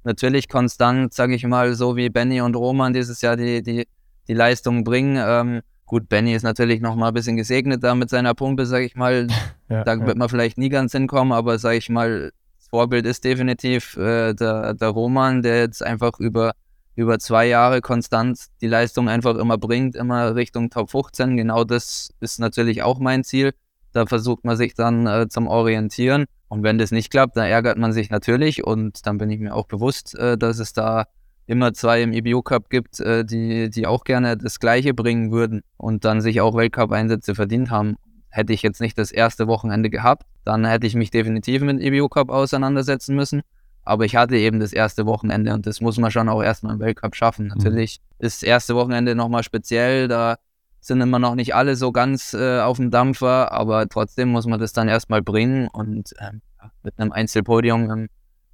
natürlich 0.04 0.48
konstant, 0.48 1.14
sage 1.14 1.34
ich 1.34 1.44
mal, 1.44 1.74
so 1.74 1.96
wie 1.96 2.11
Benny 2.11 2.40
und 2.40 2.54
Roman 2.54 2.92
dieses 2.92 3.20
Jahr 3.22 3.36
die, 3.36 3.62
die, 3.62 3.88
die 4.28 4.34
Leistung 4.34 4.84
bringen. 4.84 5.16
Ähm, 5.18 5.62
gut, 5.86 6.09
Benny 6.09 6.34
ist 6.34 6.42
natürlich 6.42 6.80
nochmal 6.80 7.09
ein 7.09 7.14
bisschen 7.14 7.36
gesegnet 7.36 7.82
da 7.82 7.94
mit 7.94 8.11
seiner 8.11 8.34
Pumpe, 8.34 8.66
sage 8.66 8.84
ich 8.84 8.94
mal. 8.94 9.26
Ja, 9.70 9.84
da 9.84 9.96
ja. 9.96 10.06
wird 10.06 10.16
man 10.16 10.30
vielleicht 10.30 10.56
nie 10.56 10.70
ganz 10.70 10.92
hinkommen, 10.92 11.30
aber 11.30 11.59
sage 11.59 11.76
ich 11.76 11.90
mal, 11.90 12.32
das 12.56 12.68
Vorbild 12.68 13.04
ist 13.04 13.22
definitiv 13.22 13.98
äh, 13.98 14.32
der, 14.32 14.72
der 14.72 14.88
Roman, 14.88 15.42
der 15.42 15.59
jetzt 15.59 15.84
einfach 15.84 16.18
über 16.20 16.54
über 16.99 17.20
zwei 17.20 17.46
Jahre 17.46 17.80
konstant 17.80 18.46
die 18.61 18.66
Leistung 18.66 19.09
einfach 19.09 19.36
immer 19.36 19.57
bringt, 19.57 19.94
immer 19.94 20.34
Richtung 20.34 20.68
Top 20.68 20.90
15. 20.90 21.36
Genau 21.36 21.62
das 21.62 22.12
ist 22.18 22.40
natürlich 22.40 22.82
auch 22.82 22.99
mein 22.99 23.22
Ziel. 23.22 23.53
Da 23.92 24.05
versucht 24.05 24.44
man 24.44 24.57
sich 24.57 24.74
dann 24.74 25.07
äh, 25.07 25.28
zum 25.28 25.46
Orientieren. 25.46 26.24
Und 26.49 26.64
wenn 26.64 26.76
das 26.76 26.90
nicht 26.90 27.11
klappt, 27.11 27.36
dann 27.36 27.46
ärgert 27.46 27.78
man 27.78 27.92
sich 27.92 28.11
natürlich. 28.11 28.64
Und 28.64 29.07
dann 29.07 29.16
bin 29.16 29.30
ich 29.30 29.38
mir 29.38 29.55
auch 29.55 29.68
bewusst, 29.68 30.18
äh, 30.18 30.36
dass 30.36 30.59
es 30.59 30.72
da 30.72 31.05
immer 31.46 31.72
zwei 31.72 32.03
im 32.03 32.12
EBU 32.12 32.42
Cup 32.42 32.68
gibt, 32.68 32.99
äh, 32.99 33.24
die, 33.24 33.70
die 33.70 33.86
auch 33.86 34.03
gerne 34.03 34.36
das 34.36 34.59
Gleiche 34.59 34.92
bringen 34.92 35.30
würden 35.30 35.62
und 35.76 36.05
dann 36.05 36.20
sich 36.20 36.40
auch 36.40 36.57
Weltcup-Einsätze 36.57 37.36
verdient 37.36 37.70
haben. 37.70 37.94
Hätte 38.28 38.53
ich 38.53 38.62
jetzt 38.62 38.80
nicht 38.80 38.99
das 38.99 39.12
erste 39.12 39.46
Wochenende 39.46 39.88
gehabt, 39.88 40.24
dann 40.44 40.64
hätte 40.64 40.88
ich 40.88 40.96
mich 40.96 41.12
definitiv 41.12 41.62
mit 41.62 41.80
EBU 41.80 42.09
Cup 42.09 42.28
auseinandersetzen 42.28 43.14
müssen. 43.14 43.42
Aber 43.89 44.05
ich 44.05 44.16
hatte 44.16 44.36
eben 44.36 44.61
das 44.61 44.72
erste 44.72 45.07
Wochenende 45.07 45.55
und 45.55 45.66
das 45.66 45.80
muss 45.80 45.97
man 45.99 46.11
schon 46.11 46.28
auch 46.28 46.43
erstmal 46.43 46.74
im 46.74 46.80
Weltcup 46.80 47.16
schaffen. 47.16 47.47
Mhm. 47.47 47.53
Natürlich 47.57 48.01
ist 48.18 48.43
das 48.43 48.47
erste 48.47 48.74
Wochenende 48.74 49.14
nochmal 49.14 49.43
speziell, 49.43 50.09
da 50.09 50.36
sind 50.80 51.01
immer 51.01 51.18
noch 51.18 51.34
nicht 51.34 51.55
alle 51.55 51.74
so 51.74 51.91
ganz 51.91 52.34
äh, 52.34 52.61
auf 52.61 52.76
dem 52.76 52.91
Dampfer, 52.91 53.51
aber 53.51 53.89
trotzdem 53.89 54.28
muss 54.28 54.47
man 54.47 54.61
das 54.61 54.72
dann 54.72 54.89
erstmal 54.89 55.22
bringen 55.22 55.68
und 55.68 56.14
ähm, 56.20 56.43
mit 56.82 56.99
einem 56.99 57.12
Einzelpodium 57.12 57.91
im, 57.91 58.09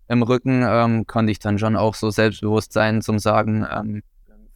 im 0.08 0.22
Rücken 0.22 0.64
ähm, 0.66 1.06
konnte 1.06 1.32
ich 1.32 1.40
dann 1.40 1.58
schon 1.58 1.76
auch 1.76 1.94
so 1.94 2.10
selbstbewusst 2.10 2.72
sein 2.72 3.02
zum 3.02 3.18
sagen, 3.18 3.66
ähm, 3.70 4.02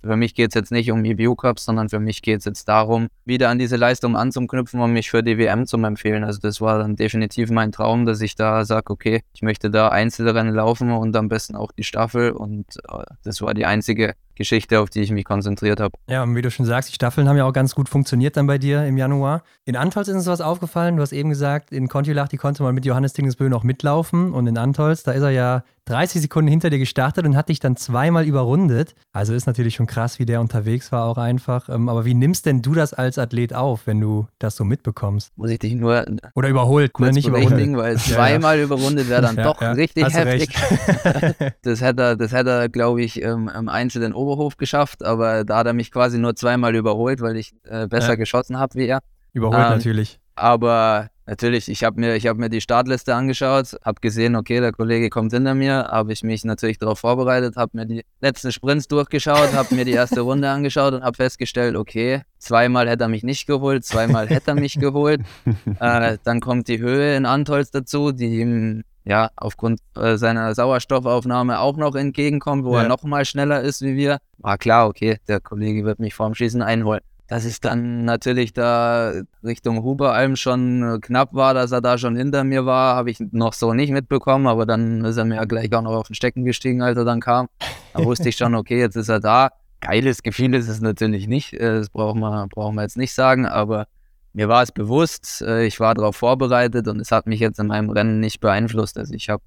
für 0.02 0.16
mich 0.16 0.34
geht 0.34 0.50
es 0.50 0.54
jetzt 0.54 0.72
nicht 0.72 0.90
um 0.90 1.04
EBU 1.04 1.34
Cups, 1.34 1.64
sondern 1.64 1.88
für 1.88 2.00
mich 2.00 2.22
geht 2.22 2.40
es 2.40 2.44
jetzt 2.44 2.68
darum, 2.68 3.08
wieder 3.24 3.48
an 3.48 3.58
diese 3.58 3.76
Leistung 3.76 4.16
anzuknüpfen 4.16 4.80
und 4.80 4.92
mich 4.92 5.10
für 5.10 5.22
die 5.22 5.38
WM 5.38 5.66
zu 5.66 5.76
empfehlen. 5.78 6.24
Also 6.24 6.40
das 6.40 6.60
war 6.60 6.78
dann 6.78 6.96
definitiv 6.96 7.50
mein 7.50 7.72
Traum, 7.72 8.06
dass 8.06 8.20
ich 8.20 8.34
da 8.34 8.64
sage, 8.64 8.92
okay, 8.92 9.22
ich 9.34 9.42
möchte 9.42 9.70
da 9.70 9.88
Einzelrennen 9.88 10.54
laufen 10.54 10.90
und 10.90 11.14
am 11.16 11.28
besten 11.28 11.56
auch 11.56 11.72
die 11.72 11.84
Staffel. 11.84 12.30
Und 12.30 12.66
äh, 12.88 13.04
das 13.24 13.40
war 13.42 13.54
die 13.54 13.66
einzige 13.66 14.14
Geschichte, 14.38 14.80
auf 14.80 14.88
die 14.88 15.00
ich 15.00 15.10
mich 15.10 15.24
konzentriert 15.24 15.80
habe. 15.80 15.92
Ja, 16.08 16.22
und 16.22 16.34
wie 16.34 16.42
du 16.42 16.50
schon 16.50 16.64
sagst, 16.64 16.88
die 16.88 16.94
Staffeln 16.94 17.28
haben 17.28 17.36
ja 17.36 17.44
auch 17.44 17.52
ganz 17.52 17.74
gut 17.74 17.88
funktioniert 17.88 18.36
dann 18.36 18.46
bei 18.46 18.58
dir 18.58 18.86
im 18.86 18.96
Januar. 18.96 19.42
In 19.64 19.76
Antolz 19.76 20.08
ist 20.08 20.14
uns 20.14 20.26
was 20.26 20.40
aufgefallen. 20.40 20.96
Du 20.96 21.02
hast 21.02 21.12
eben 21.12 21.28
gesagt, 21.28 21.72
in 21.72 21.88
Kontilach, 21.88 22.28
die 22.28 22.38
konnte 22.38 22.62
man 22.62 22.74
mit 22.74 22.86
Johannes 22.86 23.12
Dingesbö 23.12 23.48
noch 23.48 23.64
mitlaufen. 23.64 24.32
Und 24.32 24.46
in 24.46 24.56
Antolz, 24.56 25.02
da 25.02 25.12
ist 25.12 25.22
er 25.22 25.30
ja 25.30 25.62
30 25.88 26.20
Sekunden 26.20 26.48
hinter 26.48 26.68
dir 26.68 26.78
gestartet 26.78 27.24
und 27.24 27.34
hat 27.34 27.48
dich 27.48 27.60
dann 27.60 27.76
zweimal 27.76 28.26
überrundet. 28.26 28.94
Also 29.12 29.32
ist 29.32 29.46
natürlich 29.46 29.74
schon 29.74 29.86
krass, 29.86 30.18
wie 30.18 30.26
der 30.26 30.40
unterwegs 30.40 30.92
war, 30.92 31.06
auch 31.06 31.16
einfach. 31.16 31.68
Ähm, 31.68 31.88
aber 31.88 32.04
wie 32.04 32.14
nimmst 32.14 32.46
denn 32.46 32.60
du 32.60 32.74
das 32.74 32.92
als 32.92 33.18
Athlet 33.18 33.54
auf, 33.54 33.86
wenn 33.86 34.00
du 34.00 34.26
das 34.38 34.54
so 34.54 34.64
mitbekommst? 34.64 35.32
Muss 35.36 35.50
ich 35.50 35.58
dich 35.58 35.74
nur. 35.74 36.04
Oder 36.34 36.48
überholt, 36.48 36.92
kurz 36.92 37.08
ne? 37.08 37.14
nicht 37.14 37.28
überholt. 37.28 37.76
Weil 37.76 37.96
zweimal 37.96 38.56
ja, 38.56 38.60
ja. 38.60 38.64
überrundet 38.64 39.08
wäre 39.08 39.22
dann 39.22 39.36
ja, 39.38 39.44
doch 39.44 39.60
richtig 39.62 40.14
heftig. 40.14 40.50
das 41.62 41.80
hätte 41.80 42.02
er, 42.02 42.16
das 42.16 42.32
hätte 42.32 42.50
er 42.50 42.68
glaube 42.68 43.02
ich, 43.02 43.22
im, 43.22 43.48
im 43.48 43.68
Einzelnen 43.68 44.12
Oberhof 44.28 44.56
geschafft, 44.56 45.04
aber 45.04 45.44
da 45.44 45.58
hat 45.58 45.66
er 45.66 45.72
mich 45.72 45.90
quasi 45.90 46.18
nur 46.18 46.36
zweimal 46.36 46.74
überholt, 46.74 47.20
weil 47.20 47.36
ich 47.36 47.54
äh, 47.64 47.86
besser 47.86 48.16
geschossen 48.16 48.58
habe 48.58 48.74
wie 48.74 48.86
er. 48.86 49.00
Überholt 49.32 49.58
ähm, 49.58 49.76
natürlich. 49.76 50.20
Aber 50.34 51.10
natürlich, 51.26 51.68
ich 51.68 51.82
habe 51.82 52.00
mir, 52.00 52.16
hab 52.16 52.36
mir 52.36 52.48
die 52.48 52.60
Startliste 52.60 53.14
angeschaut, 53.14 53.76
habe 53.84 54.00
gesehen, 54.00 54.36
okay, 54.36 54.60
der 54.60 54.72
Kollege 54.72 55.10
kommt 55.10 55.32
hinter 55.32 55.54
mir, 55.54 55.88
habe 55.90 56.12
ich 56.12 56.22
mich 56.22 56.44
natürlich 56.44 56.78
darauf 56.78 57.00
vorbereitet, 57.00 57.56
habe 57.56 57.76
mir 57.76 57.86
die 57.86 58.04
letzten 58.20 58.52
Sprints 58.52 58.86
durchgeschaut, 58.86 59.52
habe 59.52 59.74
mir 59.74 59.84
die 59.84 59.92
erste 59.92 60.20
Runde 60.20 60.48
angeschaut 60.50 60.94
und 60.94 61.02
habe 61.02 61.16
festgestellt, 61.16 61.74
okay, 61.76 62.22
zweimal 62.38 62.88
hätte 62.88 63.04
er 63.04 63.08
mich 63.08 63.24
nicht 63.24 63.46
geholt, 63.46 63.84
zweimal 63.84 64.28
hätte 64.28 64.52
er 64.52 64.54
mich 64.54 64.78
geholt. 64.78 65.20
Äh, 65.80 66.18
dann 66.24 66.40
kommt 66.40 66.66
die 66.68 66.78
Höhe 66.78 67.16
in 67.16 67.24
Antolz 67.24 67.70
dazu, 67.70 68.10
die 68.10 68.40
ihm 68.40 68.84
ja, 69.08 69.30
aufgrund 69.36 69.80
äh, 69.96 70.16
seiner 70.18 70.54
Sauerstoffaufnahme 70.54 71.60
auch 71.60 71.76
noch 71.78 71.94
entgegenkommt, 71.94 72.64
wo 72.64 72.74
Ja. 72.76 72.82
er 72.82 72.88
noch 72.88 73.02
mal 73.04 73.24
schneller 73.24 73.62
ist 73.62 73.80
wie 73.82 73.96
wir, 73.96 74.18
war 74.36 74.58
klar, 74.58 74.86
okay, 74.86 75.16
der 75.26 75.40
Kollege 75.40 75.84
wird 75.84 75.98
mich 75.98 76.14
vorm 76.14 76.34
Schießen 76.34 76.60
einholen. 76.62 77.00
Dass 77.26 77.44
es 77.44 77.60
dann 77.60 78.04
natürlich 78.04 78.52
da 78.54 79.12
Richtung 79.44 79.82
Huberalm 79.82 80.36
schon 80.36 80.82
äh, 80.82 80.98
knapp 80.98 81.34
war, 81.34 81.52
dass 81.54 81.72
er 81.72 81.80
da 81.80 81.96
schon 81.98 82.16
hinter 82.16 82.44
mir 82.44 82.64
war, 82.66 82.96
habe 82.96 83.10
ich 83.10 83.18
noch 83.32 83.52
so 83.54 83.72
nicht 83.74 83.92
mitbekommen, 83.92 84.46
aber 84.46 84.66
dann 84.66 85.04
ist 85.04 85.16
er 85.16 85.24
mir 85.24 85.44
gleich 85.46 85.72
auch 85.74 85.82
noch 85.82 85.94
auf 85.96 86.06
den 86.08 86.14
Stecken 86.14 86.44
gestiegen, 86.44 86.82
als 86.82 86.96
er 86.98 87.04
dann 87.04 87.20
kam. 87.20 87.48
Da 87.94 88.04
wusste 88.04 88.28
ich 88.28 88.36
schon, 88.36 88.54
okay, 88.54 88.78
jetzt 88.78 88.96
ist 88.96 89.08
er 89.08 89.20
da. 89.20 89.50
Geiles 89.80 90.22
Gefühl 90.22 90.54
ist 90.54 90.68
es 90.68 90.80
natürlich 90.80 91.28
nicht, 91.28 91.52
äh, 91.54 91.78
das 91.78 91.88
brauchen 91.90 92.20
wir, 92.20 92.46
brauchen 92.48 92.74
wir 92.76 92.82
jetzt 92.82 92.96
nicht 92.96 93.14
sagen, 93.14 93.46
aber 93.46 93.86
mir 94.32 94.48
war 94.48 94.62
es 94.62 94.72
bewusst, 94.72 95.42
äh, 95.42 95.64
ich 95.64 95.80
war 95.80 95.94
darauf 95.94 96.16
vorbereitet 96.16 96.88
und 96.88 97.00
es 97.00 97.10
hat 97.10 97.26
mich 97.26 97.40
jetzt 97.40 97.58
in 97.58 97.68
meinem 97.68 97.90
Rennen 97.90 98.20
nicht 98.20 98.40
beeinflusst. 98.40 98.98
Also 98.98 99.14
ich 99.14 99.28
habe 99.28 99.42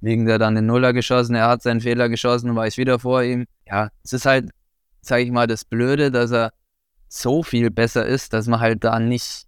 wegen 0.00 0.26
der 0.26 0.38
dann 0.38 0.54
den 0.54 0.66
Nuller 0.66 0.92
geschossen, 0.92 1.34
er 1.34 1.48
hat 1.48 1.62
seinen 1.62 1.80
Fehler 1.80 2.08
geschossen, 2.08 2.54
war 2.54 2.66
ich 2.66 2.76
wieder 2.76 2.98
vor 2.98 3.22
ihm. 3.22 3.46
Ja, 3.66 3.88
es 4.04 4.12
ist 4.12 4.26
halt, 4.26 4.50
sage 5.00 5.22
ich 5.22 5.30
mal, 5.30 5.46
das 5.46 5.64
Blöde, 5.64 6.10
dass 6.10 6.30
er 6.30 6.52
so 7.08 7.42
viel 7.42 7.70
besser 7.70 8.04
ist, 8.04 8.32
dass 8.32 8.46
man 8.46 8.60
halt 8.60 8.84
da 8.84 8.98
nicht 8.98 9.46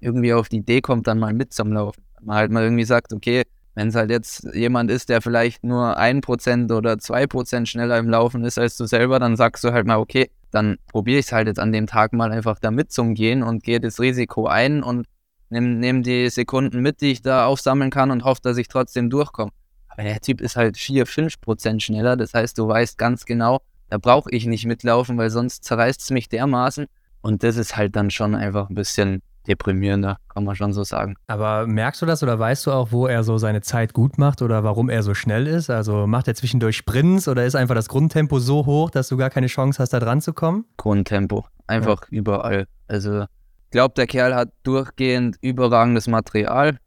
irgendwie 0.00 0.34
auf 0.34 0.48
die 0.48 0.58
Idee 0.58 0.80
kommt, 0.80 1.06
dann 1.06 1.18
mal 1.18 1.32
mit 1.32 1.52
zum 1.52 1.72
Laufen. 1.72 2.02
Man 2.20 2.36
halt 2.36 2.50
mal 2.50 2.62
irgendwie 2.62 2.84
sagt, 2.84 3.12
okay, 3.12 3.44
wenn 3.74 3.88
es 3.88 3.94
halt 3.94 4.10
jetzt 4.10 4.46
jemand 4.54 4.90
ist, 4.90 5.08
der 5.08 5.20
vielleicht 5.20 5.62
nur 5.62 5.98
1% 5.98 6.72
oder 6.72 6.94
2% 6.94 7.66
schneller 7.66 7.98
im 7.98 8.08
Laufen 8.08 8.44
ist 8.44 8.58
als 8.58 8.76
du 8.76 8.86
selber, 8.86 9.18
dann 9.18 9.36
sagst 9.36 9.64
du 9.64 9.72
halt 9.72 9.86
mal, 9.86 9.98
okay, 9.98 10.30
dann 10.56 10.78
probiere 10.86 11.18
ich 11.18 11.26
es 11.26 11.32
halt 11.32 11.48
jetzt 11.48 11.60
an 11.60 11.70
dem 11.70 11.86
Tag 11.86 12.14
mal 12.14 12.32
einfach 12.32 12.58
da 12.58 12.70
mitzugehen 12.70 13.42
und 13.42 13.62
gehe 13.62 13.78
das 13.78 14.00
Risiko 14.00 14.46
ein 14.46 14.82
und 14.82 15.06
nehme 15.50 15.68
nehm 15.68 16.02
die 16.02 16.30
Sekunden 16.30 16.80
mit, 16.80 17.02
die 17.02 17.12
ich 17.12 17.20
da 17.20 17.46
aufsammeln 17.46 17.90
kann 17.90 18.10
und 18.10 18.24
hoffe, 18.24 18.40
dass 18.42 18.56
ich 18.56 18.66
trotzdem 18.66 19.10
durchkomme. 19.10 19.52
Aber 19.88 20.02
der 20.02 20.18
Typ 20.20 20.40
ist 20.40 20.56
halt 20.56 20.78
4, 20.78 21.06
5% 21.06 21.80
schneller. 21.80 22.16
Das 22.16 22.32
heißt, 22.32 22.56
du 22.56 22.66
weißt 22.66 22.96
ganz 22.96 23.26
genau, 23.26 23.60
da 23.90 23.98
brauche 23.98 24.30
ich 24.30 24.46
nicht 24.46 24.64
mitlaufen, 24.64 25.18
weil 25.18 25.28
sonst 25.28 25.64
zerreißt 25.64 26.00
es 26.00 26.10
mich 26.10 26.30
dermaßen. 26.30 26.86
Und 27.20 27.42
das 27.42 27.56
ist 27.56 27.76
halt 27.76 27.94
dann 27.94 28.10
schon 28.10 28.34
einfach 28.34 28.70
ein 28.70 28.74
bisschen 28.74 29.22
deprimierender, 29.46 30.18
kann 30.32 30.44
man 30.44 30.54
schon 30.56 30.72
so 30.72 30.84
sagen. 30.84 31.14
Aber 31.26 31.66
merkst 31.66 32.02
du 32.02 32.06
das 32.06 32.22
oder 32.22 32.38
weißt 32.38 32.66
du 32.66 32.72
auch, 32.72 32.92
wo 32.92 33.06
er 33.06 33.24
so 33.24 33.38
seine 33.38 33.60
Zeit 33.62 33.92
gut 33.92 34.18
macht 34.18 34.42
oder 34.42 34.64
warum 34.64 34.88
er 34.90 35.02
so 35.02 35.14
schnell 35.14 35.46
ist? 35.46 35.70
Also 35.70 36.06
macht 36.06 36.28
er 36.28 36.34
zwischendurch 36.34 36.76
Sprints 36.76 37.28
oder 37.28 37.44
ist 37.44 37.54
einfach 37.56 37.74
das 37.74 37.88
Grundtempo 37.88 38.38
so 38.38 38.66
hoch, 38.66 38.90
dass 38.90 39.08
du 39.08 39.16
gar 39.16 39.30
keine 39.30 39.46
Chance 39.46 39.82
hast, 39.82 39.92
da 39.92 40.00
dran 40.00 40.20
zu 40.20 40.32
kommen? 40.32 40.64
Grundtempo. 40.76 41.46
Einfach 41.66 42.06
überall. 42.10 42.66
Also, 42.88 43.22
ich 43.22 43.70
glaube, 43.70 43.94
der 43.94 44.06
Kerl 44.06 44.34
hat 44.34 44.50
durchgehend 44.62 45.36
überragendes 45.40 46.06
Material. 46.06 46.78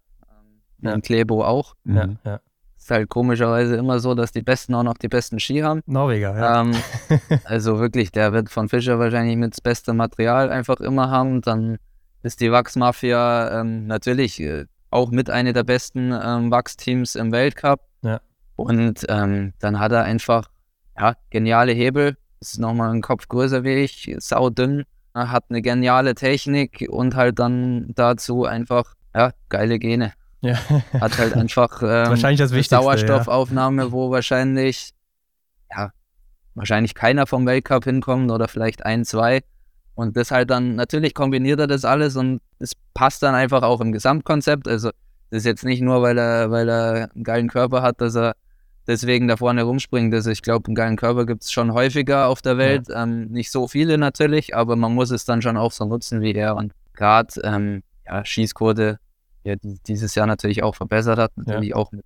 Ja. 0.82 0.94
Und 0.94 1.04
Klebo 1.04 1.44
auch. 1.44 1.76
Ja, 1.86 2.08
Mhm. 2.08 2.18
ja. 2.26 2.40
Ist 2.78 2.90
halt 2.92 3.10
komischerweise 3.10 3.76
immer 3.76 4.00
so, 4.00 4.16
dass 4.16 4.32
die 4.32 4.42
Besten 4.42 4.74
auch 4.74 4.84
noch 4.84 4.94
die 4.94 5.10
besten 5.10 5.38
Ski 5.42 5.60
haben. 5.60 5.82
Norweger, 5.86 6.34
ja. 6.38 6.62
Ähm, 6.62 6.72
also 7.44 7.78
wirklich, 7.80 8.12
der 8.14 8.32
wird 8.32 8.50
von 8.50 8.70
Fischer 8.70 8.98
wahrscheinlich 8.98 9.36
mit 9.36 9.52
das 9.52 9.60
beste 9.60 9.92
Material 9.94 10.50
einfach 10.50 10.80
immer 10.80 11.10
haben. 11.12 11.42
Dann 11.42 11.78
ist 12.24 12.42
die 12.42 12.52
Wachsmafia 12.52 13.62
ähm, 13.62 13.88
natürlich 13.88 14.40
äh, 14.40 14.66
auch 14.92 15.12
mit 15.12 15.30
einer 15.30 15.54
der 15.54 15.64
besten 15.64 16.12
ähm, 16.12 16.52
Wachsteams 16.52 17.16
im 17.16 17.32
Weltcup. 17.32 17.82
Ja. 18.02 18.22
Und 18.56 19.06
ähm, 19.08 19.54
dann 19.60 19.80
hat 19.80 19.92
er 19.92 20.04
einfach 20.04 20.50
ja, 20.98 21.14
geniale 21.30 21.72
Hebel. 21.72 22.18
Ist 22.40 22.60
nochmal 22.60 22.92
ein 22.94 23.02
Kopf 23.02 23.28
größer 23.28 23.64
wie 23.64 23.84
ich, 23.84 24.16
saudünn, 24.20 24.84
Er 25.14 25.32
hat 25.32 25.46
eine 25.50 25.62
geniale 25.62 26.16
Technik 26.16 26.88
und 26.90 27.16
halt 27.16 27.40
dann 27.40 27.92
dazu 27.96 28.46
einfach 28.46 28.96
ja, 29.16 29.32
geile 29.50 29.80
Gene. 29.80 30.14
ja. 30.42 30.58
Hat 31.00 31.18
halt 31.18 31.34
einfach 31.34 31.82
ähm, 31.82 32.10
wahrscheinlich 32.10 32.40
das 32.40 32.52
eine 32.52 32.60
Wichtigste, 32.60 32.76
ja. 32.76 32.82
Sauerstoffaufnahme, 32.82 33.92
wo 33.92 34.12
wahrscheinlich, 34.12 34.92
ja, 35.70 35.92
wahrscheinlich 36.56 36.96
keiner 36.96 37.28
vom 37.28 37.46
Weltcup 37.46 37.84
hinkommt 37.84 38.32
oder 38.32 38.48
vielleicht 38.48 38.86
ein, 38.86 39.04
zwei. 39.04 39.42
Und 40.00 40.16
das 40.16 40.32
halt 40.32 40.50
dann, 40.50 40.76
natürlich 40.76 41.14
kombiniert 41.14 41.60
er 41.60 41.68
das 41.68 41.84
alles 41.84 42.16
und 42.16 42.40
es 42.58 42.72
passt 42.94 43.22
dann 43.22 43.36
einfach 43.36 43.64
auch 43.64 43.82
im 43.82 43.92
Gesamtkonzept. 43.92 44.66
Also, 44.66 44.92
das 45.30 45.40
ist 45.40 45.46
jetzt 45.46 45.66
nicht 45.66 45.82
nur, 45.82 46.02
weil 46.02 46.18
er, 46.18 46.50
weil 46.52 46.70
er 46.70 47.12
einen 47.14 47.26
geilen 47.26 47.50
Körper 47.50 47.82
hat, 47.82 48.00
dass 48.00 48.16
er 48.16 48.34
deswegen 48.88 49.28
da 49.28 49.36
vorne 49.36 49.64
rumspringt. 49.64 50.14
Also, 50.14 50.32
ich 50.32 50.42
glaube, 50.42 50.68
einen 50.68 50.76
geilen 50.76 50.96
Körper 50.96 51.26
gibt 51.26 51.44
es 51.44 51.52
schon 51.52 51.74
häufiger 51.74 52.28
auf 52.28 52.42
der 52.42 52.58
Welt. 52.58 52.88
Ähm, 52.96 53.26
nicht 53.26 53.52
so 53.52 53.68
viele 53.68 53.98
natürlich, 53.98 54.56
aber 54.56 54.78
man 54.78 54.96
muss 54.96 55.12
es 55.12 55.26
dann 55.26 55.42
schon 55.42 55.58
auch 55.58 55.74
so 55.74 55.84
nutzen 55.84 56.22
wie 56.22 56.34
er. 56.34 56.56
Und 56.56 56.72
gerade, 56.94 57.34
ähm, 57.44 57.84
ja, 58.06 58.24
Schießquote, 58.24 59.00
ja, 59.44 59.56
die 59.58 59.80
dieses 59.86 60.16
Jahr 60.16 60.28
natürlich 60.28 60.64
auch 60.64 60.76
verbessert 60.76 61.20
hat, 61.20 61.32
natürlich 61.36 61.76
auch 61.76 61.92
mit 61.92 62.06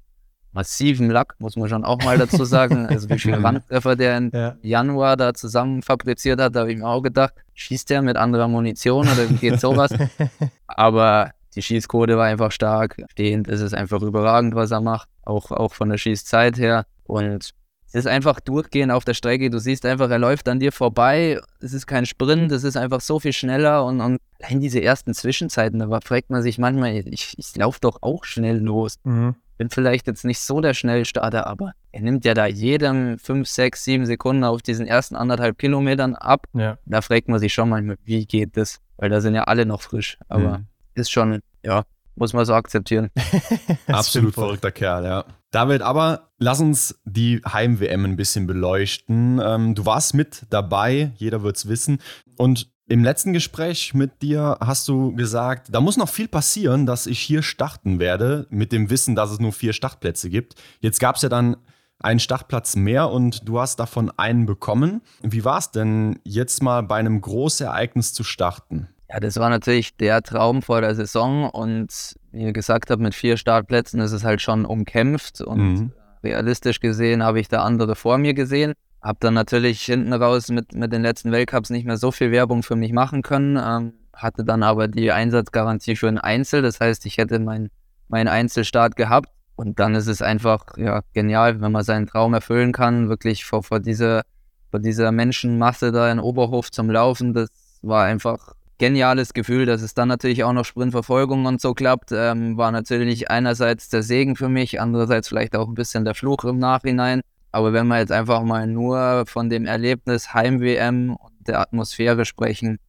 massivem 0.53 1.09
Lack, 1.09 1.35
muss 1.39 1.55
man 1.55 1.69
schon 1.69 1.83
auch 1.83 2.01
mal 2.03 2.17
dazu 2.17 2.45
sagen. 2.45 2.85
Also 2.87 3.09
wie 3.09 3.19
viele 3.19 3.41
Wandtreffer 3.43 3.95
der 3.97 4.17
in 4.17 4.31
ja. 4.33 4.55
Januar 4.61 5.17
da 5.17 5.33
zusammen 5.33 5.81
fabriziert 5.81 6.39
hat, 6.39 6.55
da 6.55 6.61
habe 6.61 6.71
ich 6.71 6.77
mir 6.77 6.87
auch 6.87 7.01
gedacht, 7.01 7.33
schießt 7.53 7.89
der 7.89 8.01
mit 8.01 8.17
anderer 8.17 8.47
Munition 8.47 9.07
oder 9.07 9.29
wie 9.29 9.35
geht 9.35 9.59
sowas? 9.59 9.91
Aber 10.67 11.31
die 11.55 11.61
Schießquote 11.61 12.17
war 12.17 12.25
einfach 12.25 12.51
stark. 12.51 12.97
Stehend 13.11 13.47
ist 13.47 13.61
es 13.61 13.73
einfach 13.73 14.01
überragend, 14.01 14.55
was 14.55 14.71
er 14.71 14.81
macht, 14.81 15.09
auch, 15.23 15.51
auch 15.51 15.73
von 15.73 15.89
der 15.89 15.97
Schießzeit 15.97 16.57
her. 16.57 16.85
Und 17.03 17.53
es 17.87 17.99
ist 17.99 18.07
einfach 18.07 18.39
durchgehend 18.39 18.91
auf 18.91 19.05
der 19.05 19.13
Strecke. 19.13 19.51
Du 19.51 19.59
siehst 19.59 19.85
einfach, 19.85 20.09
er 20.09 20.17
läuft 20.17 20.49
an 20.49 20.59
dir 20.59 20.71
vorbei. 20.71 21.39
Es 21.59 21.73
ist 21.73 21.85
kein 21.85 22.07
Sprint, 22.07 22.51
es 22.51 22.63
ist 22.63 22.75
einfach 22.75 23.01
so 23.01 23.19
viel 23.19 23.33
schneller. 23.33 23.85
Und, 23.85 24.01
und 24.01 24.19
allein 24.41 24.61
diese 24.61 24.81
ersten 24.81 25.13
Zwischenzeiten, 25.13 25.79
da 25.79 25.99
fragt 26.01 26.31
man 26.31 26.41
sich 26.41 26.57
manchmal, 26.57 26.95
ich, 26.95 27.35
ich 27.37 27.55
laufe 27.55 27.79
doch 27.81 27.99
auch 28.01 28.23
schnell 28.23 28.57
los 28.57 28.95
Mhm. 29.03 29.35
Bin 29.63 29.69
vielleicht 29.69 30.07
jetzt 30.07 30.25
nicht 30.25 30.39
so 30.39 30.59
der 30.59 30.73
Schnellstarter, 30.73 31.47
aber 31.47 31.71
er 31.93 32.01
nimmt 32.01 32.25
ja 32.25 32.33
da 32.33 32.45
jedem 32.47 33.17
5, 33.17 33.47
6, 33.47 33.83
7 33.85 34.05
Sekunden 34.05 34.43
auf 34.43 34.61
diesen 34.61 34.85
ersten 34.85 35.15
anderthalb 35.15 35.57
Kilometern 35.57 36.15
ab. 36.15 36.47
ja. 36.53 36.77
Da 36.85 37.01
fragt 37.01 37.29
man 37.29 37.39
sich 37.39 37.53
schon 37.53 37.69
mal, 37.69 37.95
wie 38.03 38.25
geht 38.25 38.57
das? 38.57 38.79
Weil 38.97 39.09
da 39.09 39.21
sind 39.21 39.35
ja 39.35 39.43
alle 39.45 39.65
noch 39.65 39.81
frisch. 39.81 40.17
Aber 40.27 40.57
Mhm. 40.59 40.65
ist 40.95 41.11
schon, 41.11 41.39
ja, 41.63 41.83
muss 42.15 42.33
man 42.33 42.43
so 42.45 42.53
akzeptieren. 42.53 43.09
Absolut 43.87 44.33
verrückter 44.33 44.71
Kerl, 44.71 45.05
ja. 45.05 45.25
David, 45.51 45.81
aber 45.81 46.31
lass 46.39 46.59
uns 46.59 46.99
die 47.05 47.41
Heim-WM 47.47 48.03
ein 48.05 48.15
bisschen 48.17 48.45
beleuchten. 48.47 49.39
Ähm, 49.41 49.75
du 49.75 49.85
warst 49.85 50.13
mit 50.13 50.45
dabei, 50.49 51.11
jeder 51.15 51.41
wird 51.43 51.55
es 51.55 51.69
wissen. 51.69 51.99
Und 52.37 52.69
im 52.93 53.03
letzten 53.03 53.33
Gespräch 53.33 53.95
mit 53.95 54.21
dir 54.21 54.55
hast 54.59 54.87
du 54.87 55.15
gesagt, 55.15 55.69
da 55.71 55.81
muss 55.81 55.97
noch 55.97 56.09
viel 56.09 56.27
passieren, 56.27 56.85
dass 56.85 57.07
ich 57.07 57.17
hier 57.17 57.41
starten 57.41 57.97
werde, 57.97 58.45
mit 58.51 58.71
dem 58.71 58.91
Wissen, 58.91 59.15
dass 59.15 59.31
es 59.31 59.39
nur 59.39 59.51
vier 59.51 59.73
Startplätze 59.73 60.29
gibt. 60.29 60.53
Jetzt 60.79 60.99
gab 60.99 61.15
es 61.15 61.23
ja 61.23 61.29
dann 61.29 61.57
einen 61.97 62.19
Startplatz 62.19 62.75
mehr 62.75 63.09
und 63.09 63.49
du 63.49 63.59
hast 63.59 63.79
davon 63.79 64.11
einen 64.17 64.45
bekommen. 64.45 65.01
Wie 65.23 65.43
war 65.43 65.57
es 65.57 65.71
denn, 65.71 66.19
jetzt 66.23 66.61
mal 66.61 66.83
bei 66.83 66.97
einem 66.97 67.19
Großereignis 67.19 68.13
zu 68.13 68.23
starten? 68.23 68.89
Ja, 69.09 69.19
das 69.19 69.37
war 69.37 69.49
natürlich 69.49 69.97
der 69.97 70.21
Traum 70.21 70.61
vor 70.61 70.81
der 70.81 70.93
Saison 70.93 71.49
und 71.49 72.13
wie 72.31 72.43
ihr 72.43 72.53
gesagt 72.53 72.91
habt, 72.91 73.01
mit 73.01 73.15
vier 73.15 73.37
Startplätzen 73.37 74.01
ist 74.01 74.11
es 74.11 74.23
halt 74.23 74.39
schon 74.39 74.65
umkämpft 74.65 75.41
und 75.41 75.57
Mhm. 75.73 75.91
realistisch 76.23 76.79
gesehen 76.79 77.23
habe 77.23 77.39
ich 77.39 77.47
da 77.47 77.63
andere 77.63 77.95
vor 77.95 78.19
mir 78.19 78.35
gesehen. 78.35 78.73
Habe 79.03 79.17
dann 79.19 79.33
natürlich 79.33 79.83
hinten 79.83 80.13
raus 80.13 80.47
mit, 80.49 80.73
mit 80.73 80.91
den 80.93 81.01
letzten 81.01 81.31
Weltcups 81.31 81.69
nicht 81.69 81.85
mehr 81.85 81.97
so 81.97 82.11
viel 82.11 82.31
Werbung 82.31 82.63
für 82.63 82.75
mich 82.75 82.93
machen 82.93 83.21
können, 83.21 83.57
ähm, 83.57 83.93
hatte 84.13 84.43
dann 84.43 84.63
aber 84.63 84.87
die 84.87 85.11
Einsatzgarantie 85.11 85.95
für 85.95 86.07
ein 86.07 86.17
Einzel, 86.17 86.61
das 86.61 86.79
heißt, 86.79 87.05
ich 87.05 87.17
hätte 87.17 87.39
meinen 87.39 87.69
mein 88.07 88.27
Einzelstart 88.27 88.95
gehabt. 88.95 89.29
Und 89.55 89.79
dann 89.79 89.95
ist 89.95 90.07
es 90.07 90.21
einfach 90.21 90.77
ja, 90.77 91.01
genial, 91.13 91.61
wenn 91.61 91.71
man 91.71 91.83
seinen 91.83 92.07
Traum 92.07 92.33
erfüllen 92.33 92.71
kann, 92.71 93.09
wirklich 93.09 93.45
vor, 93.45 93.63
vor, 93.63 93.79
dieser, 93.79 94.23
vor 94.71 94.79
dieser 94.79 95.11
Menschenmasse 95.11 95.91
da 95.91 96.11
in 96.11 96.19
Oberhof 96.19 96.71
zum 96.71 96.89
Laufen, 96.89 97.33
das 97.33 97.49
war 97.81 98.05
einfach 98.05 98.53
geniales 98.79 99.33
Gefühl, 99.33 99.65
dass 99.65 99.81
es 99.81 99.93
dann 99.93 100.07
natürlich 100.07 100.43
auch 100.43 100.53
noch 100.53 100.65
Sprintverfolgung 100.65 101.45
und 101.45 101.61
so 101.61 101.73
klappt, 101.73 102.11
ähm, 102.11 102.57
war 102.57 102.71
natürlich 102.71 103.29
einerseits 103.29 103.89
der 103.89 104.01
Segen 104.01 104.35
für 104.35 104.49
mich, 104.49 104.81
andererseits 104.81 105.27
vielleicht 105.27 105.55
auch 105.55 105.67
ein 105.67 105.75
bisschen 105.75 106.03
der 106.03 106.15
Fluch 106.15 106.43
im 106.43 106.57
Nachhinein. 106.57 107.21
Aber 107.53 107.71
wenn 107.71 107.87
wir 107.87 107.99
jetzt 107.99 108.11
einfach 108.11 108.41
mal 108.43 108.67
nur 108.67 109.23
von 109.27 109.49
dem 109.49 109.65
Erlebnis 109.65 110.33
Heim-WM 110.33 111.15
und 111.15 111.33
der 111.47 111.59
Atmosphäre 111.61 112.25
sprechen, 112.25 112.79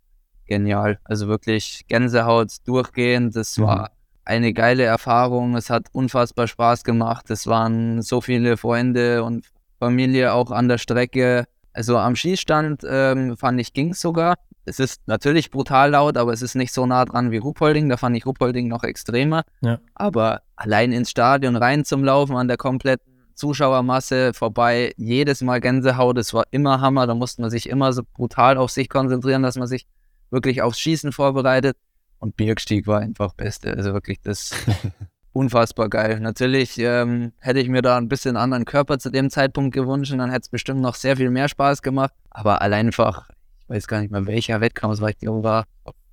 genial. 0.47 0.99
Also 1.05 1.29
wirklich 1.29 1.85
Gänsehaut 1.89 2.49
durchgehend. 2.67 3.37
Das 3.37 3.57
Mhm. 3.59 3.63
war 3.65 3.91
eine 4.25 4.53
geile 4.53 4.85
Erfahrung. 4.85 5.55
Es 5.55 5.71
hat 5.71 5.87
unfassbar 5.93 6.47
Spaß 6.49 6.83
gemacht. 6.85 7.31
Es 7.31 7.47
waren 7.47 8.03
so 8.03 8.21
viele 8.21 8.57
Freunde 8.57 9.23
und 9.23 9.47
Familie 9.79 10.33
auch 10.33 10.51
an 10.51 10.69
der 10.69 10.79
Strecke. 10.79 11.45
Also 11.73 11.99
am 11.99 12.17
Schießstand 12.17 12.83
ähm, 12.89 13.37
fand 13.37 13.61
ich 13.61 13.73
ging 13.75 13.93
sogar. 13.95 14.37
Es 14.65 14.79
ist 14.81 15.03
natürlich 15.07 15.51
brutal 15.51 15.91
laut, 15.91 16.17
aber 16.17 16.33
es 16.33 16.41
ist 16.41 16.55
nicht 16.55 16.73
so 16.73 16.87
nah 16.87 17.05
dran 17.05 17.31
wie 17.31 17.37
Ruppolding. 17.37 17.91
Da 17.91 17.99
fand 17.99 18.17
ich 18.17 18.25
Ruppolding 18.25 18.67
noch 18.69 18.83
extremer. 18.83 19.43
Ja. 19.61 19.79
Aber 19.95 20.41
allein 20.57 20.91
ins 20.93 21.11
Stadion 21.11 21.57
rein 21.57 21.85
zum 21.85 22.03
Laufen 22.03 22.35
an 22.37 22.49
der 22.49 22.57
kompletten 22.57 23.13
Zuschauermasse 23.35 24.33
vorbei, 24.35 24.93
jedes 24.97 25.43
Mal 25.43 25.61
Gänsehaut, 25.61 26.19
es 26.19 26.35
war 26.35 26.45
immer 26.51 26.81
Hammer. 26.81 27.07
Da 27.07 27.15
musste 27.15 27.43
man 27.43 27.51
sich 27.51 27.69
immer 27.69 27.93
so 27.93 28.03
brutal 28.15 28.57
auf 28.57 28.71
sich 28.71 28.89
konzentrieren, 28.89 29.43
dass 29.43 29.57
man 29.57 29.67
sich 29.67 29.87
wirklich 30.31 30.63
aufs 30.63 30.79
Schießen 30.79 31.13
vorbereitet. 31.13 31.77
Und 32.19 32.37
Birkstieg 32.37 32.87
war 32.87 33.01
einfach 33.01 33.35
Beste. 33.35 33.75
Also 33.77 33.93
wirklich 33.93 34.21
das 34.21 34.53
unfassbar 35.33 35.89
geil. 35.89 36.21
Natürlich 36.21 36.79
ähm, 36.79 37.33
hätte 37.39 37.61
ich 37.61 37.69
mir 37.69 37.83
da 37.83 37.97
ein 37.97 38.09
bisschen 38.09 38.37
anderen 38.37 38.65
Körper 38.65 38.99
zu 38.99 39.11
dem 39.11 39.31
Zeitpunkt 39.31 39.75
gewünscht 39.75 40.13
und 40.13 40.19
dann 40.19 40.31
hätte 40.31 40.43
es 40.43 40.49
bestimmt 40.49 40.81
noch 40.81 40.95
sehr 40.95 41.17
viel 41.17 41.31
mehr 41.31 41.49
Spaß 41.49 41.83
gemacht. 41.83 42.13
Aber 42.31 42.63
allein 42.63 42.87
einfach, 42.87 43.29
ich 43.61 43.69
weiß 43.69 43.87
gar 43.87 44.01
nicht 44.01 44.11
mehr 44.11 44.27
welcher 44.27 44.61
Wettkampf 44.61 44.95
es 44.95 45.01
war, 45.01 45.11
ich 45.11 45.19
glaube, 45.19 45.43
war 45.43 45.67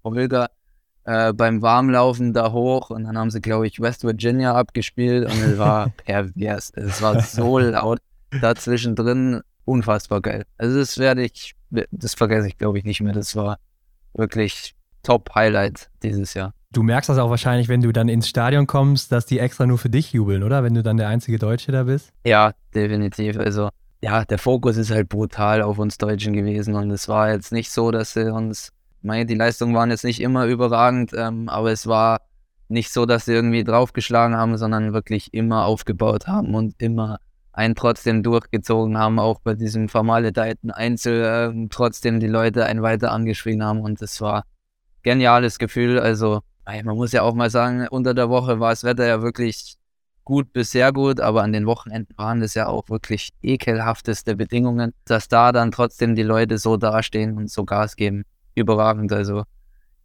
Olga 0.04 0.50
äh, 1.06 1.34
beim 1.34 1.62
Warmlaufen 1.62 2.34
da 2.34 2.52
hoch 2.52 2.90
und 2.90 3.06
dann 3.06 3.18
haben 3.18 3.32
sie, 3.32 3.42
glaube 3.42 3.68
ich, 3.68 3.80
West 3.80 4.04
Virginia 4.04 4.54
abgespielt 4.56 5.26
und 5.26 5.42
es 5.42 5.58
war 5.58 5.90
pervers. 6.06 6.72
Es 6.76 7.02
war 7.02 7.22
so 7.22 7.60
laut 7.60 8.00
dazwischen 8.42 8.96
drin, 8.96 9.42
unfassbar 9.66 10.22
geil. 10.22 10.46
Also 10.58 10.78
das 10.78 10.98
werde 10.98 11.24
ich, 11.24 11.56
das 11.92 12.14
vergesse 12.14 12.48
ich, 12.48 12.58
glaube 12.58 12.78
ich, 12.78 12.84
nicht 12.84 13.02
mehr. 13.02 13.14
Das 13.14 13.36
war 13.36 13.58
wirklich 14.14 14.76
Top-Highlight 15.04 15.90
dieses 16.04 16.34
Jahr. 16.34 16.54
Du 16.74 16.84
merkst 16.84 17.10
das 17.10 17.18
auch 17.18 17.30
wahrscheinlich, 17.30 17.68
wenn 17.68 17.82
du 17.82 17.92
dann 17.92 18.08
ins 18.08 18.30
Stadion 18.30 18.66
kommst, 18.66 19.12
dass 19.12 19.26
die 19.26 19.40
extra 19.40 19.66
nur 19.66 19.78
für 19.78 19.90
dich 19.90 20.14
jubeln, 20.14 20.44
oder? 20.44 20.64
Wenn 20.64 20.74
du 20.74 20.84
dann 20.84 20.98
der 20.98 21.10
einzige 21.10 21.38
Deutsche 21.38 21.72
da 21.72 21.84
bist? 21.84 22.14
Ja, 22.26 22.54
definitiv. 22.74 23.38
Also, 23.38 23.70
ja, 24.02 24.24
der 24.24 24.38
Fokus 24.38 24.78
ist 24.78 24.90
halt 24.90 25.10
brutal 25.10 25.62
auf 25.62 25.80
uns 25.80 25.98
Deutschen 25.98 26.34
gewesen 26.34 26.76
und 26.76 26.90
es 26.92 27.10
war 27.10 27.32
jetzt 27.32 27.52
nicht 27.52 27.72
so, 27.72 27.92
dass 27.92 28.14
sie 28.14 28.34
uns, 28.34 28.72
meine, 29.04 29.26
die 29.26 29.36
Leistungen 29.36 29.76
waren 29.76 29.90
jetzt 29.90 30.04
nicht 30.04 30.22
immer 30.22 30.46
überragend, 30.46 31.12
ähm, 31.16 31.50
aber 31.50 31.72
es 31.72 31.88
war 31.88 32.22
nicht 32.68 32.92
so, 32.92 33.06
dass 33.06 33.26
sie 33.26 33.34
irgendwie 33.34 33.64
draufgeschlagen 33.64 34.36
haben, 34.36 34.58
sondern 34.58 34.94
wirklich 34.94 35.34
immer 35.34 35.66
aufgebaut 35.66 36.28
haben 36.28 36.56
und 36.56 36.76
immer 36.82 37.18
einen 37.54 37.76
trotzdem 37.76 38.24
durchgezogen 38.24 38.98
haben, 38.98 39.20
auch 39.20 39.40
bei 39.42 39.56
diesem 39.56 39.90
vermaledeiten 39.90 40.72
Einzel, 40.72 41.24
äh, 41.24 41.68
trotzdem 41.70 42.20
die 42.20 42.28
Leute 42.28 42.66
einen 42.66 42.82
weiter 42.82 43.12
angeschrien 43.12 43.64
haben 43.64 43.82
und 43.82 44.02
es 44.02 44.22
war 44.22 44.44
geniales 45.04 45.60
Gefühl. 45.60 46.00
Also 46.00 46.42
man 46.66 46.96
muss 46.96 47.12
ja 47.12 47.24
auch 47.24 47.34
mal 47.34 47.50
sagen, 47.50 47.88
unter 47.90 48.14
der 48.14 48.30
Woche 48.30 48.60
war 48.60 48.70
das 48.70 48.84
Wetter 48.84 49.06
ja 49.06 49.22
wirklich 49.22 49.76
gut 50.24 50.54
bis 50.54 50.72
sehr 50.72 50.94
gut, 50.94 51.20
aber 51.20 51.44
an 51.44 51.52
den 51.52 51.66
Wochenenden 51.66 52.18
waren 52.18 52.42
es 52.42 52.54
ja 52.54 52.68
auch 52.68 52.90
wirklich 52.90 53.32
ekelhafteste 53.42 54.36
Bedingungen, 54.36 54.94
dass 55.06 55.28
da 55.28 55.52
dann 55.52 55.72
trotzdem 55.72 56.16
die 56.16 56.24
Leute 56.24 56.58
so 56.58 56.78
dastehen 56.78 57.38
und 57.38 57.50
so 57.50 57.66
Gas 57.66 57.96
geben. 57.96 58.24
Überragend. 58.56 59.12
Also 59.14 59.44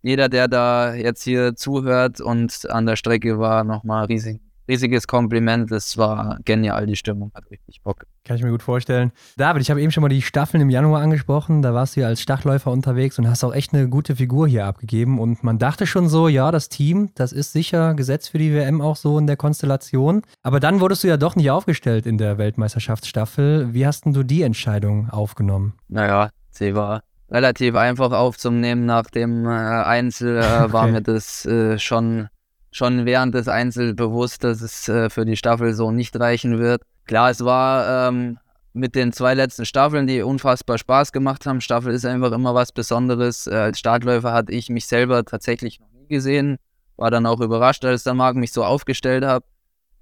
jeder, 0.03 0.29
der 0.29 0.49
da 0.49 0.95
jetzt 0.95 1.25
hier 1.25 1.57
zuhört 1.57 2.21
und 2.21 2.71
an 2.71 2.87
der 2.87 2.97
Strecke 2.97 3.39
war, 3.39 3.65
nochmal 3.65 4.05
riesig, 4.05 4.41
riesiges 4.69 5.07
Kompliment. 5.07 5.71
Es 5.73 5.97
war 5.97 6.39
genial, 6.45 6.87
die 6.87 6.97
Stimmung 6.97 7.33
hat 7.35 7.51
richtig 7.51 7.83
Bock. 7.83 8.07
Kann 8.25 8.37
ich 8.37 8.43
mir 8.43 8.51
gut 8.51 8.63
vorstellen. 8.63 9.13
David, 9.37 9.63
ich 9.63 9.71
habe 9.71 9.81
eben 9.81 9.91
schon 9.93 10.03
mal 10.03 10.09
die 10.09 10.23
Staffeln 10.23 10.61
im 10.61 10.71
Januar 10.71 11.01
angesprochen. 11.01 11.63
Da 11.63 11.75
warst 11.75 11.97
du 11.97 12.01
ja 12.01 12.09
als 12.09 12.21
Stachläufer 12.21 12.71
unterwegs 12.71 13.19
und 13.19 13.29
hast 13.29 13.45
auch 13.45 13.55
echt 13.55 13.73
eine 13.73 13.89
gute 13.89 14.17
Figur 14.17 14.49
hier 14.49 14.67
abgegeben. 14.67 15.19
Und 15.19 15.45
man 15.45 15.59
dachte 15.59 15.87
schon 15.87 16.09
so, 16.09 16.29
ja, 16.29 16.51
das 16.51 16.69
Team, 16.69 17.11
das 17.15 17.33
ist 17.33 17.53
sicher 17.53 17.95
gesetzt 17.95 18.31
für 18.31 18.39
die 18.39 18.53
WM 18.53 18.81
auch 18.81 18.97
so 18.97 19.19
in 19.19 19.27
der 19.27 19.37
Konstellation. 19.37 20.23
Aber 20.43 20.61
dann 20.61 20.81
wurdest 20.81 21.05
du 21.05 21.09
ja 21.09 21.17
doch 21.17 21.37
nicht 21.37 21.51
aufgestellt 21.51 22.07
in 22.07 22.19
der 22.19 22.39
Weltmeisterschaftsstaffel. 22.39 23.75
Wie 23.75 23.87
hast 23.87 24.05
denn 24.05 24.13
du 24.13 24.23
die 24.23 24.43
Entscheidung 24.43 25.11
aufgenommen? 25.11 25.75
Naja, 25.89 26.31
sie 26.51 26.75
war 26.75 27.03
relativ 27.31 27.75
einfach 27.75 28.13
aufzunehmen. 28.13 28.87
Nach 28.87 29.07
dem 29.07 29.47
äh, 29.47 29.49
Einzel 29.49 30.39
äh, 30.39 30.41
okay. 30.63 30.73
war 30.73 30.87
mir 30.87 31.03
das 31.03 31.45
äh, 31.47 31.79
schon 31.79 32.29
schon 32.71 33.07
während 33.07 33.35
des 33.35 33.49
Einzel 33.49 33.95
bewusst, 33.95 34.45
dass 34.45 34.61
es 34.61 34.87
äh, 34.89 35.09
für 35.09 35.25
die 35.25 35.37
Staffel 35.37 35.73
so 35.73 35.91
nicht 35.91 36.19
reichen 36.21 36.59
wird. 36.59 36.83
Klar, 37.07 37.31
es 37.31 37.43
war 37.43 38.09
ähm, 38.09 38.39
mit 38.75 38.95
den 38.95 39.15
zwei 39.15 39.33
letzten 39.33 39.65
Staffeln, 39.65 40.07
die 40.07 40.21
unfassbar 40.21 40.77
Spaß 40.77 41.13
gemacht 41.13 41.47
haben. 41.47 41.63
Staffel 41.63 41.95
ist 41.95 42.05
einfach 42.05 42.33
immer 42.33 42.55
was 42.55 42.73
Besonderes. 42.73 43.47
Äh, 43.47 43.55
als 43.55 43.79
Startläufer 43.79 44.33
hatte 44.33 44.53
ich 44.53 44.69
mich 44.69 44.85
selber 44.87 45.25
tatsächlich 45.25 45.81
noch 45.81 45.89
nie 45.91 46.09
gesehen. 46.09 46.59
War 46.99 47.11
dann 47.11 47.25
auch 47.25 47.41
überrascht, 47.41 47.85
als 47.87 48.05
der 48.05 48.13
Marc 48.13 48.37
mich 48.37 48.53
so 48.53 48.63
aufgestellt 48.63 49.25
hat. 49.25 49.45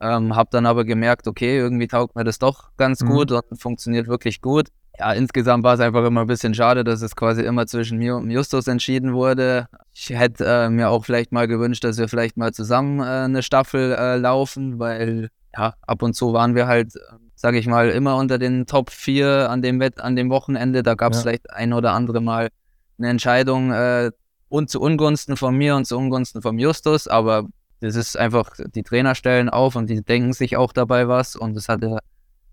Ähm, 0.01 0.35
hab 0.35 0.51
dann 0.51 0.67
aber 0.67 0.85
gemerkt, 0.85 1.29
okay, 1.29 1.57
irgendwie 1.57 1.87
taugt 1.87 2.17
mir 2.17 2.25
das 2.25 2.41
doch 2.41 2.71
ganz 2.77 3.03
mhm. 3.03 3.09
gut 3.11 3.31
und 3.31 3.61
funktioniert 3.61 4.09
wirklich 4.09 4.41
gut 4.41 4.71
ja, 4.99 5.13
insgesamt 5.13 5.65
war 5.65 5.75
es 5.75 5.81
einfach 5.81 6.05
immer 6.05 6.21
ein 6.21 6.27
bisschen 6.27 6.55
schade, 6.55 6.85
dass 6.85 7.03
es 7.03 7.17
quasi 7.17 7.43
immer 7.43 7.67
zwischen 7.67 7.99
mir 7.99 8.17
und 8.17 8.31
Justus 8.31 8.69
entschieden 8.69 9.13
wurde. 9.13 9.67
Ich 9.93 10.11
hätte 10.11 10.45
äh, 10.45 10.71
mir 10.71 10.91
auch 10.91 11.05
vielleicht 11.05 11.33
mal 11.33 11.49
gewünscht, 11.49 11.83
dass 11.83 11.99
wir 11.99 12.09
vielleicht 12.09 12.37
mal 12.37 12.53
zusammen 12.53 13.01
äh, 13.01 13.25
eine 13.25 13.43
Staffel 13.43 13.93
äh, 13.93 14.17
laufen, 14.17 14.79
weil 14.79 15.31
ja, 15.57 15.75
ab 15.83 16.03
und 16.03 16.15
zu 16.15 16.33
waren 16.33 16.55
wir 16.55 16.67
halt, 16.67 16.93
sage 17.35 17.59
ich 17.59 17.67
mal, 17.67 17.91
immer 17.91 18.17
unter 18.17 18.39
den 18.39 18.67
Top 18.67 18.91
4 18.91 19.51
an 19.51 19.63
dem, 19.63 19.81
Wett 19.81 20.01
an 20.01 20.15
dem 20.15 20.31
Wochenende. 20.31 20.83
Da 20.83 20.95
gab 20.95 21.13
es 21.13 21.19
ja. 21.19 21.23
vielleicht 21.23 21.51
ein 21.51 21.73
oder 21.73 21.93
andere 21.93 22.21
Mal 22.21 22.49
eine 22.99 23.09
Entscheidung 23.09 23.73
äh, 23.73 24.13
und 24.49 24.71
zu 24.71 24.81
Ungunsten 24.81 25.37
von 25.37 25.57
mir 25.57 25.75
und 25.75 25.87
zu 25.87 25.97
Ungunsten 25.97 26.41
von 26.41 26.59
Justus, 26.59 27.09
aber 27.09 27.45
das 27.81 27.97
ist 27.97 28.17
einfach, 28.17 28.53
die 28.75 28.85
Trainer 28.85 29.17
stellen 29.17 29.49
auf 29.49 29.75
und 29.75 29.91
die 29.91 30.03
denken 30.03 30.33
sich 30.33 30.57
auch 30.57 30.73
dabei 30.73 31.09
was 31.09 31.35
und 31.35 31.55
das 31.55 31.69
hatte 31.69 31.99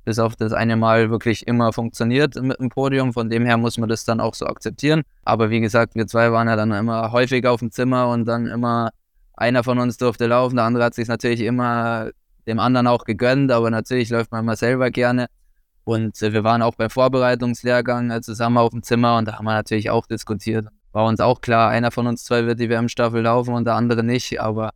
bis 0.03 0.19
auf 0.19 0.35
das 0.35 0.53
eine 0.53 0.75
Mal 0.75 1.09
wirklich 1.09 1.47
immer 1.47 1.73
funktioniert 1.73 2.35
mit 2.35 2.59
dem 2.59 2.69
Podium. 2.69 3.13
Von 3.13 3.29
dem 3.29 3.45
her 3.45 3.57
muss 3.57 3.77
man 3.77 3.89
das 3.89 4.05
dann 4.05 4.19
auch 4.19 4.33
so 4.33 4.45
akzeptieren. 4.45 5.03
Aber 5.23 5.49
wie 5.49 5.59
gesagt, 5.59 5.95
wir 5.95 6.07
zwei 6.07 6.31
waren 6.31 6.47
ja 6.47 6.55
dann 6.55 6.71
immer 6.71 7.11
häufig 7.11 7.45
auf 7.45 7.59
dem 7.59 7.71
Zimmer 7.71 8.09
und 8.09 8.25
dann 8.25 8.47
immer 8.47 8.91
einer 9.33 9.63
von 9.63 9.79
uns 9.79 9.97
durfte 9.97 10.27
laufen. 10.27 10.55
Der 10.55 10.65
andere 10.65 10.83
hat 10.83 10.93
sich 10.93 11.07
natürlich 11.07 11.41
immer 11.41 12.09
dem 12.47 12.59
anderen 12.59 12.87
auch 12.87 13.05
gegönnt, 13.05 13.51
aber 13.51 13.69
natürlich 13.69 14.09
läuft 14.09 14.31
man 14.31 14.43
immer 14.43 14.55
selber 14.55 14.89
gerne. 14.91 15.27
Und 15.83 16.21
äh, 16.21 16.33
wir 16.33 16.43
waren 16.43 16.61
auch 16.61 16.75
beim 16.75 16.89
Vorbereitungslehrgang 16.89 18.11
äh, 18.11 18.21
zusammen 18.21 18.57
auf 18.57 18.71
dem 18.71 18.83
Zimmer 18.83 19.17
und 19.17 19.27
da 19.27 19.37
haben 19.37 19.45
wir 19.45 19.53
natürlich 19.53 19.89
auch 19.89 20.05
diskutiert. 20.05 20.67
War 20.91 21.05
uns 21.05 21.19
auch 21.19 21.41
klar, 21.41 21.69
einer 21.69 21.91
von 21.91 22.07
uns 22.07 22.23
zwei 22.23 22.45
wird 22.45 22.59
die 22.59 22.69
WM-Staffel 22.69 23.21
laufen 23.21 23.53
und 23.53 23.65
der 23.65 23.75
andere 23.75 24.03
nicht, 24.03 24.41
aber 24.41 24.71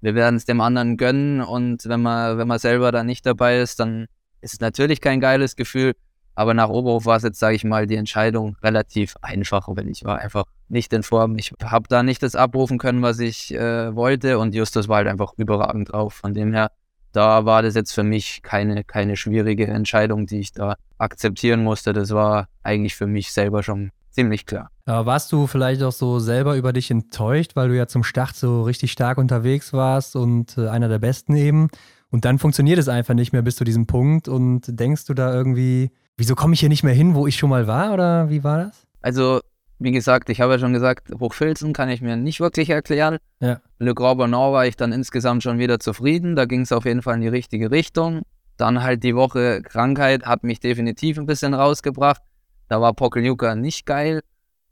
wir 0.00 0.14
werden 0.14 0.36
es 0.36 0.44
dem 0.44 0.60
anderen 0.60 0.96
gönnen 0.96 1.40
und 1.40 1.88
wenn 1.88 2.02
man, 2.02 2.38
wenn 2.38 2.46
man 2.46 2.58
selber 2.58 2.92
da 2.92 3.02
nicht 3.02 3.24
dabei 3.24 3.60
ist, 3.60 3.80
dann 3.80 4.06
ist 4.52 4.60
natürlich 4.60 5.00
kein 5.00 5.20
geiles 5.20 5.56
Gefühl, 5.56 5.94
aber 6.34 6.54
nach 6.54 6.68
Oberhof 6.68 7.06
war 7.06 7.16
es 7.16 7.22
jetzt, 7.22 7.38
sage 7.38 7.56
ich 7.56 7.64
mal, 7.64 7.86
die 7.86 7.96
Entscheidung 7.96 8.56
relativ 8.62 9.14
einfach, 9.22 9.68
weil 9.68 9.88
ich 9.88 10.04
war 10.04 10.18
einfach 10.18 10.44
nicht 10.68 10.92
in 10.92 11.02
Form. 11.02 11.36
Ich 11.38 11.52
habe 11.62 11.86
da 11.88 12.02
nicht 12.02 12.22
das 12.22 12.34
abrufen 12.34 12.78
können, 12.78 13.02
was 13.02 13.18
ich 13.20 13.54
äh, 13.54 13.94
wollte 13.94 14.38
und 14.38 14.54
Justus 14.54 14.88
war 14.88 14.98
halt 14.98 15.08
einfach 15.08 15.32
überragend 15.36 15.92
drauf. 15.92 16.14
Von 16.14 16.34
dem 16.34 16.52
her, 16.52 16.70
da 17.12 17.44
war 17.44 17.62
das 17.62 17.74
jetzt 17.74 17.92
für 17.92 18.02
mich 18.02 18.42
keine, 18.42 18.82
keine 18.82 19.16
schwierige 19.16 19.66
Entscheidung, 19.66 20.26
die 20.26 20.40
ich 20.40 20.52
da 20.52 20.74
akzeptieren 20.98 21.62
musste. 21.62 21.92
Das 21.92 22.10
war 22.10 22.48
eigentlich 22.62 22.96
für 22.96 23.06
mich 23.06 23.32
selber 23.32 23.62
schon 23.62 23.92
ziemlich 24.10 24.46
klar. 24.46 24.70
Aber 24.86 25.06
warst 25.06 25.30
du 25.32 25.46
vielleicht 25.46 25.82
auch 25.82 25.92
so 25.92 26.18
selber 26.18 26.56
über 26.56 26.72
dich 26.72 26.90
enttäuscht, 26.90 27.52
weil 27.54 27.68
du 27.68 27.76
ja 27.76 27.86
zum 27.86 28.04
Start 28.04 28.34
so 28.34 28.62
richtig 28.62 28.92
stark 28.92 29.18
unterwegs 29.18 29.72
warst 29.72 30.16
und 30.16 30.58
äh, 30.58 30.68
einer 30.68 30.88
der 30.88 30.98
Besten 30.98 31.36
eben? 31.36 31.68
Und 32.14 32.24
dann 32.24 32.38
funktioniert 32.38 32.78
es 32.78 32.86
einfach 32.86 33.14
nicht 33.14 33.32
mehr 33.32 33.42
bis 33.42 33.56
zu 33.56 33.64
diesem 33.64 33.88
Punkt 33.88 34.28
und 34.28 34.60
denkst 34.68 35.04
du 35.06 35.14
da 35.14 35.34
irgendwie, 35.34 35.90
wieso 36.16 36.36
komme 36.36 36.54
ich 36.54 36.60
hier 36.60 36.68
nicht 36.68 36.84
mehr 36.84 36.94
hin, 36.94 37.16
wo 37.16 37.26
ich 37.26 37.34
schon 37.34 37.50
mal 37.50 37.66
war 37.66 37.92
oder 37.92 38.30
wie 38.30 38.44
war 38.44 38.66
das? 38.66 38.86
Also, 39.00 39.40
wie 39.80 39.90
gesagt, 39.90 40.30
ich 40.30 40.40
habe 40.40 40.52
ja 40.52 40.58
schon 40.60 40.72
gesagt, 40.72 41.10
Hochfilzen 41.18 41.72
kann 41.72 41.88
ich 41.88 42.02
mir 42.02 42.14
nicht 42.14 42.38
wirklich 42.38 42.70
erklären. 42.70 43.16
Ja. 43.40 43.60
Le 43.80 43.96
Grand 43.96 44.18
Bonnard 44.18 44.52
war 44.52 44.64
ich 44.64 44.76
dann 44.76 44.92
insgesamt 44.92 45.42
schon 45.42 45.58
wieder 45.58 45.80
zufrieden. 45.80 46.36
Da 46.36 46.44
ging 46.44 46.60
es 46.60 46.70
auf 46.70 46.84
jeden 46.84 47.02
Fall 47.02 47.16
in 47.16 47.22
die 47.22 47.26
richtige 47.26 47.72
Richtung. 47.72 48.22
Dann 48.56 48.84
halt 48.84 49.02
die 49.02 49.16
Woche 49.16 49.62
Krankheit 49.62 50.24
hat 50.24 50.44
mich 50.44 50.60
definitiv 50.60 51.18
ein 51.18 51.26
bisschen 51.26 51.52
rausgebracht. 51.52 52.22
Da 52.68 52.80
war 52.80 52.94
Pokeljuka 52.94 53.56
nicht 53.56 53.86
geil. 53.86 54.20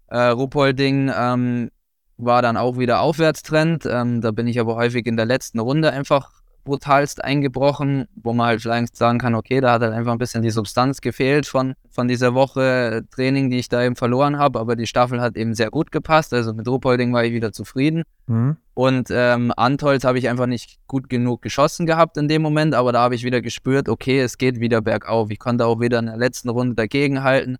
Äh, 0.06 0.28
Ruppolding 0.28 1.10
ähm, 1.12 1.70
war 2.18 2.40
dann 2.40 2.56
auch 2.56 2.78
wieder 2.78 3.00
Aufwärtstrend. 3.00 3.84
Ähm, 3.84 4.20
da 4.20 4.30
bin 4.30 4.46
ich 4.46 4.60
aber 4.60 4.76
häufig 4.76 5.06
in 5.08 5.16
der 5.16 5.26
letzten 5.26 5.58
Runde 5.58 5.90
einfach 5.90 6.41
brutalst 6.64 7.22
eingebrochen, 7.22 8.06
wo 8.14 8.32
man 8.32 8.46
halt 8.46 8.62
vielleicht 8.62 8.96
sagen 8.96 9.18
kann, 9.18 9.34
okay, 9.34 9.60
da 9.60 9.72
hat 9.72 9.82
halt 9.82 9.92
einfach 9.92 10.12
ein 10.12 10.18
bisschen 10.18 10.42
die 10.42 10.50
Substanz 10.50 11.00
gefehlt 11.00 11.46
von, 11.46 11.74
von 11.90 12.08
dieser 12.08 12.34
Woche 12.34 13.04
Training, 13.10 13.50
die 13.50 13.58
ich 13.58 13.68
da 13.68 13.82
eben 13.82 13.96
verloren 13.96 14.38
habe, 14.38 14.58
aber 14.60 14.76
die 14.76 14.86
Staffel 14.86 15.20
hat 15.20 15.36
eben 15.36 15.54
sehr 15.54 15.70
gut 15.70 15.92
gepasst, 15.92 16.32
also 16.32 16.52
mit 16.52 16.68
Ruhpolding 16.68 17.12
war 17.12 17.24
ich 17.24 17.32
wieder 17.32 17.52
zufrieden. 17.52 18.04
Mhm. 18.28 18.56
und 18.74 19.08
ähm, 19.10 19.52
Antolz 19.56 20.04
habe 20.04 20.16
ich 20.16 20.28
einfach 20.28 20.46
nicht 20.46 20.78
gut 20.86 21.10
genug 21.10 21.42
geschossen 21.42 21.86
gehabt 21.86 22.16
in 22.16 22.28
dem 22.28 22.40
Moment, 22.40 22.74
aber 22.74 22.92
da 22.92 23.00
habe 23.00 23.16
ich 23.16 23.24
wieder 23.24 23.40
gespürt, 23.40 23.88
okay, 23.88 24.20
es 24.20 24.38
geht 24.38 24.60
wieder 24.60 24.80
bergauf, 24.80 25.30
ich 25.30 25.40
konnte 25.40 25.66
auch 25.66 25.80
wieder 25.80 25.98
in 25.98 26.06
der 26.06 26.16
letzten 26.16 26.48
Runde 26.48 26.76
dagegenhalten, 26.76 27.56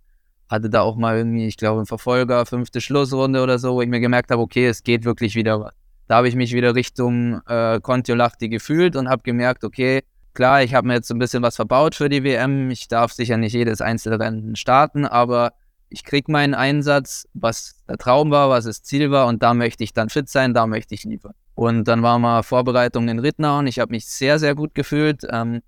hatte 0.48 0.70
da 0.70 0.82
auch 0.82 0.96
mal 0.96 1.16
irgendwie, 1.16 1.46
ich 1.46 1.57
glaube, 1.57 1.78
einen 1.78 1.86
Verfolger, 1.86 2.46
fünfte 2.46 2.80
Schlussrunde 2.80 3.42
oder 3.42 3.59
so, 3.59 3.74
wo 3.74 3.82
ich 3.82 3.88
mir 3.88 4.00
gemerkt 4.00 4.30
habe, 4.30 4.40
okay, 4.40 4.66
es 4.66 4.84
geht 4.84 5.05
wirklich 5.05 5.34
wieder 5.34 5.61
was 5.61 5.82
da 6.13 6.19
habe 6.19 6.29
ich 6.29 6.37
mich 6.37 6.53
wieder 6.53 6.75
Richtung 6.75 7.41
äh, 7.47 7.81
Kontiolahti 7.81 8.51
gefühlt 8.51 8.97
und 8.97 9.09
habe 9.09 9.23
gemerkt, 9.23 9.65
okay, 9.65 10.03
klar, 10.35 10.63
ich 10.63 10.75
habe 10.75 10.87
mir 10.87 10.93
jetzt 10.93 11.11
ein 11.11 11.19
bisschen 11.19 11.43
was 11.43 11.57
verbaut 11.57 11.95
für 11.95 12.11
die 12.11 12.23
WM. 12.23 12.71
Ich 12.71 12.87
darf 12.87 13.15
sicher 13.15 13.39
nicht 13.39 13.55
jedes 13.55 13.81
Einzelrennen 13.81 14.55
starten, 14.55 15.07
aber 15.07 15.55
ich 15.89 16.05
kriege 16.05 16.31
meinen 16.31 16.53
Einsatz, 16.53 17.27
was 17.33 17.83
der 17.89 17.97
Traum 17.97 18.31
war, 18.31 18.51
was 18.51 18.67
das 18.67 18.83
Ziel 18.83 19.11
war 19.11 19.27
und 19.27 19.43
da 19.43 19.55
möchte 19.55 19.85
ich 19.85 19.95
dann 19.95 20.11
fit 20.11 20.29
sein, 20.29 20.53
da 20.53 20.67
möchte 20.67 20.95
ich 20.95 21.05
liefern. 21.05 21.33
Und 21.55 21.89
dann 21.89 22.03
war 22.03 22.19
mal 22.19 22.43
Vorbereitung 22.43 23.09
in 23.09 23.19
Rittnauen. 23.19 23.67
Ich 23.67 23.79
habe 23.79 23.93
mich 23.93 24.05
sehr, 24.05 24.39
sehr 24.39 24.55
gut 24.55 24.75
gefühlt, 24.75 25.27
ähm, 25.31 25.63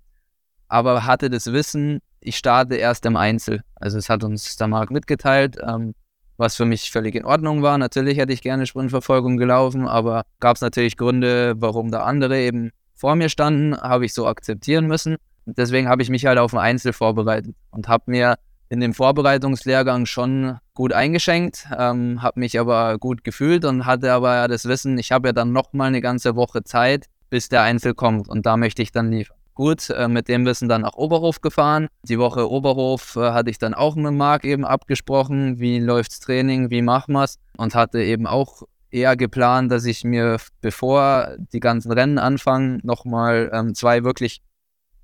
aber 0.67 1.07
hatte 1.07 1.31
das 1.31 1.51
Wissen, 1.53 2.01
ich 2.19 2.37
starte 2.37 2.75
erst 2.75 3.07
im 3.07 3.15
Einzel. 3.15 3.63
Also 3.73 3.97
es 3.97 4.09
hat 4.11 4.23
uns 4.23 4.57
der 4.57 4.67
Marc 4.67 4.91
mitgeteilt. 4.91 5.57
Ähm, 5.67 5.95
was 6.37 6.55
für 6.55 6.65
mich 6.65 6.91
völlig 6.91 7.15
in 7.15 7.25
Ordnung 7.25 7.61
war. 7.61 7.77
Natürlich 7.77 8.17
hätte 8.17 8.33
ich 8.33 8.41
gerne 8.41 8.65
Sprintverfolgung 8.65 9.37
gelaufen, 9.37 9.87
aber 9.87 10.23
gab 10.39 10.55
es 10.55 10.61
natürlich 10.61 10.97
Gründe, 10.97 11.55
warum 11.57 11.91
da 11.91 12.03
andere 12.03 12.39
eben 12.39 12.71
vor 12.95 13.15
mir 13.15 13.29
standen, 13.29 13.75
habe 13.75 14.05
ich 14.05 14.13
so 14.13 14.27
akzeptieren 14.27 14.87
müssen. 14.87 15.17
Und 15.45 15.57
deswegen 15.57 15.87
habe 15.87 16.01
ich 16.01 16.09
mich 16.09 16.25
halt 16.25 16.39
auf 16.39 16.53
ein 16.53 16.59
Einzel 16.59 16.93
vorbereitet 16.93 17.55
und 17.71 17.87
habe 17.87 18.11
mir 18.11 18.35
in 18.69 18.79
dem 18.79 18.93
Vorbereitungslehrgang 18.93 20.05
schon 20.05 20.57
gut 20.73 20.91
eingeschenkt, 20.91 21.67
ähm, 21.77 22.21
habe 22.21 22.39
mich 22.39 22.59
aber 22.59 22.97
gut 22.97 23.23
gefühlt 23.23 23.63
und 23.63 23.85
hatte 23.85 24.11
aber 24.11 24.35
ja 24.35 24.47
das 24.47 24.65
Wissen, 24.65 24.97
ich 24.97 25.11
habe 25.11 25.29
ja 25.29 25.33
dann 25.33 25.51
noch 25.51 25.73
mal 25.73 25.85
eine 25.85 26.01
ganze 26.01 26.35
Woche 26.35 26.63
Zeit, 26.63 27.05
bis 27.29 27.47
der 27.47 27.61
Einzel 27.61 27.93
kommt 27.93 28.27
und 28.27 28.45
da 28.45 28.57
möchte 28.57 28.81
ich 28.81 28.91
dann 28.91 29.11
liefern. 29.11 29.37
Gut, 29.55 29.89
äh, 29.89 30.09
mit 30.09 30.27
dem 30.27 30.45
Wissen 30.45 30.67
dann 30.67 30.81
nach 30.81 30.95
Oberhof 30.95 31.39
gefahren. 31.39 31.87
Die 32.03 32.19
Woche 32.19 32.51
Oberhof 32.51 33.15
äh, 33.15 33.31
hatte 33.31 33.49
ich 33.49 33.57
dann 33.57 33.73
auch 33.73 33.95
mit 33.95 34.13
Marc 34.13 34.43
eben 34.43 34.65
abgesprochen, 34.65 35.59
wie 35.59 35.79
läuft's 35.79 36.19
Training, 36.19 36.69
wie 36.69 36.81
machen 36.81 37.13
wir's 37.13 37.39
und 37.55 37.73
hatte 37.73 38.03
eben 38.03 38.27
auch 38.27 38.63
eher 38.91 39.15
geplant, 39.15 39.71
dass 39.71 39.85
ich 39.85 40.03
mir, 40.03 40.37
bevor 40.59 41.37
die 41.53 41.61
ganzen 41.61 41.93
Rennen 41.93 42.17
anfangen, 42.17 42.81
nochmal 42.83 43.49
ähm, 43.53 43.73
zwei 43.75 44.03
wirklich 44.03 44.41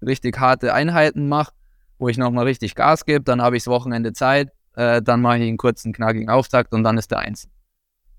richtig 0.02 0.38
harte 0.38 0.74
Einheiten 0.74 1.30
mache, 1.30 1.54
wo 1.98 2.10
ich 2.10 2.18
nochmal 2.18 2.44
richtig 2.44 2.76
Gas 2.76 3.06
gebe. 3.06 3.24
Dann 3.24 3.42
habe 3.42 3.56
ich 3.56 3.64
das 3.64 3.72
Wochenende 3.72 4.12
Zeit. 4.12 4.52
Äh, 4.76 5.02
dann 5.02 5.22
mache 5.22 5.38
ich 5.38 5.48
einen 5.48 5.58
kurzen, 5.58 5.94
knackigen 5.94 6.30
Auftakt 6.30 6.74
und 6.74 6.84
dann 6.84 6.98
ist 6.98 7.12
der 7.12 7.20
Eins. 7.20 7.48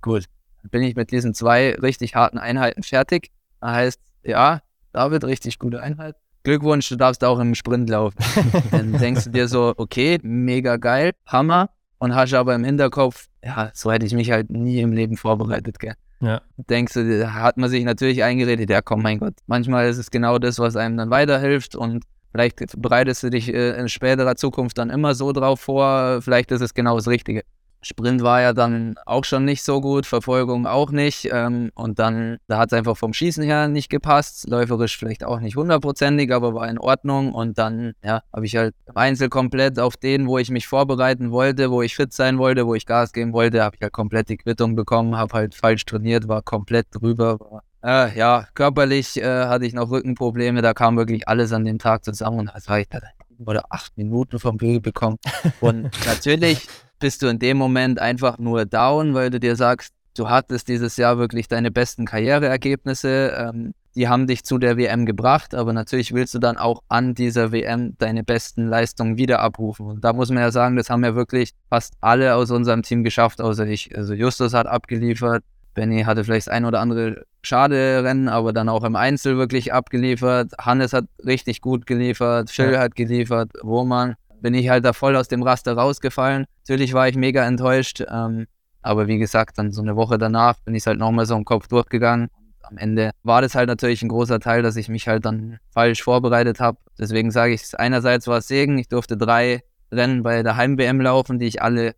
Gut. 0.00 0.24
Dann 0.62 0.70
bin 0.70 0.82
ich 0.82 0.96
mit 0.96 1.10
diesen 1.10 1.34
zwei 1.34 1.74
richtig 1.74 2.14
harten 2.14 2.38
Einheiten 2.38 2.82
fertig. 2.82 3.30
Das 3.60 3.70
heißt, 3.70 4.00
ja, 4.22 4.60
David, 4.92 5.24
richtig 5.24 5.58
gute 5.58 5.82
Einheit. 5.82 6.16
Glückwunsch, 6.44 6.88
du 6.88 6.96
darfst 6.96 7.24
auch 7.24 7.38
im 7.38 7.54
Sprint 7.54 7.88
laufen. 7.88 8.16
dann 8.70 8.92
denkst 8.92 9.24
du 9.24 9.30
dir 9.30 9.48
so, 9.48 9.74
okay, 9.76 10.18
mega 10.22 10.76
geil, 10.76 11.12
Hammer. 11.26 11.70
Und 11.98 12.14
hast 12.16 12.34
aber 12.34 12.54
im 12.54 12.64
Hinterkopf, 12.64 13.28
ja, 13.44 13.70
so 13.74 13.92
hätte 13.92 14.04
ich 14.04 14.12
mich 14.12 14.32
halt 14.32 14.50
nie 14.50 14.80
im 14.80 14.92
Leben 14.92 15.16
vorbereitet, 15.16 15.78
gell. 15.78 15.94
Ja. 16.20 16.40
Denkst 16.56 16.94
du, 16.94 17.32
hat 17.32 17.56
man 17.56 17.70
sich 17.70 17.84
natürlich 17.84 18.22
eingeredet, 18.22 18.70
ja 18.70 18.80
komm, 18.80 19.02
mein 19.02 19.18
Gott. 19.18 19.34
Manchmal 19.46 19.88
ist 19.88 19.98
es 19.98 20.10
genau 20.10 20.38
das, 20.38 20.58
was 20.58 20.76
einem 20.76 20.96
dann 20.96 21.10
weiterhilft 21.10 21.76
und 21.76 22.04
vielleicht 22.30 22.80
bereitest 22.80 23.22
du 23.22 23.30
dich 23.30 23.52
äh, 23.52 23.78
in 23.78 23.88
späterer 23.88 24.36
Zukunft 24.36 24.78
dann 24.78 24.90
immer 24.90 25.14
so 25.14 25.32
drauf 25.32 25.60
vor, 25.60 26.22
vielleicht 26.22 26.50
ist 26.52 26.60
es 26.60 26.74
genau 26.74 26.96
das 26.96 27.08
Richtige. 27.08 27.42
Sprint 27.82 28.22
war 28.22 28.40
ja 28.40 28.52
dann 28.52 28.94
auch 29.06 29.24
schon 29.24 29.44
nicht 29.44 29.62
so 29.62 29.80
gut, 29.80 30.06
Verfolgung 30.06 30.66
auch 30.66 30.90
nicht. 30.90 31.28
Ähm, 31.32 31.70
und 31.74 31.98
dann, 31.98 32.38
da 32.46 32.58
hat 32.58 32.72
es 32.72 32.78
einfach 32.78 32.96
vom 32.96 33.12
Schießen 33.12 33.42
her 33.42 33.68
nicht 33.68 33.90
gepasst. 33.90 34.48
Läuferisch 34.48 34.96
vielleicht 34.96 35.24
auch 35.24 35.40
nicht 35.40 35.56
hundertprozentig, 35.56 36.32
aber 36.32 36.54
war 36.54 36.68
in 36.68 36.78
Ordnung. 36.78 37.32
Und 37.32 37.58
dann, 37.58 37.94
ja, 38.04 38.22
habe 38.32 38.46
ich 38.46 38.56
halt 38.56 38.74
Einzel 38.94 39.28
komplett 39.28 39.80
auf 39.80 39.96
den, 39.96 40.28
wo 40.28 40.38
ich 40.38 40.50
mich 40.50 40.66
vorbereiten 40.68 41.32
wollte, 41.32 41.70
wo 41.70 41.82
ich 41.82 41.96
fit 41.96 42.12
sein 42.12 42.38
wollte, 42.38 42.66
wo 42.66 42.74
ich 42.74 42.86
Gas 42.86 43.12
geben 43.12 43.32
wollte, 43.32 43.62
habe 43.62 43.76
ich 43.76 43.82
halt 43.82 43.92
komplett 43.92 44.28
die 44.28 44.36
Quittung 44.36 44.76
bekommen, 44.76 45.16
habe 45.16 45.34
halt 45.34 45.54
falsch 45.54 45.84
trainiert, 45.84 46.28
war 46.28 46.42
komplett 46.42 46.86
drüber. 46.92 47.40
War, 47.40 47.62
äh, 47.84 48.16
ja, 48.16 48.46
körperlich 48.54 49.20
äh, 49.20 49.46
hatte 49.46 49.66
ich 49.66 49.72
noch 49.72 49.90
Rückenprobleme, 49.90 50.62
da 50.62 50.72
kam 50.72 50.96
wirklich 50.96 51.26
alles 51.26 51.52
an 51.52 51.64
dem 51.64 51.78
Tag 51.78 52.04
zusammen 52.04 52.40
und 52.40 52.50
das 52.54 52.68
war 52.68 52.78
ich 52.78 52.88
da 52.88 53.00
oder 53.46 53.64
acht 53.70 53.96
Minuten 53.96 54.38
vom 54.38 54.56
Bügel 54.56 54.80
bekommen. 54.80 55.18
Und 55.60 55.90
natürlich 56.06 56.68
bist 57.02 57.20
du 57.20 57.26
in 57.26 57.40
dem 57.40 57.56
Moment 57.56 57.98
einfach 57.98 58.38
nur 58.38 58.64
down, 58.64 59.12
weil 59.12 59.28
du 59.28 59.40
dir 59.40 59.56
sagst, 59.56 59.92
du 60.16 60.30
hattest 60.30 60.68
dieses 60.68 60.96
Jahr 60.96 61.18
wirklich 61.18 61.48
deine 61.48 61.72
besten 61.72 62.06
Karriereergebnisse. 62.06 63.34
Ähm, 63.36 63.74
die 63.96 64.08
haben 64.08 64.28
dich 64.28 64.44
zu 64.44 64.56
der 64.56 64.76
WM 64.76 65.04
gebracht, 65.04 65.52
aber 65.52 65.72
natürlich 65.72 66.14
willst 66.14 66.32
du 66.32 66.38
dann 66.38 66.56
auch 66.56 66.80
an 66.88 67.14
dieser 67.14 67.50
WM 67.50 67.96
deine 67.98 68.22
besten 68.22 68.68
Leistungen 68.68 69.18
wieder 69.18 69.40
abrufen. 69.40 69.86
Und 69.86 70.04
da 70.04 70.12
muss 70.12 70.30
man 70.30 70.38
ja 70.38 70.52
sagen, 70.52 70.76
das 70.76 70.90
haben 70.90 71.04
ja 71.04 71.16
wirklich 71.16 71.54
fast 71.68 71.94
alle 72.00 72.36
aus 72.36 72.52
unserem 72.52 72.84
Team 72.84 73.02
geschafft, 73.02 73.40
außer 73.40 73.66
ich. 73.66 73.94
Also 73.96 74.14
Justus 74.14 74.54
hat 74.54 74.68
abgeliefert, 74.68 75.42
Benny 75.74 76.04
hatte 76.04 76.22
vielleicht 76.22 76.46
das 76.46 76.54
ein 76.54 76.64
oder 76.64 76.78
andere 76.78 77.24
schade 77.42 78.04
Rennen, 78.04 78.28
aber 78.28 78.52
dann 78.52 78.68
auch 78.68 78.84
im 78.84 78.94
Einzel 78.94 79.36
wirklich 79.36 79.72
abgeliefert. 79.72 80.52
Hannes 80.60 80.92
hat 80.92 81.06
richtig 81.26 81.60
gut 81.60 81.86
geliefert, 81.86 82.50
Phil 82.50 82.74
ja. 82.74 82.80
hat 82.80 82.94
geliefert, 82.94 83.50
Roman 83.64 84.14
bin 84.42 84.54
ich 84.54 84.68
halt 84.68 84.84
da 84.84 84.92
voll 84.92 85.16
aus 85.16 85.28
dem 85.28 85.42
Raster 85.42 85.74
rausgefallen. 85.74 86.46
Natürlich 86.64 86.92
war 86.92 87.08
ich 87.08 87.16
mega 87.16 87.46
enttäuscht, 87.46 88.02
ähm, 88.10 88.46
aber 88.82 89.06
wie 89.06 89.18
gesagt, 89.18 89.58
dann 89.58 89.72
so 89.72 89.80
eine 89.80 89.96
Woche 89.96 90.18
danach 90.18 90.58
bin 90.60 90.74
ich 90.74 90.86
halt 90.86 90.98
nochmal 90.98 91.24
so 91.24 91.36
im 91.36 91.44
Kopf 91.44 91.68
durchgegangen. 91.68 92.28
Am 92.62 92.76
Ende 92.76 93.12
war 93.22 93.40
das 93.40 93.54
halt 93.54 93.68
natürlich 93.68 94.02
ein 94.02 94.08
großer 94.08 94.40
Teil, 94.40 94.62
dass 94.62 94.76
ich 94.76 94.88
mich 94.88 95.06
halt 95.08 95.24
dann 95.24 95.58
falsch 95.70 96.02
vorbereitet 96.02 96.60
habe. 96.60 96.78
Deswegen 96.98 97.30
sage 97.30 97.54
ich, 97.54 97.78
einerseits 97.78 98.26
war 98.26 98.38
es 98.38 98.48
Segen, 98.48 98.76
ich 98.78 98.88
durfte 98.88 99.16
drei 99.16 99.62
Rennen 99.92 100.22
bei 100.22 100.42
der 100.42 100.56
Heim-WM 100.56 101.00
laufen, 101.00 101.38
die 101.38 101.46
ich 101.46 101.62
alle 101.62 101.94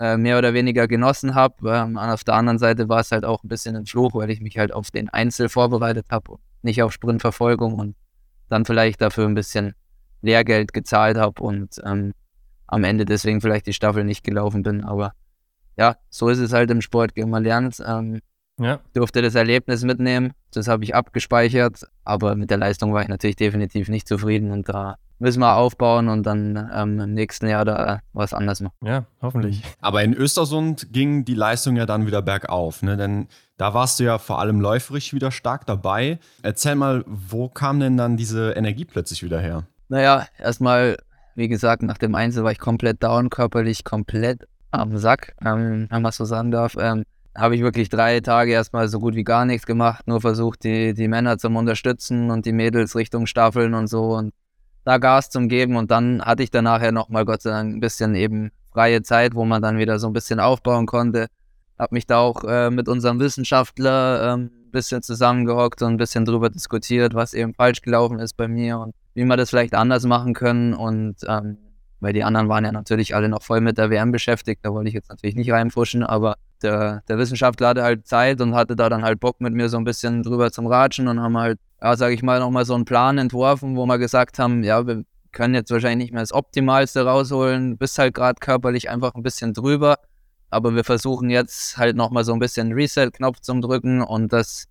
äh, 0.00 0.16
mehr 0.16 0.38
oder 0.38 0.54
weniger 0.54 0.88
genossen 0.88 1.34
habe. 1.34 1.70
Ähm, 1.70 1.98
auf 1.98 2.24
der 2.24 2.34
anderen 2.34 2.58
Seite 2.58 2.88
war 2.88 3.00
es 3.00 3.12
halt 3.12 3.24
auch 3.24 3.44
ein 3.44 3.48
bisschen 3.48 3.76
ein 3.76 3.86
Fluch, 3.86 4.14
weil 4.14 4.30
ich 4.30 4.40
mich 4.40 4.58
halt 4.58 4.72
auf 4.72 4.90
den 4.90 5.08
Einzel 5.08 5.48
vorbereitet 5.48 6.06
habe 6.10 6.32
und 6.32 6.40
nicht 6.62 6.82
auf 6.82 6.92
Sprintverfolgung 6.92 7.74
und 7.74 7.96
dann 8.48 8.64
vielleicht 8.64 9.00
dafür 9.00 9.26
ein 9.26 9.34
bisschen 9.34 9.74
Lehrgeld 10.22 10.72
gezahlt 10.72 11.16
habe 11.16 11.42
und 11.42 11.80
ähm, 11.84 12.12
am 12.66 12.84
Ende 12.84 13.04
deswegen 13.04 13.40
vielleicht 13.40 13.66
die 13.66 13.72
Staffel 13.72 14.04
nicht 14.04 14.24
gelaufen 14.24 14.62
bin. 14.62 14.84
Aber 14.84 15.12
ja, 15.76 15.96
so 16.10 16.28
ist 16.28 16.38
es 16.38 16.52
halt 16.52 16.70
im 16.70 16.80
Sport, 16.80 17.16
man 17.16 17.44
lernt. 17.44 17.82
Ähm, 17.86 18.20
ja. 18.60 18.80
Durfte 18.92 19.22
das 19.22 19.36
Erlebnis 19.36 19.84
mitnehmen, 19.84 20.32
das 20.52 20.66
habe 20.66 20.82
ich 20.82 20.94
abgespeichert, 20.94 21.86
aber 22.04 22.34
mit 22.34 22.50
der 22.50 22.56
Leistung 22.56 22.92
war 22.92 23.02
ich 23.02 23.08
natürlich 23.08 23.36
definitiv 23.36 23.88
nicht 23.88 24.08
zufrieden 24.08 24.50
und 24.50 24.68
da 24.68 24.96
müssen 25.20 25.40
wir 25.40 25.56
aufbauen 25.56 26.08
und 26.08 26.24
dann 26.24 26.68
ähm, 26.74 27.00
im 27.00 27.14
nächsten 27.14 27.48
Jahr 27.48 27.64
da 27.64 28.00
was 28.12 28.32
anders 28.34 28.60
machen. 28.60 28.74
Ja, 28.84 29.04
hoffentlich. 29.20 29.62
Aber 29.80 30.02
in 30.02 30.14
Östersund 30.14 30.92
ging 30.92 31.24
die 31.24 31.34
Leistung 31.34 31.76
ja 31.76 31.86
dann 31.86 32.06
wieder 32.06 32.22
bergauf, 32.22 32.82
ne? 32.82 32.96
denn 32.96 33.28
da 33.56 33.74
warst 33.74 33.98
du 34.00 34.04
ja 34.04 34.18
vor 34.18 34.40
allem 34.40 34.60
läuferisch 34.60 35.12
wieder 35.12 35.30
stark 35.30 35.66
dabei. 35.66 36.18
Erzähl 36.42 36.76
mal, 36.76 37.04
wo 37.06 37.48
kam 37.48 37.80
denn 37.80 37.96
dann 37.96 38.16
diese 38.16 38.52
Energie 38.52 38.84
plötzlich 38.84 39.22
wieder 39.22 39.40
her? 39.40 39.66
Naja, 39.88 40.26
erstmal, 40.38 40.96
wie 41.34 41.48
gesagt, 41.48 41.82
nach 41.82 41.98
dem 41.98 42.14
Einzel 42.14 42.44
war 42.44 42.52
ich 42.52 42.58
komplett 42.58 43.02
down, 43.02 43.30
körperlich 43.30 43.84
komplett 43.84 44.46
am 44.70 44.98
Sack, 44.98 45.34
ähm, 45.44 45.86
wenn 45.90 46.02
man 46.02 46.12
so 46.12 46.24
sagen 46.24 46.50
darf. 46.50 46.76
Ähm, 46.78 47.04
habe 47.36 47.54
ich 47.54 47.62
wirklich 47.62 47.88
drei 47.88 48.20
Tage 48.20 48.52
erstmal 48.52 48.88
so 48.88 48.98
gut 48.98 49.14
wie 49.14 49.24
gar 49.24 49.44
nichts 49.44 49.66
gemacht, 49.66 50.06
nur 50.06 50.20
versucht, 50.20 50.64
die, 50.64 50.92
die 50.92 51.08
Männer 51.08 51.38
zum 51.38 51.56
Unterstützen 51.56 52.30
und 52.30 52.44
die 52.46 52.52
Mädels 52.52 52.96
Richtung 52.96 53.26
Staffeln 53.26 53.74
und 53.74 53.86
so 53.86 54.16
und 54.16 54.34
da 54.84 54.98
Gas 54.98 55.30
zum 55.30 55.48
Geben. 55.48 55.76
Und 55.76 55.90
dann 55.90 56.20
hatte 56.22 56.42
ich 56.42 56.50
dann 56.50 56.64
nachher 56.64 56.92
nochmal 56.92 57.24
Gott 57.24 57.42
sei 57.42 57.50
Dank 57.50 57.76
ein 57.76 57.80
bisschen 57.80 58.14
eben 58.14 58.50
freie 58.72 59.02
Zeit, 59.02 59.34
wo 59.34 59.44
man 59.44 59.62
dann 59.62 59.78
wieder 59.78 59.98
so 59.98 60.08
ein 60.08 60.12
bisschen 60.12 60.40
aufbauen 60.40 60.86
konnte. 60.86 61.28
Habe 61.78 61.94
mich 61.94 62.06
da 62.06 62.18
auch 62.18 62.42
äh, 62.44 62.70
mit 62.70 62.88
unserem 62.88 63.20
Wissenschaftler 63.20 64.34
ähm, 64.34 64.50
ein 64.66 64.70
bisschen 64.72 65.02
zusammengehockt 65.02 65.80
und 65.82 65.92
ein 65.92 65.96
bisschen 65.96 66.24
drüber 66.24 66.50
diskutiert, 66.50 67.14
was 67.14 67.34
eben 67.34 67.54
falsch 67.54 67.82
gelaufen 67.82 68.18
ist 68.18 68.36
bei 68.36 68.48
mir 68.48 68.78
und 68.80 68.94
wie 69.18 69.24
wir 69.24 69.36
das 69.36 69.50
vielleicht 69.50 69.74
anders 69.74 70.04
machen 70.04 70.32
können. 70.32 70.74
Und 70.74 71.16
ähm, 71.26 71.58
weil 72.00 72.12
die 72.12 72.22
anderen 72.22 72.48
waren 72.48 72.64
ja 72.64 72.70
natürlich 72.70 73.14
alle 73.16 73.28
noch 73.28 73.42
voll 73.42 73.60
mit 73.60 73.76
der 73.76 73.90
WM 73.90 74.12
beschäftigt, 74.12 74.64
da 74.64 74.72
wollte 74.72 74.88
ich 74.88 74.94
jetzt 74.94 75.08
natürlich 75.10 75.34
nicht 75.34 75.50
reinfuschen, 75.50 76.04
aber 76.04 76.36
der, 76.62 77.02
der 77.08 77.18
Wissenschaftler 77.18 77.68
hatte 77.68 77.82
halt 77.82 78.06
Zeit 78.06 78.40
und 78.40 78.54
hatte 78.54 78.76
da 78.76 78.88
dann 78.88 79.02
halt 79.02 79.18
Bock 79.18 79.40
mit 79.40 79.52
mir 79.52 79.68
so 79.68 79.78
ein 79.78 79.84
bisschen 79.84 80.22
drüber 80.22 80.52
zum 80.52 80.68
Ratschen 80.68 81.08
und 81.08 81.20
haben 81.20 81.36
halt, 81.36 81.58
ja, 81.82 81.96
sag 81.96 82.12
ich 82.12 82.22
mal, 82.22 82.38
nochmal 82.38 82.64
so 82.64 82.74
einen 82.74 82.84
Plan 82.84 83.18
entworfen, 83.18 83.76
wo 83.76 83.84
wir 83.86 83.98
gesagt 83.98 84.38
haben, 84.38 84.62
ja, 84.62 84.86
wir 84.86 85.02
können 85.32 85.54
jetzt 85.54 85.72
wahrscheinlich 85.72 86.06
nicht 86.06 86.12
mehr 86.12 86.22
das 86.22 86.32
Optimalste 86.32 87.04
rausholen, 87.04 87.78
bist 87.78 87.98
halt 87.98 88.14
gerade 88.14 88.38
körperlich 88.38 88.88
einfach 88.88 89.14
ein 89.16 89.24
bisschen 89.24 89.52
drüber, 89.52 89.98
aber 90.50 90.76
wir 90.76 90.84
versuchen 90.84 91.30
jetzt 91.30 91.78
halt 91.78 91.96
nochmal 91.96 92.22
so 92.22 92.32
ein 92.32 92.38
bisschen 92.38 92.72
Reset-Knopf 92.72 93.40
zum 93.40 93.60
Drücken 93.60 94.02
und 94.02 94.32
das 94.32 94.66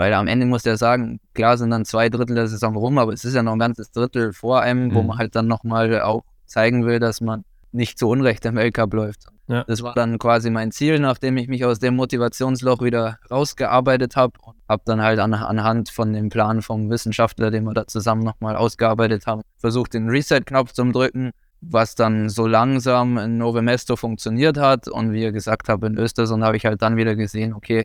weil 0.00 0.14
am 0.14 0.28
Ende 0.28 0.46
muss 0.46 0.62
der 0.62 0.78
sagen, 0.78 1.20
klar 1.34 1.58
sind 1.58 1.68
dann 1.68 1.84
zwei 1.84 2.08
Drittel 2.08 2.34
der 2.34 2.48
Saison 2.48 2.74
rum, 2.74 2.96
aber 2.96 3.12
es 3.12 3.22
ist 3.26 3.34
ja 3.34 3.42
noch 3.42 3.52
ein 3.52 3.58
ganzes 3.58 3.92
Drittel 3.92 4.32
vor 4.32 4.62
einem, 4.62 4.86
mhm. 4.86 4.94
wo 4.94 5.02
man 5.02 5.18
halt 5.18 5.36
dann 5.36 5.46
nochmal 5.46 6.00
auch 6.00 6.22
zeigen 6.46 6.86
will, 6.86 6.98
dass 7.00 7.20
man 7.20 7.44
nicht 7.70 7.98
zu 7.98 8.08
Unrecht 8.08 8.46
im 8.46 8.56
Weltcup 8.56 8.94
läuft. 8.94 9.26
Ja. 9.46 9.62
Das 9.64 9.82
war 9.82 9.92
dann 9.92 10.18
quasi 10.18 10.48
mein 10.48 10.72
Ziel, 10.72 11.00
nachdem 11.00 11.36
ich 11.36 11.48
mich 11.48 11.66
aus 11.66 11.80
dem 11.80 11.96
Motivationsloch 11.96 12.80
wieder 12.80 13.18
rausgearbeitet 13.30 14.16
habe 14.16 14.32
und 14.40 14.56
habe 14.70 14.80
dann 14.86 15.02
halt 15.02 15.18
an, 15.18 15.34
anhand 15.34 15.90
von 15.90 16.14
dem 16.14 16.30
Plan 16.30 16.62
vom 16.62 16.88
Wissenschaftler, 16.88 17.50
den 17.50 17.64
wir 17.64 17.74
da 17.74 17.86
zusammen 17.86 18.22
nochmal 18.22 18.56
ausgearbeitet 18.56 19.26
haben, 19.26 19.42
versucht, 19.58 19.92
den 19.92 20.08
Reset-Knopf 20.08 20.72
zu 20.72 20.90
drücken, 20.92 21.32
was 21.60 21.94
dann 21.94 22.30
so 22.30 22.46
langsam 22.46 23.18
in 23.18 23.36
Novemesto 23.36 23.96
funktioniert 23.96 24.56
hat. 24.56 24.88
Und 24.88 25.12
wie 25.12 25.20
ihr 25.20 25.32
gesagt 25.32 25.68
habt, 25.68 25.84
in 25.84 25.98
Östersund 25.98 26.42
habe 26.42 26.56
ich 26.56 26.64
halt 26.64 26.80
dann 26.80 26.96
wieder 26.96 27.16
gesehen, 27.16 27.52
okay, 27.52 27.84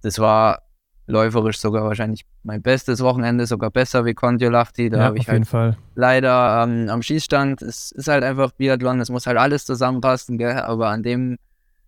das 0.00 0.18
war 0.18 0.62
läuferisch 1.06 1.58
sogar 1.58 1.84
wahrscheinlich 1.84 2.24
mein 2.42 2.62
bestes 2.62 3.00
Wochenende, 3.00 3.46
sogar 3.46 3.70
besser 3.70 4.04
wie 4.04 4.14
Kontiolahti. 4.14 4.90
Da 4.90 4.98
ja, 4.98 5.04
habe 5.04 5.18
ich 5.18 5.28
halt 5.28 5.46
Fall. 5.46 5.76
leider 5.94 6.62
ähm, 6.62 6.88
am 6.88 7.02
Schießstand, 7.02 7.62
es 7.62 7.92
ist 7.92 8.08
halt 8.08 8.24
einfach 8.24 8.52
Biathlon, 8.52 9.00
es 9.00 9.10
muss 9.10 9.26
halt 9.26 9.38
alles 9.38 9.64
zusammenpassen, 9.64 10.38
gell? 10.38 10.58
aber 10.60 10.88
an 10.88 11.02
dem 11.02 11.38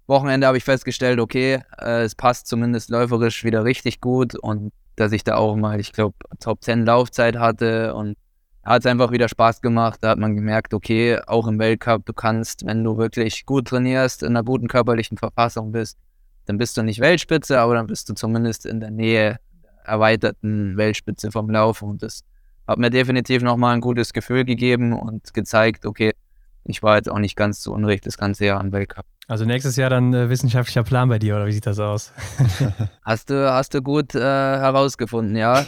Wochenende 0.07 0.47
habe 0.47 0.57
ich 0.57 0.65
festgestellt, 0.65 1.21
okay, 1.21 1.63
äh, 1.79 2.03
es 2.03 2.15
passt 2.15 2.47
zumindest 2.47 2.91
läuferisch 2.91 3.45
wieder 3.45 3.65
richtig 3.65 4.01
gut 4.01 4.35
und 4.35 4.73
dass 4.97 5.13
ich 5.13 5.25
da 5.25 5.37
auch 5.37 5.57
mal, 5.57 5.81
ich 5.81 5.93
glaube, 5.93 6.15
Top 6.41 6.63
10 6.63 6.85
Laufzeit 6.85 7.37
hatte 7.39 7.95
und 7.95 8.17
hat 8.65 8.83
es 8.83 8.87
einfach 8.87 9.11
wieder 9.11 9.29
Spaß 9.29 9.61
gemacht. 9.61 9.99
Da 10.03 10.11
hat 10.11 10.19
man 10.19 10.37
gemerkt, 10.37 10.75
okay, 10.75 11.19
auch 11.27 11.47
im 11.47 11.59
Weltcup, 11.59 12.05
du 12.07 12.13
kannst, 12.13 12.67
wenn 12.67 12.85
du 12.85 12.97
wirklich 12.97 13.47
gut 13.47 13.69
trainierst, 13.69 14.23
in 14.23 14.31
einer 14.31 14.45
guten 14.45 14.69
körperlichen 14.69 15.19
Verfassung 15.19 15.73
bist, 15.73 15.99
dann 16.47 16.59
bist 16.59 16.77
du 16.77 16.83
nicht 16.83 17.01
Weltspitze, 17.01 17.61
aber 17.61 17.75
dann 17.75 17.87
bist 17.87 18.09
du 18.09 18.15
zumindest 18.15 18.67
in 18.67 18.81
der 18.81 18.91
Nähe 18.91 19.39
erweiterten 19.85 20.77
Weltspitze 20.77 21.31
vom 21.31 21.51
Lauf. 21.51 21.83
Und 21.83 22.03
das 22.03 22.23
hat 22.67 22.79
mir 22.79 22.91
definitiv 22.91 23.43
nochmal 23.43 23.75
ein 23.75 23.81
gutes 23.81 24.13
Gefühl 24.13 24.45
gegeben 24.45 24.93
und 24.93 25.35
gezeigt, 25.35 25.87
okay, 25.87 26.13
ich 26.65 26.83
war 26.83 26.97
jetzt 26.97 27.11
auch 27.11 27.19
nicht 27.19 27.37
ganz 27.37 27.61
zu 27.61 27.73
Unrecht 27.73 28.07
das 28.07 28.17
ganze 28.17 28.47
Jahr 28.47 28.61
am 28.61 28.73
Weltcup. 28.73 29.05
Also 29.29 29.45
nächstes 29.45 29.77
Jahr 29.77 29.91
dann 29.91 30.13
äh, 30.15 30.29
wissenschaftlicher 30.29 30.83
Plan 30.83 31.09
bei 31.09 31.19
dir, 31.19 31.37
oder 31.37 31.47
wie 31.47 31.53
sieht 31.53 31.67
das 31.67 31.79
aus? 31.79 32.13
hast 33.03 33.31
du, 33.31 33.53
hast 33.53 33.73
du 33.75 33.81
gut 33.81 34.15
äh, 34.15 34.21
herausgefunden, 34.21 35.37
ja. 35.37 35.65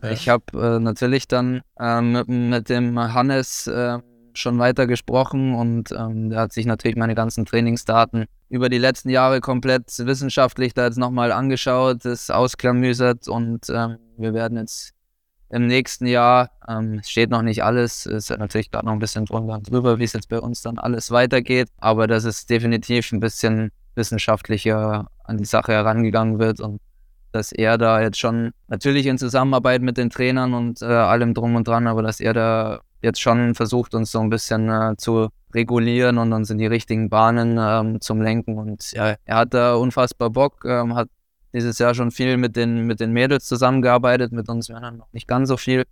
ich 0.10 0.28
habe 0.28 0.44
äh, 0.54 0.78
natürlich 0.78 1.26
dann 1.26 1.62
ähm, 1.80 2.12
mit, 2.12 2.28
mit, 2.28 2.68
dem 2.68 2.98
Hannes 2.98 3.66
äh, 3.66 3.98
schon 4.38 4.58
weiter 4.58 4.86
gesprochen 4.86 5.54
und 5.54 5.92
ähm, 5.92 6.30
der 6.30 6.40
hat 6.40 6.52
sich 6.52 6.66
natürlich 6.66 6.96
meine 6.96 7.14
ganzen 7.14 7.44
Trainingsdaten 7.44 8.26
über 8.48 8.68
die 8.68 8.78
letzten 8.78 9.10
Jahre 9.10 9.40
komplett 9.40 9.86
wissenschaftlich 9.98 10.74
da 10.74 10.86
jetzt 10.86 10.98
nochmal 10.98 11.32
angeschaut, 11.32 12.04
das 12.04 12.30
ausklamüsert 12.30 13.28
und 13.28 13.68
ähm, 13.70 13.98
wir 14.16 14.34
werden 14.34 14.58
jetzt 14.58 14.94
im 15.50 15.66
nächsten 15.66 16.06
Jahr. 16.06 16.50
Ähm, 16.68 17.00
steht 17.04 17.30
noch 17.30 17.42
nicht 17.42 17.64
alles, 17.64 18.06
ist 18.06 18.30
natürlich 18.30 18.70
gerade 18.70 18.86
noch 18.86 18.92
ein 18.92 18.98
bisschen 18.98 19.24
drunter 19.24 19.60
drüber, 19.60 19.98
wie 19.98 20.04
es 20.04 20.12
jetzt 20.12 20.28
bei 20.28 20.40
uns 20.40 20.62
dann 20.62 20.78
alles 20.78 21.10
weitergeht, 21.10 21.68
aber 21.78 22.06
dass 22.06 22.24
es 22.24 22.46
definitiv 22.46 23.12
ein 23.12 23.20
bisschen 23.20 23.70
wissenschaftlicher 23.94 25.08
an 25.24 25.36
die 25.36 25.44
Sache 25.44 25.72
herangegangen 25.72 26.38
wird 26.38 26.60
und 26.60 26.80
dass 27.32 27.52
er 27.52 27.76
da 27.76 28.00
jetzt 28.00 28.18
schon 28.18 28.52
natürlich 28.68 29.06
in 29.06 29.18
Zusammenarbeit 29.18 29.82
mit 29.82 29.98
den 29.98 30.10
Trainern 30.10 30.54
und 30.54 30.80
äh, 30.80 30.86
allem 30.86 31.34
drum 31.34 31.56
und 31.56 31.68
dran, 31.68 31.86
aber 31.86 32.02
dass 32.02 32.20
er 32.20 32.32
da 32.32 32.80
jetzt 33.02 33.20
schon 33.20 33.54
versucht, 33.54 33.94
uns 33.94 34.10
so 34.10 34.20
ein 34.20 34.30
bisschen 34.30 34.68
äh, 34.68 34.96
zu 34.96 35.28
regulieren 35.54 36.18
und 36.18 36.32
uns 36.32 36.50
in 36.50 36.58
die 36.58 36.66
richtigen 36.66 37.08
Bahnen 37.08 37.56
ähm, 37.58 38.00
zum 38.00 38.20
Lenken. 38.20 38.58
Und 38.58 38.92
ja, 38.92 39.16
er 39.24 39.36
hat 39.36 39.54
da 39.54 39.74
unfassbar 39.74 40.30
Bock, 40.30 40.64
ähm, 40.64 40.94
hat 40.94 41.08
dieses 41.52 41.78
Jahr 41.78 41.94
schon 41.94 42.10
viel 42.10 42.36
mit 42.36 42.56
den, 42.56 42.86
mit 42.86 43.00
den 43.00 43.12
Mädels 43.12 43.46
zusammengearbeitet, 43.46 44.32
mit 44.32 44.48
uns 44.48 44.68
Männern 44.68 44.98
noch 44.98 45.12
nicht 45.12 45.26
ganz 45.26 45.48
so 45.48 45.56
viel. 45.56 45.84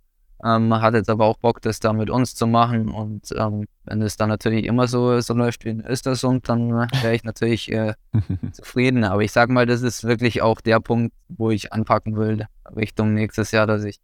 Ähm, 0.43 0.71
hat 0.71 0.93
jetzt 0.93 1.09
aber 1.09 1.25
auch 1.25 1.37
Bock, 1.37 1.63
das 1.63 1.79
da 1.79 1.93
mit 1.93 2.11
uns 2.11 2.35
zu 2.35 2.45
machen. 2.45 2.89
Und 2.89 3.33
ähm, 3.35 3.65
wenn 3.85 4.01
es 4.03 4.17
dann 4.17 4.29
natürlich 4.29 4.65
immer 4.65 4.87
so, 4.87 5.19
so 5.19 5.33
läuft 5.33 5.65
wie 5.65 5.69
in 5.69 5.81
Östersund, 5.81 6.47
dann 6.47 6.71
wäre 6.71 7.15
ich 7.15 7.23
natürlich 7.23 7.71
äh, 7.71 7.95
zufrieden. 8.51 9.03
Aber 9.03 9.23
ich 9.23 9.31
sag 9.31 9.49
mal, 9.49 9.65
das 9.65 9.81
ist 9.81 10.03
wirklich 10.03 10.43
auch 10.43 10.61
der 10.61 10.79
Punkt, 10.79 11.15
wo 11.27 11.49
ich 11.49 11.73
anpacken 11.73 12.17
will, 12.17 12.45
Richtung 12.75 13.15
nächstes 13.15 13.49
Jahr, 13.49 13.65
dass 13.65 13.83
ich 13.83 13.99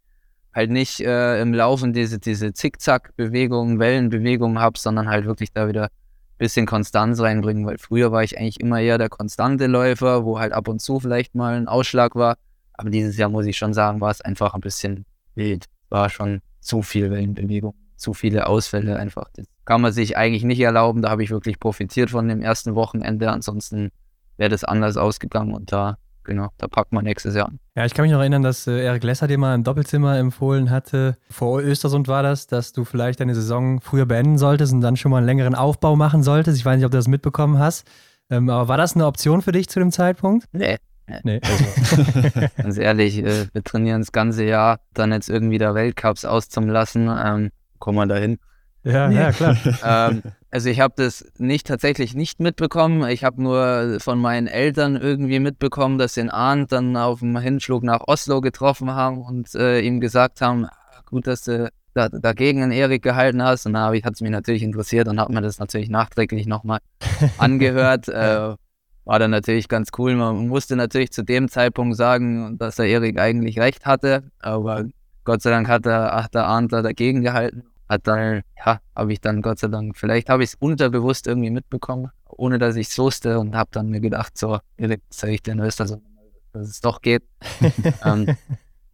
halt 0.53 0.71
nicht 0.71 0.99
äh, 0.99 1.41
im 1.41 1.53
Laufen 1.53 1.93
diese, 1.93 2.19
diese 2.19 2.53
Zickzack-Bewegungen, 2.53 3.79
Wellenbewegungen 3.79 4.59
habe, 4.59 4.77
sondern 4.77 5.09
halt 5.09 5.25
wirklich 5.25 5.51
da 5.51 5.67
wieder 5.67 5.89
bisschen 6.37 6.65
Konstanz 6.65 7.21
reinbringen, 7.21 7.65
weil 7.65 7.77
früher 7.77 8.11
war 8.11 8.23
ich 8.23 8.37
eigentlich 8.37 8.59
immer 8.59 8.81
eher 8.81 8.97
der 8.97 9.09
konstante 9.09 9.67
Läufer, 9.67 10.25
wo 10.25 10.39
halt 10.39 10.51
ab 10.51 10.67
und 10.67 10.81
zu 10.81 10.99
vielleicht 10.99 11.35
mal 11.35 11.55
ein 11.55 11.67
Ausschlag 11.67 12.15
war. 12.15 12.35
Aber 12.73 12.89
dieses 12.89 13.17
Jahr 13.17 13.29
muss 13.29 13.45
ich 13.45 13.57
schon 13.57 13.73
sagen, 13.73 14.01
war 14.01 14.11
es 14.11 14.21
einfach 14.21 14.53
ein 14.53 14.61
bisschen 14.61 15.05
wild. 15.35 15.65
War 15.89 16.09
schon 16.09 16.41
zu 16.59 16.81
viel 16.81 17.11
Wellenbewegung, 17.11 17.75
zu 17.95 18.13
viele 18.13 18.47
Ausfälle 18.47 18.97
einfach. 18.97 19.29
Das 19.33 19.45
kann 19.63 19.81
man 19.81 19.93
sich 19.93 20.17
eigentlich 20.17 20.43
nicht 20.43 20.59
erlauben. 20.59 21.01
Da 21.01 21.11
habe 21.11 21.23
ich 21.23 21.29
wirklich 21.29 21.59
profitiert 21.59 22.09
von 22.09 22.27
dem 22.27 22.41
ersten 22.41 22.75
Wochenende. 22.75 23.31
Ansonsten 23.31 23.91
wäre 24.37 24.49
das 24.49 24.63
anders 24.63 24.97
ausgegangen 24.97 25.53
und 25.53 25.71
da 25.71 25.97
genau, 26.23 26.49
da 26.57 26.67
packt 26.67 26.91
man 26.91 27.03
nächstes 27.03 27.35
Jahr 27.35 27.47
an. 27.47 27.59
Ja, 27.75 27.85
ich 27.85 27.93
kann 27.93 28.03
mich 28.03 28.11
noch 28.11 28.19
erinnern, 28.19 28.41
dass 28.41 28.67
äh, 28.67 28.83
Erik 28.83 29.03
Lesser 29.03 29.27
dir 29.27 29.37
mal 29.37 29.55
im 29.55 29.63
Doppelzimmer 29.63 30.17
empfohlen 30.17 30.69
hatte, 30.69 31.17
vor 31.29 31.61
Östersund 31.61 32.07
war 32.07 32.23
das, 32.23 32.47
dass 32.47 32.73
du 32.73 32.85
vielleicht 32.85 33.19
deine 33.19 33.35
Saison 33.35 33.81
früher 33.81 34.05
beenden 34.05 34.37
solltest 34.37 34.73
und 34.73 34.81
dann 34.81 34.95
schon 34.97 35.11
mal 35.11 35.17
einen 35.17 35.25
längeren 35.25 35.55
Aufbau 35.55 35.95
machen 35.95 36.23
solltest. 36.23 36.57
Ich 36.57 36.65
weiß 36.65 36.77
nicht, 36.77 36.85
ob 36.85 36.91
du 36.91 36.97
das 36.97 37.07
mitbekommen 37.07 37.59
hast. 37.59 37.87
Ähm, 38.29 38.49
aber 38.49 38.67
war 38.67 38.77
das 38.77 38.95
eine 38.95 39.05
Option 39.05 39.41
für 39.41 39.51
dich 39.51 39.69
zu 39.69 39.79
dem 39.79 39.91
Zeitpunkt? 39.91 40.47
Nee. 40.51 40.77
Nee. 41.23 41.41
Also, 41.43 42.39
ganz 42.57 42.77
ehrlich, 42.77 43.17
äh, 43.19 43.47
wir 43.51 43.63
trainieren 43.63 44.01
das 44.01 44.11
ganze 44.11 44.45
Jahr, 44.45 44.79
dann 44.93 45.11
jetzt 45.11 45.29
irgendwie 45.29 45.57
da 45.57 45.75
Weltcups 45.75 46.25
auszulassen, 46.25 47.09
ähm, 47.09 47.51
kommen 47.79 47.97
wir 47.97 48.07
dahin. 48.07 48.39
Ja, 48.83 49.07
nee. 49.07 49.15
ja, 49.15 49.31
klar. 49.31 49.57
ähm, 50.11 50.21
also 50.53 50.69
ich 50.69 50.79
habe 50.79 50.93
das 50.95 51.25
nicht 51.39 51.65
tatsächlich 51.65 52.13
nicht 52.13 52.39
mitbekommen. 52.39 53.09
Ich 53.09 53.23
habe 53.23 53.41
nur 53.41 53.97
von 53.99 54.19
meinen 54.19 54.45
Eltern 54.45 54.95
irgendwie 54.95 55.39
mitbekommen, 55.39 55.97
dass 55.97 56.13
sie 56.13 56.21
in 56.21 56.29
Arndt 56.29 56.71
dann 56.71 56.95
auf 56.95 57.21
dem 57.21 57.35
Hinflug 57.39 57.81
nach 57.81 58.01
Oslo 58.05 58.39
getroffen 58.39 58.91
haben 58.91 59.23
und 59.23 59.55
äh, 59.55 59.79
ihm 59.79 59.99
gesagt 59.99 60.41
haben, 60.41 60.67
gut, 61.07 61.25
dass 61.25 61.45
du 61.45 61.71
da, 61.95 62.07
dagegen 62.07 62.61
einen 62.61 62.71
Erik 62.71 63.01
gehalten 63.01 63.41
hast. 63.41 63.65
Und 63.65 63.73
da 63.73 63.91
hat 63.91 64.13
es 64.13 64.21
mich 64.21 64.29
natürlich 64.29 64.61
interessiert 64.61 65.07
und 65.07 65.19
habe 65.19 65.33
mir 65.33 65.41
das 65.41 65.57
natürlich 65.57 65.89
nachträglich 65.89 66.45
nochmal 66.45 66.81
angehört. 67.39 68.07
äh, 68.09 68.55
war 69.05 69.19
dann 69.19 69.31
natürlich 69.31 69.67
ganz 69.67 69.89
cool. 69.97 70.13
Man 70.13 70.49
musste 70.49 70.75
natürlich 70.75 71.11
zu 71.11 71.23
dem 71.23 71.49
Zeitpunkt 71.49 71.97
sagen, 71.97 72.59
dass 72.59 72.75
der 72.75 72.85
Erik 72.85 73.19
eigentlich 73.19 73.57
recht 73.57 73.87
hatte, 73.87 74.29
aber 74.37 74.85
Gott 75.23 75.41
sei 75.41 75.49
Dank 75.49 75.67
hat 75.67 75.85
der, 75.85 76.11
hat 76.11 76.35
der 76.35 76.45
Arndt 76.45 76.73
da 76.73 76.83
dagegen 76.83 77.23
gehalten 77.23 77.63
hat 77.93 78.07
dann, 78.07 78.41
ja, 78.57 78.79
habe 78.95 79.13
ich 79.13 79.21
dann 79.21 79.41
Gott 79.41 79.59
sei 79.59 79.67
Dank, 79.67 79.97
vielleicht 79.97 80.29
habe 80.29 80.43
ich 80.43 80.51
es 80.51 80.55
unterbewusst 80.55 81.27
irgendwie 81.27 81.49
mitbekommen, 81.49 82.11
ohne 82.27 82.59
dass 82.59 82.75
ich 82.75 82.87
es 82.87 82.97
wusste 82.97 83.39
und 83.39 83.55
habe 83.55 83.69
dann 83.71 83.89
mir 83.89 84.01
gedacht, 84.01 84.37
so, 84.37 84.59
jetzt 84.77 85.03
zeige 85.09 85.33
ich 85.35 85.43
den 85.43 85.59
Öster, 85.59 85.85
dass 85.85 86.67
es 86.67 86.81
doch 86.81 87.01
geht. 87.01 87.23
ähm, 88.05 88.35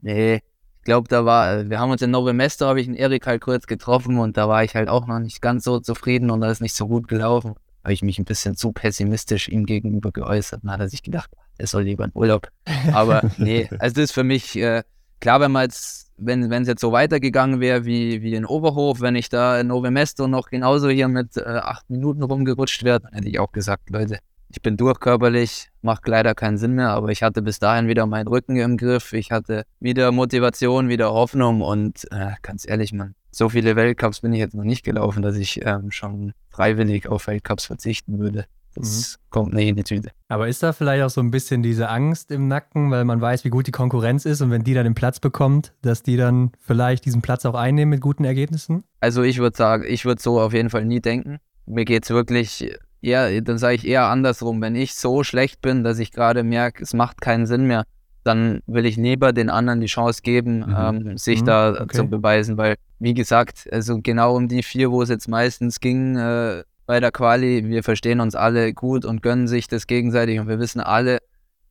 nee, 0.01 0.35
ich 0.35 0.85
glaube, 0.85 1.07
da 1.07 1.25
war, 1.25 1.69
wir 1.69 1.79
haben 1.79 1.91
uns 1.91 2.01
in 2.01 2.11
Novemester, 2.11 2.67
habe 2.67 2.81
ich 2.81 2.87
einen 2.87 2.95
Erik 2.95 3.27
halt 3.27 3.41
kurz 3.41 3.67
getroffen 3.67 4.17
und 4.17 4.37
da 4.37 4.47
war 4.47 4.63
ich 4.63 4.75
halt 4.75 4.89
auch 4.89 5.07
noch 5.07 5.19
nicht 5.19 5.41
ganz 5.41 5.63
so 5.63 5.79
zufrieden 5.79 6.31
und 6.31 6.41
da 6.41 6.49
ist 6.49 6.61
nicht 6.61 6.75
so 6.75 6.87
gut 6.87 7.07
gelaufen. 7.07 7.55
Habe 7.83 7.93
ich 7.93 8.01
mich 8.01 8.19
ein 8.19 8.25
bisschen 8.25 8.55
zu 8.55 8.71
pessimistisch 8.71 9.47
ihm 9.47 9.65
gegenüber 9.65 10.11
geäußert. 10.11 10.61
Dann 10.63 10.71
hat 10.71 10.79
er 10.81 10.89
sich 10.89 11.01
gedacht, 11.01 11.31
er 11.57 11.67
soll 11.67 11.83
lieber 11.83 12.05
in 12.05 12.11
Urlaub. 12.13 12.49
Aber 12.93 13.21
nee, 13.37 13.69
also 13.79 13.95
das 13.95 14.05
ist 14.05 14.11
für 14.11 14.23
mich, 14.23 14.57
äh, 14.57 14.83
klar, 15.19 15.39
wenn 15.39 15.51
man 15.51 15.63
jetzt 15.63 16.08
wenn 16.19 16.51
es 16.51 16.67
jetzt 16.67 16.81
so 16.81 16.91
weitergegangen 16.91 17.59
wäre 17.59 17.85
wie, 17.85 18.21
wie 18.21 18.35
in 18.35 18.45
Oberhof, 18.45 19.01
wenn 19.01 19.15
ich 19.15 19.29
da 19.29 19.59
in 19.59 19.67
Novemesto 19.67 20.27
noch 20.27 20.49
genauso 20.49 20.89
hier 20.89 21.07
mit 21.07 21.37
äh, 21.37 21.41
acht 21.43 21.89
Minuten 21.89 22.23
rumgerutscht 22.23 22.83
wäre, 22.83 22.99
dann 22.99 23.13
hätte 23.13 23.29
ich 23.29 23.39
auch 23.39 23.51
gesagt, 23.51 23.89
Leute, 23.89 24.19
ich 24.49 24.61
bin 24.61 24.77
durchkörperlich, 24.77 25.69
macht 25.81 26.07
leider 26.07 26.33
keinen 26.33 26.57
Sinn 26.57 26.73
mehr, 26.73 26.89
aber 26.89 27.09
ich 27.09 27.21
hatte 27.21 27.41
bis 27.41 27.59
dahin 27.59 27.87
wieder 27.87 28.05
meinen 28.05 28.27
Rücken 28.27 28.55
im 28.55 28.77
Griff, 28.77 29.13
ich 29.13 29.31
hatte 29.31 29.63
wieder 29.79 30.11
Motivation, 30.11 30.89
wieder 30.89 31.13
Hoffnung 31.13 31.61
und 31.61 32.05
äh, 32.11 32.31
ganz 32.41 32.67
ehrlich, 32.67 32.91
man, 32.91 33.13
so 33.31 33.49
viele 33.49 33.75
Weltcups 33.75 34.21
bin 34.21 34.33
ich 34.33 34.39
jetzt 34.39 34.55
noch 34.55 34.63
nicht 34.63 34.83
gelaufen, 34.83 35.21
dass 35.21 35.35
ich 35.35 35.63
ähm, 35.65 35.91
schon 35.91 36.33
freiwillig 36.49 37.07
auf 37.07 37.27
Weltcups 37.27 37.65
verzichten 37.65 38.19
würde. 38.19 38.45
Das 38.75 39.17
mhm. 39.17 39.29
kommt 39.29 39.53
nicht 39.53 39.67
in 39.67 39.75
die 39.75 39.83
Tüte. 39.83 40.11
Aber 40.27 40.47
ist 40.47 40.63
da 40.63 40.73
vielleicht 40.73 41.03
auch 41.03 41.09
so 41.09 41.21
ein 41.21 41.31
bisschen 41.31 41.63
diese 41.63 41.89
Angst 41.89 42.31
im 42.31 42.47
Nacken, 42.47 42.91
weil 42.91 43.05
man 43.05 43.19
weiß, 43.19 43.43
wie 43.45 43.49
gut 43.49 43.67
die 43.67 43.71
Konkurrenz 43.71 44.25
ist 44.25 44.41
und 44.41 44.51
wenn 44.51 44.63
die 44.63 44.73
dann 44.73 44.83
den 44.83 44.95
Platz 44.95 45.19
bekommt, 45.19 45.73
dass 45.81 46.03
die 46.03 46.17
dann 46.17 46.51
vielleicht 46.59 47.05
diesen 47.05 47.21
Platz 47.21 47.45
auch 47.45 47.55
einnehmen 47.55 47.89
mit 47.89 48.01
guten 48.01 48.25
Ergebnissen? 48.25 48.83
Also 48.99 49.23
ich 49.23 49.39
würde 49.39 49.57
sagen, 49.57 49.83
ich 49.87 50.05
würde 50.05 50.21
so 50.21 50.39
auf 50.39 50.53
jeden 50.53 50.69
Fall 50.69 50.85
nie 50.85 51.01
denken. 51.01 51.39
Mir 51.65 51.85
geht 51.85 52.03
es 52.03 52.09
wirklich 52.09 52.69
eher, 53.01 53.41
dann 53.41 53.57
sage 53.57 53.75
ich 53.75 53.87
eher 53.87 54.05
andersrum. 54.05 54.61
Wenn 54.61 54.75
ich 54.75 54.95
so 54.95 55.23
schlecht 55.23 55.61
bin, 55.61 55.83
dass 55.83 55.99
ich 55.99 56.11
gerade 56.11 56.43
merke, 56.43 56.83
es 56.83 56.93
macht 56.93 57.21
keinen 57.21 57.45
Sinn 57.45 57.65
mehr, 57.65 57.85
dann 58.23 58.61
will 58.67 58.85
ich 58.85 58.97
lieber 58.97 59.33
den 59.33 59.49
anderen 59.49 59.81
die 59.81 59.87
Chance 59.87 60.21
geben, 60.21 60.59
mhm. 60.59 60.75
ähm, 60.77 61.17
sich 61.17 61.41
mhm, 61.41 61.45
da 61.45 61.71
okay. 61.81 61.97
zu 61.97 62.07
beweisen, 62.07 62.57
weil, 62.57 62.75
wie 62.99 63.13
gesagt, 63.13 63.67
also 63.71 63.99
genau 64.01 64.35
um 64.35 64.47
die 64.47 64.61
vier, 64.61 64.91
wo 64.91 65.01
es 65.01 65.09
jetzt 65.09 65.27
meistens 65.27 65.79
ging, 65.79 66.17
äh, 66.17 66.63
bei 66.89 66.99
der 66.99 67.11
Quali. 67.11 67.69
Wir 67.69 67.83
verstehen 67.83 68.19
uns 68.19 68.33
alle 68.33 68.73
gut 68.73 69.05
und 69.05 69.21
gönnen 69.21 69.47
sich 69.47 69.67
das 69.67 69.85
gegenseitig 69.85 70.39
und 70.39 70.47
wir 70.47 70.57
wissen 70.57 70.81
alle, 70.81 71.19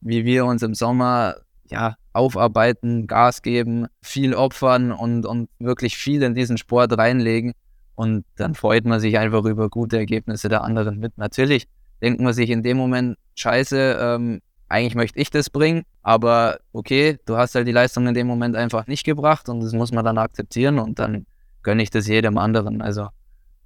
wie 0.01 0.25
wir 0.25 0.45
uns 0.45 0.63
im 0.63 0.75
Sommer 0.75 1.39
ja, 1.69 1.97
aufarbeiten, 2.13 3.09
Gas 3.09 3.43
geben, 3.43 3.89
viel 4.01 4.33
opfern 4.33 4.93
und, 4.93 5.27
und 5.27 5.49
wirklich 5.59 5.97
viel 5.97 6.23
in 6.23 6.37
diesen 6.37 6.57
Sport 6.57 6.97
reinlegen. 6.97 7.55
Und 7.97 8.27
dann 8.37 8.55
freut 8.55 8.85
man 8.85 9.01
sich 9.01 9.19
einfach 9.19 9.45
über 9.45 9.69
gute 9.69 9.99
Ergebnisse 9.99 10.49
der 10.49 10.63
anderen 10.63 11.01
mit. 11.01 11.19
Natürlich 11.19 11.67
denkt 12.01 12.21
man 12.21 12.33
sich 12.33 12.49
in 12.49 12.63
dem 12.63 12.77
Moment, 12.77 13.17
scheiße, 13.35 13.99
ähm, 14.01 14.41
eigentlich 14.69 14.95
möchte 14.95 15.19
ich 15.19 15.31
das 15.31 15.51
bringen, 15.51 15.83
aber 16.01 16.61
okay, 16.73 17.19
du 17.27 17.37
hast 17.37 17.57
halt 17.57 17.67
die 17.67 17.73
Leistung 17.73 18.07
in 18.07 18.15
dem 18.15 18.29
Moment 18.29 18.55
einfach 18.55 18.87
nicht 18.87 19.03
gebracht 19.03 19.49
und 19.49 19.65
das 19.65 19.73
muss 19.73 19.91
man 19.91 20.05
dann 20.05 20.17
akzeptieren 20.17 20.79
und 20.79 21.01
dann 21.01 21.27
gönne 21.65 21.83
ich 21.83 21.91
das 21.91 22.07
jedem 22.07 22.39
anderen. 22.39 22.83
Also 22.83 23.09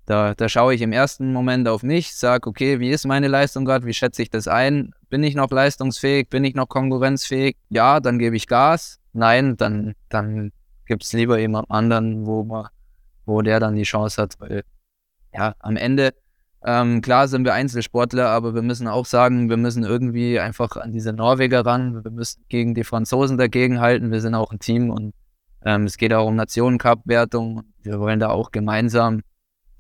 da, 0.07 0.35
da 0.35 0.49
schaue 0.49 0.75
ich 0.75 0.83
im 0.83 0.93
ersten 0.93 1.33
Moment 1.33 1.69
auf 1.69 1.83
mich, 1.83 2.15
sage, 2.15 2.49
okay, 2.49 2.81
wie 2.81 2.91
ist 2.91 3.07
meine 3.07 3.29
Leistung 3.29 3.65
gerade, 3.65 3.87
wie 3.87 3.95
schätze 3.95 4.23
ich 4.23 4.31
das 4.31 4.49
ein? 4.49 4.93
Bin 5.09 5.23
ich 5.23 5.35
noch 5.35 5.51
leistungsfähig? 5.51 6.29
Bin 6.29 6.45
ich 6.45 6.55
noch 6.55 6.69
konkurrenzfähig? 6.69 7.57
Ja, 7.69 8.01
dann 8.01 8.19
gebe 8.19 8.37
ich 8.37 8.49
Gas. 8.49 8.99
Nein, 9.13 9.57
dann, 9.57 9.95
dann 10.09 10.51
gibt 10.87 11.05
es 11.05 11.13
lieber 11.13 11.39
jemand 11.39 11.71
anderen, 11.71 12.27
wo, 12.27 12.43
man, 12.43 12.67
wo 13.27 13.43
der 13.43 13.61
dann 13.61 13.77
die 13.77 13.85
Chance 13.85 14.21
hat. 14.21 14.35
Weil 14.41 14.65
ja, 15.33 15.55
am 15.61 15.77
Ende, 15.77 16.15
ähm, 16.65 17.01
klar 17.01 17.29
sind 17.29 17.45
wir 17.45 17.55
Einzelsportler, 17.55 18.29
aber 18.29 18.55
wir 18.55 18.63
müssen 18.63 18.89
auch 18.89 19.07
sagen, 19.07 19.51
wir 19.51 19.57
müssen 19.57 19.85
irgendwie 19.85 20.41
einfach 20.41 20.77
an 20.77 20.93
diese 20.93 21.13
Norweger 21.13 21.65
ran. 21.65 22.03
Wir 22.03 22.11
müssen 22.11 22.45
gegen 22.49 22.75
die 22.75 22.85
Franzosen 22.85 23.39
dagegen 23.39 23.81
halten. 23.81 24.11
Wir 24.11 24.21
sind 24.21 24.35
auch 24.35 24.51
ein 24.51 24.59
Team 24.59 24.91
und 24.91 25.15
ähm, 25.65 25.85
es 25.85 25.97
geht 25.97 26.13
auch 26.13 26.27
um 26.27 26.35
Nationencup-Wertung. 26.35 27.63
Wir 27.83 28.01
wollen 28.01 28.19
da 28.19 28.31
auch 28.31 28.51
gemeinsam 28.51 29.21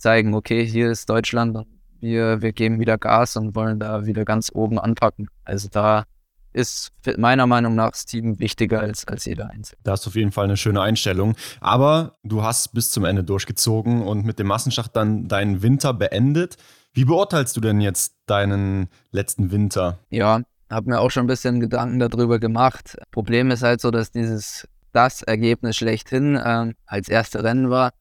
zeigen, 0.02 0.34
okay, 0.34 0.66
hier 0.66 0.90
ist 0.90 1.08
Deutschland 1.08 1.56
und 1.56 1.66
wir, 2.00 2.42
wir 2.42 2.52
geben 2.52 2.80
wieder 2.80 2.98
Gas 2.98 3.36
und 3.36 3.54
wollen 3.54 3.78
da 3.78 4.04
wieder 4.04 4.24
ganz 4.24 4.50
oben 4.52 4.78
anpacken. 4.78 5.28
Also 5.44 5.68
da 5.70 6.04
ist 6.52 6.90
meiner 7.16 7.46
Meinung 7.46 7.76
nach 7.76 7.92
das 7.92 8.04
Team 8.04 8.38
wichtiger 8.38 8.80
als, 8.80 9.06
als 9.06 9.24
jeder 9.24 9.48
Einzelne. 9.50 9.78
Da 9.84 9.92
hast 9.92 10.04
du 10.04 10.10
auf 10.10 10.16
jeden 10.16 10.32
Fall 10.32 10.44
eine 10.44 10.56
schöne 10.56 10.82
Einstellung. 10.82 11.34
Aber 11.60 12.16
du 12.24 12.42
hast 12.42 12.74
bis 12.74 12.90
zum 12.90 13.04
Ende 13.04 13.24
durchgezogen 13.24 14.02
und 14.02 14.26
mit 14.26 14.38
dem 14.38 14.48
Massenstart 14.48 14.94
dann 14.94 15.28
deinen 15.28 15.62
Winter 15.62 15.94
beendet. 15.94 16.56
Wie 16.92 17.04
beurteilst 17.04 17.56
du 17.56 17.60
denn 17.60 17.80
jetzt 17.80 18.16
deinen 18.26 18.88
letzten 19.12 19.50
Winter? 19.50 19.98
Ja, 20.10 20.42
habe 20.68 20.90
mir 20.90 21.00
auch 21.00 21.10
schon 21.10 21.24
ein 21.24 21.28
bisschen 21.28 21.60
Gedanken 21.60 22.00
darüber 22.00 22.38
gemacht. 22.38 22.98
Problem 23.12 23.50
ist 23.50 23.62
halt 23.62 23.80
so, 23.80 23.90
dass 23.90 24.10
dieses 24.10 24.68
das 24.92 25.22
Ergebnis 25.22 25.76
schlechthin 25.76 26.36
äh, 26.36 26.74
als 26.84 27.08
erste 27.08 27.44
Rennen 27.44 27.70
war 27.70 27.92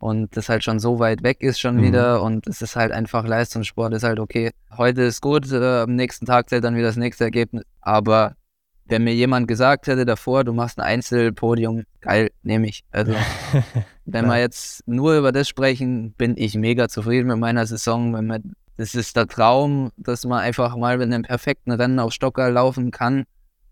und 0.00 0.34
das 0.34 0.48
halt 0.48 0.64
schon 0.64 0.80
so 0.80 0.98
weit 0.98 1.22
weg 1.22 1.42
ist 1.42 1.60
schon 1.60 1.76
mhm. 1.76 1.82
wieder 1.82 2.22
und 2.22 2.46
es 2.46 2.62
ist 2.62 2.74
halt 2.74 2.90
einfach 2.90 3.26
Leistungssport, 3.26 3.92
ist 3.92 4.02
halt 4.02 4.18
okay. 4.18 4.50
Heute 4.76 5.02
ist 5.02 5.20
gut, 5.20 5.52
äh, 5.52 5.82
am 5.82 5.94
nächsten 5.94 6.24
Tag 6.24 6.48
zählt 6.48 6.64
dann 6.64 6.74
wieder 6.74 6.86
das 6.86 6.96
nächste 6.96 7.24
Ergebnis. 7.24 7.64
Aber 7.82 8.34
wenn 8.86 9.04
mir 9.04 9.14
jemand 9.14 9.46
gesagt 9.46 9.86
hätte 9.86 10.06
davor, 10.06 10.42
du 10.42 10.54
machst 10.54 10.78
ein 10.78 10.86
Einzelpodium, 10.86 11.84
geil, 12.00 12.30
nehme 12.42 12.66
ich. 12.66 12.82
Also, 12.90 13.14
wenn 14.06 14.26
wir 14.26 14.38
jetzt 14.38 14.88
nur 14.88 15.18
über 15.18 15.32
das 15.32 15.48
sprechen, 15.48 16.14
bin 16.14 16.34
ich 16.36 16.54
mega 16.56 16.88
zufrieden 16.88 17.28
mit 17.28 17.38
meiner 17.38 17.66
Saison. 17.66 18.14
Wenn 18.14 18.26
man, 18.26 18.54
das 18.78 18.94
ist 18.94 19.16
der 19.16 19.26
Traum, 19.26 19.92
dass 19.98 20.24
man 20.24 20.40
einfach 20.40 20.76
mal 20.76 20.96
mit 20.96 21.12
einem 21.12 21.22
perfekten 21.24 21.72
Rennen 21.72 22.00
auf 22.00 22.12
Stocker 22.12 22.50
laufen 22.50 22.90
kann. 22.90 23.24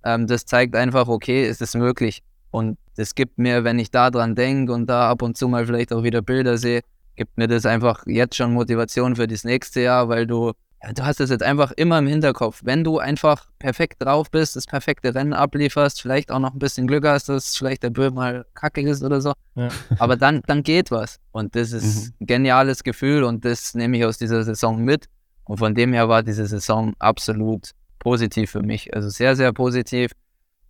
Ähm, 0.05 0.27
das 0.27 0.45
zeigt 0.45 0.77
einfach, 0.77 1.09
okay, 1.09 1.49
ist 1.49 1.63
es 1.63 1.75
möglich. 1.75 2.23
Und 2.51 2.79
das 2.99 3.15
gibt 3.15 3.39
mir, 3.39 3.63
wenn 3.63 3.79
ich 3.79 3.93
da 3.93 4.11
dran 4.11 4.35
denke 4.35 4.73
und 4.73 4.87
da 4.87 5.09
ab 5.09 5.23
und 5.23 5.37
zu 5.37 5.47
mal 5.47 5.65
vielleicht 5.65 5.93
auch 5.93 6.03
wieder 6.03 6.21
Bilder 6.21 6.59
sehe, 6.59 6.81
gibt 7.15 7.39
mir 7.39 7.47
das 7.47 7.65
einfach 7.65 8.05
jetzt 8.07 8.35
schon 8.35 8.53
Motivation 8.53 9.15
für 9.15 9.29
das 9.29 9.45
nächste 9.45 9.83
Jahr, 9.83 10.09
weil 10.09 10.27
du, 10.27 10.53
ja, 10.83 10.93
du 10.93 11.05
hast 11.05 11.21
das 11.21 11.31
jetzt 11.31 11.45
einfach 11.45 11.71
immer 11.77 12.01
im 12.01 12.09
Hinterkopf. 12.09 12.63
Wenn 12.65 12.83
du 12.83 12.99
einfach 12.99 13.47
perfekt 13.61 14.03
drauf 14.03 14.33
bist, 14.33 14.57
das 14.57 14.67
perfekte 14.67 15.15
Rennen 15.15 15.33
ablieferst, 15.33 16.03
vielleicht 16.03 16.33
auch 16.33 16.41
noch 16.41 16.55
ein 16.55 16.59
bisschen 16.59 16.89
Glück 16.89 17.07
hast, 17.07 17.29
dass 17.29 17.57
vielleicht 17.57 17.85
der 17.85 17.91
Böhm 17.91 18.15
mal 18.15 18.45
kacke 18.55 18.81
ist 18.81 19.05
oder 19.05 19.21
so, 19.21 19.33
ja. 19.55 19.69
aber 20.01 20.17
dann, 20.17 20.43
dann 20.49 20.65
geht 20.65 20.91
was. 20.91 21.21
Und 21.31 21.55
das 21.55 21.71
ist 21.71 22.07
mhm. 22.07 22.15
ein 22.21 22.27
geniales 22.27 22.83
Gefühl 22.83 23.23
und 23.23 23.45
das 23.45 23.75
nehme 23.75 23.97
ich 23.97 24.05
aus 24.07 24.19
dieser 24.19 24.43
Saison 24.43 24.83
mit. 24.83 25.07
Und 25.45 25.59
von 25.59 25.77
dem 25.77 25.93
her 25.93 26.09
war 26.09 26.25
diese 26.25 26.47
Saison 26.47 26.95
absolut 26.99 27.71
positiv 28.01 28.51
für 28.51 28.63
mich. 28.63 28.93
Also 28.93 29.09
sehr, 29.09 29.37
sehr 29.37 29.53
positiv. 29.53 30.11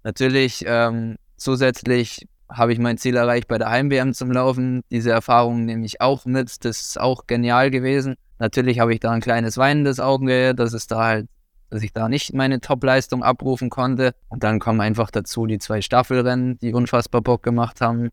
Natürlich 0.05 0.62
ähm, 0.66 1.16
Zusätzlich 1.39 2.27
habe 2.51 2.73
ich 2.73 2.78
mein 2.78 2.98
Ziel 2.98 3.16
erreicht 3.16 3.48
bei 3.48 3.59
der 3.59 3.70
Heim-WM 3.70 4.12
zum 4.12 4.32
Laufen. 4.32 4.82
Diese 4.90 5.10
Erfahrung 5.10 5.65
nehme 5.65 5.86
ich 5.86 6.01
auch 6.01 6.24
mit. 6.24 6.65
Das 6.65 6.81
ist 6.81 7.01
auch 7.01 7.27
genial 7.27 7.70
gewesen. 7.70 8.16
Natürlich 8.39 8.81
habe 8.81 8.93
ich 8.93 9.01
da 9.01 9.12
ein 9.12 9.20
kleines 9.20 9.56
weinendes 9.56 10.01
Auge, 10.01 10.55
dass 10.55 10.73
es 10.73 10.86
da 10.86 11.05
halt, 11.05 11.28
dass 11.70 11.82
ich 11.82 11.93
da 11.93 12.09
nicht 12.09 12.35
meine 12.35 12.60
Top-Leistung 12.60 13.23
abrufen 13.23 13.70
konnte. 13.70 14.15
Und 14.28 14.43
dann 14.43 14.59
kommen 14.59 14.81
einfach 14.81 15.10
dazu 15.10 15.47
die 15.47 15.59
zwei 15.59 15.81
Staffelrennen, 15.81 16.59
die 16.59 16.73
unfassbar 16.73 17.20
Bock 17.20 17.43
gemacht 17.43 17.81
haben, 17.81 18.09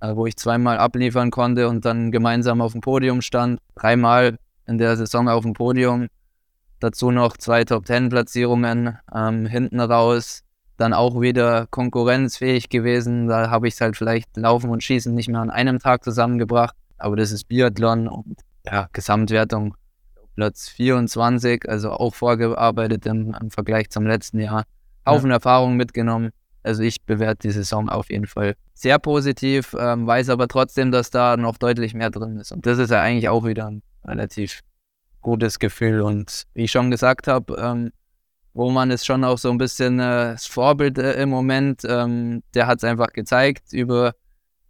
äh, 0.00 0.14
wo 0.14 0.26
ich 0.26 0.36
zweimal 0.36 0.78
abliefern 0.78 1.30
konnte 1.30 1.68
und 1.68 1.84
dann 1.84 2.12
gemeinsam 2.12 2.60
auf 2.60 2.72
dem 2.72 2.80
Podium 2.80 3.22
stand. 3.22 3.60
Dreimal 3.74 4.38
in 4.66 4.78
der 4.78 4.96
Saison 4.96 5.28
auf 5.28 5.42
dem 5.42 5.54
Podium. 5.54 6.08
Dazu 6.78 7.10
noch 7.10 7.36
zwei 7.36 7.64
Top-10-Platzierungen 7.64 8.98
ähm, 9.12 9.46
hinten 9.46 9.80
raus 9.80 10.44
dann 10.78 10.94
auch 10.94 11.20
wieder 11.20 11.66
konkurrenzfähig 11.66 12.68
gewesen. 12.68 13.28
Da 13.28 13.50
habe 13.50 13.68
ich 13.68 13.74
es 13.74 13.80
halt 13.80 13.96
vielleicht 13.96 14.36
Laufen 14.36 14.70
und 14.70 14.82
Schießen 14.82 15.14
nicht 15.14 15.28
mehr 15.28 15.40
an 15.40 15.50
einem 15.50 15.78
Tag 15.78 16.04
zusammengebracht. 16.04 16.74
Aber 16.96 17.16
das 17.16 17.30
ist 17.30 17.44
Biathlon 17.44 18.08
und 18.08 18.40
ja, 18.64 18.88
Gesamtwertung 18.92 19.76
Platz 20.34 20.68
24, 20.68 21.68
also 21.68 21.90
auch 21.90 22.14
vorgearbeitet 22.14 23.06
im, 23.06 23.36
im 23.40 23.50
Vergleich 23.50 23.90
zum 23.90 24.06
letzten 24.06 24.38
Jahr. 24.38 24.64
Haufen 25.04 25.30
ja. 25.30 25.36
Erfahrung 25.36 25.76
mitgenommen. 25.76 26.30
Also 26.62 26.82
ich 26.82 27.04
bewerte 27.04 27.48
die 27.48 27.52
Saison 27.52 27.88
auf 27.88 28.10
jeden 28.10 28.26
Fall 28.26 28.54
sehr 28.74 28.98
positiv, 28.98 29.74
ähm, 29.78 30.06
weiß 30.06 30.28
aber 30.28 30.46
trotzdem, 30.46 30.92
dass 30.92 31.10
da 31.10 31.36
noch 31.36 31.56
deutlich 31.56 31.94
mehr 31.94 32.10
drin 32.10 32.36
ist. 32.36 32.52
Und 32.52 32.66
das 32.66 32.78
ist 32.78 32.90
ja 32.90 33.00
eigentlich 33.00 33.28
auch 33.28 33.44
wieder 33.44 33.68
ein 33.68 33.82
relativ 34.04 34.60
gutes 35.22 35.58
Gefühl. 35.58 36.02
Und 36.02 36.44
wie 36.54 36.64
ich 36.64 36.70
schon 36.70 36.90
gesagt 36.90 37.26
habe, 37.26 37.56
ähm, 37.60 37.90
wo 38.54 38.70
man 38.70 38.90
ist 38.90 39.06
schon 39.06 39.24
auch 39.24 39.38
so 39.38 39.50
ein 39.50 39.58
bisschen 39.58 40.00
äh, 40.00 40.32
das 40.32 40.46
Vorbild 40.46 40.98
äh, 40.98 41.22
im 41.22 41.30
Moment. 41.30 41.82
Ähm, 41.84 42.42
der 42.54 42.66
hat 42.66 42.78
es 42.78 42.84
einfach 42.84 43.12
gezeigt 43.12 43.72
über, 43.72 44.14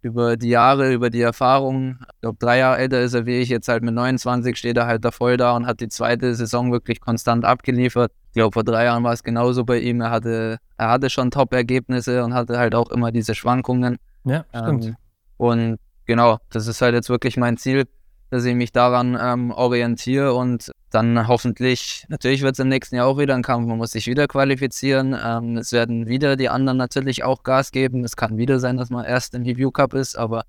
über 0.01 0.37
die 0.37 0.49
Jahre, 0.49 0.93
über 0.93 1.09
die 1.09 1.21
Erfahrung. 1.21 1.97
Ich 2.13 2.21
glaube, 2.21 2.37
drei 2.39 2.59
Jahre 2.59 2.77
älter 2.77 3.01
ist 3.01 3.13
er 3.13 3.25
wie 3.25 3.39
ich, 3.39 3.49
jetzt 3.49 3.67
halt 3.67 3.83
mit 3.83 3.93
29 3.93 4.55
steht 4.57 4.77
er 4.77 4.85
halt 4.85 5.03
da 5.03 5.11
voll 5.11 5.37
da 5.37 5.55
und 5.55 5.65
hat 5.65 5.79
die 5.79 5.89
zweite 5.89 6.35
Saison 6.35 6.71
wirklich 6.71 6.99
konstant 6.99 7.45
abgeliefert. 7.45 8.11
Ich 8.27 8.33
glaube, 8.33 8.53
vor 8.53 8.63
drei 8.63 8.85
Jahren 8.85 9.03
war 9.03 9.13
es 9.13 9.23
genauso 9.23 9.65
bei 9.65 9.79
ihm. 9.79 10.01
Er 10.01 10.11
hatte, 10.11 10.59
er 10.77 10.89
hatte 10.89 11.09
schon 11.09 11.31
Top-Ergebnisse 11.31 12.23
und 12.23 12.33
hatte 12.33 12.59
halt 12.59 12.75
auch 12.75 12.91
immer 12.91 13.11
diese 13.11 13.33
Schwankungen. 13.33 13.97
Ja, 14.23 14.45
stimmt. 14.55 14.85
Ähm, 14.85 14.95
und 15.37 15.79
genau, 16.05 16.37
das 16.49 16.67
ist 16.67 16.81
halt 16.81 16.93
jetzt 16.93 17.09
wirklich 17.09 17.37
mein 17.37 17.57
Ziel, 17.57 17.85
dass 18.29 18.45
ich 18.45 18.55
mich 18.55 18.71
daran 18.71 19.17
ähm, 19.19 19.51
orientiere 19.51 20.33
und 20.33 20.71
dann 20.91 21.27
hoffentlich, 21.27 22.05
natürlich 22.09 22.41
wird 22.41 22.53
es 22.53 22.59
im 22.59 22.69
nächsten 22.69 22.95
Jahr 22.95 23.07
auch 23.07 23.17
wieder 23.17 23.35
ein 23.35 23.43
Kampf, 23.43 23.67
man 23.67 23.77
muss 23.77 23.91
sich 23.91 24.07
wieder 24.07 24.27
qualifizieren. 24.27 25.15
Ähm, 25.23 25.57
es 25.57 25.71
werden 25.71 26.07
wieder 26.07 26.35
die 26.35 26.49
anderen 26.49 26.77
natürlich 26.77 27.23
auch 27.23 27.43
Gas 27.43 27.71
geben. 27.71 28.03
Es 28.03 28.15
kann 28.15 28.37
wieder 28.37 28.59
sein, 28.59 28.77
dass 28.77 28.89
man 28.89 29.05
erst 29.05 29.33
im 29.33 29.43
Review 29.43 29.71
Cup 29.71 29.93
ist, 29.93 30.15
aber 30.17 30.45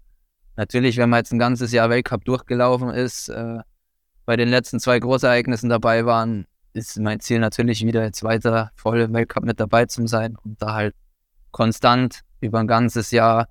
natürlich, 0.57 0.97
wenn 0.99 1.11
man 1.11 1.19
jetzt 1.19 1.33
ein 1.33 1.39
ganzes 1.39 1.73
Jahr 1.73 1.91
Weltcup 1.91 2.25
durchgelaufen 2.25 2.91
ist, 2.91 3.29
äh, 3.29 3.59
bei 4.27 4.37
den 4.37 4.49
letzten 4.49 4.79
zwei 4.79 4.99
Großereignissen 4.99 5.71
dabei 5.71 6.05
waren, 6.05 6.47
ist 6.73 6.99
mein 6.99 7.21
Ziel 7.21 7.41
natürlich 7.41 7.85
wieder 7.85 8.05
jetzt 8.05 8.23
weiter 8.23 8.71
voll 8.77 9.01
im 9.01 9.13
Weltcup 9.13 9.45
mit 9.45 9.59
dabei 9.59 9.87
zu 9.87 10.07
sein 10.07 10.37
und 10.45 10.61
da 10.63 10.75
halt 10.75 10.95
konstant 11.51 12.21
über 12.41 12.61
ein 12.61 12.67
ganzes 12.67 13.11
Jahr, 13.11 13.49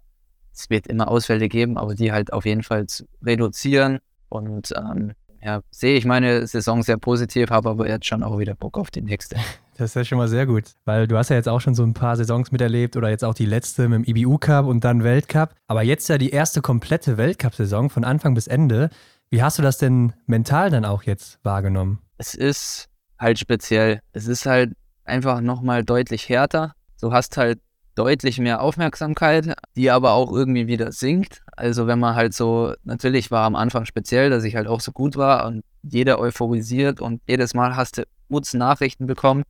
es 0.53 0.69
wird 0.69 0.87
immer 0.87 1.09
Ausfälle 1.09 1.49
geben, 1.49 1.77
aber 1.77 1.95
die 1.95 2.11
halt 2.11 2.31
auf 2.31 2.45
jeden 2.45 2.63
Fall 2.63 2.85
zu 2.87 3.05
reduzieren 3.21 3.99
und 4.29 4.73
ähm, 4.77 5.13
ja, 5.41 5.61
sehe 5.71 5.97
ich 5.97 6.05
meine 6.05 6.45
Saison 6.47 6.83
sehr 6.83 6.97
positiv, 6.97 7.49
habe 7.49 7.69
aber 7.69 7.87
jetzt 7.87 8.05
schon 8.05 8.23
auch 8.23 8.39
wieder 8.39 8.55
Bock 8.55 8.77
auf 8.77 8.91
die 8.91 9.01
nächste. 9.01 9.37
Das 9.79 9.91
ist 9.91 9.95
ja 9.95 10.03
schon 10.03 10.17
mal 10.17 10.27
sehr 10.27 10.45
gut, 10.45 10.73
weil 10.83 11.07
du 11.07 11.17
hast 11.17 11.29
ja 11.29 11.37
jetzt 11.37 11.47
auch 11.47 11.61
schon 11.61 11.73
so 11.73 11.83
ein 11.83 11.93
paar 11.93 12.17
Saisons 12.17 12.51
miterlebt 12.51 12.97
oder 12.97 13.09
jetzt 13.09 13.23
auch 13.23 13.33
die 13.33 13.45
letzte 13.45 13.87
mit 13.87 14.05
dem 14.05 14.13
IBU 14.13 14.37
Cup 14.37 14.65
und 14.65 14.83
dann 14.83 15.05
Weltcup. 15.05 15.55
Aber 15.67 15.83
jetzt 15.83 16.09
ja 16.09 16.17
die 16.17 16.31
erste 16.31 16.61
komplette 16.61 17.15
Weltcup-Saison 17.15 17.89
von 17.89 18.03
Anfang 18.03 18.33
bis 18.33 18.47
Ende. 18.47 18.89
Wie 19.29 19.41
hast 19.41 19.57
du 19.57 19.61
das 19.61 19.77
denn 19.77 20.11
mental 20.25 20.69
dann 20.69 20.83
auch 20.83 21.03
jetzt 21.03 21.39
wahrgenommen? 21.43 21.99
Es 22.17 22.33
ist 22.33 22.89
halt 23.17 23.39
speziell. 23.39 24.01
Es 24.11 24.27
ist 24.27 24.45
halt 24.45 24.73
einfach 25.05 25.39
nochmal 25.39 25.85
deutlich 25.85 26.27
härter. 26.27 26.73
Du 26.99 27.13
hast 27.13 27.37
halt 27.37 27.61
deutlich 27.99 28.39
mehr 28.39 28.61
Aufmerksamkeit, 28.61 29.55
die 29.75 29.91
aber 29.91 30.13
auch 30.13 30.31
irgendwie 30.31 30.67
wieder 30.67 30.93
sinkt. 30.93 31.43
Also 31.57 31.85
wenn 31.85 31.99
man 31.99 32.15
halt 32.15 32.33
so, 32.33 32.73
natürlich 32.85 33.29
war 33.29 33.45
am 33.45 33.57
Anfang 33.57 33.83
speziell, 33.83 34.29
dass 34.29 34.45
ich 34.45 34.55
halt 34.55 34.67
auch 34.67 34.79
so 34.79 34.93
gut 34.93 35.17
war 35.17 35.45
und 35.45 35.65
jeder 35.83 36.17
euphorisiert 36.17 37.01
und 37.01 37.21
jedes 37.27 37.53
Mal 37.53 37.75
hast 37.75 37.97
du 37.97 38.03
gute 38.29 38.57
Nachrichten 38.57 39.05
bekommen. 39.05 39.43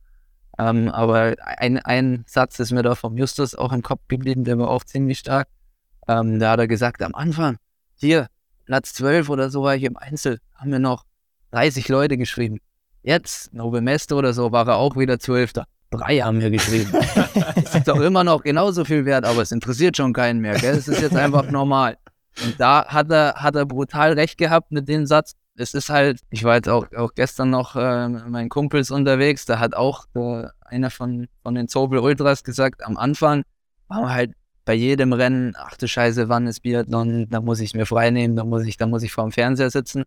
Ähm, 0.58 0.88
aber 0.88 1.36
ein, 1.38 1.78
ein 1.78 2.24
Satz 2.26 2.58
ist 2.58 2.72
mir 2.72 2.82
da 2.82 2.96
vom 2.96 3.16
Justus 3.16 3.54
auch 3.54 3.72
im 3.72 3.82
Kopf 3.82 4.00
geblieben, 4.08 4.42
der 4.42 4.58
war 4.58 4.68
auch 4.68 4.82
ziemlich 4.82 5.20
stark. 5.20 5.46
Ähm, 6.08 6.40
da 6.40 6.50
hat 6.50 6.58
er 6.58 6.66
gesagt, 6.66 7.02
am 7.02 7.14
Anfang, 7.14 7.56
hier, 7.94 8.26
Platz 8.66 8.92
12 8.94 9.28
oder 9.28 9.50
so 9.50 9.62
war 9.62 9.76
ich 9.76 9.84
im 9.84 9.96
Einzel, 9.96 10.40
haben 10.56 10.72
wir 10.72 10.80
noch 10.80 11.04
30 11.52 11.88
Leute 11.88 12.18
geschrieben. 12.18 12.58
Jetzt, 13.04 13.54
Nove 13.54 13.80
Meste 13.80 14.16
oder 14.16 14.32
so, 14.32 14.50
war 14.50 14.66
er 14.66 14.76
auch 14.76 14.96
wieder 14.96 15.20
Zwölfter 15.20 15.66
drei 15.90 16.18
haben 16.18 16.40
wir 16.40 16.50
geschrieben. 16.50 16.92
das 16.92 17.74
ist 17.74 17.88
doch 17.88 18.00
immer 18.00 18.24
noch 18.24 18.42
genauso 18.42 18.84
viel 18.84 19.04
wert, 19.04 19.24
aber 19.24 19.42
es 19.42 19.52
interessiert 19.52 19.96
schon 19.96 20.12
keinen 20.12 20.40
mehr. 20.40 20.54
Gell? 20.54 20.74
Es 20.74 20.88
ist 20.88 21.02
jetzt 21.02 21.16
einfach 21.16 21.50
normal. 21.50 21.96
Und 22.44 22.58
da 22.58 22.86
hat 22.86 23.10
er, 23.10 23.34
hat 23.34 23.56
er 23.56 23.66
brutal 23.66 24.12
recht 24.12 24.38
gehabt 24.38 24.70
mit 24.70 24.88
dem 24.88 25.06
Satz. 25.06 25.34
Es 25.56 25.74
ist 25.74 25.90
halt, 25.90 26.20
ich 26.30 26.44
war 26.44 26.56
jetzt 26.56 26.68
auch, 26.68 26.86
auch 26.96 27.12
gestern 27.14 27.50
noch 27.50 27.76
äh, 27.76 28.08
mit 28.08 28.28
meinen 28.28 28.48
Kumpels 28.48 28.90
unterwegs, 28.90 29.44
da 29.44 29.58
hat 29.58 29.74
auch 29.74 30.06
äh, 30.14 30.44
einer 30.64 30.90
von, 30.90 31.28
von 31.42 31.54
den 31.54 31.68
Zobel 31.68 31.98
Ultras 31.98 32.44
gesagt, 32.44 32.82
am 32.86 32.96
Anfang 32.96 33.42
waren 33.88 34.04
wir 34.04 34.14
halt 34.14 34.32
bei 34.64 34.74
jedem 34.74 35.12
Rennen, 35.12 35.54
ach 35.56 35.76
du 35.76 35.86
Scheiße, 35.86 36.28
wann 36.28 36.46
ist 36.46 36.60
Biathlon, 36.60 37.28
da 37.28 37.40
muss 37.40 37.60
ich 37.60 37.74
mir 37.74 37.84
frei 37.84 38.10
nehmen, 38.10 38.36
da 38.36 38.44
muss 38.44 38.64
ich, 38.64 38.76
da 38.76 38.86
muss 38.86 39.02
ich 39.02 39.12
vor 39.12 39.24
dem 39.24 39.32
Fernseher 39.32 39.70
sitzen. 39.70 40.04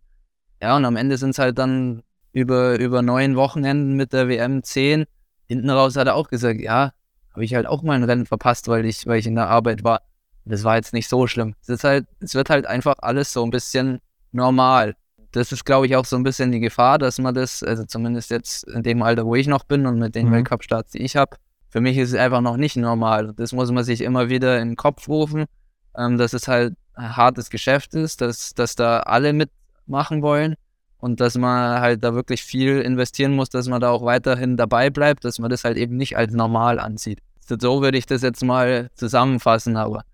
Ja, 0.60 0.76
und 0.76 0.84
am 0.84 0.96
Ende 0.96 1.18
sind 1.18 1.30
es 1.30 1.38
halt 1.38 1.58
dann 1.58 2.02
über, 2.32 2.78
über 2.78 3.02
neun 3.02 3.36
Wochenenden 3.36 3.94
mit 3.94 4.12
der 4.12 4.28
WM 4.28 4.62
zehn 4.62 5.04
hinten 5.46 5.70
raus 5.70 5.96
hat 5.96 6.06
er 6.06 6.14
auch 6.14 6.28
gesagt, 6.28 6.60
ja, 6.60 6.92
habe 7.32 7.44
ich 7.44 7.54
halt 7.54 7.66
auch 7.66 7.82
mal 7.82 7.94
ein 7.94 8.04
Rennen 8.04 8.26
verpasst, 8.26 8.68
weil 8.68 8.84
ich, 8.86 9.06
weil 9.06 9.18
ich 9.18 9.26
in 9.26 9.34
der 9.34 9.48
Arbeit 9.48 9.84
war. 9.84 10.02
Das 10.44 10.62
war 10.62 10.76
jetzt 10.76 10.92
nicht 10.92 11.08
so 11.08 11.26
schlimm. 11.26 11.54
Es 11.62 11.68
ist 11.68 11.84
halt, 11.84 12.06
es 12.20 12.34
wird 12.34 12.50
halt 12.50 12.66
einfach 12.66 12.96
alles 12.98 13.32
so 13.32 13.42
ein 13.44 13.50
bisschen 13.50 14.00
normal. 14.32 14.94
Das 15.32 15.50
ist, 15.52 15.64
glaube 15.64 15.86
ich, 15.86 15.96
auch 15.96 16.04
so 16.04 16.16
ein 16.16 16.22
bisschen 16.22 16.52
die 16.52 16.60
Gefahr, 16.60 16.98
dass 16.98 17.18
man 17.18 17.34
das, 17.34 17.62
also 17.62 17.84
zumindest 17.84 18.30
jetzt 18.30 18.64
in 18.68 18.82
dem 18.82 19.02
Alter, 19.02 19.24
wo 19.26 19.34
ich 19.34 19.48
noch 19.48 19.64
bin 19.64 19.86
und 19.86 19.98
mit 19.98 20.14
den 20.14 20.28
mhm. 20.28 20.32
Weltcup-Starts, 20.32 20.92
die 20.92 21.02
ich 21.02 21.16
habe, 21.16 21.36
für 21.70 21.80
mich 21.80 21.96
ist 21.96 22.10
es 22.10 22.18
einfach 22.18 22.40
noch 22.40 22.56
nicht 22.56 22.76
normal. 22.76 23.32
Das 23.36 23.52
muss 23.52 23.72
man 23.72 23.82
sich 23.82 24.02
immer 24.02 24.28
wieder 24.28 24.60
in 24.60 24.70
den 24.70 24.76
Kopf 24.76 25.08
rufen, 25.08 25.46
ähm, 25.96 26.18
dass 26.18 26.34
es 26.34 26.46
halt 26.46 26.74
ein 26.94 27.16
hartes 27.16 27.50
Geschäft 27.50 27.94
ist, 27.94 28.20
dass, 28.20 28.54
dass 28.54 28.76
da 28.76 29.00
alle 29.00 29.32
mitmachen 29.32 30.22
wollen 30.22 30.54
und 31.04 31.20
dass 31.20 31.36
man 31.36 31.82
halt 31.82 32.02
da 32.02 32.14
wirklich 32.14 32.42
viel 32.42 32.80
investieren 32.80 33.36
muss, 33.36 33.50
dass 33.50 33.68
man 33.68 33.78
da 33.78 33.90
auch 33.90 34.06
weiterhin 34.06 34.56
dabei 34.56 34.88
bleibt, 34.88 35.26
dass 35.26 35.38
man 35.38 35.50
das 35.50 35.62
halt 35.62 35.76
eben 35.76 35.98
nicht 35.98 36.16
als 36.16 36.32
normal 36.32 36.80
ansieht. 36.80 37.18
So 37.46 37.82
würde 37.82 37.98
ich 37.98 38.06
das 38.06 38.22
jetzt 38.22 38.42
mal 38.42 38.90
zusammenfassen, 38.94 39.76
aber 39.76 40.04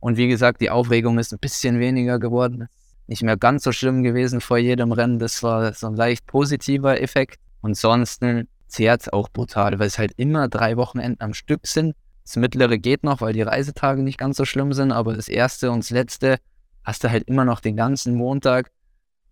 und 0.00 0.16
wie 0.16 0.26
gesagt, 0.26 0.60
die 0.60 0.70
Aufregung 0.70 1.20
ist 1.20 1.32
ein 1.32 1.38
bisschen 1.38 1.78
weniger 1.78 2.18
geworden. 2.18 2.66
Nicht 3.06 3.22
mehr 3.22 3.36
ganz 3.36 3.62
so 3.62 3.70
schlimm 3.70 4.02
gewesen 4.02 4.40
vor 4.40 4.58
jedem 4.58 4.90
Rennen. 4.90 5.20
Das 5.20 5.40
war 5.44 5.72
so 5.72 5.86
ein 5.86 5.94
leicht 5.94 6.26
positiver 6.26 7.00
Effekt. 7.00 7.38
Und 7.60 7.76
sonst 7.76 8.20
zehrt 8.66 9.02
es 9.02 9.08
auch 9.08 9.28
brutal, 9.28 9.78
weil 9.78 9.86
es 9.86 9.98
halt 9.98 10.14
immer 10.16 10.48
drei 10.48 10.76
Wochenenden 10.76 11.22
am 11.22 11.32
Stück 11.32 11.68
sind. 11.68 11.94
Das 12.24 12.34
mittlere 12.34 12.76
geht 12.78 13.04
noch, 13.04 13.20
weil 13.20 13.34
die 13.34 13.42
Reisetage 13.42 14.02
nicht 14.02 14.18
ganz 14.18 14.36
so 14.36 14.44
schlimm 14.44 14.72
sind, 14.72 14.90
aber 14.90 15.14
das 15.14 15.28
erste 15.28 15.70
und 15.70 15.84
das 15.84 15.90
letzte 15.90 16.38
hast 16.82 17.04
du 17.04 17.10
halt 17.10 17.28
immer 17.28 17.44
noch 17.44 17.60
den 17.60 17.76
ganzen 17.76 18.16
Montag 18.16 18.72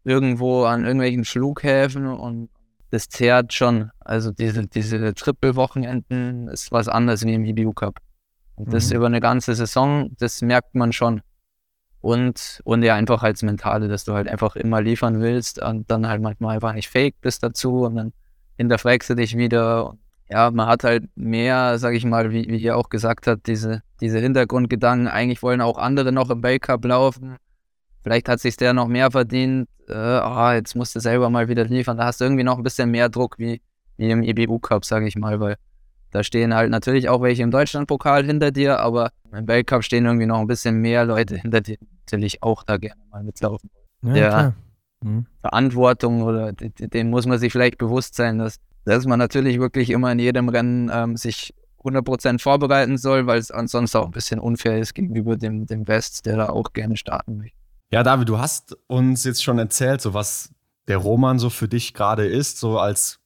irgendwo 0.04 0.64
an 0.64 0.84
irgendwelchen 0.84 1.24
Flughäfen 1.24 2.06
und 2.06 2.50
das 2.90 3.08
zehrt 3.08 3.52
schon. 3.52 3.90
Also 4.00 4.30
diese, 4.30 4.66
diese 4.66 5.14
Triple-Wochenenden 5.14 6.48
ist 6.48 6.72
was 6.72 6.88
anderes 6.88 7.24
wie 7.24 7.34
im 7.34 7.44
EBU 7.44 7.72
Cup. 7.72 7.98
Und 8.56 8.72
das 8.72 8.90
mhm. 8.90 8.96
über 8.96 9.06
eine 9.06 9.20
ganze 9.20 9.54
Saison, 9.54 10.10
das 10.18 10.42
merkt 10.42 10.74
man 10.74 10.92
schon. 10.92 11.22
Und, 12.00 12.60
und 12.64 12.82
ja, 12.82 12.94
einfach 12.94 13.22
als 13.22 13.42
Mentale, 13.42 13.88
dass 13.88 14.04
du 14.04 14.14
halt 14.14 14.28
einfach 14.28 14.56
immer 14.56 14.80
liefern 14.80 15.20
willst 15.20 15.60
und 15.60 15.90
dann 15.90 16.08
halt 16.08 16.22
manchmal 16.22 16.54
einfach 16.54 16.72
nicht 16.72 16.88
fake 16.88 17.16
bist 17.20 17.42
dazu 17.42 17.84
und 17.84 17.96
dann 17.96 18.12
hinterfragst 18.56 19.10
du 19.10 19.14
dich 19.14 19.36
wieder. 19.36 19.96
Ja, 20.30 20.50
man 20.50 20.66
hat 20.66 20.84
halt 20.84 21.04
mehr, 21.16 21.78
sag 21.78 21.94
ich 21.94 22.04
mal, 22.04 22.32
wie, 22.32 22.46
wie 22.48 22.58
ihr 22.58 22.76
auch 22.76 22.90
gesagt 22.90 23.26
habt, 23.26 23.46
diese, 23.46 23.82
diese 24.00 24.18
Hintergrundgedanken. 24.18 25.08
Eigentlich 25.08 25.42
wollen 25.42 25.60
auch 25.60 25.78
andere 25.78 26.12
noch 26.12 26.30
im 26.30 26.42
Cup 26.60 26.84
laufen. 26.84 27.36
Vielleicht 28.02 28.28
hat 28.28 28.40
sich 28.40 28.56
der 28.56 28.74
noch 28.74 28.88
mehr 28.88 29.10
verdient. 29.10 29.68
Äh, 29.88 30.20
oh, 30.22 30.50
jetzt 30.52 30.74
musst 30.74 30.94
du 30.94 31.00
selber 31.00 31.30
mal 31.30 31.48
wieder 31.48 31.64
liefern. 31.64 31.96
Da 31.96 32.04
hast 32.04 32.20
du 32.20 32.24
irgendwie 32.24 32.44
noch 32.44 32.58
ein 32.58 32.62
bisschen 32.62 32.90
mehr 32.90 33.08
Druck 33.08 33.38
wie, 33.38 33.60
wie 33.96 34.10
im 34.10 34.22
EBU 34.22 34.58
Cup, 34.58 34.84
sag 34.84 35.04
ich 35.04 35.16
mal, 35.16 35.40
weil 35.40 35.56
da 36.10 36.24
stehen 36.24 36.54
halt 36.54 36.70
natürlich 36.70 37.08
auch 37.08 37.20
welche 37.20 37.42
im 37.42 37.50
Deutschlandpokal 37.50 38.24
hinter 38.24 38.50
dir, 38.50 38.80
aber 38.80 39.10
im 39.32 39.46
Weltcup 39.46 39.84
stehen 39.84 40.06
irgendwie 40.06 40.26
noch 40.26 40.40
ein 40.40 40.46
bisschen 40.46 40.80
mehr 40.80 41.04
Leute 41.04 41.36
hinter 41.36 41.60
dir, 41.60 41.76
natürlich 42.00 42.42
auch 42.42 42.62
da 42.62 42.78
gerne 42.78 43.00
mal 43.10 43.22
mitlaufen. 43.22 43.70
Ja, 44.02 44.12
Der 44.14 44.54
mhm. 45.02 45.26
Verantwortung 45.40 46.22
oder 46.22 46.52
dem 46.52 47.10
muss 47.10 47.26
man 47.26 47.38
sich 47.38 47.52
vielleicht 47.52 47.78
bewusst 47.78 48.14
sein, 48.14 48.38
dass, 48.38 48.56
dass 48.84 49.06
man 49.06 49.18
natürlich 49.18 49.58
wirklich 49.58 49.90
immer 49.90 50.10
in 50.12 50.18
jedem 50.18 50.48
Rennen 50.48 50.90
ähm, 50.92 51.16
sich 51.16 51.54
100% 51.84 52.40
vorbereiten 52.40 52.96
soll, 52.96 53.26
weil 53.26 53.38
es 53.38 53.50
ansonsten 53.50 53.98
auch 53.98 54.06
ein 54.06 54.12
bisschen 54.12 54.40
unfair 54.40 54.78
ist 54.78 54.94
gegenüber 54.94 55.36
dem, 55.36 55.66
dem 55.66 55.86
West, 55.86 56.26
der 56.26 56.36
da 56.36 56.48
auch 56.48 56.72
gerne 56.72 56.96
starten 56.96 57.36
möchte. 57.36 57.57
Ja, 57.90 58.02
David, 58.02 58.28
du 58.28 58.38
hast 58.38 58.76
uns 58.86 59.24
jetzt 59.24 59.42
schon 59.42 59.58
erzählt, 59.58 60.02
so 60.02 60.12
was 60.12 60.50
der 60.88 60.98
Roman 60.98 61.38
so 61.38 61.48
für 61.48 61.68
dich 61.68 61.94
gerade 61.94 62.26
ist, 62.26 62.58
so 62.58 62.78
als 62.78 63.20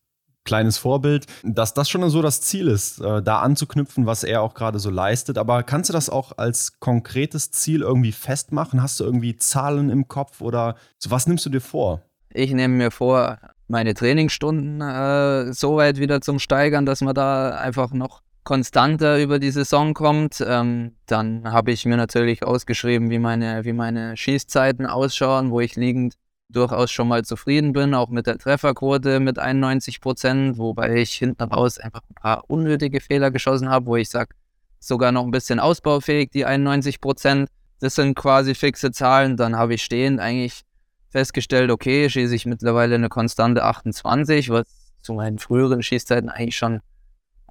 kleines 0.45 0.79
Vorbild, 0.79 1.27
dass 1.43 1.75
das 1.75 1.89
schon 1.89 2.09
so 2.11 2.23
das 2.23 2.41
Ziel 2.41 2.69
ist, 2.69 3.01
äh, 3.01 3.23
da 3.23 3.41
anzuknüpfen, 3.41 4.07
was 4.07 4.23
er 4.23 4.43
auch 4.43 4.55
gerade 4.55 4.79
so 4.79 4.91
leistet. 4.91 5.37
Aber 5.37 5.65
kannst 5.65 5.89
du 5.89 5.93
das 5.93 6.11
auch 6.11 6.39
als 6.39 6.79
konkretes 6.79 7.51
Ziel 7.51 7.81
irgendwie 7.83 8.13
festmachen? 8.13 8.83
Hast 8.83 9.01
du 9.01 9.05
irgendwie 9.05 9.37
Zahlen 9.37 9.91
im 9.91 10.07
Kopf 10.07 10.41
oder 10.41 10.77
so 10.99 11.11
was 11.11 11.27
nimmst 11.27 11.45
du 11.47 11.51
dir 11.51 11.61
vor? 11.61 12.03
Ich 12.31 12.53
nehme 12.53 12.75
mir 12.75 12.91
vor, 12.91 13.39
meine 13.67 13.95
Trainingsstunden 13.95 14.81
äh, 14.81 15.53
so 15.53 15.77
weit 15.77 15.99
wieder 15.99 16.21
zum 16.21 16.39
Steigern, 16.39 16.87
dass 16.87 17.01
man 17.01 17.15
da 17.15 17.51
einfach 17.51 17.93
noch 17.93 18.23
konstanter 18.45 19.21
über 19.23 19.39
die 19.39 19.51
Saison 19.51 19.95
kommt. 19.95 20.45
Ähm, 20.47 20.97
dann 21.07 21.51
habe 21.51 21.73
ich 21.73 21.85
mir 21.85 21.97
natürlich 21.97 22.45
ausgeschrieben, 22.45 23.11
wie 23.11 23.19
meine, 23.19 23.65
wie 23.65 23.73
meine 23.73 24.17
Schießzeiten 24.17 24.87
ausschauen, 24.87 25.51
wo 25.51 25.61
ich 25.61 25.77
liegend 25.77 26.15
durchaus 26.49 26.91
schon 26.91 27.09
mal 27.09 27.25
zufrieden 27.25 27.73
bin, 27.73 27.95
auch 27.95 28.09
mit 28.09 28.27
der 28.27 28.39
Trefferquote 28.39 29.21
mit 29.21 29.39
91 29.39 30.01
Prozent, 30.01 30.59
wobei 30.59 30.97
ich 30.97 31.13
hinten 31.13 31.45
raus 31.45 31.79
einfach 31.79 32.03
ein 32.11 32.15
paar 32.15 32.45
unnötige 32.49 33.01
Fehler 33.01 33.31
geschossen 33.31 33.71
habe, 33.71 33.87
wo 33.87 33.97
ich 33.97 34.11
sage, 34.11 34.35
sogar 34.79 35.13
noch 35.13 35.25
ein 35.25 35.31
bisschen 35.31 35.61
ausbaufähig, 35.61 36.31
die 36.31 36.45
91 36.45 37.01
Prozent. 37.01 37.49
Das 37.81 37.95
sind 37.95 38.15
quasi 38.15 38.55
fixe 38.55 38.93
Zahlen. 38.93 39.37
Dann 39.37 39.57
habe 39.57 39.75
ich 39.75 39.83
stehend 39.83 40.21
eigentlich 40.21 40.63
festgestellt, 41.09 41.71
okay, 41.71 42.09
schieße 42.09 42.35
ich 42.35 42.47
mittlerweile 42.47 42.95
eine 42.95 43.09
konstante 43.09 43.65
28, 43.65 44.51
was 44.51 44.67
zu 45.03 45.15
meinen 45.15 45.39
früheren 45.39 45.83
Schießzeiten 45.83 46.29
eigentlich 46.29 46.57
schon 46.57 46.81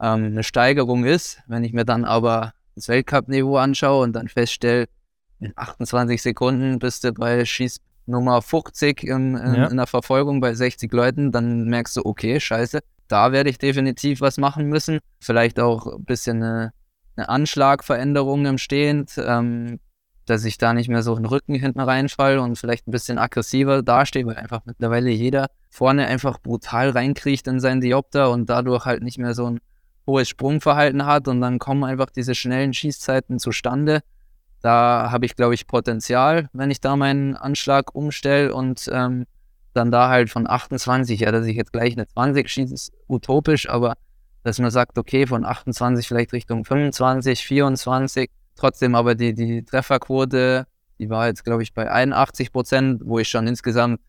ähm, 0.01 0.25
eine 0.25 0.43
Steigerung 0.43 1.05
ist. 1.05 1.41
Wenn 1.47 1.63
ich 1.63 1.73
mir 1.73 1.85
dann 1.85 2.05
aber 2.05 2.53
das 2.75 2.87
Weltcup-Niveau 2.87 3.57
anschaue 3.57 4.03
und 4.03 4.13
dann 4.13 4.27
feststelle, 4.27 4.87
in 5.39 5.53
28 5.55 6.21
Sekunden 6.21 6.79
bist 6.79 7.03
du 7.03 7.13
bei 7.13 7.45
Schieß 7.45 7.79
Nummer 8.05 8.41
50 8.41 9.03
in, 9.03 9.35
in, 9.35 9.55
ja. 9.55 9.67
in 9.67 9.77
der 9.77 9.87
Verfolgung 9.87 10.39
bei 10.39 10.53
60 10.53 10.91
Leuten, 10.91 11.31
dann 11.31 11.65
merkst 11.65 11.95
du, 11.97 12.01
okay, 12.03 12.39
scheiße, 12.39 12.79
da 13.07 13.31
werde 13.31 13.49
ich 13.49 13.57
definitiv 13.57 14.21
was 14.21 14.37
machen 14.37 14.67
müssen. 14.67 14.99
Vielleicht 15.19 15.59
auch 15.59 15.87
ein 15.87 16.03
bisschen 16.05 16.43
eine, 16.43 16.73
eine 17.15 17.29
Anschlagveränderung 17.29 18.45
im 18.45 18.57
Stehend, 18.57 19.13
ähm, 19.17 19.79
dass 20.25 20.45
ich 20.45 20.57
da 20.57 20.73
nicht 20.73 20.89
mehr 20.89 21.03
so 21.03 21.15
in 21.15 21.23
den 21.23 21.25
Rücken 21.25 21.55
hinten 21.55 21.79
reinfalle 21.79 22.41
und 22.41 22.57
vielleicht 22.57 22.87
ein 22.87 22.91
bisschen 22.91 23.17
aggressiver 23.17 23.81
dastehe, 23.81 24.25
weil 24.25 24.37
einfach 24.37 24.61
mittlerweile 24.65 25.09
jeder 25.09 25.47
vorne 25.69 26.07
einfach 26.07 26.39
brutal 26.39 26.89
reinkriecht 26.89 27.47
in 27.47 27.59
seinen 27.59 27.81
Diopter 27.81 28.31
und 28.31 28.49
dadurch 28.49 28.85
halt 28.85 29.03
nicht 29.03 29.17
mehr 29.17 29.33
so 29.33 29.45
ein 29.45 29.59
hohes 30.07 30.29
Sprungverhalten 30.29 31.05
hat 31.05 31.27
und 31.27 31.41
dann 31.41 31.59
kommen 31.59 31.83
einfach 31.83 32.09
diese 32.09 32.35
schnellen 32.35 32.73
Schießzeiten 32.73 33.39
zustande 33.39 34.01
da 34.61 35.09
habe 35.11 35.25
ich, 35.25 35.35
glaube 35.35 35.55
ich, 35.55 35.67
Potenzial, 35.67 36.47
wenn 36.53 36.71
ich 36.71 36.79
da 36.79 36.95
meinen 36.95 37.35
Anschlag 37.35 37.95
umstelle 37.95 38.53
und 38.53 38.89
ähm, 38.91 39.25
dann 39.73 39.91
da 39.91 40.09
halt 40.09 40.29
von 40.29 40.47
28, 40.47 41.19
ja, 41.19 41.31
dass 41.31 41.45
ich 41.45 41.55
jetzt 41.55 41.73
gleich 41.73 41.93
eine 41.93 42.07
20 42.07 42.47
schieße, 42.47 42.73
ist 42.73 42.93
utopisch, 43.07 43.69
aber 43.69 43.95
dass 44.43 44.59
man 44.59 44.71
sagt, 44.71 44.97
okay, 44.97 45.25
von 45.25 45.45
28 45.45 46.07
vielleicht 46.07 46.33
Richtung 46.33 46.65
25, 46.65 47.43
24, 47.45 48.29
trotzdem 48.55 48.95
aber 48.95 49.15
die, 49.15 49.33
die 49.33 49.63
Trefferquote, 49.63 50.67
die 50.99 51.09
war 51.09 51.27
jetzt, 51.27 51.43
glaube 51.43 51.63
ich, 51.63 51.73
bei 51.73 51.89
81 51.89 52.51
Prozent, 52.51 53.01
wo 53.03 53.17
ich 53.19 53.29
schon 53.29 53.47
insgesamt 53.47 53.99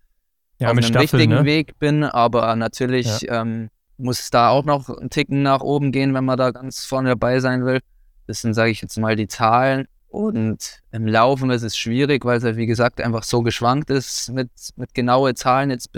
ja, 0.59 0.69
auf 0.69 0.73
einem 0.73 0.82
Staffel, 0.82 1.01
richtigen 1.01 1.35
ne? 1.35 1.44
Weg 1.44 1.78
bin, 1.78 2.05
aber 2.05 2.55
natürlich 2.56 3.23
ja. 3.23 3.40
ähm, 3.40 3.70
muss 3.98 4.20
es 4.20 4.31
da 4.31 4.48
auch 4.48 4.64
noch 4.64 4.89
einen 4.89 5.10
Ticken 5.10 5.43
nach 5.43 5.60
oben 5.60 5.93
gehen, 5.93 6.14
wenn 6.14 6.24
man 6.24 6.39
da 6.39 6.51
ganz 6.51 6.85
vorne 6.85 7.10
dabei 7.10 7.40
sein 7.40 7.64
will. 7.64 7.81
Das 8.27 8.40
sind, 8.40 8.55
sage 8.55 8.70
ich 8.70 8.81
jetzt 8.81 8.98
mal, 8.98 9.16
die 9.16 9.28
Zahlen. 9.28 9.86
Und 10.09 10.81
im 10.90 11.06
Laufen 11.06 11.51
ist 11.51 11.62
es 11.62 11.77
schwierig, 11.77 12.24
weil 12.24 12.39
es 12.39 12.44
halt, 12.44 12.56
wie 12.56 12.66
gesagt, 12.66 13.01
einfach 13.01 13.23
so 13.23 13.43
geschwankt 13.43 13.89
ist, 13.90 14.31
mit, 14.31 14.51
mit 14.77 14.93
genaue 14.93 15.35
Zahlen 15.35 15.70
jetzt 15.70 15.90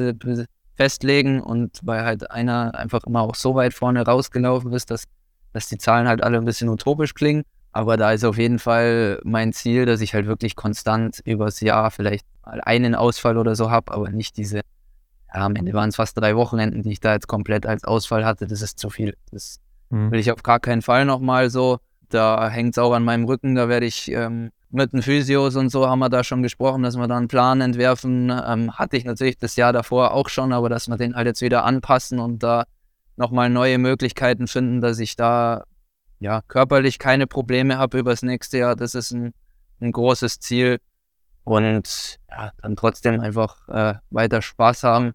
festlegen 0.77 1.41
und 1.41 1.81
weil 1.83 2.05
halt 2.05 2.31
einer 2.31 2.75
einfach 2.75 3.05
immer 3.05 3.23
auch 3.23 3.35
so 3.35 3.55
weit 3.55 3.75
vorne 3.75 4.05
rausgelaufen 4.05 4.73
ist, 4.73 4.91
dass, 4.91 5.05
dass 5.53 5.69
die 5.69 5.79
Zahlen 5.79 6.07
halt 6.07 6.23
alle 6.23 6.39
ein 6.39 6.45
bisschen 6.45 6.69
utopisch 6.69 7.15
klingen. 7.15 7.43
Aber 7.73 7.97
da 7.97 8.13
ist 8.13 8.25
auf 8.25 8.39
jeden 8.39 8.61
Fall 8.61 9.21
mein 9.25 9.53
Ziel, 9.53 9.85
dass 9.85 10.01
ich 10.01 10.15
halt 10.15 10.27
wirklich 10.27 10.55
konstant 10.55 11.21
übers 11.25 11.61
Jahr 11.61 11.91
vielleicht 11.91 12.25
mal 12.47 12.61
einen 12.61 12.95
Ausfall 12.95 13.37
oder 13.37 13.57
so 13.57 13.71
habe, 13.71 13.93
aber 13.93 14.11
nicht 14.11 14.37
diese, 14.37 14.61
ja, 15.35 15.45
am 15.45 15.57
Ende 15.57 15.73
waren 15.73 15.89
es 15.89 15.97
fast 15.97 16.17
drei 16.17 16.37
Wochenenden, 16.37 16.83
die 16.83 16.93
ich 16.93 17.01
da 17.01 17.13
jetzt 17.13 17.27
komplett 17.27 17.67
als 17.67 17.85
Ausfall 17.85 18.25
hatte. 18.25 18.47
Das 18.47 18.63
ist 18.63 18.79
zu 18.79 18.89
viel. 18.89 19.17
Das 19.33 19.59
mhm. 19.91 20.13
will 20.13 20.21
ich 20.21 20.31
auf 20.31 20.43
gar 20.43 20.61
keinen 20.61 20.83
Fall 20.83 21.05
nochmal 21.05 21.51
so. 21.51 21.79
Da 22.09 22.49
hängt 22.49 22.75
es 22.75 22.79
auch 22.79 22.93
an 22.93 23.03
meinem 23.03 23.25
Rücken. 23.25 23.57
Da 23.57 23.69
werde 23.69 23.87
ich 23.87 24.11
ähm, 24.13 24.51
mit 24.71 24.93
den 24.93 25.03
Physios 25.03 25.57
und 25.57 25.71
so 25.71 25.89
haben 25.89 25.99
wir 25.99 26.09
da 26.09 26.23
schon 26.23 26.43
gesprochen, 26.43 26.83
dass 26.85 26.97
wir 26.97 27.09
da 27.09 27.17
einen 27.17 27.29
Plan 27.29 27.61
entwerfen. 27.61 28.31
Ähm, 28.31 28.79
hatte 28.79 28.97
ich 28.97 29.05
natürlich 29.05 29.37
das 29.37 29.57
Jahr 29.57 29.73
davor 29.73 30.13
auch 30.13 30.29
schon, 30.29 30.53
aber 30.53 30.69
dass 30.69 30.89
wir 30.89 30.97
den 30.97 31.17
halt 31.17 31.27
jetzt 31.27 31.43
wieder 31.43 31.65
anpassen 31.65 32.21
und 32.21 32.43
da 32.43 32.65
nochmal 33.17 33.51
neue 33.51 33.79
Möglichkeiten 33.79 34.47
finden, 34.47 34.81
dass 34.81 35.01
ich 35.01 35.17
da 35.17 35.65
ja 36.21 36.43
körperlich 36.47 36.99
keine 36.99 37.27
Probleme 37.27 37.79
habe 37.79 37.99
übers 37.99 38.23
nächste 38.23 38.59
Jahr. 38.59 38.77
Das 38.77 38.95
ist 38.95 39.11
ein, 39.11 39.35
ein 39.81 39.91
großes 39.91 40.39
Ziel. 40.39 40.79
Und 41.43 42.19
ja, 42.31 42.53
dann 42.63 42.77
trotzdem 42.77 43.21
einfach 43.21 43.69
äh, 43.69 43.95
weiter 44.11 44.41
Spaß 44.41 44.85
haben, 44.85 45.13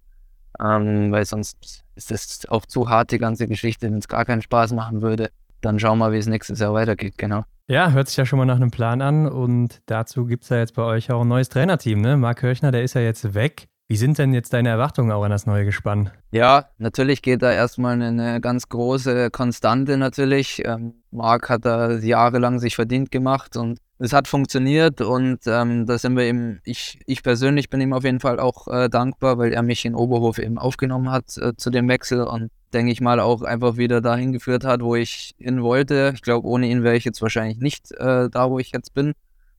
ähm, 0.64 1.11
weil 1.11 1.26
sonst 1.26 1.84
ist 1.95 2.11
das 2.11 2.45
auch 2.49 2.65
zu 2.65 2.90
hart, 2.90 3.11
die 3.11 3.18
ganze 3.18 3.48
Geschichte, 3.48 3.88
wenn 3.88 3.98
es 3.98 4.07
gar 4.07 4.26
keinen 4.26 4.41
Spaß 4.41 4.73
machen 4.73 5.02
würde 5.02 5.30
dann 5.61 5.80
schauen 5.80 5.99
wir, 5.99 6.11
wie 6.11 6.18
es 6.18 6.27
nächstes 6.27 6.60
Jahr 6.60 6.73
weitergeht, 6.73 7.18
genau. 7.18 7.44
Ja, 7.68 7.91
hört 7.91 8.07
sich 8.07 8.18
ja 8.18 8.26
schon 8.26 8.40
mal 8.40 8.45
nach 8.45 8.56
einem 8.56 8.72
Plan 8.72 9.02
an 9.02 9.27
und 9.27 9.81
dazu 9.86 10.26
gibt 10.26 10.44
es 10.44 10.49
ja 10.49 10.57
jetzt 10.57 10.73
bei 10.73 10.84
euch 10.84 11.11
auch 11.11 11.22
ein 11.22 11.27
neues 11.27 11.49
Trainerteam, 11.49 12.02
ne? 12.02 12.18
Marc 12.18 12.40
Kirchner, 12.40 12.72
der 12.72 12.84
ist 12.84 12.95
ja 12.95 13.02
jetzt 13.02 13.34
weg. 13.36 13.68
Wie 13.88 13.98
sind 13.98 14.18
denn 14.18 14.34
jetzt 14.34 14.53
deine 14.53 14.69
Erwartungen 14.69 15.11
auch 15.11 15.23
an 15.23 15.31
das 15.31 15.48
neue 15.48 15.65
Gespann? 15.65 16.11
Ja, 16.31 16.65
natürlich 16.77 17.23
geht 17.23 17.41
da 17.41 17.52
erstmal 17.52 17.99
eine 18.02 18.40
ganz 18.40 18.69
große 18.69 19.31
Konstante 19.31 19.98
natürlich. 19.98 20.64
Ähm, 20.64 20.94
Marc 21.11 21.49
hat 21.49 21.65
da 21.65 21.94
jahrelang 21.94 22.60
sich 22.60 22.76
verdient 22.76 23.10
gemacht 23.10 23.57
und 23.57 23.80
es 23.99 24.13
hat 24.13 24.27
funktioniert 24.27 25.01
und 25.01 25.39
ähm, 25.45 25.85
da 25.85 25.97
sind 25.97 26.15
wir 26.15 26.23
eben, 26.23 26.61
ich, 26.63 26.99
ich 27.05 27.21
persönlich 27.21 27.69
bin 27.69 27.81
ihm 27.81 27.91
auf 27.91 28.05
jeden 28.05 28.21
Fall 28.21 28.39
auch 28.39 28.67
äh, 28.67 28.89
dankbar, 28.89 29.38
weil 29.38 29.51
er 29.51 29.61
mich 29.61 29.84
in 29.84 29.93
Oberhof 29.93 30.39
eben 30.39 30.57
aufgenommen 30.57 31.11
hat 31.11 31.38
äh, 31.38 31.55
zu 31.57 31.69
dem 31.69 31.89
Wechsel 31.89 32.23
und 32.23 32.49
denke 32.73 32.93
ich 32.93 33.01
mal 33.01 33.19
auch 33.19 33.41
einfach 33.41 33.76
wieder 33.76 33.99
dahin 33.99 34.31
geführt 34.31 34.63
hat, 34.63 34.81
wo 34.81 34.95
ich 34.95 35.35
hin 35.38 35.61
wollte. 35.61 36.13
Ich 36.15 36.21
glaube, 36.21 36.47
ohne 36.47 36.67
ihn 36.67 36.84
wäre 36.84 36.95
ich 36.95 37.03
jetzt 37.03 37.21
wahrscheinlich 37.21 37.57
nicht 37.57 37.91
äh, 37.91 38.30
da, 38.30 38.49
wo 38.49 38.59
ich 38.59 38.71
jetzt 38.71 38.93
bin. 38.93 39.13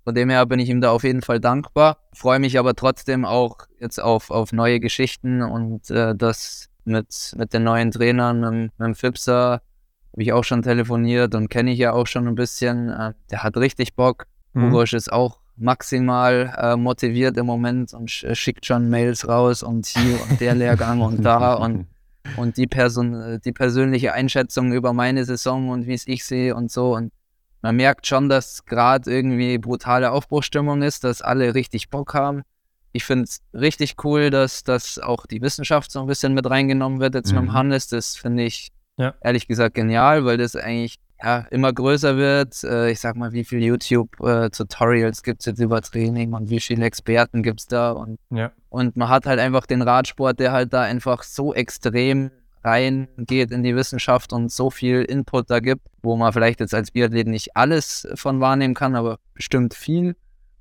Von 0.05 0.15
dem 0.15 0.31
her 0.31 0.47
bin 0.47 0.59
ich 0.59 0.71
ihm 0.71 0.81
da 0.81 0.91
auf 0.91 1.05
jeden 1.05 1.21
Fall 1.21 1.41
dankbar. 1.41 1.99
Freue 2.15 2.39
mich 2.39 2.59
aber 2.59 2.75
trotzdem 2.75 3.27
auch 3.27 3.59
jetzt 3.79 4.01
auf, 4.01 4.31
auf 4.31 4.53
neue 4.53 4.81
Geschichten 4.81 5.43
und 5.43 5.91
äh, 5.91 6.15
das 6.17 6.69
mit, 6.85 7.35
mit 7.37 7.53
den 7.53 7.65
neuen 7.65 7.91
Trainern, 7.91 8.41
mit, 8.41 8.79
mit 8.79 8.87
dem 8.87 8.95
Fipser, 8.95 9.61
habe 10.13 10.23
ich 10.23 10.33
auch 10.33 10.45
schon 10.45 10.63
telefoniert 10.63 11.35
und 11.35 11.49
kenne 11.49 11.73
ich 11.73 11.79
ja 11.79 11.93
auch 11.93 12.07
schon 12.07 12.27
ein 12.27 12.35
bisschen. 12.35 12.89
Äh, 12.89 13.13
der 13.31 13.43
hat 13.43 13.57
richtig 13.59 13.95
Bock. 13.95 14.27
Mhm. 14.53 14.73
Urosch 14.73 14.93
ist 14.93 15.13
auch 15.13 15.39
maximal 15.57 16.55
äh, 16.57 16.77
motiviert 16.77 17.37
im 17.37 17.47
Moment 17.47 17.93
und 17.93 18.11
sch 18.11 18.27
schickt 18.33 18.65
schon 18.65 18.89
Mails 18.89 19.29
raus 19.29 19.63
und 19.63 19.87
hier 19.87 20.19
und 20.29 20.41
der 20.41 20.55
Lehrgang 20.55 21.03
und 21.03 21.23
da 21.23 21.55
und, 21.65 21.87
und 22.37 22.57
die, 22.57 22.67
Person, 22.67 23.41
die 23.45 23.53
persönliche 23.53 24.15
Einschätzung 24.15 24.73
über 24.73 24.93
meine 24.93 25.25
Saison 25.25 25.69
und 25.69 25.87
wie 25.87 25.95
es 25.95 26.07
ich 26.07 26.25
sehe 26.25 26.55
und 26.55 26.71
so. 26.71 26.97
Und 26.97 27.13
man 27.63 27.77
merkt 27.77 28.07
schon, 28.07 28.31
dass 28.31 28.65
gerade 28.65 29.11
irgendwie 29.11 29.59
brutale 29.59 30.13
Aufbruchstimmung 30.13 30.81
ist, 30.83 31.05
dass 31.05 31.21
alle 31.21 31.55
richtig 31.55 31.91
Bock 31.91 32.15
haben. 32.15 32.43
Ich 32.93 33.05
finde 33.05 33.25
es 33.25 33.43
richtig 33.53 34.03
cool, 34.03 34.31
dass, 34.31 34.65
dass 34.65 34.99
auch 34.99 35.27
die 35.27 35.43
Wissenschaft 35.43 35.93
so 35.93 36.01
ein 36.01 36.07
bisschen 36.07 36.33
mit 36.33 36.49
reingenommen 36.49 37.01
wird 37.01 37.15
jetzt 37.15 37.33
mhm. 37.33 37.41
mit 37.41 37.49
dem 37.49 37.53
Hannes. 37.53 37.87
Das 37.89 38.17
finde 38.17 38.45
ich 38.45 38.71
ja. 38.97 39.15
ehrlich 39.21 39.47
gesagt 39.47 39.75
genial, 39.75 40.25
weil 40.25 40.39
das 40.39 40.57
eigentlich 40.57 40.99
ja, 41.23 41.47
immer 41.51 41.73
größer 41.73 42.17
wird. 42.17 42.63
Äh, 42.65 42.91
ich 42.91 43.01
sag 43.01 43.17
mal, 43.17 43.33
wie 43.33 43.45
viele 43.45 43.67
YouTube-Tutorials 43.67 45.21
äh, 45.21 45.23
gibt 45.23 45.41
es 45.41 45.47
jetzt 45.47 45.61
über 45.61 45.81
Training 45.83 46.33
und 46.33 46.51
wie 46.51 46.61
viele 46.61 46.85
Experten 46.85 47.43
gibt 47.43 47.61
es 47.61 47.67
da? 47.67 47.93
Und, 47.93 48.19
ja. 48.31 48.53
und 48.69 48.97
man 48.97 49.09
hat 49.09 49.27
halt 49.27 49.39
einfach 49.39 49.67
den 49.67 49.83
Radsport, 49.83 50.41
der 50.41 50.53
halt 50.53 50.73
da 50.73 50.83
einfach 50.83 51.23
so 51.23 51.55
extrem 51.55 52.31
reingeht 52.63 53.51
in 53.53 53.63
die 53.63 53.75
Wissenschaft 53.75 54.33
und 54.33 54.53
so 54.53 54.71
viel 54.71 55.03
Input 55.03 55.51
da 55.51 55.61
gibt, 55.61 55.87
wo 56.03 56.17
man 56.17 56.33
vielleicht 56.33 56.61
jetzt 56.61 56.75
als 56.75 56.91
Biathlet 56.91 57.27
nicht 57.27 57.57
alles 57.57 58.07
von 58.15 58.41
wahrnehmen 58.41 58.75
kann, 58.75 58.97
aber 58.97 59.19
bestimmt 59.35 59.75
viel. 59.75 60.17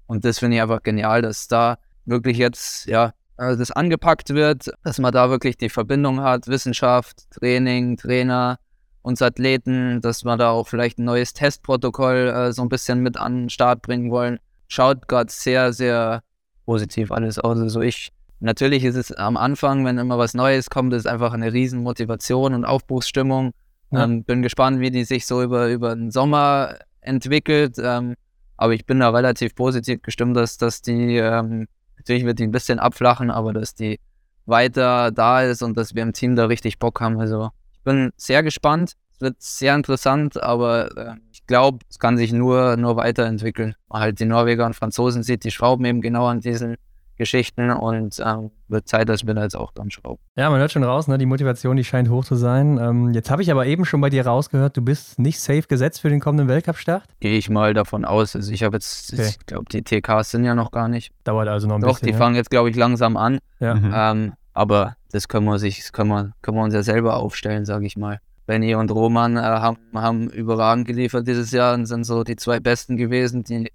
Und 0.08 0.26
das 0.26 0.40
finde 0.40 0.58
ich 0.58 0.62
einfach 0.62 0.82
genial, 0.82 1.22
dass 1.22 1.48
da 1.48 1.78
wirklich 2.06 2.38
jetzt, 2.38 2.86
ja, 2.88 3.14
äh, 3.38 3.56
das 3.56 3.72
angepackt 3.72 4.30
wird, 4.30 4.72
dass 4.84 5.00
man 5.00 5.12
da 5.12 5.30
wirklich 5.30 5.58
die 5.58 5.70
Verbindung 5.70 6.22
hat, 6.22 6.48
Wissenschaft, 6.48 7.30
Training, 7.32 7.98
Trainer, 7.98 8.60
uns 9.02 9.22
Athleten, 9.22 10.02
dass 10.02 10.24
wir 10.24 10.38
da 10.38 10.52
auch 10.52 10.68
vielleicht 10.68 11.00
ein 11.00 11.06
neues 11.06 11.34
Testprotokoll 11.34 12.34
äh, 12.36 12.52
so 12.54 12.62
ein 12.62 12.70
bisschen 12.70 13.00
mit 13.00 13.18
an 13.18 13.44
den 13.44 13.50
Start 13.50 13.82
bringen 13.82 14.12
wollen. 14.12 14.40
Schaut 14.68 15.08
gerade 15.08 15.32
sehr, 15.32 15.74
sehr 15.74 16.22
positiv 16.66 17.12
alles 17.12 17.40
aus. 17.40 17.58
Also 17.60 17.82
ich, 17.82 18.10
natürlich 18.40 18.84
ist 18.84 18.96
es 18.96 19.12
am 19.12 19.38
Anfang, 19.38 19.86
wenn 19.86 19.98
immer 19.98 20.18
was 20.18 20.34
Neues 20.34 20.70
kommt, 20.70 20.94
ist 20.94 21.08
einfach 21.08 21.34
eine 21.34 21.54
riesen 21.54 21.82
Motivation 21.82 22.54
und 22.54 22.66
Aufbruchsstimmung. 22.66 23.54
Ja. 23.92 24.04
Ähm, 24.04 24.24
bin 24.24 24.42
gespannt, 24.42 24.80
wie 24.80 24.92
die 24.92 25.04
sich 25.04 25.26
so 25.26 25.42
über, 25.42 25.70
über 25.70 25.96
den 25.96 26.12
Sommer 26.12 26.76
entwickelt. 27.02 27.78
Ähm, 27.82 28.16
aber 28.58 28.74
ich 28.74 28.86
bin 28.86 29.00
da 29.00 29.10
relativ 29.10 29.56
positiv 29.56 30.02
gestimmt, 30.02 30.36
dass, 30.36 30.58
dass 30.58 30.82
die, 30.82 31.16
ähm, 31.18 31.68
natürlich 31.98 32.26
wird 32.26 32.40
die 32.40 32.44
ein 32.44 32.52
bisschen 32.52 32.78
abflachen, 32.78 33.32
aber 33.32 33.54
dass 33.54 33.74
die 33.74 34.00
weiter 34.46 35.12
da 35.12 35.44
ist 35.44 35.64
und 35.64 35.78
dass 35.78 35.96
wir 35.96 36.04
im 36.04 36.14
Team 36.14 36.36
da 36.36 36.46
richtig 36.46 36.78
Bock 36.78 37.00
haben. 37.00 37.20
Also 37.20 37.50
ich 37.80 37.84
bin 37.84 38.12
sehr 38.18 38.44
gespannt. 38.44 38.94
Es 39.14 39.22
wird 39.22 39.36
sehr 39.40 39.76
interessant, 39.76 40.42
aber 40.42 40.98
äh, 40.98 41.16
ich 41.32 41.46
glaube, 41.48 41.80
es 41.90 41.98
kann 41.98 42.18
sich 42.18 42.34
nur, 42.34 42.78
nur 42.78 42.96
weiterentwickeln. 42.96 43.76
Man 43.90 44.02
halt 44.02 44.20
die 44.20 44.26
Norweger 44.26 44.66
und 44.66 44.76
Franzosen 44.76 45.24
sieht, 45.24 45.44
die 45.44 45.52
schrauben 45.52 45.86
eben 45.86 46.02
genau 46.02 46.28
an 46.28 46.42
diesen 46.42 46.76
Geschichten 47.20 47.70
und 47.70 48.22
ähm, 48.26 48.50
wird 48.70 48.88
Zeit, 48.88 49.10
dass 49.10 49.28
wir 49.28 49.34
da 49.34 49.44
jetzt 49.44 49.56
auch 49.56 49.72
dran 49.74 49.92
schrauben. 49.92 50.22
Ja, 50.38 50.50
man 50.50 50.60
hört 50.60 50.72
schon 50.72 50.86
raus, 50.86 51.08
ne? 51.08 51.18
die 51.18 51.26
Motivation, 51.26 51.76
die 51.76 51.84
scheint 51.84 52.10
hoch 52.10 52.24
zu 52.24 52.36
sein. 52.36 52.80
Ähm, 52.82 53.14
jetzt 53.14 53.30
habe 53.30 53.42
ich 53.42 53.52
aber 53.52 53.66
eben 53.66 53.84
schon 53.84 54.00
bei 54.00 54.10
dir 54.10 54.26
rausgehört, 54.26 54.78
du 54.78 54.82
bist 54.82 55.20
nicht 55.20 55.40
safe 55.40 55.64
gesetzt 55.64 56.00
für 56.00 56.10
den 56.10 56.22
kommenden 56.22 56.48
Weltcup-Start? 56.48 57.04
Gehe 57.20 57.38
ich 57.38 57.50
mal 57.50 57.74
davon 57.74 58.06
aus. 58.06 58.36
Also 58.38 58.52
ich 58.54 58.64
habe 58.64 58.78
jetzt, 58.78 59.12
okay. 59.14 59.28
ich 59.28 59.46
glaube, 59.46 59.66
die 59.70 59.82
TKs 59.82 60.32
sind 60.32 60.46
ja 60.46 60.56
noch 60.56 60.72
gar 60.72 60.88
nicht. 60.88 61.12
Dauert 61.26 61.50
also 61.50 61.68
noch 61.68 61.76
ein 61.76 61.82
Doch, 61.82 61.90
bisschen. 61.90 62.06
Doch, 62.06 62.08
die 62.08 62.14
ja? 62.14 62.18
fangen 62.18 62.36
jetzt, 62.36 62.50
glaube 62.50 62.70
ich, 62.70 62.76
langsam 62.78 63.18
an. 63.18 63.40
Ja. 63.60 63.76
Mhm. 63.76 63.94
Ähm, 63.94 64.34
aber 64.60 64.98
das 65.14 65.30
können 65.30 65.46
wir 65.46 65.58
sich, 65.58 65.90
können 65.94 66.10
wir, 66.10 66.34
können 66.42 66.58
wir 66.58 66.64
uns 66.64 66.74
ja 66.74 66.84
selber 66.84 67.16
aufstellen, 67.16 67.64
sage 67.64 67.86
ich 67.86 67.96
mal. 67.96 68.20
Benny 68.46 68.76
und 68.76 68.92
Roman 68.92 69.38
äh, 69.38 69.40
haben, 69.40 69.78
haben 69.94 70.30
überragend 70.30 70.86
geliefert 70.86 71.26
dieses 71.26 71.52
Jahr 71.52 71.76
und 71.76 71.86
sind 71.86 72.04
so 72.04 72.26
die 72.26 72.36
zwei 72.36 72.60
Besten 72.60 72.98
gewesen, 72.98 73.46
die 73.46 73.72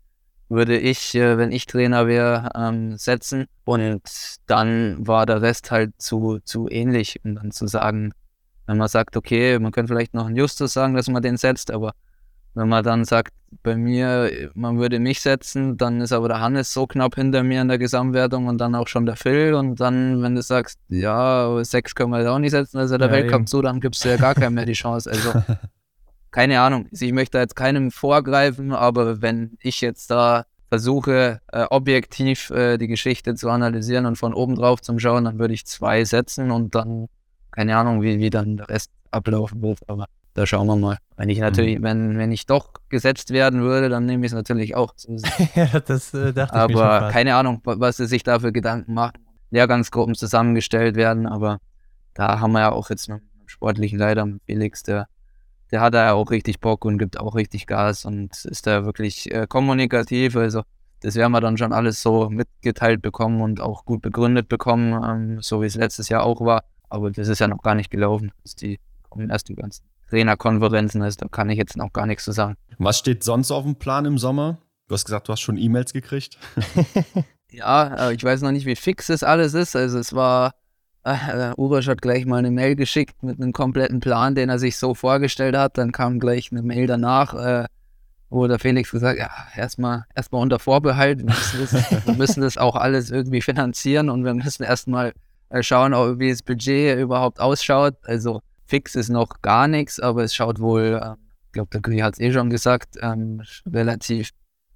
würde 0.51 0.79
ich, 0.79 1.15
äh, 1.15 1.39
wenn 1.39 1.53
ich 1.53 1.65
Trainer 1.65 2.07
wäre, 2.07 2.51
ähm, 2.55 2.99
setzen. 2.99 3.47
Und 3.65 4.03
dann 4.47 5.07
war 5.07 5.25
der 5.25 5.41
Rest 5.41 5.71
halt 5.71 5.95
zu, 5.97 6.41
zu 6.45 6.69
ähnlich, 6.69 7.19
um 7.25 7.37
dann 7.37 7.51
zu 7.51 7.67
sagen, 7.67 8.13
wenn 8.67 8.77
man 8.77 8.89
sagt, 8.89 9.17
okay, 9.17 9.59
man 9.59 9.73
könnte 9.73 9.95
vielleicht 9.95 10.13
noch 10.13 10.27
einen 10.27 10.37
Justus 10.37 10.75
sagen, 10.75 10.93
dass 10.93 11.09
man 11.09 11.23
den 11.23 11.39
setzt, 11.39 11.71
aber 11.71 11.95
wenn 12.55 12.69
man 12.69 12.85
dann 12.85 13.05
sagt, 13.05 13.33
bei 13.63 13.77
mir, 13.77 14.51
man 14.55 14.79
würde 14.79 14.99
mich 14.99 15.21
setzen, 15.21 15.77
dann 15.77 16.01
ist 16.01 16.13
aber 16.13 16.29
der 16.29 16.41
Hannes 16.41 16.73
so 16.73 16.87
knapp 16.87 17.15
hinter 17.15 17.43
mir 17.43 17.63
in 17.63 17.69
der 17.69 17.79
Gesamtwertung 17.79 18.47
und 18.47 18.59
dann 18.59 18.75
auch 18.75 18.89
schon 18.89 19.07
der 19.07 19.17
Phil. 19.17 19.55
Und 19.55 19.81
dann, 19.81 20.23
wenn 20.23 20.35
du 20.35 20.43
sagst, 20.43 20.79
ja, 20.89 21.63
sechs 21.65 21.95
können 21.95 22.11
wir 22.11 22.19
jetzt 22.19 22.29
auch 22.29 22.39
nicht 22.39 22.51
setzen, 22.51 22.79
also 22.79 22.99
der 22.99 23.09
ja, 23.09 23.13
Weltcup 23.15 23.41
eben. 23.41 23.47
zu, 23.47 23.63
dann 23.63 23.81
gibst 23.81 24.05
du 24.05 24.09
ja 24.09 24.17
gar 24.17 24.35
keinem 24.35 24.55
mehr 24.55 24.67
die 24.67 24.73
Chance. 24.73 25.11
Also, 25.11 25.33
keine 26.31 26.61
Ahnung. 26.61 26.89
Ich 26.91 27.13
möchte 27.13 27.39
da 27.39 27.43
jetzt 27.43 27.57
keinem 27.57 27.91
vorgreifen, 27.91 28.73
aber 28.73 29.23
wenn 29.23 29.57
ich 29.61 29.81
jetzt 29.81 30.11
da 30.11 30.45
versuche, 30.69 31.41
äh, 31.53 31.67
objektiv 31.71 32.51
äh, 32.51 32.79
die 32.79 32.89
Geschichte 32.89 33.35
zu 33.35 33.49
analysieren 33.49 34.07
und 34.07 34.17
von 34.17 34.35
oben 34.35 34.57
drauf 34.57 34.81
zu 34.83 34.99
schauen, 34.99 35.25
dann 35.25 35.39
würde 35.39 35.55
ich 35.55 35.67
zwei 35.67 36.05
setzen 36.05 36.51
und 36.51 36.75
dann, 36.75 37.07
keine 37.53 37.77
Ahnung, 37.77 38.03
wie, 38.03 38.19
wie 38.19 38.31
dann 38.31 38.57
der 38.57 38.69
Rest 38.69 38.91
ablaufen 39.11 39.63
wird. 39.63 39.79
Aber 39.87 40.07
da 40.35 40.47
schauen 40.47 40.67
wir 40.67 40.77
mal. 40.77 40.99
Wenn 41.17 41.29
ich 41.29 41.39
natürlich, 41.39 41.79
mhm. 41.79 41.83
wenn, 41.85 42.19
wenn 42.19 42.33
ich 42.33 42.47
doch 42.47 42.73
gesetzt 42.89 43.31
werden 43.31 43.63
würde, 43.63 43.89
dann 43.89 44.05
nehme 44.05 44.27
ich 44.27 44.33
es 44.33 44.35
natürlich 44.35 44.75
auch. 44.75 44.95
ja, 45.55 45.81
das 45.81 46.13
äh, 46.13 46.33
dachte 46.33 46.55
aber 46.55 46.73
ich 46.73 46.79
schon 46.79 47.11
keine 47.13 47.37
Ahnung, 47.37 47.61
was 47.65 47.97
sie 47.97 48.07
sich 48.07 48.25
da 48.25 48.41
für 48.41 48.53
Gedanken 48.53 48.95
machen. 48.95 49.19
Lehrgangsgruppen 49.51 50.17
zusammengestellt 50.17 50.97
werden, 50.97 51.27
aber 51.27 51.59
da 52.15 52.41
haben 52.41 52.53
wir 52.53 52.61
ja 52.61 52.73
auch 52.73 52.91
jetzt 52.91 53.09
einen 53.09 53.23
sportlichen 53.47 53.99
Leiter, 53.99 54.27
Felix, 54.47 54.83
der, 54.83 55.07
der 55.71 55.81
hat 55.81 55.95
da 55.95 56.05
ja 56.05 56.13
auch 56.15 56.31
richtig 56.31 56.61
Bock 56.61 56.85
und 56.85 56.99
gibt 56.99 57.21
auch 57.21 57.37
richtig 57.37 57.69
Gas 57.69 58.05
und 58.05 58.45
ist 58.45 58.67
da 58.67 58.85
wirklich 58.85 59.33
äh, 59.33 59.47
kommunikativ. 59.49 60.35
Also 60.35 60.63
das 61.01 61.15
werden 61.15 61.33
wir 61.33 61.41
dann 61.41 61.57
schon 61.57 61.73
alles 61.73 62.03
so 62.03 62.29
mitgeteilt 62.31 63.03
bekommen 63.03 63.41
und 63.43 63.61
auch 63.61 63.85
gut 63.85 64.03
begründet 64.03 64.49
bekommen, 64.49 65.01
ähm, 65.05 65.41
so 65.41 65.63
wie 65.63 65.67
es 65.67 65.77
letztes 65.77 66.09
Jahr 66.09 66.25
auch 66.25 66.41
war. 66.41 66.65
Aber 66.89 67.13
das 67.13 67.29
ist 67.29 67.39
ja 67.39 67.47
noch 67.47 67.63
gar 67.63 67.77
nicht 67.77 67.91
gelaufen. 67.91 68.33
Das 68.43 68.57
die 68.57 68.81
kommen 69.09 69.31
erst 69.31 69.49
die 69.49 69.55
ganzen 69.55 69.85
Trainerkonferenzen, 70.15 71.03
also 71.03 71.17
da 71.21 71.29
kann 71.29 71.51
ich 71.51 71.59
jetzt 71.59 71.77
noch 71.77 71.93
gar 71.93 72.07
nichts 72.07 72.25
zu 72.25 72.31
sagen. 72.31 72.57
Was 72.79 72.99
steht 72.99 73.25
sonst 73.25 73.51
auf 73.51 73.65
dem 73.65 73.75
Plan 73.77 74.05
im 74.05 74.17
Sommer? 74.17 74.59
Du 74.87 74.95
hast 74.95 75.05
gesagt, 75.05 75.29
du 75.29 75.33
hast 75.33 75.41
schon 75.41 75.57
E-Mails 75.57 75.93
gekriegt. 75.93 76.39
ja, 77.51 78.09
äh, 78.09 78.15
ich 78.15 78.23
weiß 78.23 78.43
noch 78.43 78.53
nicht, 78.53 78.65
wie 78.65 78.77
fix 78.77 79.09
das 79.09 79.25
alles 79.25 79.55
ist. 79.55 79.75
Also 79.75 79.99
es 79.99 80.13
war, 80.13 80.53
äh, 81.03 81.53
Urasch 81.57 81.89
hat 81.89 82.01
gleich 82.01 82.27
mal 82.27 82.37
eine 82.37 82.53
Mail 82.53 82.77
geschickt 82.77 83.23
mit 83.25 83.41
einem 83.41 83.53
kompletten 83.53 83.99
Plan, 83.99 84.37
den 84.37 84.51
er 84.51 84.61
sich 84.61 84.77
so 84.77 84.95
vorgestellt 84.95 85.57
hat. 85.57 85.79
Dann 85.79 85.91
kam 85.91 86.21
gleich 86.21 86.53
eine 86.53 86.63
Mail 86.63 86.87
danach, 86.87 87.35
äh, 87.35 87.65
wo 88.31 88.47
der 88.47 88.61
Felix 88.61 88.93
gesagt 88.93 89.19
hat, 89.19 89.29
ja, 89.29 89.61
erstmal 89.61 90.05
erstmal 90.15 90.43
unter 90.43 90.61
Vorbehalt, 90.61 91.19
wir 91.19 91.27
müssen, 91.27 91.61
das, 91.61 91.73
wir 92.07 92.15
müssen 92.15 92.41
das 92.43 92.57
auch 92.57 92.77
alles 92.77 93.11
irgendwie 93.11 93.41
finanzieren 93.41 94.11
und 94.11 94.25
wir 94.25 94.35
müssen 94.35 94.63
erstmal 94.63 95.13
äh, 95.49 95.63
schauen, 95.63 96.21
wie 96.21 96.31
das 96.31 96.43
Budget 96.43 97.01
überhaupt 97.01 97.41
ausschaut. 97.41 97.97
Also 98.05 98.43
Fix 98.67 98.95
ist 98.95 99.09
noch 99.09 99.43
gar 99.43 99.69
nichts, 99.69 100.01
aber 100.01 100.25
es 100.25 100.35
schaut 100.35 100.61
wohl, 100.61 101.01
äh, 101.03 101.15
ich 101.47 101.53
glaube, 101.53 101.71
der 101.73 101.81
Gri 101.81 101.99
hat 101.99 102.15
es 102.15 102.21
eh 102.21 102.33
schon 102.33 102.51
gesagt, 102.51 102.97
ähm, 103.01 103.43
relativ 103.67 104.31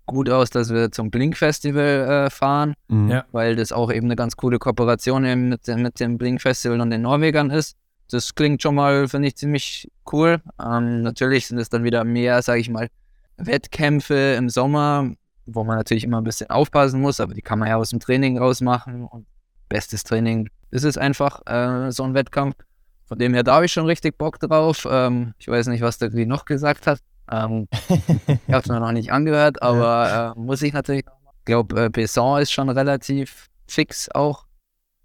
gut 0.07 0.29
aus, 0.31 0.51
dass 0.51 0.71
wir 0.73 0.91
zum 0.91 1.11
Blink-Festival 1.11 2.27
äh, 2.27 2.31
fahren, 2.31 2.75
mhm. 2.89 3.11
ja. 3.11 3.25
weil 3.33 3.57
das 3.57 3.73
auch 3.73 3.93
eben 3.93 4.07
eine 4.07 4.17
ganz 4.17 4.37
coole 4.37 4.59
Kooperation 4.59 5.25
eben 5.25 5.49
mit, 5.51 5.67
mit 5.67 6.01
dem 6.01 6.19
Blink-Festival 6.19 6.81
und 6.81 6.91
den 6.91 7.03
Norwegern 7.03 7.51
ist. 7.51 7.77
Das 8.11 8.35
klingt 8.35 8.63
schon 8.63 8.75
mal, 8.75 9.07
finde 9.07 9.29
ich, 9.29 9.37
ziemlich 9.37 9.91
cool. 10.11 10.41
Ähm, 10.61 11.03
natürlich 11.03 11.47
sind 11.47 11.59
es 11.59 11.69
dann 11.69 11.85
wieder 11.85 12.05
mehr, 12.05 12.41
sage 12.43 12.61
ich 12.61 12.71
mal, 12.71 12.89
Wettkämpfe 13.37 14.35
im 14.37 14.49
Sommer, 14.49 15.13
wo 15.47 15.63
man 15.63 15.77
natürlich 15.77 16.05
immer 16.05 16.19
ein 16.19 16.25
bisschen 16.25 16.51
aufpassen 16.51 17.01
muss, 17.01 17.21
aber 17.21 17.35
die 17.35 17.43
kann 17.43 17.59
man 17.59 17.69
ja 17.69 17.77
aus 17.77 17.91
dem 17.91 18.01
Training 18.01 18.39
rausmachen 18.39 19.05
und 19.05 19.27
bestes 19.69 20.05
Training 20.05 20.49
ist 20.71 20.85
es 20.85 20.99
einfach, 20.99 21.47
äh, 21.47 21.91
so 21.93 22.03
ein 22.03 22.15
Wettkampf. 22.15 22.57
Von 23.09 23.19
dem 23.19 23.33
her, 23.33 23.43
da 23.43 23.55
habe 23.55 23.65
ich 23.65 23.73
schon 23.73 23.87
richtig 23.87 24.19
Bock 24.19 24.39
drauf. 24.39 24.87
Ähm, 24.89 25.33
ich 25.39 25.49
weiß 25.49 25.69
nicht, 25.69 25.81
was 25.81 25.97
der 25.97 26.11
Gri 26.11 26.27
noch 26.27 26.45
gesagt 26.45 26.87
hat. 26.87 27.01
Ähm, 27.31 27.67
ich 27.89 28.53
habe 28.53 28.63
es 28.63 28.69
mir 28.69 28.81
noch 28.81 28.93
nicht 28.93 29.13
angehört, 29.13 29.63
aber 29.63 30.35
äh, 30.37 30.39
muss 30.39 30.63
ich 30.63 30.75
natürlich. 30.75 31.05
Ich 31.07 31.45
glaube, 31.47 31.87
äh, 31.87 31.89
Besson 31.89 32.43
ist 32.43 32.53
schon 32.53 32.69
relativ 32.69 33.49
fix 33.67 34.11
auch. 34.11 34.45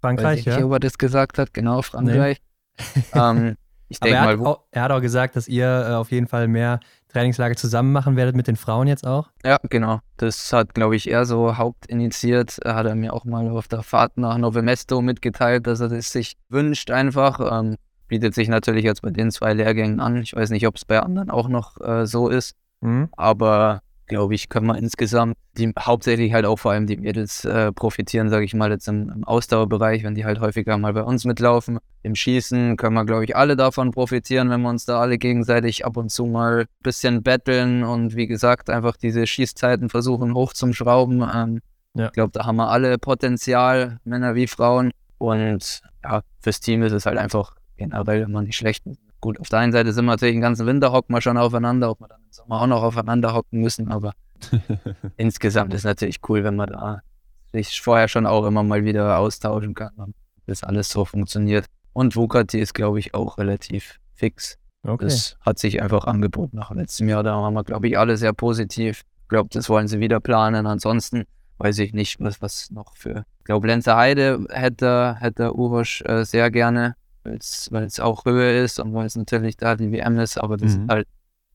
Frankreich, 0.02 0.40
ich 0.40 0.44
ja. 0.44 0.56
Nicht, 0.56 0.64
ob 0.64 0.72
er 0.72 0.80
das 0.80 0.98
gesagt 0.98 1.38
hat, 1.38 1.54
genau, 1.54 1.80
Frankreich. 1.80 2.42
Nee. 2.78 3.02
ähm, 3.14 3.56
ich 3.88 4.00
denke 4.00 4.20
mal. 4.20 4.46
Auch, 4.46 4.64
er 4.70 4.82
hat 4.82 4.90
auch 4.90 5.00
gesagt, 5.00 5.36
dass 5.36 5.48
ihr 5.48 5.86
äh, 5.88 5.94
auf 5.94 6.10
jeden 6.10 6.26
Fall 6.26 6.46
mehr 6.46 6.80
Trainingslager 7.08 7.56
zusammen 7.56 7.92
machen 7.92 8.16
werdet 8.16 8.36
mit 8.36 8.48
den 8.48 8.56
Frauen 8.56 8.88
jetzt 8.88 9.06
auch? 9.06 9.30
Ja, 9.44 9.58
genau. 9.70 10.00
Das 10.16 10.52
hat, 10.52 10.74
glaube 10.74 10.96
ich, 10.96 11.10
er 11.10 11.24
so 11.24 11.56
hauptinitiiert. 11.56 12.58
Er 12.58 12.74
hat 12.74 12.86
er 12.86 12.94
mir 12.96 13.14
auch 13.14 13.24
mal 13.24 13.48
auf 13.48 13.68
der 13.68 13.82
Fahrt 13.82 14.18
nach 14.18 14.36
Novemesto 14.36 15.00
mitgeteilt, 15.00 15.66
dass 15.66 15.80
er 15.80 15.88
das 15.88 16.10
sich 16.10 16.36
wünscht 16.50 16.90
einfach. 16.90 17.40
Ähm, 17.40 17.76
bietet 18.08 18.34
sich 18.34 18.48
natürlich 18.48 18.84
jetzt 18.84 19.02
bei 19.02 19.10
den 19.10 19.30
zwei 19.30 19.54
Lehrgängen 19.54 20.00
an. 20.00 20.22
Ich 20.22 20.34
weiß 20.34 20.50
nicht, 20.50 20.66
ob 20.66 20.76
es 20.76 20.84
bei 20.84 21.00
anderen 21.00 21.30
auch 21.30 21.48
noch 21.48 21.80
äh, 21.80 22.06
so 22.06 22.28
ist. 22.28 22.54
Mhm. 22.80 23.08
Aber 23.16 23.80
glaube 24.06 24.34
ich, 24.34 24.48
können 24.48 24.66
wir 24.66 24.76
insgesamt, 24.76 25.36
die 25.56 25.72
hauptsächlich 25.78 26.32
halt 26.32 26.44
auch 26.44 26.58
vor 26.58 26.72
allem 26.72 26.86
die 26.86 26.96
Mädels 26.96 27.44
äh, 27.44 27.72
profitieren, 27.72 28.28
sage 28.28 28.44
ich 28.44 28.54
mal, 28.54 28.70
jetzt 28.70 28.88
im, 28.88 29.08
im, 29.08 29.24
Ausdauerbereich, 29.24 30.04
wenn 30.04 30.14
die 30.14 30.24
halt 30.24 30.40
häufiger 30.40 30.76
mal 30.76 30.92
bei 30.92 31.02
uns 31.02 31.24
mitlaufen. 31.24 31.78
Im 32.02 32.14
Schießen 32.14 32.76
können 32.76 32.94
wir, 32.94 33.04
glaube 33.04 33.24
ich, 33.24 33.34
alle 33.34 33.56
davon 33.56 33.92
profitieren, 33.92 34.50
wenn 34.50 34.60
wir 34.60 34.68
uns 34.68 34.84
da 34.84 35.00
alle 35.00 35.16
gegenseitig 35.18 35.86
ab 35.86 35.96
und 35.96 36.10
zu 36.10 36.26
mal 36.26 36.60
ein 36.60 36.66
bisschen 36.82 37.22
betteln 37.22 37.82
und 37.84 38.14
wie 38.14 38.26
gesagt, 38.26 38.68
einfach 38.68 38.96
diese 38.96 39.26
Schießzeiten 39.26 39.88
versuchen 39.88 40.34
hochzuschrauben. 40.34 41.24
Ähm, 41.34 41.60
ja. 41.94 42.06
Ich 42.06 42.12
glaube, 42.12 42.32
da 42.32 42.44
haben 42.44 42.56
wir 42.56 42.68
alle 42.68 42.98
Potenzial, 42.98 44.00
Männer 44.04 44.34
wie 44.34 44.46
Frauen. 44.46 44.90
Und 45.18 45.80
ja, 46.02 46.22
fürs 46.40 46.60
Team 46.60 46.82
ist 46.82 46.92
es 46.92 47.06
halt 47.06 47.18
einfach 47.18 47.54
generell 47.76 48.22
immer 48.22 48.42
nicht 48.42 48.56
schlecht. 48.56 48.84
Gut, 49.20 49.40
auf 49.40 49.48
der 49.48 49.60
einen 49.60 49.72
Seite 49.72 49.92
sind 49.92 50.04
wir 50.04 50.12
natürlich 50.12 50.34
den 50.34 50.40
ganzen 50.40 50.66
Winter 50.66 50.92
hocken 50.92 51.14
wir 51.14 51.20
schon 51.20 51.38
aufeinander, 51.38 51.90
ob 51.90 52.00
wir 52.00 52.08
dann 52.08 52.20
im 52.20 52.32
Sommer 52.32 52.60
auch 52.60 52.66
noch 52.66 52.82
aufeinander 52.82 53.34
hocken 53.34 53.60
müssen, 53.60 53.90
aber 53.90 54.12
insgesamt 55.16 55.72
ist 55.72 55.80
es 55.80 55.84
natürlich 55.84 56.20
cool, 56.28 56.44
wenn 56.44 56.56
man 56.56 56.68
da 56.68 57.00
sich 57.52 57.80
vorher 57.80 58.08
schon 58.08 58.26
auch 58.26 58.44
immer 58.46 58.62
mal 58.62 58.84
wieder 58.84 59.18
austauschen 59.18 59.74
kann 59.74 59.92
und 59.96 60.14
das 60.46 60.62
alles 60.62 60.90
so 60.90 61.04
funktioniert. 61.04 61.66
Und 61.92 62.16
Vukati 62.16 62.58
ist, 62.58 62.74
glaube 62.74 62.98
ich, 62.98 63.14
auch 63.14 63.38
relativ 63.38 64.00
fix. 64.14 64.58
Okay. 64.82 65.04
Das 65.04 65.36
hat 65.40 65.58
sich 65.58 65.80
einfach 65.80 66.06
angeboten 66.06 66.56
nach 66.56 66.70
letztem 66.72 67.08
Jahr. 67.08 67.22
Da 67.22 67.36
waren 67.36 67.54
wir, 67.54 67.64
glaube 67.64 67.88
ich, 67.88 67.96
alle 67.98 68.16
sehr 68.16 68.32
positiv. 68.32 69.02
Ich 69.22 69.28
glaube, 69.28 69.48
das 69.52 69.68
wollen 69.68 69.88
sie 69.88 70.00
wieder 70.00 70.20
planen. 70.20 70.66
Ansonsten 70.66 71.24
weiß 71.58 71.78
ich 71.78 71.94
nicht, 71.94 72.20
was, 72.20 72.42
was 72.42 72.70
noch 72.70 72.96
für. 72.96 73.24
Ich 73.38 73.44
glaube, 73.44 73.68
Lenzer 73.68 73.96
Heide 73.96 74.44
hätte, 74.50 75.16
hätte 75.20 75.54
Urosch 75.54 76.02
äh, 76.02 76.24
sehr 76.24 76.50
gerne 76.50 76.96
weil 77.24 77.84
es 77.84 78.00
auch 78.00 78.24
Höhe 78.24 78.62
ist 78.62 78.78
und 78.78 78.94
weil 78.94 79.06
es 79.06 79.16
natürlich 79.16 79.56
da 79.56 79.76
die 79.76 79.90
WM 79.92 80.18
ist, 80.18 80.38
aber 80.38 80.56
das 80.56 80.76
mhm. 80.76 80.84
ist 80.84 80.88
halt 80.90 81.08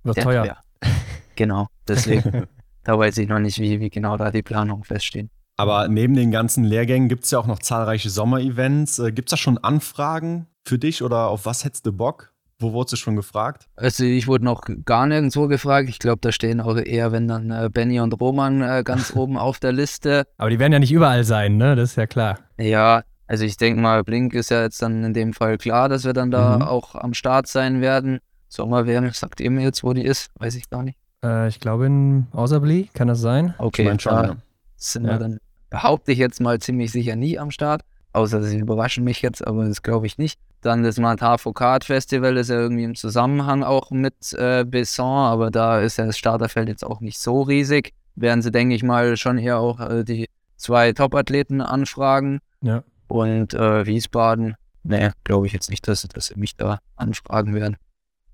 Wird 0.04 0.22
teuer. 0.22 0.44
teuer. 0.44 0.58
genau, 1.36 1.68
deswegen, 1.88 2.48
da 2.84 2.98
weiß 2.98 3.18
ich 3.18 3.28
noch 3.28 3.40
nicht, 3.40 3.60
wie, 3.60 3.80
wie 3.80 3.90
genau 3.90 4.18
da 4.18 4.32
die 4.32 4.44
Planungen 4.44 4.84
feststehen. 4.84 5.30
Aber 5.58 5.90
neben 5.90 6.16
den 6.16 6.32
ganzen 6.32 6.64
Lehrgängen 6.64 7.10
gibt 7.10 7.26
es 7.26 7.32
ja 7.32 7.40
auch 7.40 7.48
noch 7.48 7.60
zahlreiche 7.60 8.10
Sommerevents. 8.10 8.98
Äh, 9.00 9.12
gibt 9.12 9.28
es 9.28 9.32
da 9.32 9.38
schon 9.38 9.58
Anfragen 9.58 10.48
für 10.66 10.80
dich 10.80 11.04
oder 11.04 11.28
auf 11.28 11.46
was 11.46 11.66
hättest 11.66 11.86
du 11.86 11.92
Bock? 11.92 12.32
Wo 12.60 12.72
wurdest 12.72 12.94
du 12.94 12.98
schon 12.98 13.18
gefragt? 13.18 13.68
Also 13.76 14.06
ich 14.06 14.28
wurde 14.28 14.46
noch 14.46 14.64
gar 14.86 15.06
nirgendwo 15.06 15.48
gefragt. 15.48 15.90
Ich 15.90 16.00
glaube, 16.00 16.20
da 16.22 16.32
stehen 16.32 16.62
auch 16.62 16.78
eher, 16.78 17.12
wenn 17.12 17.28
dann 17.28 17.52
äh, 17.52 17.70
Benny 17.70 18.00
und 18.00 18.14
Roman 18.22 18.62
äh, 18.62 18.84
ganz 18.86 19.12
oben 19.16 19.38
auf 19.38 19.60
der 19.60 19.74
Liste. 19.74 20.28
Aber 20.38 20.50
die 20.50 20.60
werden 20.60 20.72
ja 20.72 20.80
nicht 20.80 20.94
überall 20.94 21.26
sein, 21.26 21.58
ne? 21.58 21.76
Das 21.76 21.92
ist 21.92 21.96
ja 21.98 22.08
klar. 22.08 22.40
Ja, 22.58 23.04
also 23.30 23.46
ich 23.46 23.58
denke 23.58 23.80
mal, 23.80 24.04
Blink 24.04 24.34
ist 24.34 24.50
ja 24.50 24.64
jetzt 24.64 24.82
dann 24.82 25.04
in 25.04 25.14
dem 25.14 25.34
Fall 25.34 25.60
klar, 25.60 25.88
dass 25.88 26.04
wir 26.04 26.14
dann 26.14 26.32
da 26.32 26.58
mhm. 26.58 26.62
auch 26.64 26.96
am 26.96 27.14
Start 27.14 27.46
sein 27.46 27.80
werden. 27.80 28.20
Sommerwärme, 28.48 29.12
sagt 29.14 29.40
ihr 29.40 29.52
mir 29.52 29.62
jetzt, 29.62 29.84
wo 29.84 29.94
die 29.94 30.04
ist? 30.04 30.32
Weiß 30.40 30.56
ich 30.56 30.68
gar 30.72 30.82
nicht. 30.82 30.98
Äh, 31.24 31.48
ich 31.48 31.60
glaube 31.60 31.86
in 31.86 32.26
Auserbli, 32.32 32.90
kann 32.96 33.08
das 33.08 33.20
sein? 33.20 33.54
Okay, 33.60 33.88
ich 33.94 34.02
schon, 34.02 34.14
da 34.14 34.36
sind 34.78 35.06
ja. 35.06 35.12
wir 35.12 35.20
dann, 35.20 35.38
behaupte 35.70 36.12
ich 36.12 36.18
jetzt 36.18 36.42
mal 36.42 36.58
ziemlich 36.58 36.92
sicher 36.92 37.16
nie 37.16 37.38
am 37.38 37.52
Start. 37.52 37.84
Außer 38.14 38.42
sie 38.42 38.58
überraschen 38.58 39.04
mich 39.04 39.22
jetzt, 39.22 39.46
aber 39.46 39.68
das 39.68 39.84
glaube 39.84 40.08
ich 40.08 40.18
nicht. 40.18 40.40
Dann 40.62 40.82
das 40.82 40.98
Matar 40.98 41.38
Foucault 41.38 41.84
Festival 41.84 42.36
ist 42.36 42.50
ja 42.50 42.56
irgendwie 42.56 42.84
im 42.84 42.96
Zusammenhang 42.96 43.62
auch 43.62 43.92
mit 43.92 44.34
äh, 44.34 44.66
Besson, 44.66 45.06
aber 45.06 45.52
da 45.52 45.80
ist 45.82 45.98
ja 45.98 46.08
das 46.08 46.18
Starterfeld 46.18 46.68
jetzt 46.68 46.84
auch 46.84 47.00
nicht 47.00 47.20
so 47.20 47.44
riesig. 47.44 47.94
Werden 48.16 48.42
sie, 48.42 48.50
denke 48.50 48.74
ich 48.74 48.82
mal, 48.82 49.16
schon 49.18 49.38
eher 49.38 49.60
auch 49.60 49.80
äh, 49.80 50.04
die 50.04 50.28
zwei 50.56 50.94
Top-Athleten 50.94 51.62
anfragen. 51.62 52.40
Ja. 52.62 52.84
Und 53.10 53.54
äh, 53.54 53.86
Wiesbaden, 53.86 54.56
ne, 54.84 55.12
glaube 55.24 55.48
ich 55.48 55.54
jetzt 55.54 55.70
nicht, 55.70 55.88
dass, 55.88 56.04
dass 56.04 56.28
sie 56.28 56.40
mich 56.40 56.56
da 56.56 56.80
anfragen 56.96 57.54
werden. 57.54 57.78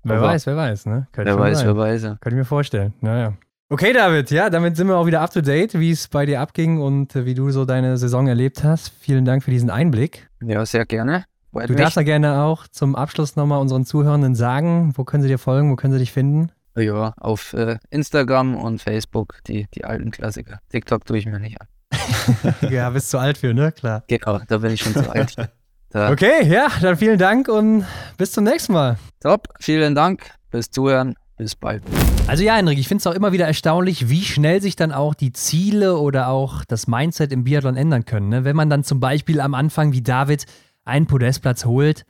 Wer 0.04 0.18
Aber 0.18 0.28
weiß, 0.28 0.46
wer 0.46 0.56
weiß, 0.56 0.86
ne? 0.86 1.08
Könnte 1.12 1.32
wer 1.32 1.38
weiß, 1.38 1.58
sein. 1.58 1.66
wer 1.66 1.76
weiß. 1.76 2.02
Ja. 2.04 2.16
Kann 2.20 2.32
ich 2.32 2.38
mir 2.38 2.44
vorstellen. 2.44 2.94
Naja. 3.00 3.32
Okay, 3.68 3.92
David, 3.92 4.30
ja, 4.30 4.48
damit 4.48 4.76
sind 4.76 4.86
wir 4.86 4.96
auch 4.96 5.06
wieder 5.06 5.20
up 5.20 5.32
to 5.32 5.40
date, 5.40 5.74
wie 5.80 5.90
es 5.90 6.06
bei 6.06 6.24
dir 6.24 6.40
abging 6.40 6.80
und 6.80 7.16
äh, 7.16 7.26
wie 7.26 7.34
du 7.34 7.50
so 7.50 7.64
deine 7.64 7.96
Saison 7.96 8.28
erlebt 8.28 8.62
hast. 8.62 8.92
Vielen 9.00 9.24
Dank 9.24 9.42
für 9.42 9.50
diesen 9.50 9.70
Einblick. 9.70 10.28
Ja, 10.40 10.64
sehr 10.64 10.86
gerne. 10.86 11.24
Freut 11.50 11.68
du 11.68 11.72
mich. 11.72 11.82
darfst 11.82 11.96
ja 11.96 12.04
gerne 12.04 12.42
auch 12.42 12.68
zum 12.68 12.94
Abschluss 12.94 13.34
nochmal 13.34 13.60
unseren 13.60 13.84
Zuhörenden 13.84 14.36
sagen, 14.36 14.92
wo 14.94 15.02
können 15.02 15.22
sie 15.22 15.28
dir 15.28 15.38
folgen, 15.38 15.72
wo 15.72 15.76
können 15.76 15.92
sie 15.94 15.98
dich 15.98 16.12
finden? 16.12 16.52
Ja, 16.76 17.14
auf 17.16 17.54
äh, 17.54 17.78
Instagram 17.90 18.54
und 18.54 18.82
Facebook, 18.82 19.38
die, 19.48 19.66
die 19.74 19.84
alten 19.84 20.10
Klassiker. 20.10 20.60
TikTok 20.68 21.04
tue 21.06 21.18
ich 21.18 21.26
mir 21.26 21.40
nicht 21.40 21.60
an. 21.60 21.66
ja, 22.70 22.90
bist 22.90 23.10
zu 23.10 23.18
alt 23.18 23.38
für, 23.38 23.54
ne? 23.54 23.72
Klar. 23.72 24.04
Genau, 24.08 24.40
da 24.46 24.58
bin 24.58 24.72
ich 24.72 24.80
schon 24.80 24.94
zu 24.94 25.10
alt. 25.10 25.34
Da. 25.90 26.10
Okay, 26.10 26.44
ja, 26.44 26.66
dann 26.82 26.96
vielen 26.96 27.16
Dank 27.16 27.48
und 27.48 27.86
bis 28.18 28.32
zum 28.32 28.42
nächsten 28.42 28.72
Mal. 28.72 28.98
Top, 29.20 29.48
vielen 29.60 29.94
Dank 29.94 30.30
fürs 30.50 30.70
Zuhören. 30.70 31.14
Bis 31.36 31.54
bald. 31.54 31.82
Also 32.26 32.42
ja, 32.42 32.56
Henrik, 32.56 32.78
ich 32.78 32.88
finde 32.88 33.00
es 33.00 33.06
auch 33.06 33.14
immer 33.14 33.32
wieder 33.32 33.46
erstaunlich, 33.46 34.08
wie 34.08 34.22
schnell 34.22 34.60
sich 34.60 34.74
dann 34.74 34.90
auch 34.90 35.14
die 35.14 35.32
Ziele 35.32 35.98
oder 35.98 36.28
auch 36.28 36.64
das 36.64 36.86
Mindset 36.86 37.30
im 37.30 37.44
Biathlon 37.44 37.76
ändern 37.76 38.04
können. 38.04 38.30
Ne? 38.30 38.44
Wenn 38.44 38.56
man 38.56 38.68
dann 38.68 38.84
zum 38.84 39.00
Beispiel 39.00 39.40
am 39.40 39.54
Anfang 39.54 39.92
wie 39.92 40.02
David 40.02 40.46
einen 40.84 41.06
Podestplatz 41.06 41.66
holt 41.66 42.04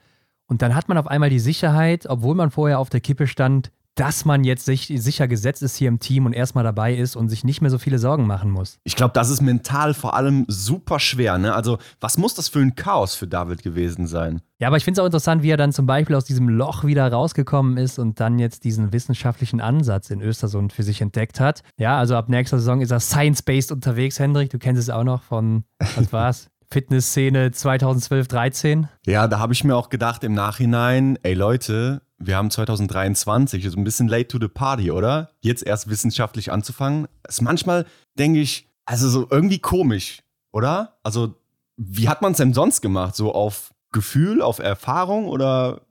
und 0.46 0.62
dann 0.62 0.74
hat 0.74 0.88
man 0.88 0.96
auf 0.96 1.08
einmal 1.08 1.28
die 1.28 1.40
Sicherheit, 1.40 2.06
obwohl 2.08 2.34
man 2.34 2.50
vorher 2.50 2.78
auf 2.78 2.88
der 2.88 3.00
Kippe 3.00 3.26
stand, 3.26 3.72
dass 3.96 4.24
man 4.24 4.44
jetzt 4.44 4.66
sich, 4.66 4.92
sicher 4.94 5.26
gesetzt 5.26 5.62
ist 5.62 5.76
hier 5.76 5.88
im 5.88 5.98
Team 5.98 6.26
und 6.26 6.34
erstmal 6.34 6.62
dabei 6.62 6.94
ist 6.94 7.16
und 7.16 7.28
sich 7.30 7.44
nicht 7.44 7.62
mehr 7.62 7.70
so 7.70 7.78
viele 7.78 7.98
Sorgen 7.98 8.26
machen 8.26 8.50
muss. 8.50 8.78
Ich 8.84 8.94
glaube, 8.94 9.12
das 9.14 9.30
ist 9.30 9.40
mental 9.40 9.94
vor 9.94 10.14
allem 10.14 10.44
super 10.48 11.00
schwer. 11.00 11.38
Ne? 11.38 11.54
Also, 11.54 11.78
was 11.98 12.18
muss 12.18 12.34
das 12.34 12.48
für 12.48 12.60
ein 12.60 12.74
Chaos 12.74 13.14
für 13.14 13.26
David 13.26 13.62
gewesen 13.62 14.06
sein? 14.06 14.42
Ja, 14.58 14.68
aber 14.68 14.76
ich 14.76 14.84
finde 14.84 15.00
es 15.00 15.02
auch 15.02 15.06
interessant, 15.06 15.42
wie 15.42 15.50
er 15.50 15.56
dann 15.56 15.72
zum 15.72 15.86
Beispiel 15.86 16.14
aus 16.14 16.26
diesem 16.26 16.48
Loch 16.48 16.84
wieder 16.84 17.10
rausgekommen 17.10 17.78
ist 17.78 17.98
und 17.98 18.20
dann 18.20 18.38
jetzt 18.38 18.64
diesen 18.64 18.92
wissenschaftlichen 18.92 19.60
Ansatz 19.60 20.10
in 20.10 20.20
Östersund 20.20 20.72
für 20.74 20.82
sich 20.82 21.00
entdeckt 21.00 21.40
hat. 21.40 21.62
Ja, 21.78 21.98
also 21.98 22.16
ab 22.16 22.28
nächster 22.28 22.58
Saison 22.58 22.82
ist 22.82 22.90
er 22.90 23.00
science-based 23.00 23.72
unterwegs, 23.72 24.18
Hendrik. 24.18 24.50
Du 24.50 24.58
kennst 24.58 24.80
es 24.80 24.90
auch 24.90 25.04
noch 25.04 25.22
von, 25.22 25.64
was 25.96 26.12
war's? 26.12 26.48
Fitnessszene 26.70 27.52
2012, 27.52 28.28
13. 28.28 28.88
Ja, 29.06 29.28
da 29.28 29.38
habe 29.38 29.52
ich 29.52 29.62
mir 29.62 29.76
auch 29.76 29.88
gedacht 29.88 30.24
im 30.24 30.34
Nachhinein, 30.34 31.16
ey 31.22 31.34
Leute, 31.34 32.02
wir 32.18 32.36
haben 32.36 32.50
2023, 32.50 33.64
ist 33.64 33.76
ein 33.76 33.84
bisschen 33.84 34.08
late 34.08 34.28
to 34.28 34.38
the 34.40 34.48
party, 34.48 34.90
oder? 34.90 35.30
Jetzt 35.40 35.66
erst 35.66 35.88
wissenschaftlich 35.88 36.50
anzufangen. 36.50 37.08
Ist 37.28 37.42
manchmal, 37.42 37.86
denke 38.18 38.40
ich, 38.40 38.68
also 38.86 39.08
so 39.08 39.26
irgendwie 39.30 39.58
komisch, 39.58 40.22
oder? 40.52 40.96
Also, 41.02 41.34
wie 41.76 42.08
hat 42.08 42.22
man 42.22 42.32
es 42.32 42.38
denn 42.38 42.54
sonst 42.54 42.80
gemacht? 42.80 43.14
So 43.16 43.34
auf 43.34 43.74
Gefühl, 43.92 44.40
auf 44.40 44.58
Erfahrung 44.58 45.26
oder 45.26 45.82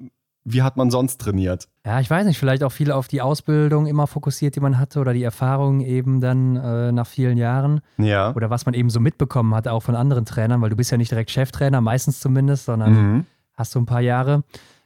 wie 0.43 0.61
hat 0.61 0.77
man 0.77 0.91
sonst 0.91 1.19
trainiert? 1.19 1.67
Ja, 1.85 1.99
ich 1.99 2.09
weiß 2.09 2.25
nicht, 2.25 2.37
vielleicht 2.37 2.63
auch 2.63 2.71
viel 2.71 2.91
auf 2.91 3.07
die 3.07 3.21
Ausbildung 3.21 3.87
immer 3.87 4.05
fokussiert, 4.05 4.55
die 4.55 4.59
man 4.59 4.77
hatte 4.77 4.99
oder 4.99 5.11
die 5.11 5.23
Erfahrung 5.23 5.81
eben 5.81 6.21
dann 6.21 6.55
äh, 6.55 6.91
nach 6.91 7.07
vielen 7.07 7.37
Jahren. 7.37 7.81
Ja. 7.97 8.33
Oder 8.35 8.51
was 8.51 8.65
man 8.65 8.75
eben 8.75 8.91
so 8.91 8.99
mitbekommen 8.99 9.55
hat, 9.55 9.67
auch 9.67 9.81
von 9.81 9.95
anderen 9.95 10.25
Trainern, 10.25 10.61
weil 10.61 10.69
du 10.69 10.75
bist 10.75 10.91
ja 10.91 10.97
nicht 10.97 11.11
direkt 11.11 11.31
Cheftrainer, 11.31 11.81
meistens 11.81 12.19
zumindest, 12.19 12.65
sondern 12.65 12.93
mhm. 12.93 13.25
hast 13.55 13.73
du 13.73 13.79
ein 13.79 13.87
paar 13.87 14.01
Jahre. 14.01 14.43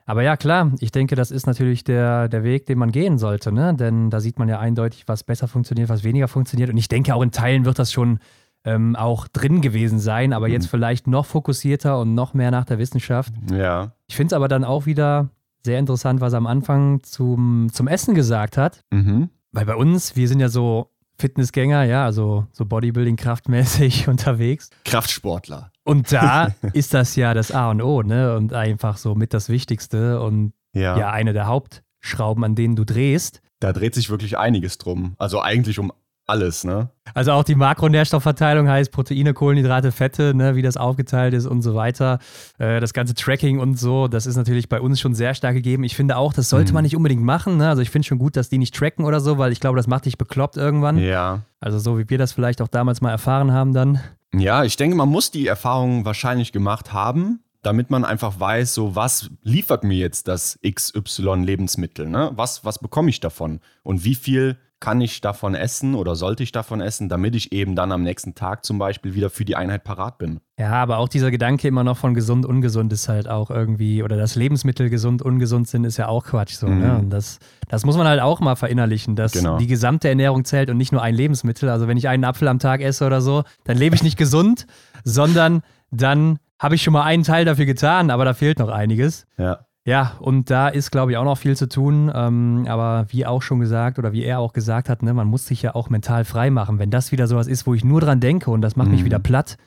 Aber 0.09 0.23
ja, 0.23 0.37
klar, 0.37 0.71
ich 0.79 0.91
denke, 0.91 1.13
das 1.13 1.29
ist 1.29 1.45
natürlich 1.45 1.83
der, 1.83 2.29
der 2.29 2.43
Weg, 2.43 2.65
den 2.65 2.79
man 2.79 2.91
gehen 2.91 3.19
sollte, 3.19 3.51
ne? 3.51 3.75
Denn 3.75 4.09
da 4.09 4.19
sieht 4.19 4.39
man 4.39 4.49
ja 4.49 4.57
eindeutig, 4.57 5.03
was 5.05 5.23
besser 5.23 5.47
funktioniert, 5.47 5.87
was 5.87 6.03
weniger 6.03 6.27
funktioniert. 6.27 6.71
Und 6.71 6.77
ich 6.77 6.87
denke, 6.87 7.13
auch 7.13 7.21
in 7.21 7.29
Teilen 7.29 7.63
wird 7.63 7.77
das 7.77 7.91
schon 7.91 8.17
ähm, 8.63 8.95
auch 8.95 9.27
drin 9.27 9.61
gewesen 9.61 9.99
sein, 9.99 10.33
aber 10.33 10.47
mhm. 10.47 10.53
jetzt 10.53 10.65
vielleicht 10.65 11.05
noch 11.05 11.27
fokussierter 11.27 11.99
und 11.99 12.15
noch 12.15 12.33
mehr 12.33 12.49
nach 12.49 12.65
der 12.65 12.79
Wissenschaft. 12.79 13.31
Ja. 13.51 13.91
Ich 14.07 14.15
finde 14.15 14.33
es 14.33 14.33
aber 14.33 14.47
dann 14.47 14.63
auch 14.63 14.87
wieder 14.87 15.29
sehr 15.63 15.77
interessant, 15.77 16.21
was 16.21 16.33
er 16.33 16.37
am 16.37 16.47
Anfang 16.47 17.03
zum, 17.03 17.69
zum 17.71 17.87
Essen 17.87 18.15
gesagt 18.15 18.57
hat. 18.57 18.81
Mhm. 18.89 19.29
Weil 19.51 19.67
bei 19.67 19.75
uns, 19.75 20.15
wir 20.15 20.27
sind 20.27 20.39
ja 20.39 20.49
so 20.49 20.89
Fitnessgänger, 21.19 21.83
ja, 21.83 22.05
also 22.05 22.47
so 22.51 22.65
Bodybuilding-kraftmäßig 22.65 24.07
unterwegs. 24.09 24.71
Kraftsportler. 24.85 25.71
Und 25.89 26.11
da 26.13 26.53
ist 26.73 26.93
das 26.93 27.15
ja 27.15 27.33
das 27.33 27.51
A 27.51 27.71
und 27.71 27.81
O, 27.81 28.03
ne? 28.03 28.35
Und 28.35 28.53
einfach 28.53 28.97
so 28.97 29.15
mit 29.15 29.33
das 29.33 29.49
Wichtigste 29.49 30.21
und 30.21 30.53
ja, 30.73 30.97
ja 30.97 31.09
eine 31.09 31.33
der 31.33 31.47
Hauptschrauben, 31.47 32.43
an 32.43 32.53
denen 32.53 32.75
du 32.75 32.85
drehst. 32.85 33.41
Da 33.59 33.73
dreht 33.73 33.95
sich 33.95 34.11
wirklich 34.11 34.37
einiges 34.37 34.77
drum. 34.77 35.15
Also 35.17 35.41
eigentlich 35.41 35.79
um 35.79 35.91
alles, 36.27 36.63
ne? 36.63 36.89
Also 37.15 37.31
auch 37.31 37.43
die 37.43 37.55
Makronährstoffverteilung 37.55 38.69
heißt 38.69 38.91
Proteine, 38.91 39.33
Kohlenhydrate, 39.33 39.91
Fette, 39.91 40.35
ne, 40.35 40.55
wie 40.55 40.61
das 40.61 40.77
aufgeteilt 40.77 41.33
ist 41.33 41.47
und 41.47 41.63
so 41.63 41.73
weiter. 41.73 42.19
Äh, 42.59 42.79
das 42.79 42.93
ganze 42.93 43.15
Tracking 43.15 43.59
und 43.59 43.79
so, 43.79 44.07
das 44.07 44.27
ist 44.27 44.35
natürlich 44.35 44.69
bei 44.69 44.79
uns 44.79 44.99
schon 44.99 45.15
sehr 45.15 45.33
stark 45.33 45.55
gegeben. 45.55 45.83
Ich 45.83 45.95
finde 45.95 46.17
auch, 46.17 46.33
das 46.33 46.49
sollte 46.49 46.71
mhm. 46.71 46.75
man 46.75 46.83
nicht 46.83 46.95
unbedingt 46.95 47.23
machen. 47.23 47.57
Ne? 47.57 47.67
Also 47.67 47.81
ich 47.81 47.89
finde 47.89 48.07
schon 48.07 48.19
gut, 48.19 48.37
dass 48.37 48.47
die 48.47 48.59
nicht 48.59 48.75
tracken 48.75 49.05
oder 49.05 49.19
so, 49.21 49.39
weil 49.39 49.51
ich 49.51 49.59
glaube, 49.59 49.77
das 49.77 49.87
macht 49.87 50.05
dich 50.05 50.19
bekloppt 50.19 50.55
irgendwann. 50.55 50.99
Ja. 50.99 51.41
Also 51.59 51.79
so 51.79 51.97
wie 51.97 52.07
wir 52.07 52.19
das 52.19 52.31
vielleicht 52.31 52.61
auch 52.61 52.67
damals 52.67 53.01
mal 53.01 53.09
erfahren 53.09 53.51
haben 53.51 53.73
dann. 53.73 53.99
Ja, 54.33 54.63
ich 54.63 54.77
denke, 54.77 54.95
man 54.95 55.09
muss 55.09 55.31
die 55.31 55.47
Erfahrung 55.47 56.05
wahrscheinlich 56.05 56.51
gemacht 56.51 56.93
haben, 56.93 57.43
damit 57.61 57.89
man 57.89 58.05
einfach 58.05 58.39
weiß, 58.39 58.73
so 58.73 58.95
was 58.95 59.31
liefert 59.41 59.83
mir 59.83 59.97
jetzt 59.97 60.27
das 60.27 60.59
XY 60.65 61.43
Lebensmittel, 61.43 62.07
ne? 62.07 62.31
Was, 62.35 62.63
was 62.63 62.79
bekomme 62.79 63.09
ich 63.09 63.19
davon? 63.19 63.59
Und 63.83 64.03
wie 64.03 64.15
viel 64.15 64.57
kann 64.79 65.01
ich 65.01 65.19
davon 65.19 65.55
essen 65.55 65.93
oder 65.93 66.15
sollte 66.15 66.41
ich 66.43 66.51
davon 66.51 66.79
essen, 66.79 67.09
damit 67.09 67.35
ich 67.35 67.51
eben 67.51 67.75
dann 67.75 67.91
am 67.91 68.03
nächsten 68.03 68.33
Tag 68.33 68.63
zum 68.65 68.79
Beispiel 68.79 69.13
wieder 69.13 69.29
für 69.29 69.43
die 69.43 69.55
Einheit 69.55 69.83
parat 69.83 70.17
bin. 70.17 70.39
Ja, 70.57 70.71
aber 70.73 70.97
auch 70.97 71.09
dieser 71.09 71.31
Gedanke 71.31 71.67
immer 71.67 71.83
noch 71.83 71.97
von 71.97 72.13
gesund, 72.13 72.45
ungesund 72.45 72.91
ist 72.93 73.09
halt 73.09 73.27
auch 73.27 73.49
irgendwie, 73.49 74.03
oder 74.03 74.15
dass 74.15 74.35
Lebensmittel 74.35 74.89
gesund, 74.89 75.21
ungesund 75.21 75.67
sind, 75.67 75.83
ist 75.83 75.97
ja 75.97 76.07
auch 76.07 76.25
Quatsch 76.25 76.53
so. 76.53 76.67
Ne? 76.67 76.75
Mhm. 76.75 76.81
Ne? 76.81 76.97
Und 76.97 77.09
das, 77.09 77.39
das 77.67 77.85
muss 77.85 77.97
man 77.97 78.07
halt 78.07 78.21
auch 78.21 78.39
mal 78.39 78.55
verinnerlichen, 78.55 79.15
dass 79.15 79.33
genau. 79.33 79.57
die 79.57 79.67
gesamte 79.67 80.07
Ernährung 80.07 80.45
zählt 80.45 80.69
und 80.69 80.77
nicht 80.77 80.91
nur 80.91 81.01
ein 81.01 81.15
Lebensmittel. 81.15 81.69
Also 81.69 81.87
wenn 81.87 81.97
ich 81.97 82.07
einen 82.07 82.23
Apfel 82.23 82.47
am 82.47 82.59
Tag 82.59 82.81
esse 82.81 83.05
oder 83.05 83.21
so, 83.21 83.43
dann 83.65 83.77
lebe 83.77 83.95
ich 83.95 84.03
nicht 84.03 84.17
gesund, 84.17 84.65
sondern 85.03 85.61
dann 85.91 86.39
habe 86.57 86.75
ich 86.75 86.83
schon 86.83 86.93
mal 86.93 87.03
einen 87.03 87.23
Teil 87.23 87.45
dafür 87.45 87.65
getan, 87.65 88.11
aber 88.11 88.25
da 88.25 88.33
fehlt 88.33 88.59
noch 88.59 88.69
einiges. 88.69 89.25
Ja. 89.37 89.65
Ja, 89.89 90.11
und 90.19 90.51
da 90.51 90.67
ist, 90.67 90.91
glaube 90.91 91.11
ich, 91.11 91.17
auch 91.17 91.23
noch 91.23 91.39
viel 91.39 91.57
zu 91.57 91.67
tun. 91.67 92.11
Ähm, 92.13 92.67
aber 92.69 93.07
wie 93.09 93.25
auch 93.25 93.41
schon 93.41 93.59
gesagt 93.59 93.97
oder 93.97 94.13
wie 94.13 94.23
er 94.23 94.37
auch 94.37 94.53
gesagt 94.53 94.87
hat, 94.87 95.01
ne, 95.01 95.15
man 95.15 95.25
muss 95.25 95.47
sich 95.47 95.63
ja 95.63 95.73
auch 95.73 95.89
mental 95.89 96.25
frei 96.25 96.51
machen. 96.51 96.77
Wenn 96.77 96.91
das 96.91 97.11
wieder 97.11 97.25
sowas 97.25 97.47
ist, 97.47 97.65
wo 97.65 97.73
ich 97.73 97.83
nur 97.83 97.99
dran 97.99 98.19
denke 98.19 98.51
und 98.51 98.61
das 98.61 98.75
macht 98.75 98.89
mhm. 98.89 98.93
mich 98.93 99.05
wieder 99.05 99.17
platt 99.17 99.57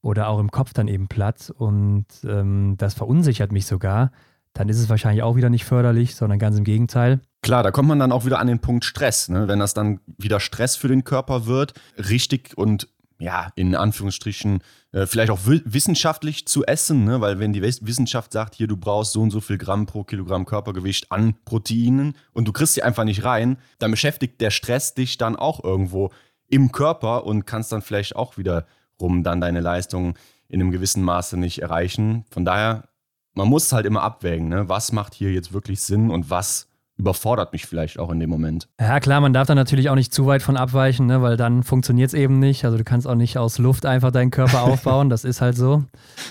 oder 0.00 0.28
auch 0.28 0.38
im 0.38 0.52
Kopf 0.52 0.74
dann 0.74 0.86
eben 0.86 1.08
platt 1.08 1.52
und 1.58 2.06
ähm, 2.22 2.76
das 2.78 2.94
verunsichert 2.94 3.50
mich 3.50 3.66
sogar, 3.66 4.12
dann 4.52 4.68
ist 4.68 4.78
es 4.78 4.88
wahrscheinlich 4.88 5.24
auch 5.24 5.34
wieder 5.34 5.50
nicht 5.50 5.64
förderlich, 5.64 6.14
sondern 6.14 6.38
ganz 6.38 6.56
im 6.56 6.62
Gegenteil. 6.62 7.18
Klar, 7.42 7.64
da 7.64 7.72
kommt 7.72 7.88
man 7.88 7.98
dann 7.98 8.12
auch 8.12 8.24
wieder 8.24 8.38
an 8.38 8.46
den 8.46 8.60
Punkt 8.60 8.84
Stress. 8.84 9.28
Ne? 9.28 9.48
Wenn 9.48 9.58
das 9.58 9.74
dann 9.74 9.98
wieder 10.06 10.38
Stress 10.38 10.76
für 10.76 10.86
den 10.86 11.02
Körper 11.02 11.46
wird, 11.46 11.74
richtig 11.98 12.56
und 12.56 12.86
ja, 13.18 13.52
in 13.54 13.74
Anführungsstrichen, 13.74 14.60
äh, 14.92 15.06
vielleicht 15.06 15.30
auch 15.30 15.40
wissenschaftlich 15.44 16.46
zu 16.46 16.64
essen, 16.64 17.04
ne? 17.04 17.20
weil 17.20 17.38
wenn 17.38 17.52
die 17.52 17.62
Wissenschaft 17.62 18.32
sagt, 18.32 18.54
hier, 18.54 18.66
du 18.66 18.76
brauchst 18.76 19.12
so 19.12 19.22
und 19.22 19.30
so 19.30 19.40
viel 19.40 19.58
Gramm 19.58 19.86
pro 19.86 20.04
Kilogramm 20.04 20.46
Körpergewicht 20.46 21.10
an 21.12 21.34
Proteinen 21.44 22.16
und 22.32 22.48
du 22.48 22.52
kriegst 22.52 22.74
sie 22.74 22.82
einfach 22.82 23.04
nicht 23.04 23.24
rein, 23.24 23.58
dann 23.78 23.90
beschäftigt 23.90 24.40
der 24.40 24.50
Stress 24.50 24.94
dich 24.94 25.16
dann 25.16 25.36
auch 25.36 25.62
irgendwo 25.62 26.10
im 26.48 26.72
Körper 26.72 27.24
und 27.24 27.46
kannst 27.46 27.72
dann 27.72 27.82
vielleicht 27.82 28.16
auch 28.16 28.36
wiederum 28.36 29.22
dann 29.22 29.40
deine 29.40 29.60
Leistung 29.60 30.14
in 30.48 30.60
einem 30.60 30.70
gewissen 30.70 31.02
Maße 31.02 31.36
nicht 31.36 31.62
erreichen. 31.62 32.24
Von 32.30 32.44
daher, 32.44 32.88
man 33.32 33.48
muss 33.48 33.72
halt 33.72 33.86
immer 33.86 34.02
abwägen, 34.02 34.48
ne? 34.48 34.68
was 34.68 34.92
macht 34.92 35.14
hier 35.14 35.32
jetzt 35.32 35.52
wirklich 35.52 35.80
Sinn 35.80 36.10
und 36.10 36.30
was 36.30 36.68
überfordert 36.96 37.52
mich 37.52 37.66
vielleicht 37.66 37.98
auch 37.98 38.10
in 38.10 38.20
dem 38.20 38.30
Moment. 38.30 38.68
Ja, 38.80 39.00
klar, 39.00 39.20
man 39.20 39.32
darf 39.32 39.48
da 39.48 39.54
natürlich 39.54 39.90
auch 39.90 39.94
nicht 39.94 40.14
zu 40.14 40.26
weit 40.26 40.42
von 40.42 40.56
abweichen, 40.56 41.06
ne, 41.06 41.22
weil 41.22 41.36
dann 41.36 41.62
funktioniert 41.62 42.08
es 42.08 42.14
eben 42.14 42.38
nicht. 42.38 42.64
Also 42.64 42.78
du 42.78 42.84
kannst 42.84 43.08
auch 43.08 43.16
nicht 43.16 43.36
aus 43.36 43.58
Luft 43.58 43.84
einfach 43.84 44.12
deinen 44.12 44.30
Körper 44.30 44.62
aufbauen, 44.64 45.10
das 45.10 45.24
ist 45.24 45.40
halt 45.40 45.56
so. 45.56 45.84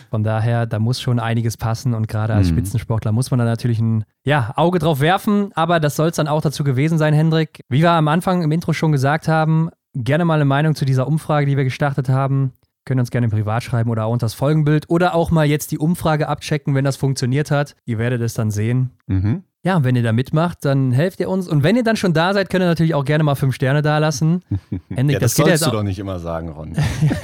Von 0.09 0.23
daher, 0.23 0.65
da 0.65 0.79
muss 0.79 1.01
schon 1.01 1.19
einiges 1.19 1.57
passen 1.57 1.93
und 1.93 2.07
gerade 2.07 2.33
als 2.33 2.47
mhm. 2.47 2.57
Spitzensportler 2.57 3.11
muss 3.11 3.31
man 3.31 3.39
da 3.39 3.45
natürlich 3.45 3.79
ein 3.79 4.05
ja, 4.23 4.53
Auge 4.55 4.79
drauf 4.79 5.01
werfen, 5.01 5.51
aber 5.53 5.79
das 5.79 5.95
soll 5.95 6.09
es 6.09 6.15
dann 6.15 6.27
auch 6.27 6.41
dazu 6.41 6.63
gewesen 6.63 6.97
sein, 6.97 7.13
Hendrik. 7.13 7.61
Wie 7.69 7.81
wir 7.81 7.91
am 7.91 8.07
Anfang 8.07 8.41
im 8.41 8.51
Intro 8.51 8.71
schon 8.71 8.93
gesagt 8.93 9.27
haben, 9.27 9.69
gerne 9.93 10.23
mal 10.23 10.35
eine 10.35 10.45
Meinung 10.45 10.75
zu 10.75 10.85
dieser 10.85 11.07
Umfrage, 11.07 11.45
die 11.45 11.57
wir 11.57 11.65
gestartet 11.65 12.09
haben. 12.09 12.53
Können 12.85 12.99
uns 12.99 13.11
gerne 13.11 13.29
privat 13.29 13.63
schreiben 13.63 13.89
oder 13.89 14.05
auch 14.05 14.11
unter 14.11 14.25
das 14.25 14.33
Folgenbild 14.33 14.89
oder 14.89 15.15
auch 15.15 15.31
mal 15.31 15.45
jetzt 15.45 15.71
die 15.71 15.77
Umfrage 15.77 16.27
abchecken, 16.27 16.75
wenn 16.75 16.83
das 16.83 16.97
funktioniert 16.97 17.49
hat. 17.49 17.75
Ihr 17.85 17.97
werdet 17.97 18.21
es 18.21 18.33
dann 18.33 18.51
sehen. 18.51 18.91
Mhm. 19.07 19.43
Ja, 19.65 19.81
wenn 19.85 19.95
ihr 19.95 20.03
da 20.03 20.11
mitmacht, 20.11 20.65
dann 20.65 20.91
helft 20.91 21.21
ihr 21.21 21.29
uns. 21.29 21.47
Und 21.47 21.63
wenn 21.63 21.77
ihr 21.77 21.83
dann 21.83 21.95
schon 21.95 22.13
da 22.13 22.33
seid, 22.33 22.49
könnt 22.49 22.63
ihr 22.63 22.67
natürlich 22.67 22.95
auch 22.95 23.05
gerne 23.05 23.23
mal 23.23 23.35
fünf 23.35 23.55
Sterne 23.55 23.81
da 23.81 23.97
lassen. 23.97 24.43
Hendrik, 24.89 25.13
ja, 25.15 25.19
das, 25.19 25.35
das 25.35 25.45
sollst 25.45 25.63
du 25.63 25.67
auch, 25.67 25.71
doch 25.71 25.83
nicht 25.83 25.99
immer 25.99 26.19
sagen, 26.19 26.49
Ron. 26.49 26.75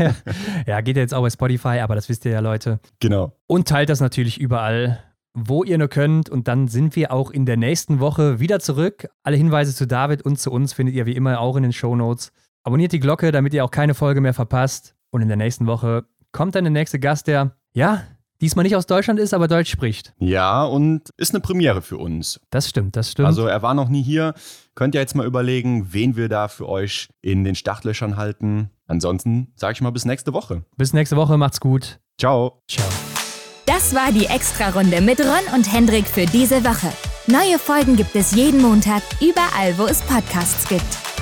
ja, 0.66 0.80
geht 0.80 0.95
ja 0.95 1.02
jetzt 1.02 1.14
auch 1.14 1.22
bei 1.22 1.30
Spotify, 1.30 1.80
aber 1.80 1.95
das 1.95 2.07
wisst 2.07 2.24
ihr 2.24 2.32
ja, 2.32 2.40
Leute. 2.40 2.80
Genau. 3.02 3.34
Und 3.48 3.68
teilt 3.68 3.90
das 3.90 3.99
natürlich 3.99 4.40
überall, 4.40 4.99
wo 5.34 5.66
ihr 5.66 5.78
nur 5.78 5.90
könnt. 5.90 6.30
Und 6.30 6.48
dann 6.48 6.70
sind 6.70 6.95
wir 6.95 7.11
auch 7.11 7.30
in 7.30 7.45
der 7.45 7.57
nächsten 7.57 7.99
Woche 7.99 8.40
wieder 8.40 8.61
zurück. 8.61 9.10
Alle 9.24 9.36
Hinweise 9.36 9.76
zu 9.76 9.86
David 9.86 10.22
und 10.22 10.40
zu 10.40 10.49
uns 10.49 10.72
findet 10.72 10.95
ihr 10.95 11.06
wie 11.06 11.16
immer 11.16 11.41
auch 11.41 11.57
in 11.57 11.64
den 11.64 11.74
Show 11.74 11.94
Notes. 11.94 12.32
Abonniert 12.64 12.94
die 12.94 13.02
Glocke, 13.02 13.34
damit 13.34 13.53
ihr 13.53 13.66
auch 13.66 13.72
keine 13.72 13.95
Folge 13.95 14.22
mehr 14.22 14.34
verpasst. 14.34 14.95
Und 15.11 15.22
in 15.22 15.28
der 15.28 15.38
nächsten 15.38 15.68
Woche 15.68 16.06
kommt 16.32 16.56
dann 16.56 16.64
der 16.64 16.72
nächste 16.72 16.99
Gast, 16.99 17.28
der, 17.28 17.52
ja, 17.74 18.03
diesmal 18.41 18.64
nicht 18.64 18.76
aus 18.76 18.86
Deutschland 18.86 19.20
ist, 19.20 19.34
aber 19.34 19.48
Deutsch 19.48 19.72
spricht. 19.72 20.14
Ja, 20.20 20.64
und 20.64 21.10
ist 21.18 21.34
eine 21.34 21.41
Premiere 21.41 21.82
für 21.82 21.98
uns. 21.98 22.40
Das 22.49 22.70
stimmt, 22.70 22.95
das 22.95 23.11
stimmt. 23.11 23.28
Also 23.28 23.48
er 23.48 23.61
war 23.61 23.74
noch 23.74 23.90
nie 23.90 24.02
hier. 24.03 24.34
Könnt 24.76 24.95
ihr 24.95 25.02
jetzt 25.02 25.16
mal 25.16 25.26
überlegen, 25.26 25.94
wen 25.94 26.16
wir 26.16 26.30
da 26.30 26.48
für 26.48 26.68
euch 26.68 27.10
in 27.22 27.44
den 27.44 27.56
Startlöchern 27.56 28.18
halten. 28.18 28.70
Ansonsten 28.88 29.52
sage 29.56 29.74
ich 29.74 29.82
mal 29.82 29.91
bis 29.91 30.06
nächste 30.06 30.34
Woche. 30.34 30.64
Bis 30.78 30.94
nächste 30.94 31.16
Woche, 31.16 31.38
macht's 31.38 31.60
gut. 31.60 31.99
Ciao. 32.18 32.61
Ciao. 32.68 32.88
Das 33.66 33.94
war 33.94 34.11
die 34.11 34.26
Extra-Runde 34.26 34.99
mit 35.02 35.20
Ron 35.20 35.53
und 35.56 35.72
Hendrik 35.72 36.07
für 36.07 36.26
diese 36.26 36.64
Woche. 36.64 36.91
Neue 37.28 37.60
Folgen 37.60 37.95
gibt 37.95 38.16
es 38.16 38.34
jeden 38.34 38.61
Montag, 38.61 39.03
überall, 39.22 39.78
wo 39.78 39.86
es 39.86 40.02
Podcasts 40.02 40.68
gibt. 40.68 41.19